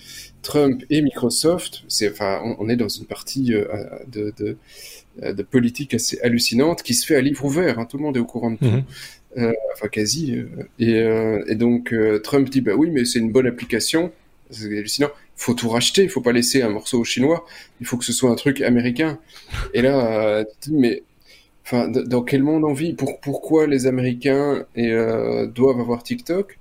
Trump 0.44 0.84
et 0.90 1.02
Microsoft, 1.02 1.84
c'est, 1.88 2.12
enfin, 2.12 2.56
on, 2.60 2.70
est 2.70 2.76
dans 2.76 2.90
une 2.90 3.06
partie 3.06 3.54
euh, 3.54 3.66
de, 4.08 4.34
de, 4.38 4.58
euh, 5.24 5.34
de, 5.34 5.42
politique 5.42 5.94
assez 5.94 6.20
hallucinante 6.22 6.84
qui 6.84 6.94
se 6.94 7.08
fait 7.08 7.16
à 7.16 7.22
livre 7.22 7.44
ouvert. 7.46 7.80
Hein, 7.80 7.86
tout 7.86 7.98
le 7.98 8.04
monde 8.04 8.18
est 8.18 8.20
au 8.20 8.26
courant 8.26 8.52
de 8.52 8.58
tout. 8.58 8.66
Mhm. 8.66 8.84
Euh, 9.38 9.54
enfin, 9.74 9.88
quasi. 9.88 10.38
Et, 10.78 11.00
et 11.48 11.56
donc, 11.56 11.96
Trump 12.22 12.50
dit, 12.50 12.62
bah 12.62 12.74
oui, 12.76 12.92
mais 12.92 13.04
c'est 13.04 13.18
une 13.18 13.32
bonne 13.32 13.48
application. 13.48 14.12
C'est 14.52 14.66
hallucinant. 14.66 15.10
Il 15.38 15.42
faut 15.42 15.56
tout 15.56 15.70
racheter. 15.70 16.04
Il 16.04 16.10
faut 16.10 16.22
pas 16.22 16.34
laisser 16.34 16.62
un 16.62 16.70
morceau 16.70 17.00
aux 17.00 17.04
Chinois. 17.04 17.44
Il 17.80 17.88
faut 17.88 17.98
que 17.98 18.06
ce 18.06 18.14
soit 18.14 18.30
un 18.30 18.36
truc 18.36 18.62
américain. 18.62 19.18
Et 19.74 19.82
là, 19.82 20.46
tu 20.62 20.70
dis, 20.70 20.76
mais 20.78 21.02
enfin, 21.66 21.88
dans 21.88 22.22
quel 22.22 22.44
monde 22.44 22.64
on 22.64 22.74
vit? 22.74 22.94
Pour, 22.94 23.20
Pourquoi 23.22 23.66
les 23.66 23.88
Américains 23.88 24.66
et, 24.76 24.92
doivent 25.56 25.80
avoir 25.80 26.04
TikTok? 26.04 26.60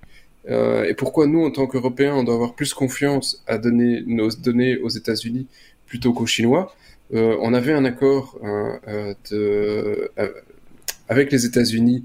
Euh, 0.48 0.84
et 0.84 0.94
pourquoi 0.94 1.26
nous, 1.26 1.44
en 1.44 1.50
tant 1.50 1.66
qu'Européens, 1.66 2.14
on 2.14 2.24
doit 2.24 2.34
avoir 2.34 2.54
plus 2.54 2.74
confiance 2.74 3.42
à 3.46 3.58
donner 3.58 4.02
nos 4.06 4.30
données 4.30 4.76
aux 4.78 4.88
États-Unis 4.88 5.46
plutôt 5.86 6.12
qu'aux 6.12 6.26
Chinois? 6.26 6.74
Euh, 7.14 7.36
On 7.40 7.54
avait 7.54 7.72
un 7.72 7.84
accord 7.84 8.38
euh, 8.42 9.14
de, 9.30 10.10
avec 11.08 11.30
les 11.32 11.46
États-Unis 11.46 12.04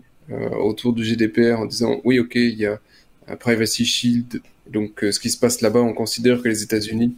autour 0.60 0.92
du 0.92 1.06
GDPR 1.06 1.58
en 1.58 1.66
disant 1.66 2.02
oui, 2.04 2.20
ok, 2.20 2.36
il 2.36 2.58
y 2.60 2.66
a 2.66 2.80
un 3.30 3.38
Privacy 3.38 3.86
Shield. 3.86 4.42
Donc, 4.70 5.00
ce 5.00 5.20
qui 5.22 5.30
se 5.30 5.40
passe 5.40 5.62
là-bas, 5.62 5.80
on 5.80 5.94
considère 5.94 6.42
que 6.42 6.50
les 6.50 6.64
États-Unis, 6.64 7.16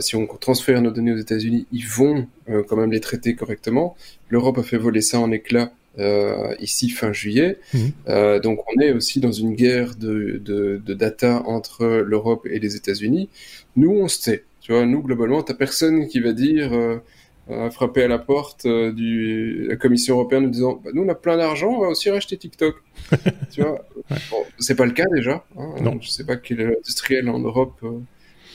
si 0.00 0.16
on 0.16 0.26
transfère 0.26 0.82
nos 0.82 0.90
données 0.90 1.12
aux 1.12 1.18
États-Unis, 1.18 1.66
ils 1.70 1.86
vont 1.86 2.26
quand 2.48 2.74
même 2.74 2.90
les 2.90 2.98
traiter 2.98 3.36
correctement. 3.36 3.96
L'Europe 4.28 4.58
a 4.58 4.64
fait 4.64 4.76
voler 4.76 5.02
ça 5.02 5.20
en 5.20 5.30
éclats 5.30 5.70
ici 6.60 6.90
fin 6.90 7.12
juillet. 7.12 7.58
Mhm. 7.74 8.40
donc 8.40 8.60
on 8.68 8.80
est 8.80 8.92
aussi 8.92 9.20
dans 9.20 9.32
une 9.32 9.54
guerre 9.54 9.94
de, 9.94 10.40
de, 10.44 10.80
de 10.84 10.94
data 10.94 11.42
entre 11.46 11.86
l'Europe 11.86 12.46
et 12.50 12.58
les 12.58 12.76
États-Unis. 12.76 13.28
Nous, 13.76 13.90
on 13.90 14.08
se 14.08 14.22
tait. 14.22 14.44
Tu 14.60 14.72
vois, 14.72 14.84
nous, 14.84 15.02
globalement, 15.02 15.42
t'as 15.42 15.54
personne 15.54 16.08
qui 16.08 16.20
va 16.20 16.32
dire 16.32 16.72
a 17.50 17.70
frappé 17.70 18.02
à 18.02 18.08
la 18.08 18.18
porte 18.18 18.66
euh, 18.66 18.92
de 18.92 19.68
la 19.68 19.76
Commission 19.76 20.16
européenne 20.16 20.46
en 20.46 20.48
disant 20.48 20.80
bah, 20.84 20.90
nous 20.92 21.02
on 21.02 21.08
a 21.08 21.14
plein 21.14 21.36
d'argent, 21.36 21.68
on 21.68 21.80
va 21.80 21.88
aussi 21.88 22.10
racheter 22.10 22.36
TikTok. 22.36 22.76
tu 23.52 23.62
vois, 23.62 23.84
c'est 24.58 24.74
pas 24.74 24.86
le 24.86 24.92
cas 24.92 25.06
déjà. 25.14 25.44
Hein, 25.56 25.74
non. 25.80 25.98
Je 26.00 26.10
sais 26.10 26.24
pas 26.24 26.36
quel 26.36 26.60
industriel 26.60 27.28
en 27.28 27.38
Europe 27.38 27.78
euh, 27.84 28.00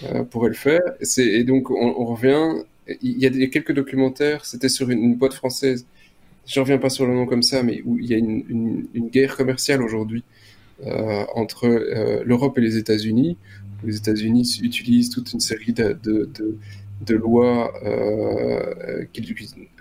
euh, 0.04 0.24
pourrait 0.24 0.50
le 0.50 0.56
faire. 0.56 0.82
Et, 1.00 1.22
et 1.22 1.44
donc 1.44 1.70
on, 1.72 2.06
revient. 2.06 2.64
Il 3.02 3.18
y 3.20 3.26
a 3.26 3.48
quelques 3.48 3.72
documentaires. 3.72 4.44
C'était 4.44 4.70
sur 4.70 4.90
une, 4.90 5.16
boîte 5.16 5.34
française. 5.34 5.86
Je 6.48 6.60
reviens 6.60 6.78
pas 6.78 6.90
sur 6.90 7.06
le 7.06 7.14
nom 7.14 7.26
comme 7.26 7.44
ça, 7.44 7.64
mais 7.64 7.82
où 7.86 7.98
il 8.00 8.06
y 8.06 8.14
a 8.14 8.18
une, 8.18 8.88
une, 8.94 9.10
guerre 9.10 9.38
commerciale 9.38 9.82
aujourd'hui 9.82 10.24
entre 11.36 11.68
l'Europe 12.26 12.58
et 12.58 12.62
les 12.62 12.78
États-Unis. 12.78 13.38
Les 13.84 13.98
États-Unis 13.98 14.60
utilisent 14.64 15.12
toute 15.12 15.32
une 15.34 15.40
série 15.40 15.74
de, 15.74 15.98
de, 16.04 16.30
de 16.34 16.58
de 17.06 17.16
lois 17.16 17.74
euh, 17.84 19.06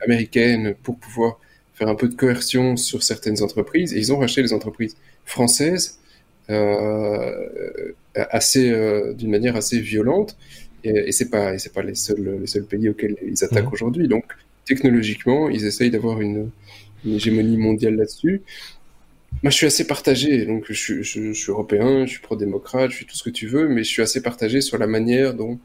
américaines 0.03 0.75
pour 0.83 0.99
pouvoir 0.99 1.39
faire 1.75 1.89
un 1.89 1.95
peu 1.95 2.09
de 2.09 2.15
coercion 2.15 2.77
sur 2.77 3.03
certaines 3.03 3.43
entreprises. 3.43 3.95
Et 3.95 3.99
ils 3.99 4.13
ont 4.13 4.19
racheté 4.19 4.43
les 4.43 4.53
entreprises 4.53 4.97
françaises 5.25 5.99
euh, 6.51 7.93
assez, 8.15 8.71
euh, 8.71 9.13
d'une 9.15 9.31
manière 9.31 9.57
assez 9.57 9.81
violente. 9.81 10.37
Et, 10.85 10.91
et 10.91 11.13
c'est 11.13 11.31
pas, 11.31 11.59
c'est 11.59 11.73
pas 11.73 11.83
les 11.83 11.95
seuls, 11.95 12.39
les 12.41 12.47
seuls 12.47 12.65
pays 12.65 12.89
auxquels 12.89 13.17
ils 13.27 13.45
attaquent 13.45 13.71
mmh. 13.71 13.75
aujourd'hui. 13.75 14.09
Donc, 14.09 14.25
technologiquement, 14.65 15.49
ils 15.49 15.65
essayent 15.67 15.91
d'avoir 15.91 16.21
une, 16.21 16.51
une 17.05 17.15
hégémonie 17.15 17.57
mondiale 17.57 17.97
là-dessus. 17.97 18.43
Moi, 19.43 19.51
je 19.51 19.57
suis 19.57 19.67
assez 19.67 19.87
partagé. 19.87 20.45
Donc, 20.47 20.67
je, 20.69 21.03
je, 21.03 21.03
je 21.03 21.33
suis 21.33 21.51
européen, 21.51 22.05
je 22.07 22.13
suis 22.13 22.21
pro-démocrate, 22.21 22.91
je 22.91 22.97
suis 22.97 23.07
tout 23.07 23.17
ce 23.17 23.23
que 23.23 23.31
tu 23.31 23.47
veux, 23.47 23.69
mais 23.69 23.85
je 23.85 23.89
suis 23.89 24.03
assez 24.03 24.23
partagé 24.23 24.61
sur 24.61 24.79
la 24.79 24.87
manière 24.87 25.35
dont 25.35 25.59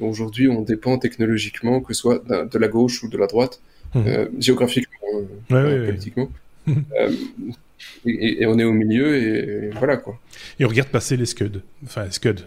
Aujourd'hui, 0.00 0.48
on 0.48 0.62
dépend 0.62 0.98
technologiquement, 0.98 1.80
que 1.80 1.94
ce 1.94 2.00
soit 2.00 2.24
de 2.26 2.58
la 2.58 2.68
gauche 2.68 3.02
ou 3.04 3.08
de 3.08 3.16
la 3.16 3.26
droite, 3.26 3.60
mmh. 3.94 4.02
euh, 4.06 4.26
géographiquement, 4.38 5.08
euh, 5.52 5.86
politiquement. 5.86 6.30
Euh, 6.66 7.12
et, 8.06 8.46
on 8.46 8.58
est 8.58 8.64
au 8.64 8.72
milieu, 8.72 9.16
et, 9.18 9.68
voilà 9.78 9.98
quoi. 9.98 10.18
Et 10.58 10.64
on 10.64 10.68
regarde 10.68 10.88
passer 10.88 11.14
les 11.18 11.26
Scud. 11.26 11.60
Enfin, 11.84 12.10
Scud. 12.10 12.40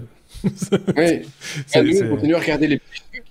Oui. 0.98 1.22
Ah, 1.74 1.82
nous, 1.82 2.02
on 2.04 2.10
continue 2.10 2.36
à 2.36 2.40
regarder 2.40 2.68
les 2.68 2.82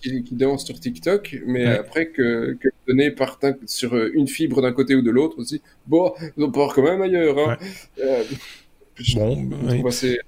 qui, 0.00 0.24
qui 0.24 0.34
dansent 0.34 0.64
sur 0.64 0.78
TikTok, 0.78 1.36
mais 1.46 1.64
après 1.66 2.08
que, 2.08 2.56
que 2.60 2.68
les 2.68 2.74
données 2.86 3.10
partent 3.10 3.46
sur 3.66 3.96
une 3.96 4.28
fibre 4.28 4.62
d'un 4.62 4.72
côté 4.72 4.94
ou 4.94 5.02
de 5.02 5.10
l'autre 5.10 5.38
aussi, 5.38 5.62
bon, 5.86 6.12
on 6.36 6.50
part 6.50 6.74
quand 6.74 6.82
même 6.82 7.02
ailleurs. 7.02 7.38
Hein. 7.38 7.56
bon, 9.14 9.82
ben, 9.82 9.90
c'est 9.90 10.18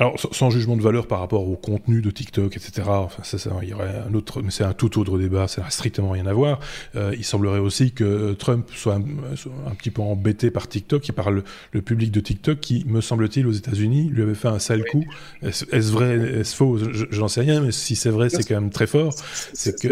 alors, 0.00 0.18
sans 0.18 0.48
jugement 0.48 0.78
de 0.78 0.82
valeur 0.82 1.06
par 1.06 1.20
rapport 1.20 1.46
au 1.46 1.56
contenu 1.56 2.00
de 2.00 2.10
TikTok, 2.10 2.56
etc. 2.56 2.84
Enfin, 2.86 3.22
ça, 3.22 3.36
ça 3.36 3.50
il 3.60 3.68
y 3.68 3.74
aurait 3.74 4.02
un 4.08 4.14
autre, 4.14 4.40
mais 4.40 4.50
c'est 4.50 4.64
un 4.64 4.72
tout 4.72 4.98
autre 4.98 5.18
débat. 5.18 5.46
Ça 5.46 5.60
n'a 5.60 5.68
strictement 5.68 6.10
rien 6.10 6.24
à 6.24 6.32
voir. 6.32 6.58
Euh, 6.96 7.14
il 7.18 7.24
semblerait 7.24 7.58
aussi 7.58 7.92
que 7.92 8.32
Trump 8.32 8.66
soit 8.74 8.94
un, 8.94 9.74
petit 9.74 9.90
peu 9.90 10.00
embêté 10.00 10.50
par 10.50 10.68
TikTok 10.68 11.06
et 11.10 11.12
par 11.12 11.30
le, 11.30 11.44
public 11.84 12.10
de 12.10 12.20
TikTok 12.20 12.60
qui, 12.60 12.82
me 12.86 13.02
semble-t-il, 13.02 13.46
aux 13.46 13.52
États-Unis, 13.52 14.08
lui 14.08 14.22
avait 14.22 14.34
fait 14.34 14.48
un 14.48 14.58
sale 14.58 14.84
coup. 14.86 15.04
Est-ce 15.42 15.92
vrai, 15.92 16.16
est-ce 16.16 16.56
faux? 16.56 16.78
Je, 16.78 17.20
n'en 17.20 17.28
sais 17.28 17.42
rien, 17.42 17.60
mais 17.60 17.70
si 17.70 17.94
c'est 17.94 18.08
vrai, 18.08 18.30
c'est 18.30 18.42
quand 18.44 18.58
même 18.58 18.70
très 18.70 18.86
fort. 18.86 19.14
C'est 19.52 19.78
que 19.78 19.88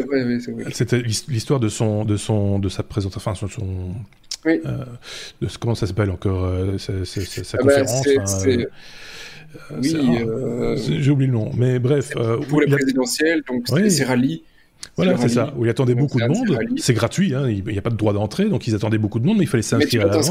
c'était 0.72 1.02
l'histoire 1.02 1.60
de 1.60 1.68
son, 1.68 2.06
de 2.06 2.16
son, 2.16 2.58
de 2.58 2.70
sa 2.70 2.82
présentation, 2.82 3.32
enfin, 3.32 3.46
son, 3.54 3.94
oui. 4.44 4.60
euh, 4.64 4.84
de, 5.42 5.48
comment 5.60 5.74
ça 5.74 5.86
s'appelle 5.86 6.10
encore, 6.10 6.44
euh, 6.44 6.78
sa, 6.78 6.92
ah 6.92 7.56
bah, 7.64 7.82
conférence. 7.84 8.46
Euh, 8.46 8.66
oui, 9.80 9.96
euh, 9.96 10.76
j'ai 10.76 11.10
oublié 11.10 11.30
le 11.30 11.38
nom, 11.38 11.50
mais 11.56 11.78
bref. 11.78 12.12
Euh, 12.16 12.38
pour 12.38 12.60
les 12.60 12.66
présidentielles, 12.66 13.42
donc 13.48 13.66
c'est 13.88 14.04
rallye. 14.04 14.42
Voilà, 14.98 15.16
c'est 15.16 15.28
ça, 15.28 15.54
où 15.56 15.64
il 15.64 15.70
attendait 15.70 15.94
beaucoup 15.94 16.20
de 16.20 16.26
monde. 16.26 16.58
C'est 16.76 16.94
gratuit, 16.94 17.34
hein, 17.34 17.48
il 17.48 17.64
n'y 17.64 17.78
a 17.78 17.82
pas 17.82 17.90
de 17.90 17.96
droit 17.96 18.12
d'entrée, 18.12 18.48
donc 18.48 18.66
ils 18.66 18.74
attendaient 18.74 18.98
beaucoup 18.98 19.20
de 19.20 19.26
monde, 19.26 19.38
mais 19.38 19.44
il 19.44 19.48
fallait 19.48 19.62
s'inscrire 19.62 20.02
à 20.02 20.04
l'avance. 20.06 20.30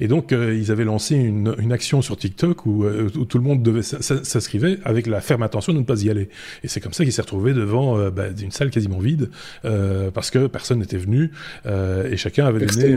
Et 0.00 0.08
donc, 0.08 0.32
ils 0.32 0.70
avaient 0.70 0.84
lancé 0.84 1.14
une, 1.16 1.54
une, 1.58 1.72
action 1.72 2.02
sur 2.02 2.16
TikTok 2.16 2.66
où, 2.66 2.84
tout 3.28 3.38
le 3.38 3.44
monde 3.44 3.62
devait 3.62 3.82
s'inscrire 3.82 4.76
avec 4.84 5.06
la 5.06 5.20
ferme 5.20 5.42
intention 5.42 5.72
de 5.72 5.78
ne 5.78 5.84
pas 5.84 6.02
y 6.02 6.10
aller. 6.10 6.28
Et 6.62 6.68
c'est 6.68 6.80
comme 6.80 6.92
ça 6.92 7.04
qu'il 7.04 7.12
s'est 7.12 7.22
retrouvé 7.22 7.54
devant 7.54 8.10
bah, 8.10 8.26
une 8.40 8.50
salle 8.50 8.70
quasiment 8.70 8.98
vide, 8.98 9.30
parce 9.62 10.30
que 10.30 10.46
personne 10.46 10.80
n'était 10.80 10.98
venu, 10.98 11.30
et 11.64 12.16
chacun 12.16 12.46
avait 12.46 12.66
donné 12.66 12.96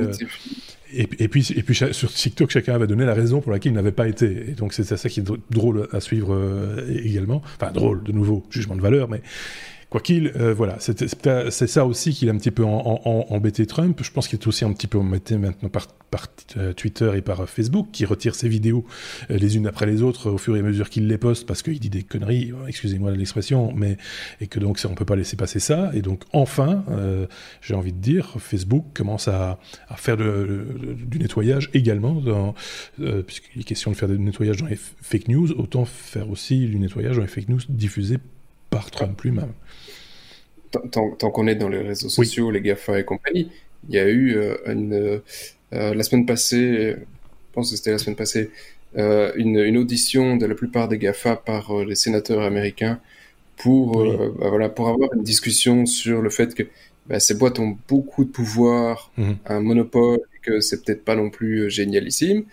et, 0.93 1.27
puis, 1.27 1.47
et 1.55 1.63
puis 1.63 1.75
sur 1.75 2.11
TikTok, 2.11 2.49
chacun 2.49 2.75
avait 2.75 2.87
donné 2.87 3.05
la 3.05 3.13
raison 3.13 3.41
pour 3.41 3.51
laquelle 3.51 3.73
il 3.73 3.75
n'avait 3.75 3.91
pas 3.91 4.07
été. 4.07 4.49
Et 4.49 4.53
donc 4.53 4.73
c'est 4.73 4.83
ça 4.83 5.09
qui 5.09 5.19
est 5.19 5.31
drôle 5.49 5.87
à 5.91 5.99
suivre 5.99 6.33
euh, 6.33 7.01
également. 7.03 7.41
Enfin 7.59 7.71
drôle, 7.71 8.03
de 8.03 8.11
nouveau, 8.11 8.45
jugement 8.49 8.75
de 8.75 8.81
valeur, 8.81 9.09
mais 9.09 9.21
Quoi 9.89 10.01
qu'il, 10.01 10.31
euh, 10.35 10.53
voilà, 10.53 10.77
c'est 10.79 11.67
ça 11.67 11.85
aussi 11.85 12.11
qui 12.11 12.27
a 12.27 12.31
un 12.31 12.37
petit 12.37 12.51
peu 12.51 12.63
embêté 12.63 13.65
Trump. 13.67 13.99
Je 14.01 14.11
pense 14.11 14.27
qu'il 14.27 14.39
est 14.39 14.47
aussi 14.47 14.65
un 14.65 14.73
petit 14.73 14.87
peu 14.87 14.97
embêté 14.97 15.37
maintenant 15.37 15.69
par, 15.69 15.87
euh, 16.57 16.73
Twitter 16.73 17.11
et 17.15 17.21
par 17.21 17.47
Facebook, 17.47 17.89
qui 17.91 18.05
retire 18.05 18.35
ses 18.35 18.49
vidéos 18.49 18.85
euh, 19.29 19.37
les 19.37 19.57
unes 19.57 19.67
après 19.67 19.85
les 19.85 20.01
autres 20.01 20.31
au 20.31 20.37
fur 20.37 20.55
et 20.55 20.59
à 20.59 20.63
mesure 20.63 20.89
qu'il 20.89 21.07
les 21.07 21.17
poste 21.17 21.45
parce 21.45 21.61
qu'il 21.61 21.79
dit 21.79 21.89
des 21.89 22.03
conneries, 22.03 22.51
excusez-moi 22.67 23.11
l'expression, 23.11 23.73
mais 23.75 23.97
et 24.41 24.47
que 24.47 24.59
donc 24.59 24.79
ça, 24.79 24.89
on 24.89 24.95
peut 24.95 25.05
pas 25.05 25.15
laisser 25.15 25.35
passer 25.35 25.59
ça. 25.59 25.91
Et 25.93 26.01
donc 26.01 26.23
enfin, 26.33 26.83
j'ai 27.61 27.75
envie 27.75 27.93
de 27.93 27.99
dire, 27.99 28.35
Facebook 28.39 28.85
commence 28.93 29.27
à, 29.27 29.59
faire 29.97 30.17
du 30.17 31.19
nettoyage 31.19 31.69
également, 31.73 32.23
puisqu'il 33.27 33.61
est 33.61 33.65
question 33.65 33.91
de 33.91 33.95
faire 33.95 34.09
du 34.09 34.17
nettoyage 34.17 34.57
dans 34.57 34.67
les 34.67 34.79
fake 35.01 35.27
news, 35.27 35.51
autant 35.51 35.85
faire 35.85 36.29
aussi 36.29 36.65
du 36.65 36.79
nettoyage 36.79 37.17
dans 37.17 37.21
les 37.21 37.27
fake 37.27 37.49
news 37.49 37.61
diffusés 37.69 38.17
par 38.69 38.91
Trump 38.91 39.21
lui-même. 39.21 39.53
Tant, 40.91 41.31
qu'on 41.31 41.47
est 41.47 41.55
dans 41.55 41.69
les 41.69 41.79
réseaux 41.79 42.09
sociaux, 42.09 42.51
les 42.51 42.61
GAFA 42.61 42.99
et 42.99 43.05
compagnie, 43.05 43.49
il 43.89 43.95
y 43.95 43.99
a 43.99 44.07
eu 44.07 44.35
euh, 44.35 44.55
une, 44.65 44.93
euh, 44.93 45.19
la 45.71 46.03
semaine 46.03 46.25
passée, 46.25 46.95
je 46.97 47.53
pense 47.53 47.71
que 47.71 47.77
c'était 47.77 47.91
la 47.91 47.97
semaine 47.97 48.15
passée, 48.15 48.49
euh, 48.97 49.31
une, 49.35 49.77
audition 49.77 50.37
de 50.37 50.45
la 50.45 50.55
plupart 50.55 50.87
des 50.87 50.97
GAFA 50.97 51.35
par 51.35 51.83
les 51.83 51.95
sénateurs 51.95 52.41
américains 52.41 52.99
pour, 53.57 54.03
bah, 54.03 54.49
voilà, 54.49 54.69
pour 54.69 54.87
avoir 54.87 55.13
une 55.13 55.23
discussion 55.23 55.85
sur 55.85 56.21
le 56.21 56.29
fait 56.29 56.53
que 56.53 56.63
bah, 57.07 57.19
ces 57.19 57.35
boîtes 57.35 57.59
ont 57.59 57.77
beaucoup 57.87 58.25
de 58.25 58.29
pouvoir, 58.29 59.11
mhm. 59.17 59.37
un 59.45 59.59
monopole, 59.59 60.19
et 60.35 60.39
que 60.41 60.59
c'est 60.59 60.83
peut-être 60.83 61.03
pas 61.03 61.15
non 61.15 61.29
plus 61.29 61.69
génialissime. 61.69 62.45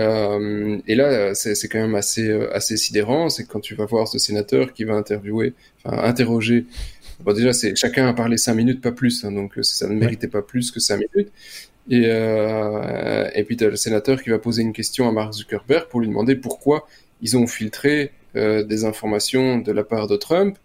Euh, 0.00 0.78
et 0.86 0.94
là, 0.94 1.34
c'est 1.34 1.68
quand 1.68 1.78
même 1.78 1.94
assez, 1.94 2.30
assez 2.52 2.76
sidérant, 2.76 3.28
c'est 3.28 3.46
quand 3.46 3.60
tu 3.60 3.74
vas 3.74 3.86
voir 3.86 4.08
ce 4.08 4.18
sénateur 4.18 4.72
qui 4.72 4.84
va 4.84 4.94
interviewer, 4.94 5.54
enfin 5.84 5.98
interroger. 6.02 6.66
Bon, 7.24 7.32
déjà, 7.32 7.54
c'est 7.54 7.74
chacun 7.74 8.06
a 8.06 8.12
parlé 8.12 8.36
cinq 8.36 8.54
minutes, 8.54 8.82
pas 8.82 8.92
plus, 8.92 9.24
hein, 9.24 9.32
donc 9.32 9.56
euh, 9.56 9.62
ça 9.62 9.88
ne 9.88 9.94
méritait 9.94 10.28
pas 10.28 10.42
plus 10.42 10.70
que 10.70 10.78
cinq 10.78 10.96
minutes. 10.98 11.32
Et, 11.88 12.04
euh, 12.06 13.28
et 13.34 13.44
puis 13.44 13.56
tu 13.56 13.64
as 13.64 13.70
le 13.70 13.76
sénateur 13.76 14.22
qui 14.22 14.30
va 14.30 14.38
poser 14.38 14.62
une 14.62 14.72
question 14.74 15.08
à 15.08 15.12
Mark 15.12 15.32
Zuckerberg 15.32 15.88
pour 15.88 16.00
lui 16.00 16.08
demander 16.08 16.36
pourquoi 16.36 16.86
ils 17.22 17.36
ont 17.36 17.46
filtré 17.46 18.12
euh, 18.36 18.62
des 18.62 18.84
informations 18.84 19.58
de 19.58 19.72
la 19.72 19.84
part 19.84 20.06
de 20.06 20.16
Trump. 20.16 20.58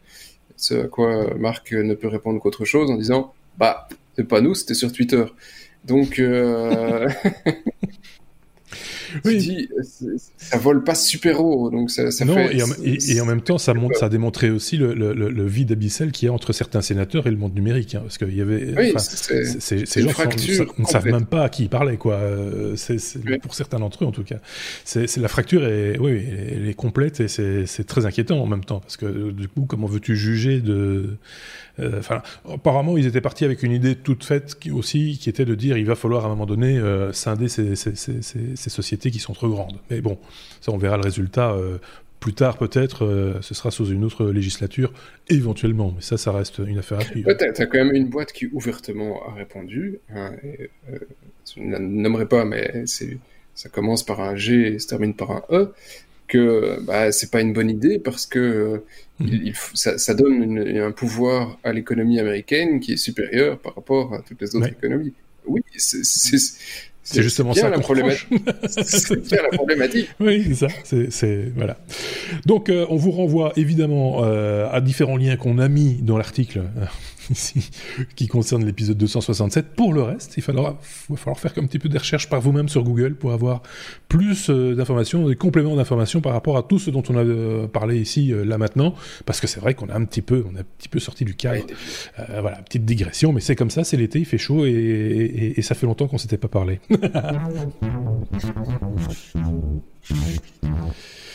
Ce 0.58 0.86
à 0.86 0.88
quoi 0.88 1.34
Mark 1.38 1.72
ne 1.72 1.94
peut 1.94 2.10
répondre 2.10 2.42
qu'autre 2.42 2.66
chose 2.66 2.92
en 2.92 2.98
disant 2.98 3.34
bah 3.58 3.88
c'est 4.16 4.28
pas 4.28 4.42
nous, 4.42 4.54
c'était 4.56 4.74
sur 4.74 4.92
Twitter. 4.92 5.24
Donc 5.86 6.20
euh... 6.20 7.08
oui. 9.26 9.70
ça 10.38 10.58
vole 10.58 10.84
pas 10.84 10.96
super 10.96 11.44
haut, 11.44 11.70
donc 11.70 11.92
ça, 11.92 12.12
ça 12.12 12.26
non, 12.26 12.38
Et, 12.38 13.22
en, 13.22 13.26
même 13.26 13.42
temps, 13.42 13.58
ça, 13.58 13.74
montre, 13.74 13.98
ça 13.98 14.08
a 14.08 14.10
démontré 14.10 14.50
aussi 14.50 14.78
le, 14.78 14.94
le, 14.94 15.14
le, 15.14 15.48
vide 15.48 15.72
abyssal 15.72 16.12
qu'il 16.12 16.28
y 16.28 16.30
a 16.30 16.34
entre 16.34 16.54
certains 16.54 16.82
sénateurs 16.82 17.28
et 17.28 17.32
le 17.32 17.38
monde 17.38 17.54
numérique, 17.56 17.96
hein, 17.96 18.02
parce 18.02 18.18
qu'il 18.18 18.36
y 18.36 18.42
avait, 18.42 18.74
oui, 18.78 18.94
ces 18.98 20.02
gens 20.02 20.12
ne 20.78 20.86
savent 20.86 21.06
même 21.06 21.26
pas 21.26 21.44
à 21.44 21.50
qui 21.50 21.64
ils 21.64 21.70
parlaient, 21.70 21.98
quoi. 21.98 22.16
Euh, 22.16 22.76
pour 23.42 23.56
certains 23.56 23.80
d'entre 23.80 24.04
eux, 24.04 24.08
en 24.08 24.12
tout 24.12 24.24
cas. 24.24 24.38
C'est 24.84 25.18
la 25.18 25.28
fracture 25.28 25.66
est, 25.66 25.98
oui, 26.00 26.24
elle 26.52 26.68
est 26.68 26.74
complète 26.74 27.20
et 27.20 27.28
c'est 27.28 27.84
très 27.86 28.06
inquiétant 28.06 28.42
en 28.42 28.48
même 28.48 28.64
temps, 28.64 28.80
parce 28.80 28.98
que 28.98 29.32
du 29.32 29.48
coup, 29.48 29.66
comment 29.66 29.88
veux-tu 29.88 30.16
juger 30.16 30.60
de 30.60 31.18
euh, 31.80 32.02
apparemment, 32.52 32.98
ils 32.98 33.06
étaient 33.06 33.22
partis 33.22 33.46
avec 33.46 33.64
une 33.64 33.72
idée 33.72 33.96
toute 33.96 34.24
faite 34.24 34.58
qui, 34.60 34.72
aussi, 34.72 35.18
qui 35.20 35.30
était 35.30 35.46
de 35.46 35.56
dire 35.56 35.78
il 35.78 35.86
va 35.86 35.96
falloir 35.96 36.24
à 36.24 36.28
un 36.28 36.30
moment 36.30 36.46
donné 36.46 36.78
euh, 36.78 37.14
scinder 37.14 37.48
ces, 37.48 37.76
ces, 37.76 37.96
ces, 37.96 38.22
ces, 38.22 38.70
sociétés 38.70 38.99
qui 39.00 39.20
sont 39.20 39.34
trop 39.34 39.50
grandes. 39.50 39.80
Mais 39.90 40.02
bon, 40.02 40.18
ça, 40.62 40.72
on 40.72 40.78
verra 40.78 40.98
le 40.98 41.04
résultat 41.04 41.52
euh, 41.54 41.78
plus 42.20 42.34
tard 42.34 42.58
peut-être, 42.58 43.40
ce 43.42 43.54
sera 43.54 43.72
sous 43.72 43.86
une 43.86 44.04
autre 44.04 44.26
législature, 44.26 44.92
éventuellement, 45.30 45.94
mais 45.96 46.02
ça, 46.02 46.18
ça 46.18 46.34
reste 46.34 46.58
une 46.58 46.78
affaire 46.78 47.00
à 47.00 47.06
suivre. 47.06 47.32
tu 47.32 47.46
as, 47.46 47.66
quand 47.66 47.78
même 47.78 47.96
une 47.96 48.10
boîte 48.10 48.34
qui 48.34 48.48
ouvertement 48.48 49.26
a 49.26 49.34
répondu, 49.36 50.00
hein, 50.14 50.34
je 51.56 51.62
ne 51.62 51.72
la 51.72 51.80
nommerai 51.80 52.28
pas, 52.28 52.44
mais 52.44 52.84
ça 53.56 53.70
commence 53.70 54.04
par 54.04 54.20
un 54.20 54.36
G 54.36 54.74
et 54.74 54.80
se 54.80 54.88
termine 54.88 55.14
par 55.14 55.32
un 55.32 55.44
E, 55.50 55.74
que 56.30 56.80
bah, 56.86 57.12
c'est 57.12 57.32
pas 57.32 57.42
une 57.42 57.54
bonne 57.54 57.70
idée 57.70 58.00
parce 58.00 58.26
que 58.26 58.84
il, 59.20 59.54
ça, 59.74 60.14
donne 60.14 60.58
un 60.78 60.92
pouvoir 60.92 61.60
à 61.64 61.74
l'économie 61.74 62.20
américaine 62.20 62.80
qui 62.80 62.94
est 62.94 62.98
supérieur 62.98 63.60
par 63.60 63.76
rapport 63.76 64.14
à 64.14 64.22
toutes 64.22 64.42
les 64.42 64.56
autres 64.56 64.68
économies. 64.70 65.14
Oui, 65.46 65.62
c'est 65.76 66.04
c'est 67.04 67.24
justement 67.24 67.54
ça 67.54 67.70
la 67.70 67.80
problématique. 67.80 68.28
c'est 68.68 69.28
bien 69.28 69.42
la 69.42 69.58
problématique. 69.58 70.10
Oui, 70.20 70.44
c'est 70.48 70.68
ça. 70.68 70.68
C'est 71.10 71.52
voilà. 71.56 71.78
Donc, 72.46 72.70
euh, 72.70 72.86
on 72.90 72.98
vous 72.98 73.12
renvoie 73.12 73.54
évidemment 73.56 74.24
euh, 74.24 74.70
à 74.72 74.82
différents 74.82 75.18
liens 75.18 75.36
qu'on 75.36 75.58
a 75.58 75.68
mis 75.68 75.96
dans 76.02 76.18
l'article 76.18 76.64
ici, 77.30 77.70
qui 78.16 78.28
concerne 78.28 78.66
l'épisode 78.66 78.98
267. 78.98 79.76
Pour 79.76 79.94
le 79.94 80.02
reste, 80.02 80.36
il, 80.38 80.44
faudra, 80.44 80.80
va 81.10 81.16
falloir 81.16 81.40
faire 81.40 81.54
un 81.58 81.66
petit 81.66 81.80
peu 81.80 81.90
de 81.90 81.98
recherches 81.98 82.30
par 82.30 82.42
vous-même 82.42 82.70
sur 82.70 82.84
Google 82.84 83.16
pour 83.16 83.32
avoir 83.32 83.62
plus 84.08 84.50
euh, 84.50 84.76
d'informations, 84.76 85.28
des 85.28 85.36
compléments 85.36 85.76
d'informations 85.76 86.22
par 86.22 86.34
rapport 86.34 86.58
à 86.58 86.64
tout 86.64 86.80
ce 86.80 86.90
dont 86.90 87.04
on 87.10 87.16
a 87.16 87.24
euh, 87.24 87.68
parlé 87.68 88.00
ici, 88.00 88.34
euh, 88.34 88.44
là 88.44 88.58
maintenant, 88.58 88.96
parce 89.26 89.40
que 89.40 89.48
c'est 89.48 89.60
vrai 89.60 89.74
qu'on 89.74 89.90
a 89.90 89.96
un 89.96 90.06
petit 90.06 90.22
peu, 90.22 90.46
on 90.52 90.56
a 90.56 90.62
un 90.62 90.66
petit 90.78 90.90
peu 90.90 91.00
sorti 91.00 91.26
du 91.26 91.36
cadre. 91.36 91.66
voilà, 92.18 92.58
petite 92.58 92.86
digression, 92.86 93.34
mais 93.34 93.42
c'est 93.42 93.56
comme 93.56 93.70
ça, 93.70 93.84
c'est 93.84 93.98
l'été, 93.98 94.20
il 94.20 94.26
fait 94.26 94.38
chaud 94.38 94.66
et, 94.66 95.54
et 95.56 95.62
ça 95.62 95.76
fait 95.76 95.86
longtemps 95.86 96.08
qu'on 96.08 96.18
s'était 96.18 96.38
pas 96.38 96.48
parlé. 96.48 96.80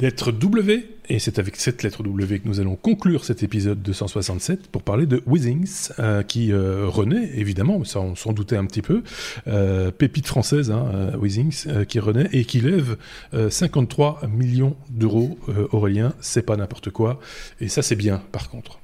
lettre 0.00 0.32
W, 0.32 0.86
et 1.08 1.18
c'est 1.18 1.38
avec 1.38 1.56
cette 1.56 1.82
lettre 1.82 2.02
W 2.02 2.40
que 2.40 2.48
nous 2.48 2.60
allons 2.60 2.76
conclure 2.76 3.24
cet 3.24 3.42
épisode 3.42 3.82
267 3.82 4.68
pour 4.68 4.82
parler 4.82 5.06
de 5.06 5.22
Withings, 5.26 5.90
euh, 5.98 6.22
qui 6.22 6.52
euh, 6.52 6.86
renaît, 6.88 7.30
évidemment, 7.34 7.84
ça 7.84 8.00
on 8.00 8.14
s'en 8.16 8.32
doutait 8.32 8.56
un 8.56 8.66
petit 8.66 8.82
peu, 8.82 9.02
euh, 9.46 9.90
pépite 9.90 10.26
française, 10.26 10.70
hein, 10.70 11.12
Withings, 11.18 11.84
qui 11.86 12.00
renaît 12.00 12.28
et 12.32 12.44
qui 12.44 12.60
lève 12.60 12.96
53 13.48 14.22
millions 14.28 14.76
d'euros, 14.90 15.38
Aurélien, 15.70 16.14
c'est 16.20 16.44
pas 16.44 16.56
n'importe 16.56 16.90
quoi, 16.90 17.20
et 17.60 17.68
ça 17.68 17.82
c'est 17.82 17.96
bien 17.96 18.22
par 18.32 18.50
contre, 18.50 18.80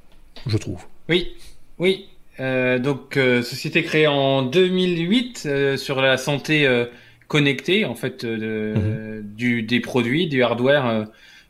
je 0.46 0.56
trouve. 0.56 0.82
Oui, 1.08 1.32
oui, 1.78 2.06
donc 2.38 3.18
société 3.42 3.82
créée 3.82 4.06
en 4.06 4.42
2008 4.42 5.76
sur 5.76 6.00
la 6.00 6.16
santé 6.16 6.86
connectés 7.30 7.84
en 7.84 7.94
fait 7.94 8.24
euh, 8.24 9.20
mhm. 9.20 9.34
du, 9.36 9.62
des 9.62 9.78
produits, 9.78 10.26
du 10.26 10.42
hardware 10.42 10.86
euh, 10.86 11.04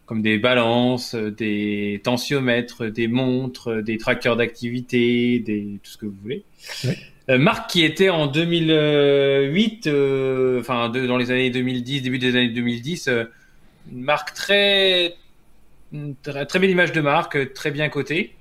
comme 0.05 0.21
des 0.21 0.39
balances, 0.39 1.15
euh, 1.15 1.31
des 1.31 2.03
tensiomètres, 2.05 2.85
des 2.85 3.09
montres, 3.09 3.83
des 3.83 3.97
trackers 3.97 4.37
d'activité, 4.37 5.39
des 5.39 5.81
tout 5.83 5.91
ce 5.91 5.97
que 5.97 6.05
vous 6.05 6.17
voulez. 6.21 6.45
marque 7.29 7.71
qui 7.71 7.83
était 7.83 8.11
en 8.11 8.27
2008, 8.27 9.89
enfin 10.61 10.91
dans 10.91 11.17
les 11.17 11.31
années 11.31 11.51
2010, 11.51 12.03
début 12.03 12.19
des 12.19 12.37
années 12.37 12.51
2010, 12.51 13.09
une 13.91 14.03
marque 14.03 14.35
très, 14.35 15.15
très, 16.23 16.45
très 16.45 16.59
belle 16.59 16.71
image 16.71 16.93
de 16.93 17.01
marque, 17.01 17.55
très 17.55 17.71
bien 17.71 17.89
cotée. 17.89 18.35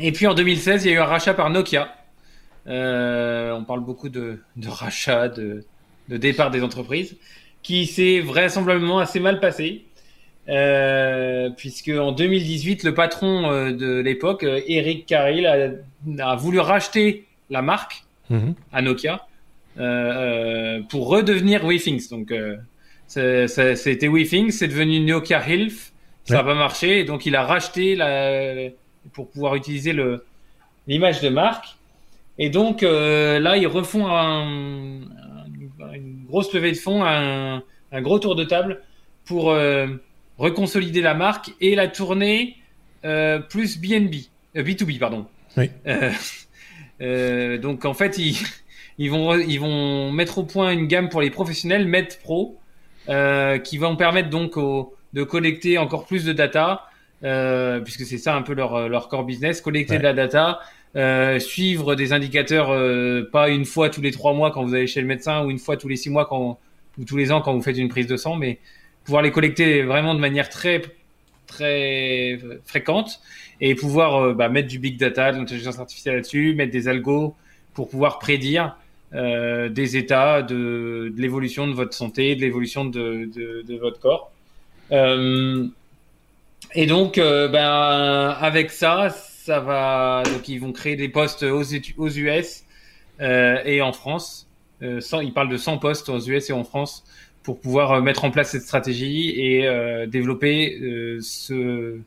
Et 0.00 0.10
puis 0.10 0.26
en 0.26 0.34
2016, 0.34 0.84
il 0.84 0.88
y 0.88 0.94
a 0.94 0.96
eu 0.96 1.00
un 1.00 1.04
rachat 1.04 1.34
par 1.34 1.48
Nokia. 1.50 1.94
on 2.66 3.64
parle 3.68 3.84
beaucoup 3.84 4.08
de, 4.08 4.40
de 4.56 4.68
rachat, 4.68 5.28
de, 5.28 5.64
de 6.08 6.16
départ 6.16 6.50
des 6.50 6.62
entreprises, 6.62 7.16
qui 7.62 7.86
s'est 7.86 8.20
vraisemblablement 8.20 8.98
assez 8.98 9.20
mal 9.20 9.40
passé. 9.40 9.84
Euh, 10.48 11.50
puisque 11.56 11.88
en 11.88 12.12
2018, 12.12 12.82
le 12.82 12.94
patron 12.94 13.50
euh, 13.50 13.72
de 13.72 14.00
l'époque, 14.00 14.42
euh, 14.42 14.60
Eric 14.66 15.06
Carril, 15.06 15.46
a, 16.18 16.34
voulu 16.34 16.58
racheter 16.58 17.26
la 17.48 17.62
marque 17.62 18.04
mhm. 18.28 18.54
à 18.72 18.82
Nokia 18.82 19.26
pour 20.90 21.08
redevenir 21.08 21.64
WeThings. 21.64 22.10
Donc, 22.10 22.34
c'était 23.06 24.08
WeThings, 24.08 24.50
c'est 24.50 24.68
devenu 24.68 25.00
Nokia 25.00 25.48
Health, 25.48 25.92
ça 26.24 26.34
n'a 26.34 26.44
pas 26.44 26.54
marché, 26.54 27.00
et 27.00 27.04
donc 27.04 27.24
il 27.24 27.34
a 27.36 27.44
racheté 27.44 27.94
la, 27.96 28.68
pour 29.12 29.30
pouvoir 29.30 29.54
utiliser 29.54 29.94
l'image 30.86 31.20
de 31.22 31.28
marque. 31.30 31.76
Et 32.38 32.50
donc 32.50 32.82
là, 32.82 33.56
ils 33.56 33.66
refont 33.66 34.08
un, 34.08 35.00
une 35.94 36.24
grosse 36.26 36.52
levée 36.52 36.72
de 36.72 36.76
fonds, 36.76 37.04
un, 37.04 37.62
gros 38.00 38.18
tour 38.18 38.34
de 38.34 38.44
table 38.44 38.80
pour 39.24 39.50
euh, 39.50 39.86
reconsolider 40.38 41.00
la 41.00 41.14
marque 41.14 41.52
et 41.60 41.74
la 41.74 41.88
tourner 41.88 42.56
euh, 43.04 43.38
plus 43.38 43.78
BNB, 43.78 44.14
B2B, 44.54 44.96
euh, 44.96 44.98
pardon. 44.98 45.26
Oui. 45.56 45.70
donc 47.60 47.84
en 47.84 47.94
fait, 47.94 48.18
ils, 48.18 48.36
ils, 48.98 49.10
vont, 49.10 49.38
ils 49.38 49.58
vont 49.58 50.10
mettre 50.12 50.38
au 50.38 50.44
point 50.44 50.72
une 50.72 50.86
gamme 50.86 51.08
pour 51.08 51.20
les 51.20 51.30
professionnels, 51.30 51.86
Med 51.86 52.18
Pro, 52.22 52.58
qui 53.06 53.78
vont 53.78 53.96
permettre 53.96 54.30
donc 54.30 54.56
de 55.12 55.22
collecter 55.22 55.78
encore 55.78 56.06
plus 56.06 56.24
de 56.24 56.32
data, 56.32 56.88
puisque 57.84 58.04
c'est 58.04 58.18
ça 58.18 58.34
un 58.34 58.42
peu 58.42 58.54
leur, 58.54 58.88
leur 58.88 59.08
core 59.08 59.24
business, 59.24 59.60
collecter 59.60 59.98
de 59.98 60.02
la 60.02 60.14
data, 60.14 60.60
euh, 60.94 61.38
suivre 61.38 61.94
des 61.94 62.12
indicateurs 62.12 62.70
euh, 62.70 63.22
pas 63.30 63.48
une 63.48 63.64
fois 63.64 63.88
tous 63.88 64.02
les 64.02 64.10
trois 64.10 64.34
mois 64.34 64.50
quand 64.50 64.62
vous 64.62 64.74
allez 64.74 64.86
chez 64.86 65.00
le 65.00 65.06
médecin 65.06 65.42
ou 65.44 65.50
une 65.50 65.58
fois 65.58 65.78
tous 65.78 65.88
les 65.88 65.96
six 65.96 66.10
mois 66.10 66.26
quand, 66.26 66.58
ou 66.98 67.04
tous 67.04 67.16
les 67.16 67.32
ans 67.32 67.40
quand 67.40 67.54
vous 67.54 67.62
faites 67.62 67.78
une 67.78 67.88
prise 67.88 68.06
de 68.06 68.16
sang, 68.16 68.36
mais 68.36 68.58
pouvoir 69.04 69.22
les 69.22 69.30
collecter 69.30 69.82
vraiment 69.82 70.14
de 70.14 70.20
manière 70.20 70.48
très 70.48 70.82
très 71.46 72.38
fréquente 72.64 73.20
et 73.60 73.74
pouvoir 73.74 74.16
euh, 74.16 74.34
bah, 74.34 74.48
mettre 74.48 74.68
du 74.68 74.78
big 74.78 74.98
data, 74.98 75.32
de 75.32 75.38
l'intelligence 75.38 75.78
artificielle 75.78 76.16
là-dessus, 76.16 76.54
mettre 76.54 76.72
des 76.72 76.88
algos 76.88 77.34
pour 77.74 77.88
pouvoir 77.88 78.18
prédire 78.18 78.76
euh, 79.14 79.68
des 79.68 79.96
états 79.96 80.42
de, 80.42 81.12
de 81.14 81.20
l'évolution 81.20 81.66
de 81.66 81.72
votre 81.72 81.94
santé, 81.94 82.34
de 82.34 82.40
l'évolution 82.40 82.84
de, 82.84 83.30
de, 83.34 83.62
de, 83.66 83.76
votre 83.76 84.00
corps. 84.00 84.32
Euh, 84.90 85.66
et 86.74 86.86
donc, 86.86 87.16
ben, 87.16 88.36
avec 88.40 88.70
ça, 88.70 89.14
ça 89.44 89.58
va 89.60 90.22
donc 90.24 90.48
ils 90.48 90.58
vont 90.58 90.72
créer 90.72 90.94
des 90.94 91.08
postes 91.08 91.42
aux, 91.42 91.62
aux 91.96 92.08
US 92.08 92.64
euh, 93.20 93.58
et 93.64 93.82
en 93.82 93.92
France. 93.92 94.48
Euh, 94.82 95.00
ils 95.22 95.32
parlent 95.32 95.48
de 95.48 95.56
100 95.56 95.78
postes 95.78 96.08
aux 96.08 96.20
US 96.20 96.50
et 96.50 96.52
en 96.52 96.64
France 96.64 97.04
pour 97.42 97.60
pouvoir 97.60 97.92
euh, 97.92 98.00
mettre 98.00 98.24
en 98.24 98.30
place 98.30 98.50
cette 98.50 98.62
stratégie 98.62 99.30
et 99.30 99.66
euh, 99.66 100.06
développer 100.06 100.78
euh, 100.80 101.18
ce, 101.20 101.98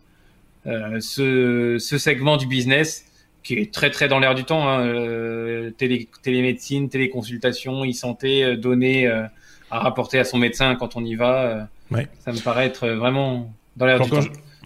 ce, 0.66 1.78
ce 1.78 1.98
segment 1.98 2.38
du 2.38 2.48
business 2.48 3.06
qui 3.44 3.56
est 3.56 3.74
très 3.74 3.92
très 3.92 4.08
dans 4.08 4.20
l'air 4.20 4.34
du 4.34 4.46
temps. 4.46 4.68
Hein, 4.68 5.72
télé, 5.78 6.08
télémédecine, 6.24 6.90
téléconsultation, 6.90 7.86
e-santé, 7.86 8.58
données 8.58 9.08
à 9.08 9.80
rapporter 9.80 10.18
à 10.18 10.24
son 10.24 10.40
médecin 10.40 10.76
quand 10.76 10.96
on 10.96 11.06
y 11.06 11.14
va. 11.14 11.68
Ouais. 11.92 12.08
Ça 12.24 12.32
me 12.32 12.40
paraît 12.40 12.66
être 12.66 12.88
vraiment 12.88 13.54
dans 13.76 13.86
l'air 13.86 14.00
du 14.00 14.10
temps. 14.10 14.22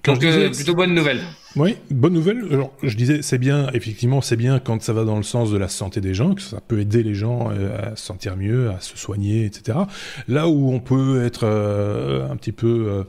Donc 0.05 0.19
plutôt 0.53 0.75
bonne 0.75 0.93
nouvelle. 0.93 1.19
Oui, 1.55 1.77
bonne 1.89 2.13
nouvelle. 2.13 2.45
Alors, 2.51 2.71
je 2.83 2.95
disais, 2.95 3.23
c'est 3.23 3.39
bien, 3.39 3.71
effectivement, 3.73 4.21
c'est 4.21 4.35
bien 4.35 4.59
quand 4.59 4.83
ça 4.83 4.93
va 4.93 5.03
dans 5.03 5.17
le 5.17 5.23
sens 5.23 5.49
de 5.49 5.57
la 5.57 5.67
santé 5.67 5.99
des 5.99 6.13
gens, 6.13 6.35
que 6.35 6.43
ça 6.43 6.61
peut 6.61 6.79
aider 6.79 7.01
les 7.01 7.15
gens 7.15 7.49
euh, 7.51 7.91
à 7.91 7.95
se 7.95 8.05
sentir 8.05 8.37
mieux, 8.37 8.69
à 8.69 8.79
se 8.79 8.95
soigner, 8.95 9.45
etc. 9.45 9.79
Là 10.27 10.47
où 10.47 10.71
on 10.71 10.79
peut 10.79 11.25
être 11.25 11.45
euh, 11.45 12.29
un 12.29 12.35
petit 12.35 12.51
peu 12.51 12.85
euh, 12.87 13.03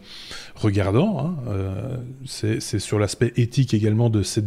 regardant, 0.55 1.37
hein, 1.47 2.01
c'est 2.25 2.61
sur 2.61 2.99
l'aspect 2.99 3.35
éthique 3.37 3.75
également 3.75 4.09
de, 4.09 4.23
ce 4.23 4.41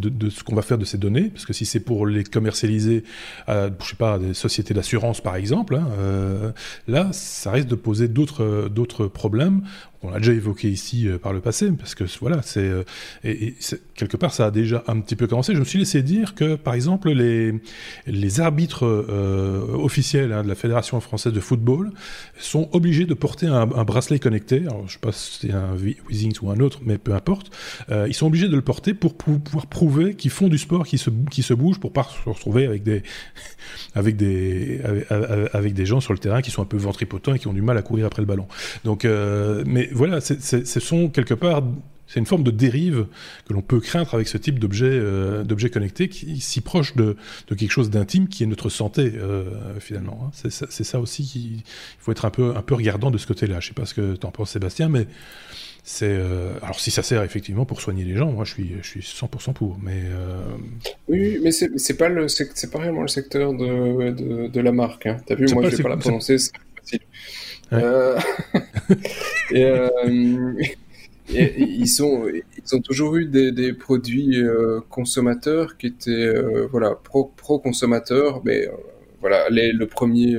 qu'on 0.44 0.56
va 0.56 0.64
faire 0.64 0.80
de 0.80 0.86
ces 0.86 0.98
données, 0.98 1.30
parce 1.30 1.46
que 1.46 1.54
si 1.54 1.66
c'est 1.66 1.80
pour 1.80 2.08
les 2.08 2.24
commercialiser 2.24 3.04
à, 3.46 3.68
je 3.80 3.90
sais 3.90 3.96
pas, 3.96 4.18
des 4.18 4.34
sociétés 4.34 4.74
d'assurance 4.74 5.22
par 5.22 5.36
exemple, 5.36 5.76
hein, 5.76 6.54
là, 6.88 7.10
ça 7.12 7.52
risque 7.52 7.68
de 7.68 7.76
poser 7.76 8.08
d'autres 8.08 9.08
problèmes. 9.08 9.62
On 10.04 10.12
l'a 10.12 10.20
déjà 10.20 10.34
évoqué 10.34 10.70
ici 10.70 11.08
par 11.22 11.34
le 11.34 11.40
passé, 11.40 11.72
parce 11.72 11.96
que 11.96 12.04
voilà, 12.20 12.42
c'est 12.42 12.70
et, 13.24 13.48
et 13.48 13.56
quelque 13.96 14.18
part, 14.18 14.34
ça 14.34 14.48
a 14.48 14.52
déjà 14.52 14.84
un 14.88 15.00
petit 15.00 15.16
peu 15.16 15.28
commencé. 15.28 15.54
Je 15.54 15.60
me 15.60 15.66
suis 15.66 15.80
laissé 15.80 16.02
dire 16.02 16.36
que, 16.36 16.56
par 16.56 16.74
exemple, 16.74 17.10
les, 17.12 18.40
arbitres 18.40 18.86
euh, 18.86 19.66
officiels 19.74 20.32
hein, 20.32 20.44
de 20.44 20.48
la 20.48 20.56
Fédération 20.56 21.00
française 21.00 21.34
de 21.34 21.40
football 21.40 21.92
sont 22.40 22.70
obligés 22.72 23.06
de 23.06 23.14
porter 23.14 23.48
un, 23.48 23.66
bracelet 23.66 24.20
connecté. 24.20 24.62
Alors, 24.62 24.88
je 24.88 24.94
sais 24.94 25.00
pas 25.00 25.12
si 25.12 25.48
c'est 25.48 25.54
un 25.54 25.76
Weezings 25.76 26.38
ou 26.42 26.50
un 26.50 26.60
autre, 26.60 26.80
mais 26.84 26.98
peu 26.98 27.14
importe. 27.14 27.52
Euh, 27.90 28.08
ils 28.08 28.14
sont 28.14 28.28
obligés 28.28 28.48
de 28.48 28.56
le 28.56 28.62
porter 28.62 28.94
pour 28.94 29.16
pouvoir 29.16 29.68
prouver 29.68 30.16
qu'ils 30.16 30.32
font 30.32 30.48
du 30.48 30.58
sport, 30.58 30.86
qu'ils 30.86 31.00
se, 31.00 31.10
qui 31.30 31.44
se 31.44 31.54
bougent, 31.54 31.80
pour 31.80 31.94
pas 31.94 32.04
se 32.04 32.30
retrouver 32.30 32.66
avec 32.66 32.84
des, 32.84 33.04
avec 33.96 34.16
des, 34.16 34.82
avec, 35.54 35.74
des 35.74 35.86
gens 35.86 36.00
sur 36.00 36.14
le 36.14 36.20
terrain 36.20 36.42
qui 36.42 36.52
sont 36.52 36.62
un 36.62 36.66
peu 36.66 36.78
ventripotents 36.78 37.34
et 37.34 37.40
qui 37.40 37.48
ont 37.48 37.54
du 37.54 37.62
mal 37.62 37.78
à 37.78 37.82
courir 37.82 38.08
après 38.08 38.22
le 38.22 38.28
ballon. 38.28 38.48
Donc, 38.84 39.06
euh, 39.06 39.64
mais 39.66 39.90
voilà, 39.94 40.20
ce 40.22 40.80
sont 40.80 41.10
quelque 41.10 41.34
part 41.34 41.64
c'est 42.14 42.20
une 42.20 42.26
forme 42.26 42.44
de 42.44 42.52
dérive 42.52 43.08
que 43.48 43.54
l'on 43.54 43.62
peut 43.62 43.80
craindre 43.80 44.14
avec 44.14 44.28
ce 44.28 44.38
type 44.38 44.60
d'objet 44.60 44.86
euh, 44.86 45.44
d'objet 45.44 45.70
connecté 45.70 46.10
qui 46.10 46.40
si 46.40 46.62
proche 46.62 46.96
de, 46.96 47.16
de 47.48 47.56
quelque 47.56 47.72
chose 47.72 47.90
d'intime 47.90 48.28
qui 48.28 48.44
est 48.44 48.46
notre 48.46 48.70
santé 48.70 49.14
euh, 49.16 49.46
finalement. 49.80 50.26
Hein. 50.26 50.32
C'est 50.34 50.52
ça, 50.52 50.68
ça, 50.70 51.00
aussi 51.00 51.24
qu'il 51.24 51.64
faut 52.00 52.12
être 52.12 52.26
un 52.26 52.30
peu 52.30 52.54
un 52.56 52.62
peu 52.62 52.76
regardant 52.76 53.10
de 53.10 53.18
ce 53.18 53.26
côté-là. 53.26 53.60
Je 53.62 53.70
sais 53.70 53.74
pas 53.74 53.86
ce 53.86 53.94
que 53.94 54.16
tu 54.16 54.26
en 54.28 54.32
penses 54.32 54.52
Sébastien, 54.52 54.90
mais 54.90 55.08
c'est 55.84 56.06
euh, 56.08 56.54
alors 56.62 56.80
si 56.80 56.92
ça 56.92 57.02
sert 57.04 57.24
effectivement 57.24 57.66
pour 57.66 57.82
soigner 57.82 58.04
les 58.04 58.16
gens, 58.16 58.32
moi 58.32 58.46
je 58.46 58.54
suis 58.54 58.76
je 58.82 58.88
suis 58.88 59.02
100% 59.02 59.54
pour. 59.54 59.80
Mais 59.82 60.04
oui, 61.08 61.40
mais 61.42 61.52
c'est 61.52 61.98
pas 61.98 62.10
le 62.10 62.28
c'est 62.28 62.72
pas 62.72 62.80
réellement 62.80 63.02
le 63.02 63.08
secteur 63.08 63.54
de 63.54 64.12
de, 64.12 64.48
de 64.50 64.60
la 64.60 64.72
marque. 64.72 65.08
Hein. 65.08 65.18
T'as 65.26 65.36
vu, 65.36 65.48
moi 65.54 65.68
je 65.70 65.78
vais 65.78 65.84
pas 65.84 65.90
la 65.90 65.98
prononcer, 65.98 66.38
et, 69.52 69.78
ils 71.30 71.88
sont, 71.88 72.28
ils 72.28 72.76
ont 72.76 72.82
toujours 72.82 73.16
eu 73.16 73.26
des, 73.26 73.52
des 73.52 73.74
produits 73.74 74.42
euh, 74.42 74.82
consommateurs 74.90 75.78
qui 75.78 75.88
étaient, 75.88 76.12
euh, 76.12 76.68
voilà, 76.70 76.96
pro, 77.02 77.32
pro 77.36 77.60
consommateurs, 77.60 78.42
mais 78.44 78.68
euh, 78.68 78.72
voilà, 79.22 79.48
le 79.50 79.86
premier, 79.86 80.36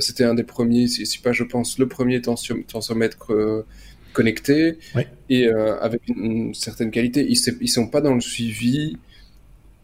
c'était 0.00 0.24
un 0.24 0.34
des 0.34 0.42
premiers, 0.42 0.88
si, 0.88 1.18
pas 1.20 1.32
je 1.32 1.44
pense 1.44 1.78
le 1.78 1.86
premier 1.86 2.20
tensiomètre 2.20 3.32
connecté 4.12 4.78
et 5.30 5.48
avec 5.48 6.08
une, 6.08 6.52
certaine 6.52 6.90
qualité. 6.90 7.24
Ils, 7.28 7.38
ils 7.60 7.68
sont 7.68 7.86
pas 7.86 8.00
dans 8.00 8.14
le 8.14 8.20
suivi 8.20 8.96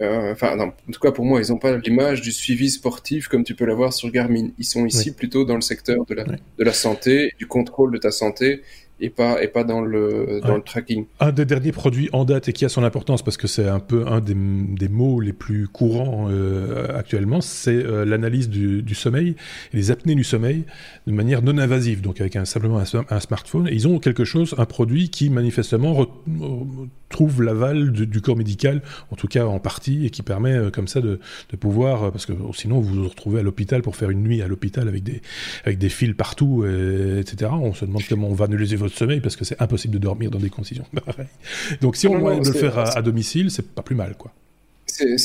euh, 0.03 0.33
enfin, 0.33 0.59
en 0.59 0.93
tout 0.93 1.01
cas 1.01 1.13
pour 1.13 1.25
moi, 1.25 1.41
ils 1.41 1.51
n'ont 1.51 1.59
pas 1.59 1.77
l'image 1.77 2.21
du 2.21 2.33
suivi 2.33 2.71
sportif 2.71 3.29
comme 3.29 3.45
tu 3.45 3.55
peux 3.55 3.65
l'avoir 3.65 3.93
sur 3.93 4.11
Garmin. 4.11 4.49
Ils 4.59 4.65
sont 4.65 4.87
ici 4.87 5.13
plutôt 5.13 5.45
dans 5.45 5.55
le 5.55 5.61
secteur 5.61 6.05
de 6.07 6.15
la, 6.15 6.25
de 6.25 6.65
la 6.65 6.73
santé, 6.73 7.33
du 7.39 7.47
contrôle 7.47 7.93
de 7.93 7.99
ta 7.99 8.11
santé 8.11 8.63
et 9.03 9.11
pas, 9.11 9.43
et 9.43 9.49
pas 9.49 9.65
dans, 9.65 9.81
le, 9.81 10.41
dans 10.43 10.57
le 10.57 10.63
tracking. 10.63 11.07
Un 11.21 11.33
des 11.33 11.45
derniers 11.45 11.73
produits 11.73 12.09
en 12.13 12.25
date 12.25 12.49
et 12.49 12.53
qui 12.53 12.65
a 12.65 12.69
son 12.69 12.85
importance 12.85 13.23
parce 13.23 13.37
que 13.37 13.49
c'est 13.49 13.69
un 13.69 13.81
peu 13.81 14.07
un 14.07 14.21
des, 14.21 14.35
des 14.35 14.89
mots 14.89 15.21
les 15.21 15.33
plus 15.33 15.67
courants 15.67 16.29
euh, 16.31 16.97
actuellement, 16.97 17.41
c'est 17.41 17.85
euh, 17.85 18.05
l'analyse 18.05 18.49
du, 18.49 18.83
du, 18.83 18.95
sommeil 18.95 19.35
et 19.73 19.77
les 19.77 19.91
apnées 19.91 20.15
du 20.15 20.25
sommeil 20.25 20.65
de 21.07 21.13
manière 21.13 21.43
non 21.43 21.59
invasive, 21.59 22.01
donc 22.01 22.21
avec 22.21 22.37
un, 22.37 22.45
simplement 22.45 22.79
un, 22.79 23.21
smartphone. 23.21 23.67
Et 23.69 23.75
ils 23.75 23.89
ont 23.89 23.99
quelque 23.99 24.25
chose, 24.25 24.55
un 24.57 24.67
produit 24.67 25.11
qui 25.11 25.31
manifestement 25.31 26.07
trouve 27.13 27.43
l'aval 27.43 27.93
du, 27.93 28.21
corps 28.21 28.37
médical, 28.37 28.83
en 29.11 29.17
tout 29.17 29.29
cas 29.29 29.47
en 29.47 29.61
partie, 29.61 30.07
et 30.07 30.11
qui 30.11 30.23
permet 30.23 30.53
euh, 30.53 30.71
comme 30.71 30.89
ça 30.89 31.01
de, 31.01 31.21
de 31.51 31.57
pouvoir, 31.57 32.11
parce 32.11 32.27
que 32.27 32.33
sinon 32.55 32.81
vous 32.81 33.03
vous 33.03 33.09
retrouvez 33.09 33.41
à 33.41 33.43
l'hôpital 33.43 33.83
pour 33.83 33.95
faire 33.95 34.11
une 34.11 34.23
nuit 34.23 34.43
à 34.43 34.49
l'hôpital 34.49 34.89
avec 34.89 35.05
des, 35.05 35.23
avec 35.65 35.79
des 35.79 35.89
fils 35.89 36.15
partout, 36.15 36.65
etc. 36.65 37.53
On 37.53 37.73
se 37.73 37.85
demande 37.85 38.03
comment 38.09 38.29
on 38.29 38.35
va 38.35 38.47
analyser 38.47 38.77
votre 38.77 38.97
sommeil 38.97 39.21
parce 39.21 39.37
que 39.37 39.45
c'est 39.45 39.61
impossible 39.63 39.95
de 39.95 39.99
dormir 39.99 40.31
dans 40.31 40.39
des 40.39 40.51
conditions 40.51 40.85
Donc 41.81 41.97
si 41.97 42.07
on 42.09 42.19
doit 42.19 42.37
le 42.37 42.53
faire 42.53 42.79
à, 42.79 43.03
domicile, 43.03 43.51
c'est 43.51 43.67
pas 43.67 43.83
plus 43.83 43.97
mal, 43.97 44.15
quoi. 44.17 44.33
C'est, 44.87 45.17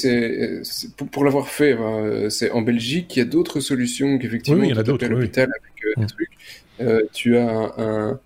pour, 1.12 1.26
l'avoir 1.26 1.50
fait, 1.50 1.74
hein, 1.74 2.30
c'est 2.30 2.52
en 2.52 2.62
Belgique, 2.62 3.16
il 3.16 3.20
y 3.20 3.22
a 3.22 3.26
d'autres 3.26 3.60
solutions 3.60 4.18
qu'effectivement, 4.18 4.62
oui, 4.62 4.68
il 4.68 4.72
y 4.72 4.74
en 4.74 4.80
a 4.80 4.84
d'autres. 4.84 5.06
À 5.06 5.10
l'hôpital 5.10 5.50
avec 5.50 5.86
euh, 5.86 6.02
des 6.02 6.08
trucs. 6.08 6.30
Euh, 6.80 7.02
tu 7.12 7.38
as 7.38 7.50
un, 7.50 7.74
un, 7.78 8.20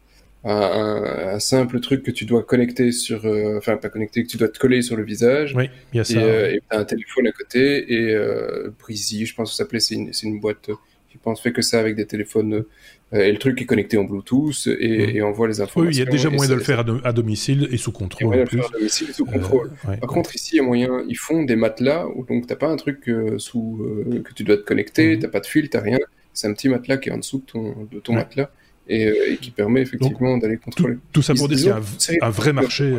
simple 1.40 1.80
truc 1.80 2.04
que 2.04 2.12
tu 2.12 2.26
dois 2.26 2.44
connecter 2.44 2.92
sur, 2.92 3.26
euh, 3.26 3.58
enfin 3.58 3.78
pas 3.78 3.90
connecter, 3.90 4.24
que 4.24 4.30
tu 4.30 4.38
dois 4.38 4.50
te 4.50 4.60
coller 4.60 4.82
sur 4.82 4.96
le 4.96 5.04
visage. 5.04 5.54
Oui, 5.56 5.70
il 5.94 5.98
y 5.98 6.00
a 6.00 6.04
ça. 6.04 6.50
Et 6.50 6.60
tu 6.60 6.76
as 6.76 6.80
un 6.80 6.86
téléphone 6.86 7.28
à 7.28 7.32
côté 7.32 7.94
et 7.94 8.14
euh, 8.16 8.72
je 8.90 9.34
pense 9.34 9.50
que 9.50 9.56
ça 9.56 9.64
s'appelait, 9.64 9.80
c'est 9.80 9.96
une, 9.96 10.12
une, 10.24 10.40
boîte 10.40 10.70
qui 11.10 11.18
pense 11.18 11.42
fait 11.42 11.52
que 11.52 11.62
ça 11.62 11.80
avec 11.80 11.96
des 11.96 12.06
téléphones 12.06 12.66
euh, 13.14 13.26
et 13.26 13.32
le 13.32 13.38
truc 13.38 13.62
est 13.62 13.66
connecté 13.66 13.98
en 13.98 14.06
Bluetooth 14.06 14.68
et, 14.68 15.08
mmh. 15.08 15.18
et 15.18 15.22
envoie 15.22 15.48
les 15.48 15.60
informations. 15.60 15.90
Oui, 15.90 15.96
il 15.96 16.00
y 16.00 16.08
a 16.08 16.10
déjà 16.10 16.30
moyen 16.30 16.50
de 16.50 16.56
le 16.56 16.64
faire 16.64 16.80
à, 17.04 17.14
domicile 17.14 17.68
et 17.72 17.78
sous 17.78 17.92
contrôle. 17.92 18.36
Il 18.36 18.48
faire 18.48 18.66
à 18.66 18.70
domicile 18.70 19.10
et 19.10 19.14
sous 19.14 19.28
euh, 19.28 19.32
contrôle. 19.32 19.72
Par 19.84 20.10
contre, 20.10 20.34
ici, 20.36 20.52
il 20.54 20.58
y 20.58 20.60
a 20.62 20.64
moyen, 20.64 21.04
ils 21.08 21.18
font 21.18 21.44
des 21.44 21.58
matelas 21.58 22.08
où 22.08 22.26
donc 22.26 22.48
t'as 22.48 22.56
pas 22.56 22.68
un 22.68 22.78
truc 22.78 23.10
euh, 23.10 23.38
sous 23.38 23.80
que 24.24 24.34
tu 24.34 24.44
dois 24.44 24.58
te 24.58 24.64
connecter, 24.64 25.18
mmh. 25.18 25.20
t'as 25.20 25.28
pas 25.28 25.42
de 25.42 25.46
fil, 25.46 25.70
t'as 25.70 25.82
rien. 25.82 26.00
C'est 26.34 26.48
un 26.48 26.54
petit 26.54 26.70
matelas 26.70 26.98
qui 26.98 27.10
est 27.10 27.12
en 27.12 27.18
dessous 27.18 27.40
de 27.40 27.52
ton, 27.52 27.88
de 27.92 28.00
ton 28.00 28.14
matelas 28.14 28.50
et, 28.88 29.38
qui 29.42 29.52
permet 29.52 29.82
effectivement 29.82 30.38
d'aller 30.38 30.58
contrôler. 30.58 30.98
Tout, 31.14 31.22
ça 31.22 31.34
pour 31.34 31.48
dire 31.48 31.58
qu'il 31.58 31.68
y 32.16 32.20
a 32.20 32.26
un, 32.26 32.30
vrai 32.30 32.54
marché, 32.54 32.94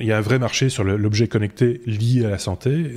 il 0.00 0.06
y 0.06 0.12
a 0.12 0.18
un 0.18 0.22
vrai 0.22 0.38
marché 0.38 0.68
sur 0.68 0.84
l'objet 0.84 1.28
connecté 1.28 1.80
lié 1.86 2.24
à 2.26 2.30
la 2.30 2.38
santé, 2.38 2.94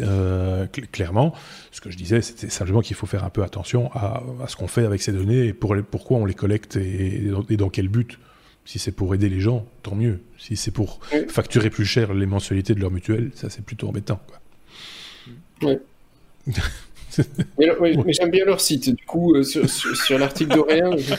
clairement 0.91 1.33
ce 1.71 1.79
que 1.79 1.89
je 1.89 1.97
disais, 1.97 2.21
c'était 2.21 2.49
simplement 2.49 2.81
qu'il 2.81 2.95
faut 2.95 3.05
faire 3.05 3.23
un 3.23 3.29
peu 3.29 3.43
attention 3.43 3.91
à, 3.93 4.21
ce 4.47 4.55
qu'on 4.55 4.67
fait 4.67 4.85
avec 4.85 5.01
ces 5.01 5.13
données 5.13 5.47
et 5.47 5.53
pour 5.53 5.75
pourquoi 5.89 6.17
on 6.17 6.25
les 6.25 6.33
collecte 6.33 6.75
et, 6.75 7.31
dans 7.51 7.69
quel 7.69 7.87
but. 7.87 8.19
Si 8.63 8.77
c'est 8.77 8.91
pour 8.91 9.15
aider 9.15 9.27
les 9.27 9.39
gens, 9.39 9.65
tant 9.81 9.95
mieux. 9.95 10.21
Si 10.37 10.55
c'est 10.55 10.71
pour 10.71 10.99
facturer 11.29 11.71
plus 11.71 11.85
cher 11.85 12.13
les 12.13 12.27
mensualités 12.27 12.75
de 12.75 12.79
leur 12.79 12.91
mutuelle, 12.91 13.31
ça 13.33 13.49
c'est 13.49 13.63
plutôt 13.65 13.87
embêtant. 13.87 14.21
Quoi. 15.59 15.75
mais, 17.59 17.67
j'aime 18.07 18.31
bien 18.31 18.45
leur 18.45 18.61
site. 18.61 18.89
Du 18.95 19.05
coup, 19.05 19.35
euh, 19.35 19.43
sur, 19.43 20.17
l'article 20.17 20.55
d'Orient, 20.55 20.97
je, 20.97 21.13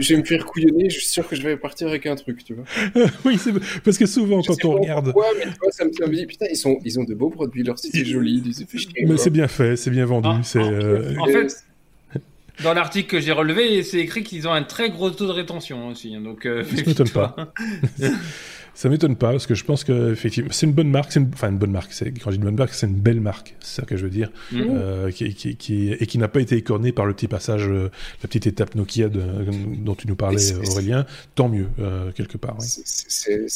je, 0.00 0.14
vais 0.14 0.20
me 0.20 0.24
faire 0.24 0.44
couillonner. 0.44 0.90
Je 0.90 0.98
suis 0.98 1.06
sûr 1.06 1.28
que 1.28 1.36
je 1.36 1.42
vais 1.42 1.56
partir 1.56 1.88
avec 1.88 2.06
un 2.06 2.16
truc, 2.16 2.44
tu 2.44 2.54
vois. 2.54 2.64
oui, 3.24 3.38
parce 3.84 3.98
que 3.98 4.06
souvent, 4.06 4.42
quand 4.42 4.64
on 4.64 4.72
regarde. 4.72 5.12
Pourquoi, 5.12 5.26
mais 5.38 5.44
tu 5.44 5.58
vois, 5.62 5.72
ça 5.72 5.84
me, 5.84 6.14
dit, 6.14 6.26
putain, 6.26 6.46
ils, 6.50 6.56
sont, 6.56 6.78
ils 6.84 6.98
ont 6.98 7.04
de 7.04 7.14
beaux 7.14 7.30
produits. 7.30 7.62
Leur 7.62 7.78
site 7.78 7.94
est 7.94 8.04
joli. 8.04 8.42
mais 9.06 9.16
c'est 9.16 9.30
bien 9.30 9.48
fait, 9.48 9.76
c'est 9.76 9.90
bien 9.90 10.06
vendu. 10.06 10.28
Ah, 10.30 10.40
euh, 10.56 11.16
en, 11.18 11.26
fait. 11.26 11.64
Dans 12.62 12.74
l'article 12.74 13.08
que 13.08 13.20
j'ai 13.20 13.32
relevé, 13.32 13.82
c'est 13.82 13.98
écrit 13.98 14.22
qu'ils 14.22 14.46
ont 14.46 14.52
un 14.52 14.62
très 14.62 14.90
gros 14.90 15.10
taux 15.10 15.26
de 15.26 15.32
rétention 15.32 15.88
aussi. 15.88 16.14
Hein, 16.14 16.20
donc, 16.20 16.46
euh, 16.46 16.64
ça 16.64 16.82
m'étonne 16.86 17.08
pas. 17.08 17.36
Ça 18.74 18.88
m'étonne 18.88 19.16
pas 19.16 19.32
parce 19.32 19.46
que 19.46 19.54
je 19.54 19.64
pense 19.64 19.84
que 19.84 20.12
effectivement 20.12 20.50
c'est 20.52 20.66
une 20.66 20.72
bonne 20.72 20.90
marque, 20.90 21.12
c'est 21.12 21.20
enfin 21.34 21.50
une 21.50 21.58
bonne 21.58 21.70
marque. 21.70 21.90
Quand 22.22 22.30
je 22.30 22.30
dis 22.30 22.36
une 22.36 22.44
bonne 22.44 22.56
marque, 22.56 22.74
c'est 22.74 22.86
une 22.86 22.94
belle 22.94 23.20
marque, 23.20 23.56
c'est 23.60 23.80
ça 23.80 23.86
que 23.86 23.96
je 23.96 24.04
veux 24.04 24.10
dire, 24.10 24.30
mmh. 24.52 24.60
euh, 24.60 25.10
qui, 25.10 25.34
qui, 25.34 25.56
qui, 25.56 25.92
et 25.92 26.06
qui 26.06 26.18
n'a 26.18 26.28
pas 26.28 26.40
été 26.40 26.56
écornée 26.56 26.92
par 26.92 27.06
le 27.06 27.14
petit 27.14 27.28
passage, 27.28 27.68
euh, 27.68 27.90
la 28.22 28.28
petite 28.28 28.46
étape 28.46 28.74
Nokia 28.74 29.08
de, 29.08 29.22
dont 29.78 29.94
tu 29.94 30.06
nous 30.06 30.16
parlais, 30.16 30.54
Aurélien. 30.68 31.06
Tant 31.34 31.48
mieux 31.48 31.68
euh, 31.80 32.12
quelque 32.12 32.38
part. 32.38 32.56
C'est 32.60 33.46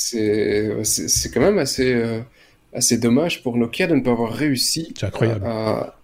quand 1.32 1.40
même 1.40 1.58
assez 1.58 2.22
assez 2.74 2.98
dommage 2.98 3.42
pour 3.42 3.56
Nokia 3.56 3.86
de 3.86 3.94
ne 3.94 4.00
pas 4.00 4.10
avoir 4.10 4.32
réussi 4.32 4.92
incroyable. 5.00 5.46
à 5.46 5.78
à, 5.78 5.94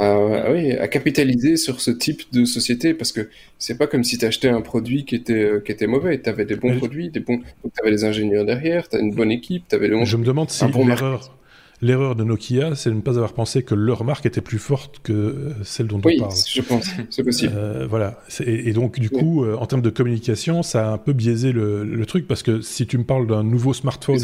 oui, 0.00 0.72
à 0.72 0.88
capitaliser 0.88 1.56
sur 1.56 1.80
ce 1.80 1.90
type 1.90 2.22
de 2.32 2.44
société 2.44 2.94
parce 2.94 3.12
que 3.12 3.28
c'est 3.58 3.76
pas 3.76 3.86
comme 3.86 4.04
si 4.04 4.18
tu 4.18 4.24
achetais 4.24 4.48
un 4.48 4.60
produit 4.60 5.04
qui 5.04 5.14
était, 5.14 5.32
euh, 5.34 5.60
qui 5.60 5.72
était 5.72 5.86
mauvais. 5.86 6.20
Tu 6.20 6.28
avais 6.28 6.44
des 6.44 6.56
bons 6.56 6.76
produits, 6.76 7.10
des 7.10 7.20
bons... 7.20 7.38
tu 7.38 7.80
avais 7.80 7.90
des 7.90 8.04
ingénieurs 8.04 8.44
derrière, 8.44 8.88
tu 8.88 8.96
as 8.96 9.00
une 9.00 9.14
bonne 9.14 9.30
équipe, 9.30 9.64
tu 9.68 9.74
avais 9.74 9.88
le 9.88 10.04
Je 10.04 10.16
me 10.16 10.24
demande 10.24 10.50
si 10.50 10.64
l'erreur 10.66 11.36
l'erreur 11.82 12.14
de 12.14 12.22
Nokia, 12.22 12.74
c'est 12.76 12.90
de 12.90 12.94
ne 12.94 13.00
pas 13.00 13.12
avoir 13.12 13.32
pensé 13.34 13.64
que 13.64 13.74
leur 13.74 14.04
marque 14.04 14.24
était 14.24 14.40
plus 14.40 14.60
forte 14.60 15.00
que 15.02 15.12
euh, 15.12 15.52
celle 15.64 15.88
dont 15.88 15.98
on 15.98 16.00
parle. 16.00 16.32
Oui, 16.32 16.44
je 16.46 16.62
pense, 16.62 16.86
c'est 17.10 17.24
possible. 17.24 17.52
Euh, 17.54 17.86
voilà. 17.90 18.20
Et, 18.46 18.72
donc, 18.72 19.00
du 19.00 19.10
coup, 19.10 19.44
euh, 19.44 19.56
en 19.56 19.66
termes 19.66 19.82
de 19.82 19.90
communication, 19.90 20.62
ça 20.62 20.88
a 20.88 20.92
un 20.92 20.98
peu 20.98 21.12
biaisé 21.12 21.52
le, 21.52 22.06
truc, 22.06 22.26
parce 22.26 22.42
que 22.42 22.60
si 22.60 22.86
tu 22.86 22.98
me 22.98 23.04
parles 23.04 23.26
d'un 23.26 23.42
nouveau 23.42 23.74
smartphone, 23.74 24.18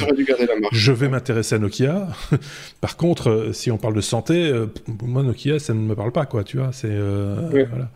je 0.73 0.93
vais 0.93 1.09
m'intéresser 1.09 1.57
à 1.57 1.59
Nokia. 1.59 2.09
Par 2.81 2.97
contre, 2.97 3.51
si 3.53 3.71
on 3.71 3.79
parle 3.79 3.95
de 3.95 4.01
santé, 4.01 4.53
moi, 5.03 5.23
Nokia, 5.23 5.59
ça 5.59 5.75
ne 5.75 5.81
me 5.81 5.95
parle 5.95 6.13
pas, 6.13 6.27
quoi, 6.27 6.45
tu 6.45 6.59
vois. 6.59 6.71
C'est... 6.73 6.97
Voilà. 7.51 7.91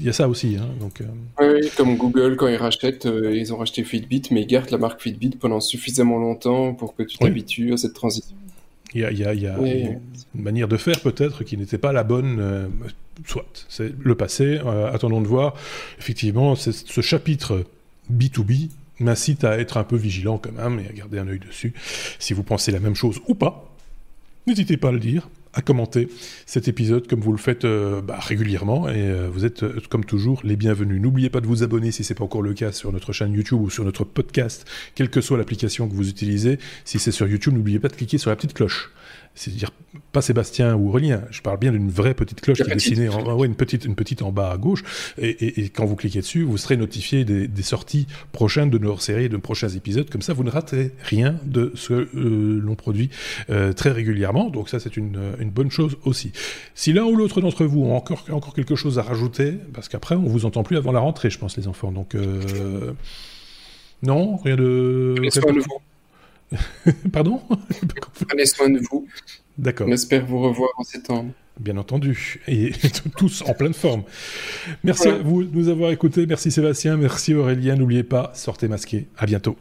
Il 0.00 0.06
y 0.06 0.08
a 0.08 0.12
ça 0.12 0.28
aussi. 0.28 0.56
Hein, 0.56 0.68
donc, 0.80 1.00
euh. 1.00 1.60
Oui, 1.60 1.70
comme 1.76 1.96
Google, 1.96 2.36
quand 2.36 2.48
ils 2.48 2.56
rachètent, 2.56 3.06
euh, 3.06 3.34
ils 3.34 3.52
ont 3.52 3.58
racheté 3.58 3.84
Fitbit, 3.84 4.22
mais 4.30 4.42
ils 4.42 4.46
gardent 4.46 4.70
la 4.70 4.78
marque 4.78 5.00
Fitbit 5.00 5.30
pendant 5.30 5.60
suffisamment 5.60 6.18
longtemps 6.18 6.74
pour 6.74 6.96
que 6.96 7.02
tu 7.02 7.16
t'habitues 7.18 7.72
à 7.72 7.76
cette 7.76 7.94
transition. 7.94 8.36
Il 8.94 9.00
y 9.00 9.04
a, 9.04 9.12
il 9.12 9.18
y 9.18 9.24
a, 9.24 9.34
il 9.34 9.42
y 9.42 9.46
a 9.46 9.56
une 9.58 10.00
manière 10.34 10.68
de 10.68 10.76
faire 10.76 11.00
peut-être 11.00 11.42
qui 11.44 11.56
n'était 11.56 11.78
pas 11.78 11.92
la 11.92 12.04
bonne. 12.04 12.38
Euh, 12.40 12.68
soit, 13.26 13.66
c'est 13.68 13.92
le 13.98 14.14
passé. 14.14 14.60
attendons 14.92 15.20
de 15.20 15.26
voir. 15.26 15.54
Effectivement, 15.98 16.54
ce 16.56 17.00
chapitre 17.00 17.64
B2B 18.12 18.70
m'incite 19.00 19.44
à 19.44 19.58
être 19.58 19.76
un 19.76 19.84
peu 19.84 19.96
vigilant 19.96 20.38
quand 20.38 20.52
même 20.52 20.80
et 20.80 20.88
à 20.88 20.92
garder 20.92 21.18
un 21.18 21.28
œil 21.28 21.40
dessus. 21.40 21.72
Si 22.18 22.34
vous 22.34 22.42
pensez 22.42 22.72
la 22.72 22.80
même 22.80 22.94
chose 22.94 23.20
ou 23.26 23.34
pas, 23.34 23.74
n'hésitez 24.46 24.76
pas 24.76 24.88
à 24.88 24.92
le 24.92 25.00
dire 25.00 25.28
à 25.54 25.62
commenter 25.62 26.08
cet 26.46 26.68
épisode 26.68 27.06
comme 27.06 27.20
vous 27.20 27.32
le 27.32 27.38
faites 27.38 27.64
euh, 27.64 28.02
bah, 28.02 28.18
régulièrement 28.18 28.88
et 28.88 28.94
euh, 28.96 29.28
vous 29.32 29.44
êtes 29.44 29.62
euh, 29.62 29.80
comme 29.88 30.04
toujours 30.04 30.40
les 30.44 30.56
bienvenus. 30.56 31.00
N'oubliez 31.00 31.30
pas 31.30 31.40
de 31.40 31.46
vous 31.46 31.62
abonner 31.62 31.92
si 31.92 32.04
c'est 32.04 32.14
pas 32.14 32.24
encore 32.24 32.42
le 32.42 32.52
cas 32.54 32.72
sur 32.72 32.92
notre 32.92 33.12
chaîne 33.12 33.32
YouTube 33.32 33.60
ou 33.60 33.70
sur 33.70 33.84
notre 33.84 34.04
podcast, 34.04 34.66
quelle 34.94 35.10
que 35.10 35.20
soit 35.20 35.38
l'application 35.38 35.88
que 35.88 35.94
vous 35.94 36.08
utilisez. 36.08 36.58
Si 36.84 36.98
c'est 36.98 37.12
sur 37.12 37.28
YouTube, 37.28 37.54
n'oubliez 37.54 37.78
pas 37.78 37.88
de 37.88 37.94
cliquer 37.94 38.18
sur 38.18 38.30
la 38.30 38.36
petite 38.36 38.54
cloche 38.54 38.90
c'est-à-dire 39.34 39.70
pas 40.12 40.22
Sébastien 40.22 40.74
ou 40.74 40.88
Aurélien, 40.88 41.22
je 41.30 41.42
parle 41.42 41.58
bien 41.58 41.72
d'une 41.72 41.90
vraie 41.90 42.14
petite 42.14 42.40
cloche 42.40 42.62
qui 42.62 42.70
est 42.70 42.74
dessinée, 42.74 43.08
en, 43.08 43.36
ouais, 43.36 43.46
une 43.46 43.56
petite, 43.56 43.84
une 43.84 43.94
petite 43.94 44.22
en 44.22 44.30
bas 44.32 44.50
à 44.50 44.56
gauche, 44.56 44.82
et, 45.18 45.68
quand 45.70 45.84
vous 45.84 45.96
cliquez 45.96 46.20
dessus, 46.20 46.42
vous 46.42 46.56
serez 46.56 46.76
notifié 46.76 47.24
des, 47.24 47.62
sorties 47.62 48.06
prochaines 48.32 48.70
de 48.70 48.78
nos 48.78 48.98
séries, 48.98 49.28
de 49.28 49.36
prochains 49.36 49.70
épisodes, 49.70 50.08
comme 50.10 50.22
ça 50.22 50.34
vous 50.34 50.44
ne 50.44 50.50
raterez 50.50 50.92
rien 51.02 51.40
de 51.44 51.72
ce 51.74 51.88
que 51.88 52.08
euh, 52.14 52.60
l'on 52.62 52.74
produit 52.74 53.10
euh, 53.50 53.72
très 53.72 53.90
régulièrement, 53.90 54.50
donc 54.50 54.68
ça 54.68 54.78
c'est 54.78 54.96
une, 54.96 55.18
une, 55.40 55.50
bonne 55.50 55.70
chose 55.70 55.96
aussi. 56.04 56.32
Si 56.74 56.92
l'un 56.92 57.04
ou 57.04 57.16
l'autre 57.16 57.40
d'entre 57.40 57.64
vous 57.64 57.82
ont 57.82 57.96
encore, 57.96 58.24
encore 58.30 58.54
quelque 58.54 58.76
chose 58.76 58.98
à 58.98 59.02
rajouter, 59.02 59.54
parce 59.72 59.88
qu'après 59.88 60.14
on 60.14 60.24
vous 60.24 60.44
entend 60.44 60.62
plus 60.62 60.76
avant 60.76 60.92
la 60.92 61.00
rentrée, 61.00 61.30
je 61.30 61.38
pense 61.38 61.56
les 61.56 61.66
enfants, 61.68 61.90
donc 61.90 62.14
euh, 62.14 62.92
non, 64.02 64.36
rien 64.36 64.56
de... 64.56 65.14
Pardon? 67.12 67.40
Prenez 68.28 68.46
soin 68.46 68.70
de 68.70 68.80
vous. 68.90 69.06
D'accord. 69.58 69.88
On 69.88 69.92
espère 69.92 70.26
vous 70.26 70.40
revoir 70.40 70.70
en 70.76 70.82
septembre. 70.82 71.32
Bien 71.60 71.76
entendu, 71.76 72.40
et 72.48 72.72
tous 73.16 73.42
en 73.46 73.54
pleine 73.54 73.74
forme. 73.74 74.02
Merci 74.82 75.06
à 75.06 75.18
vous 75.18 75.44
de 75.44 75.56
nous 75.56 75.68
avoir 75.68 75.92
écoutés, 75.92 76.26
merci 76.26 76.50
Sébastien, 76.50 76.96
merci 76.96 77.32
Aurélien, 77.32 77.76
n'oubliez 77.76 78.02
pas, 78.02 78.32
sortez 78.34 78.66
masqué, 78.66 79.06
à 79.16 79.24
bientôt. 79.24 79.56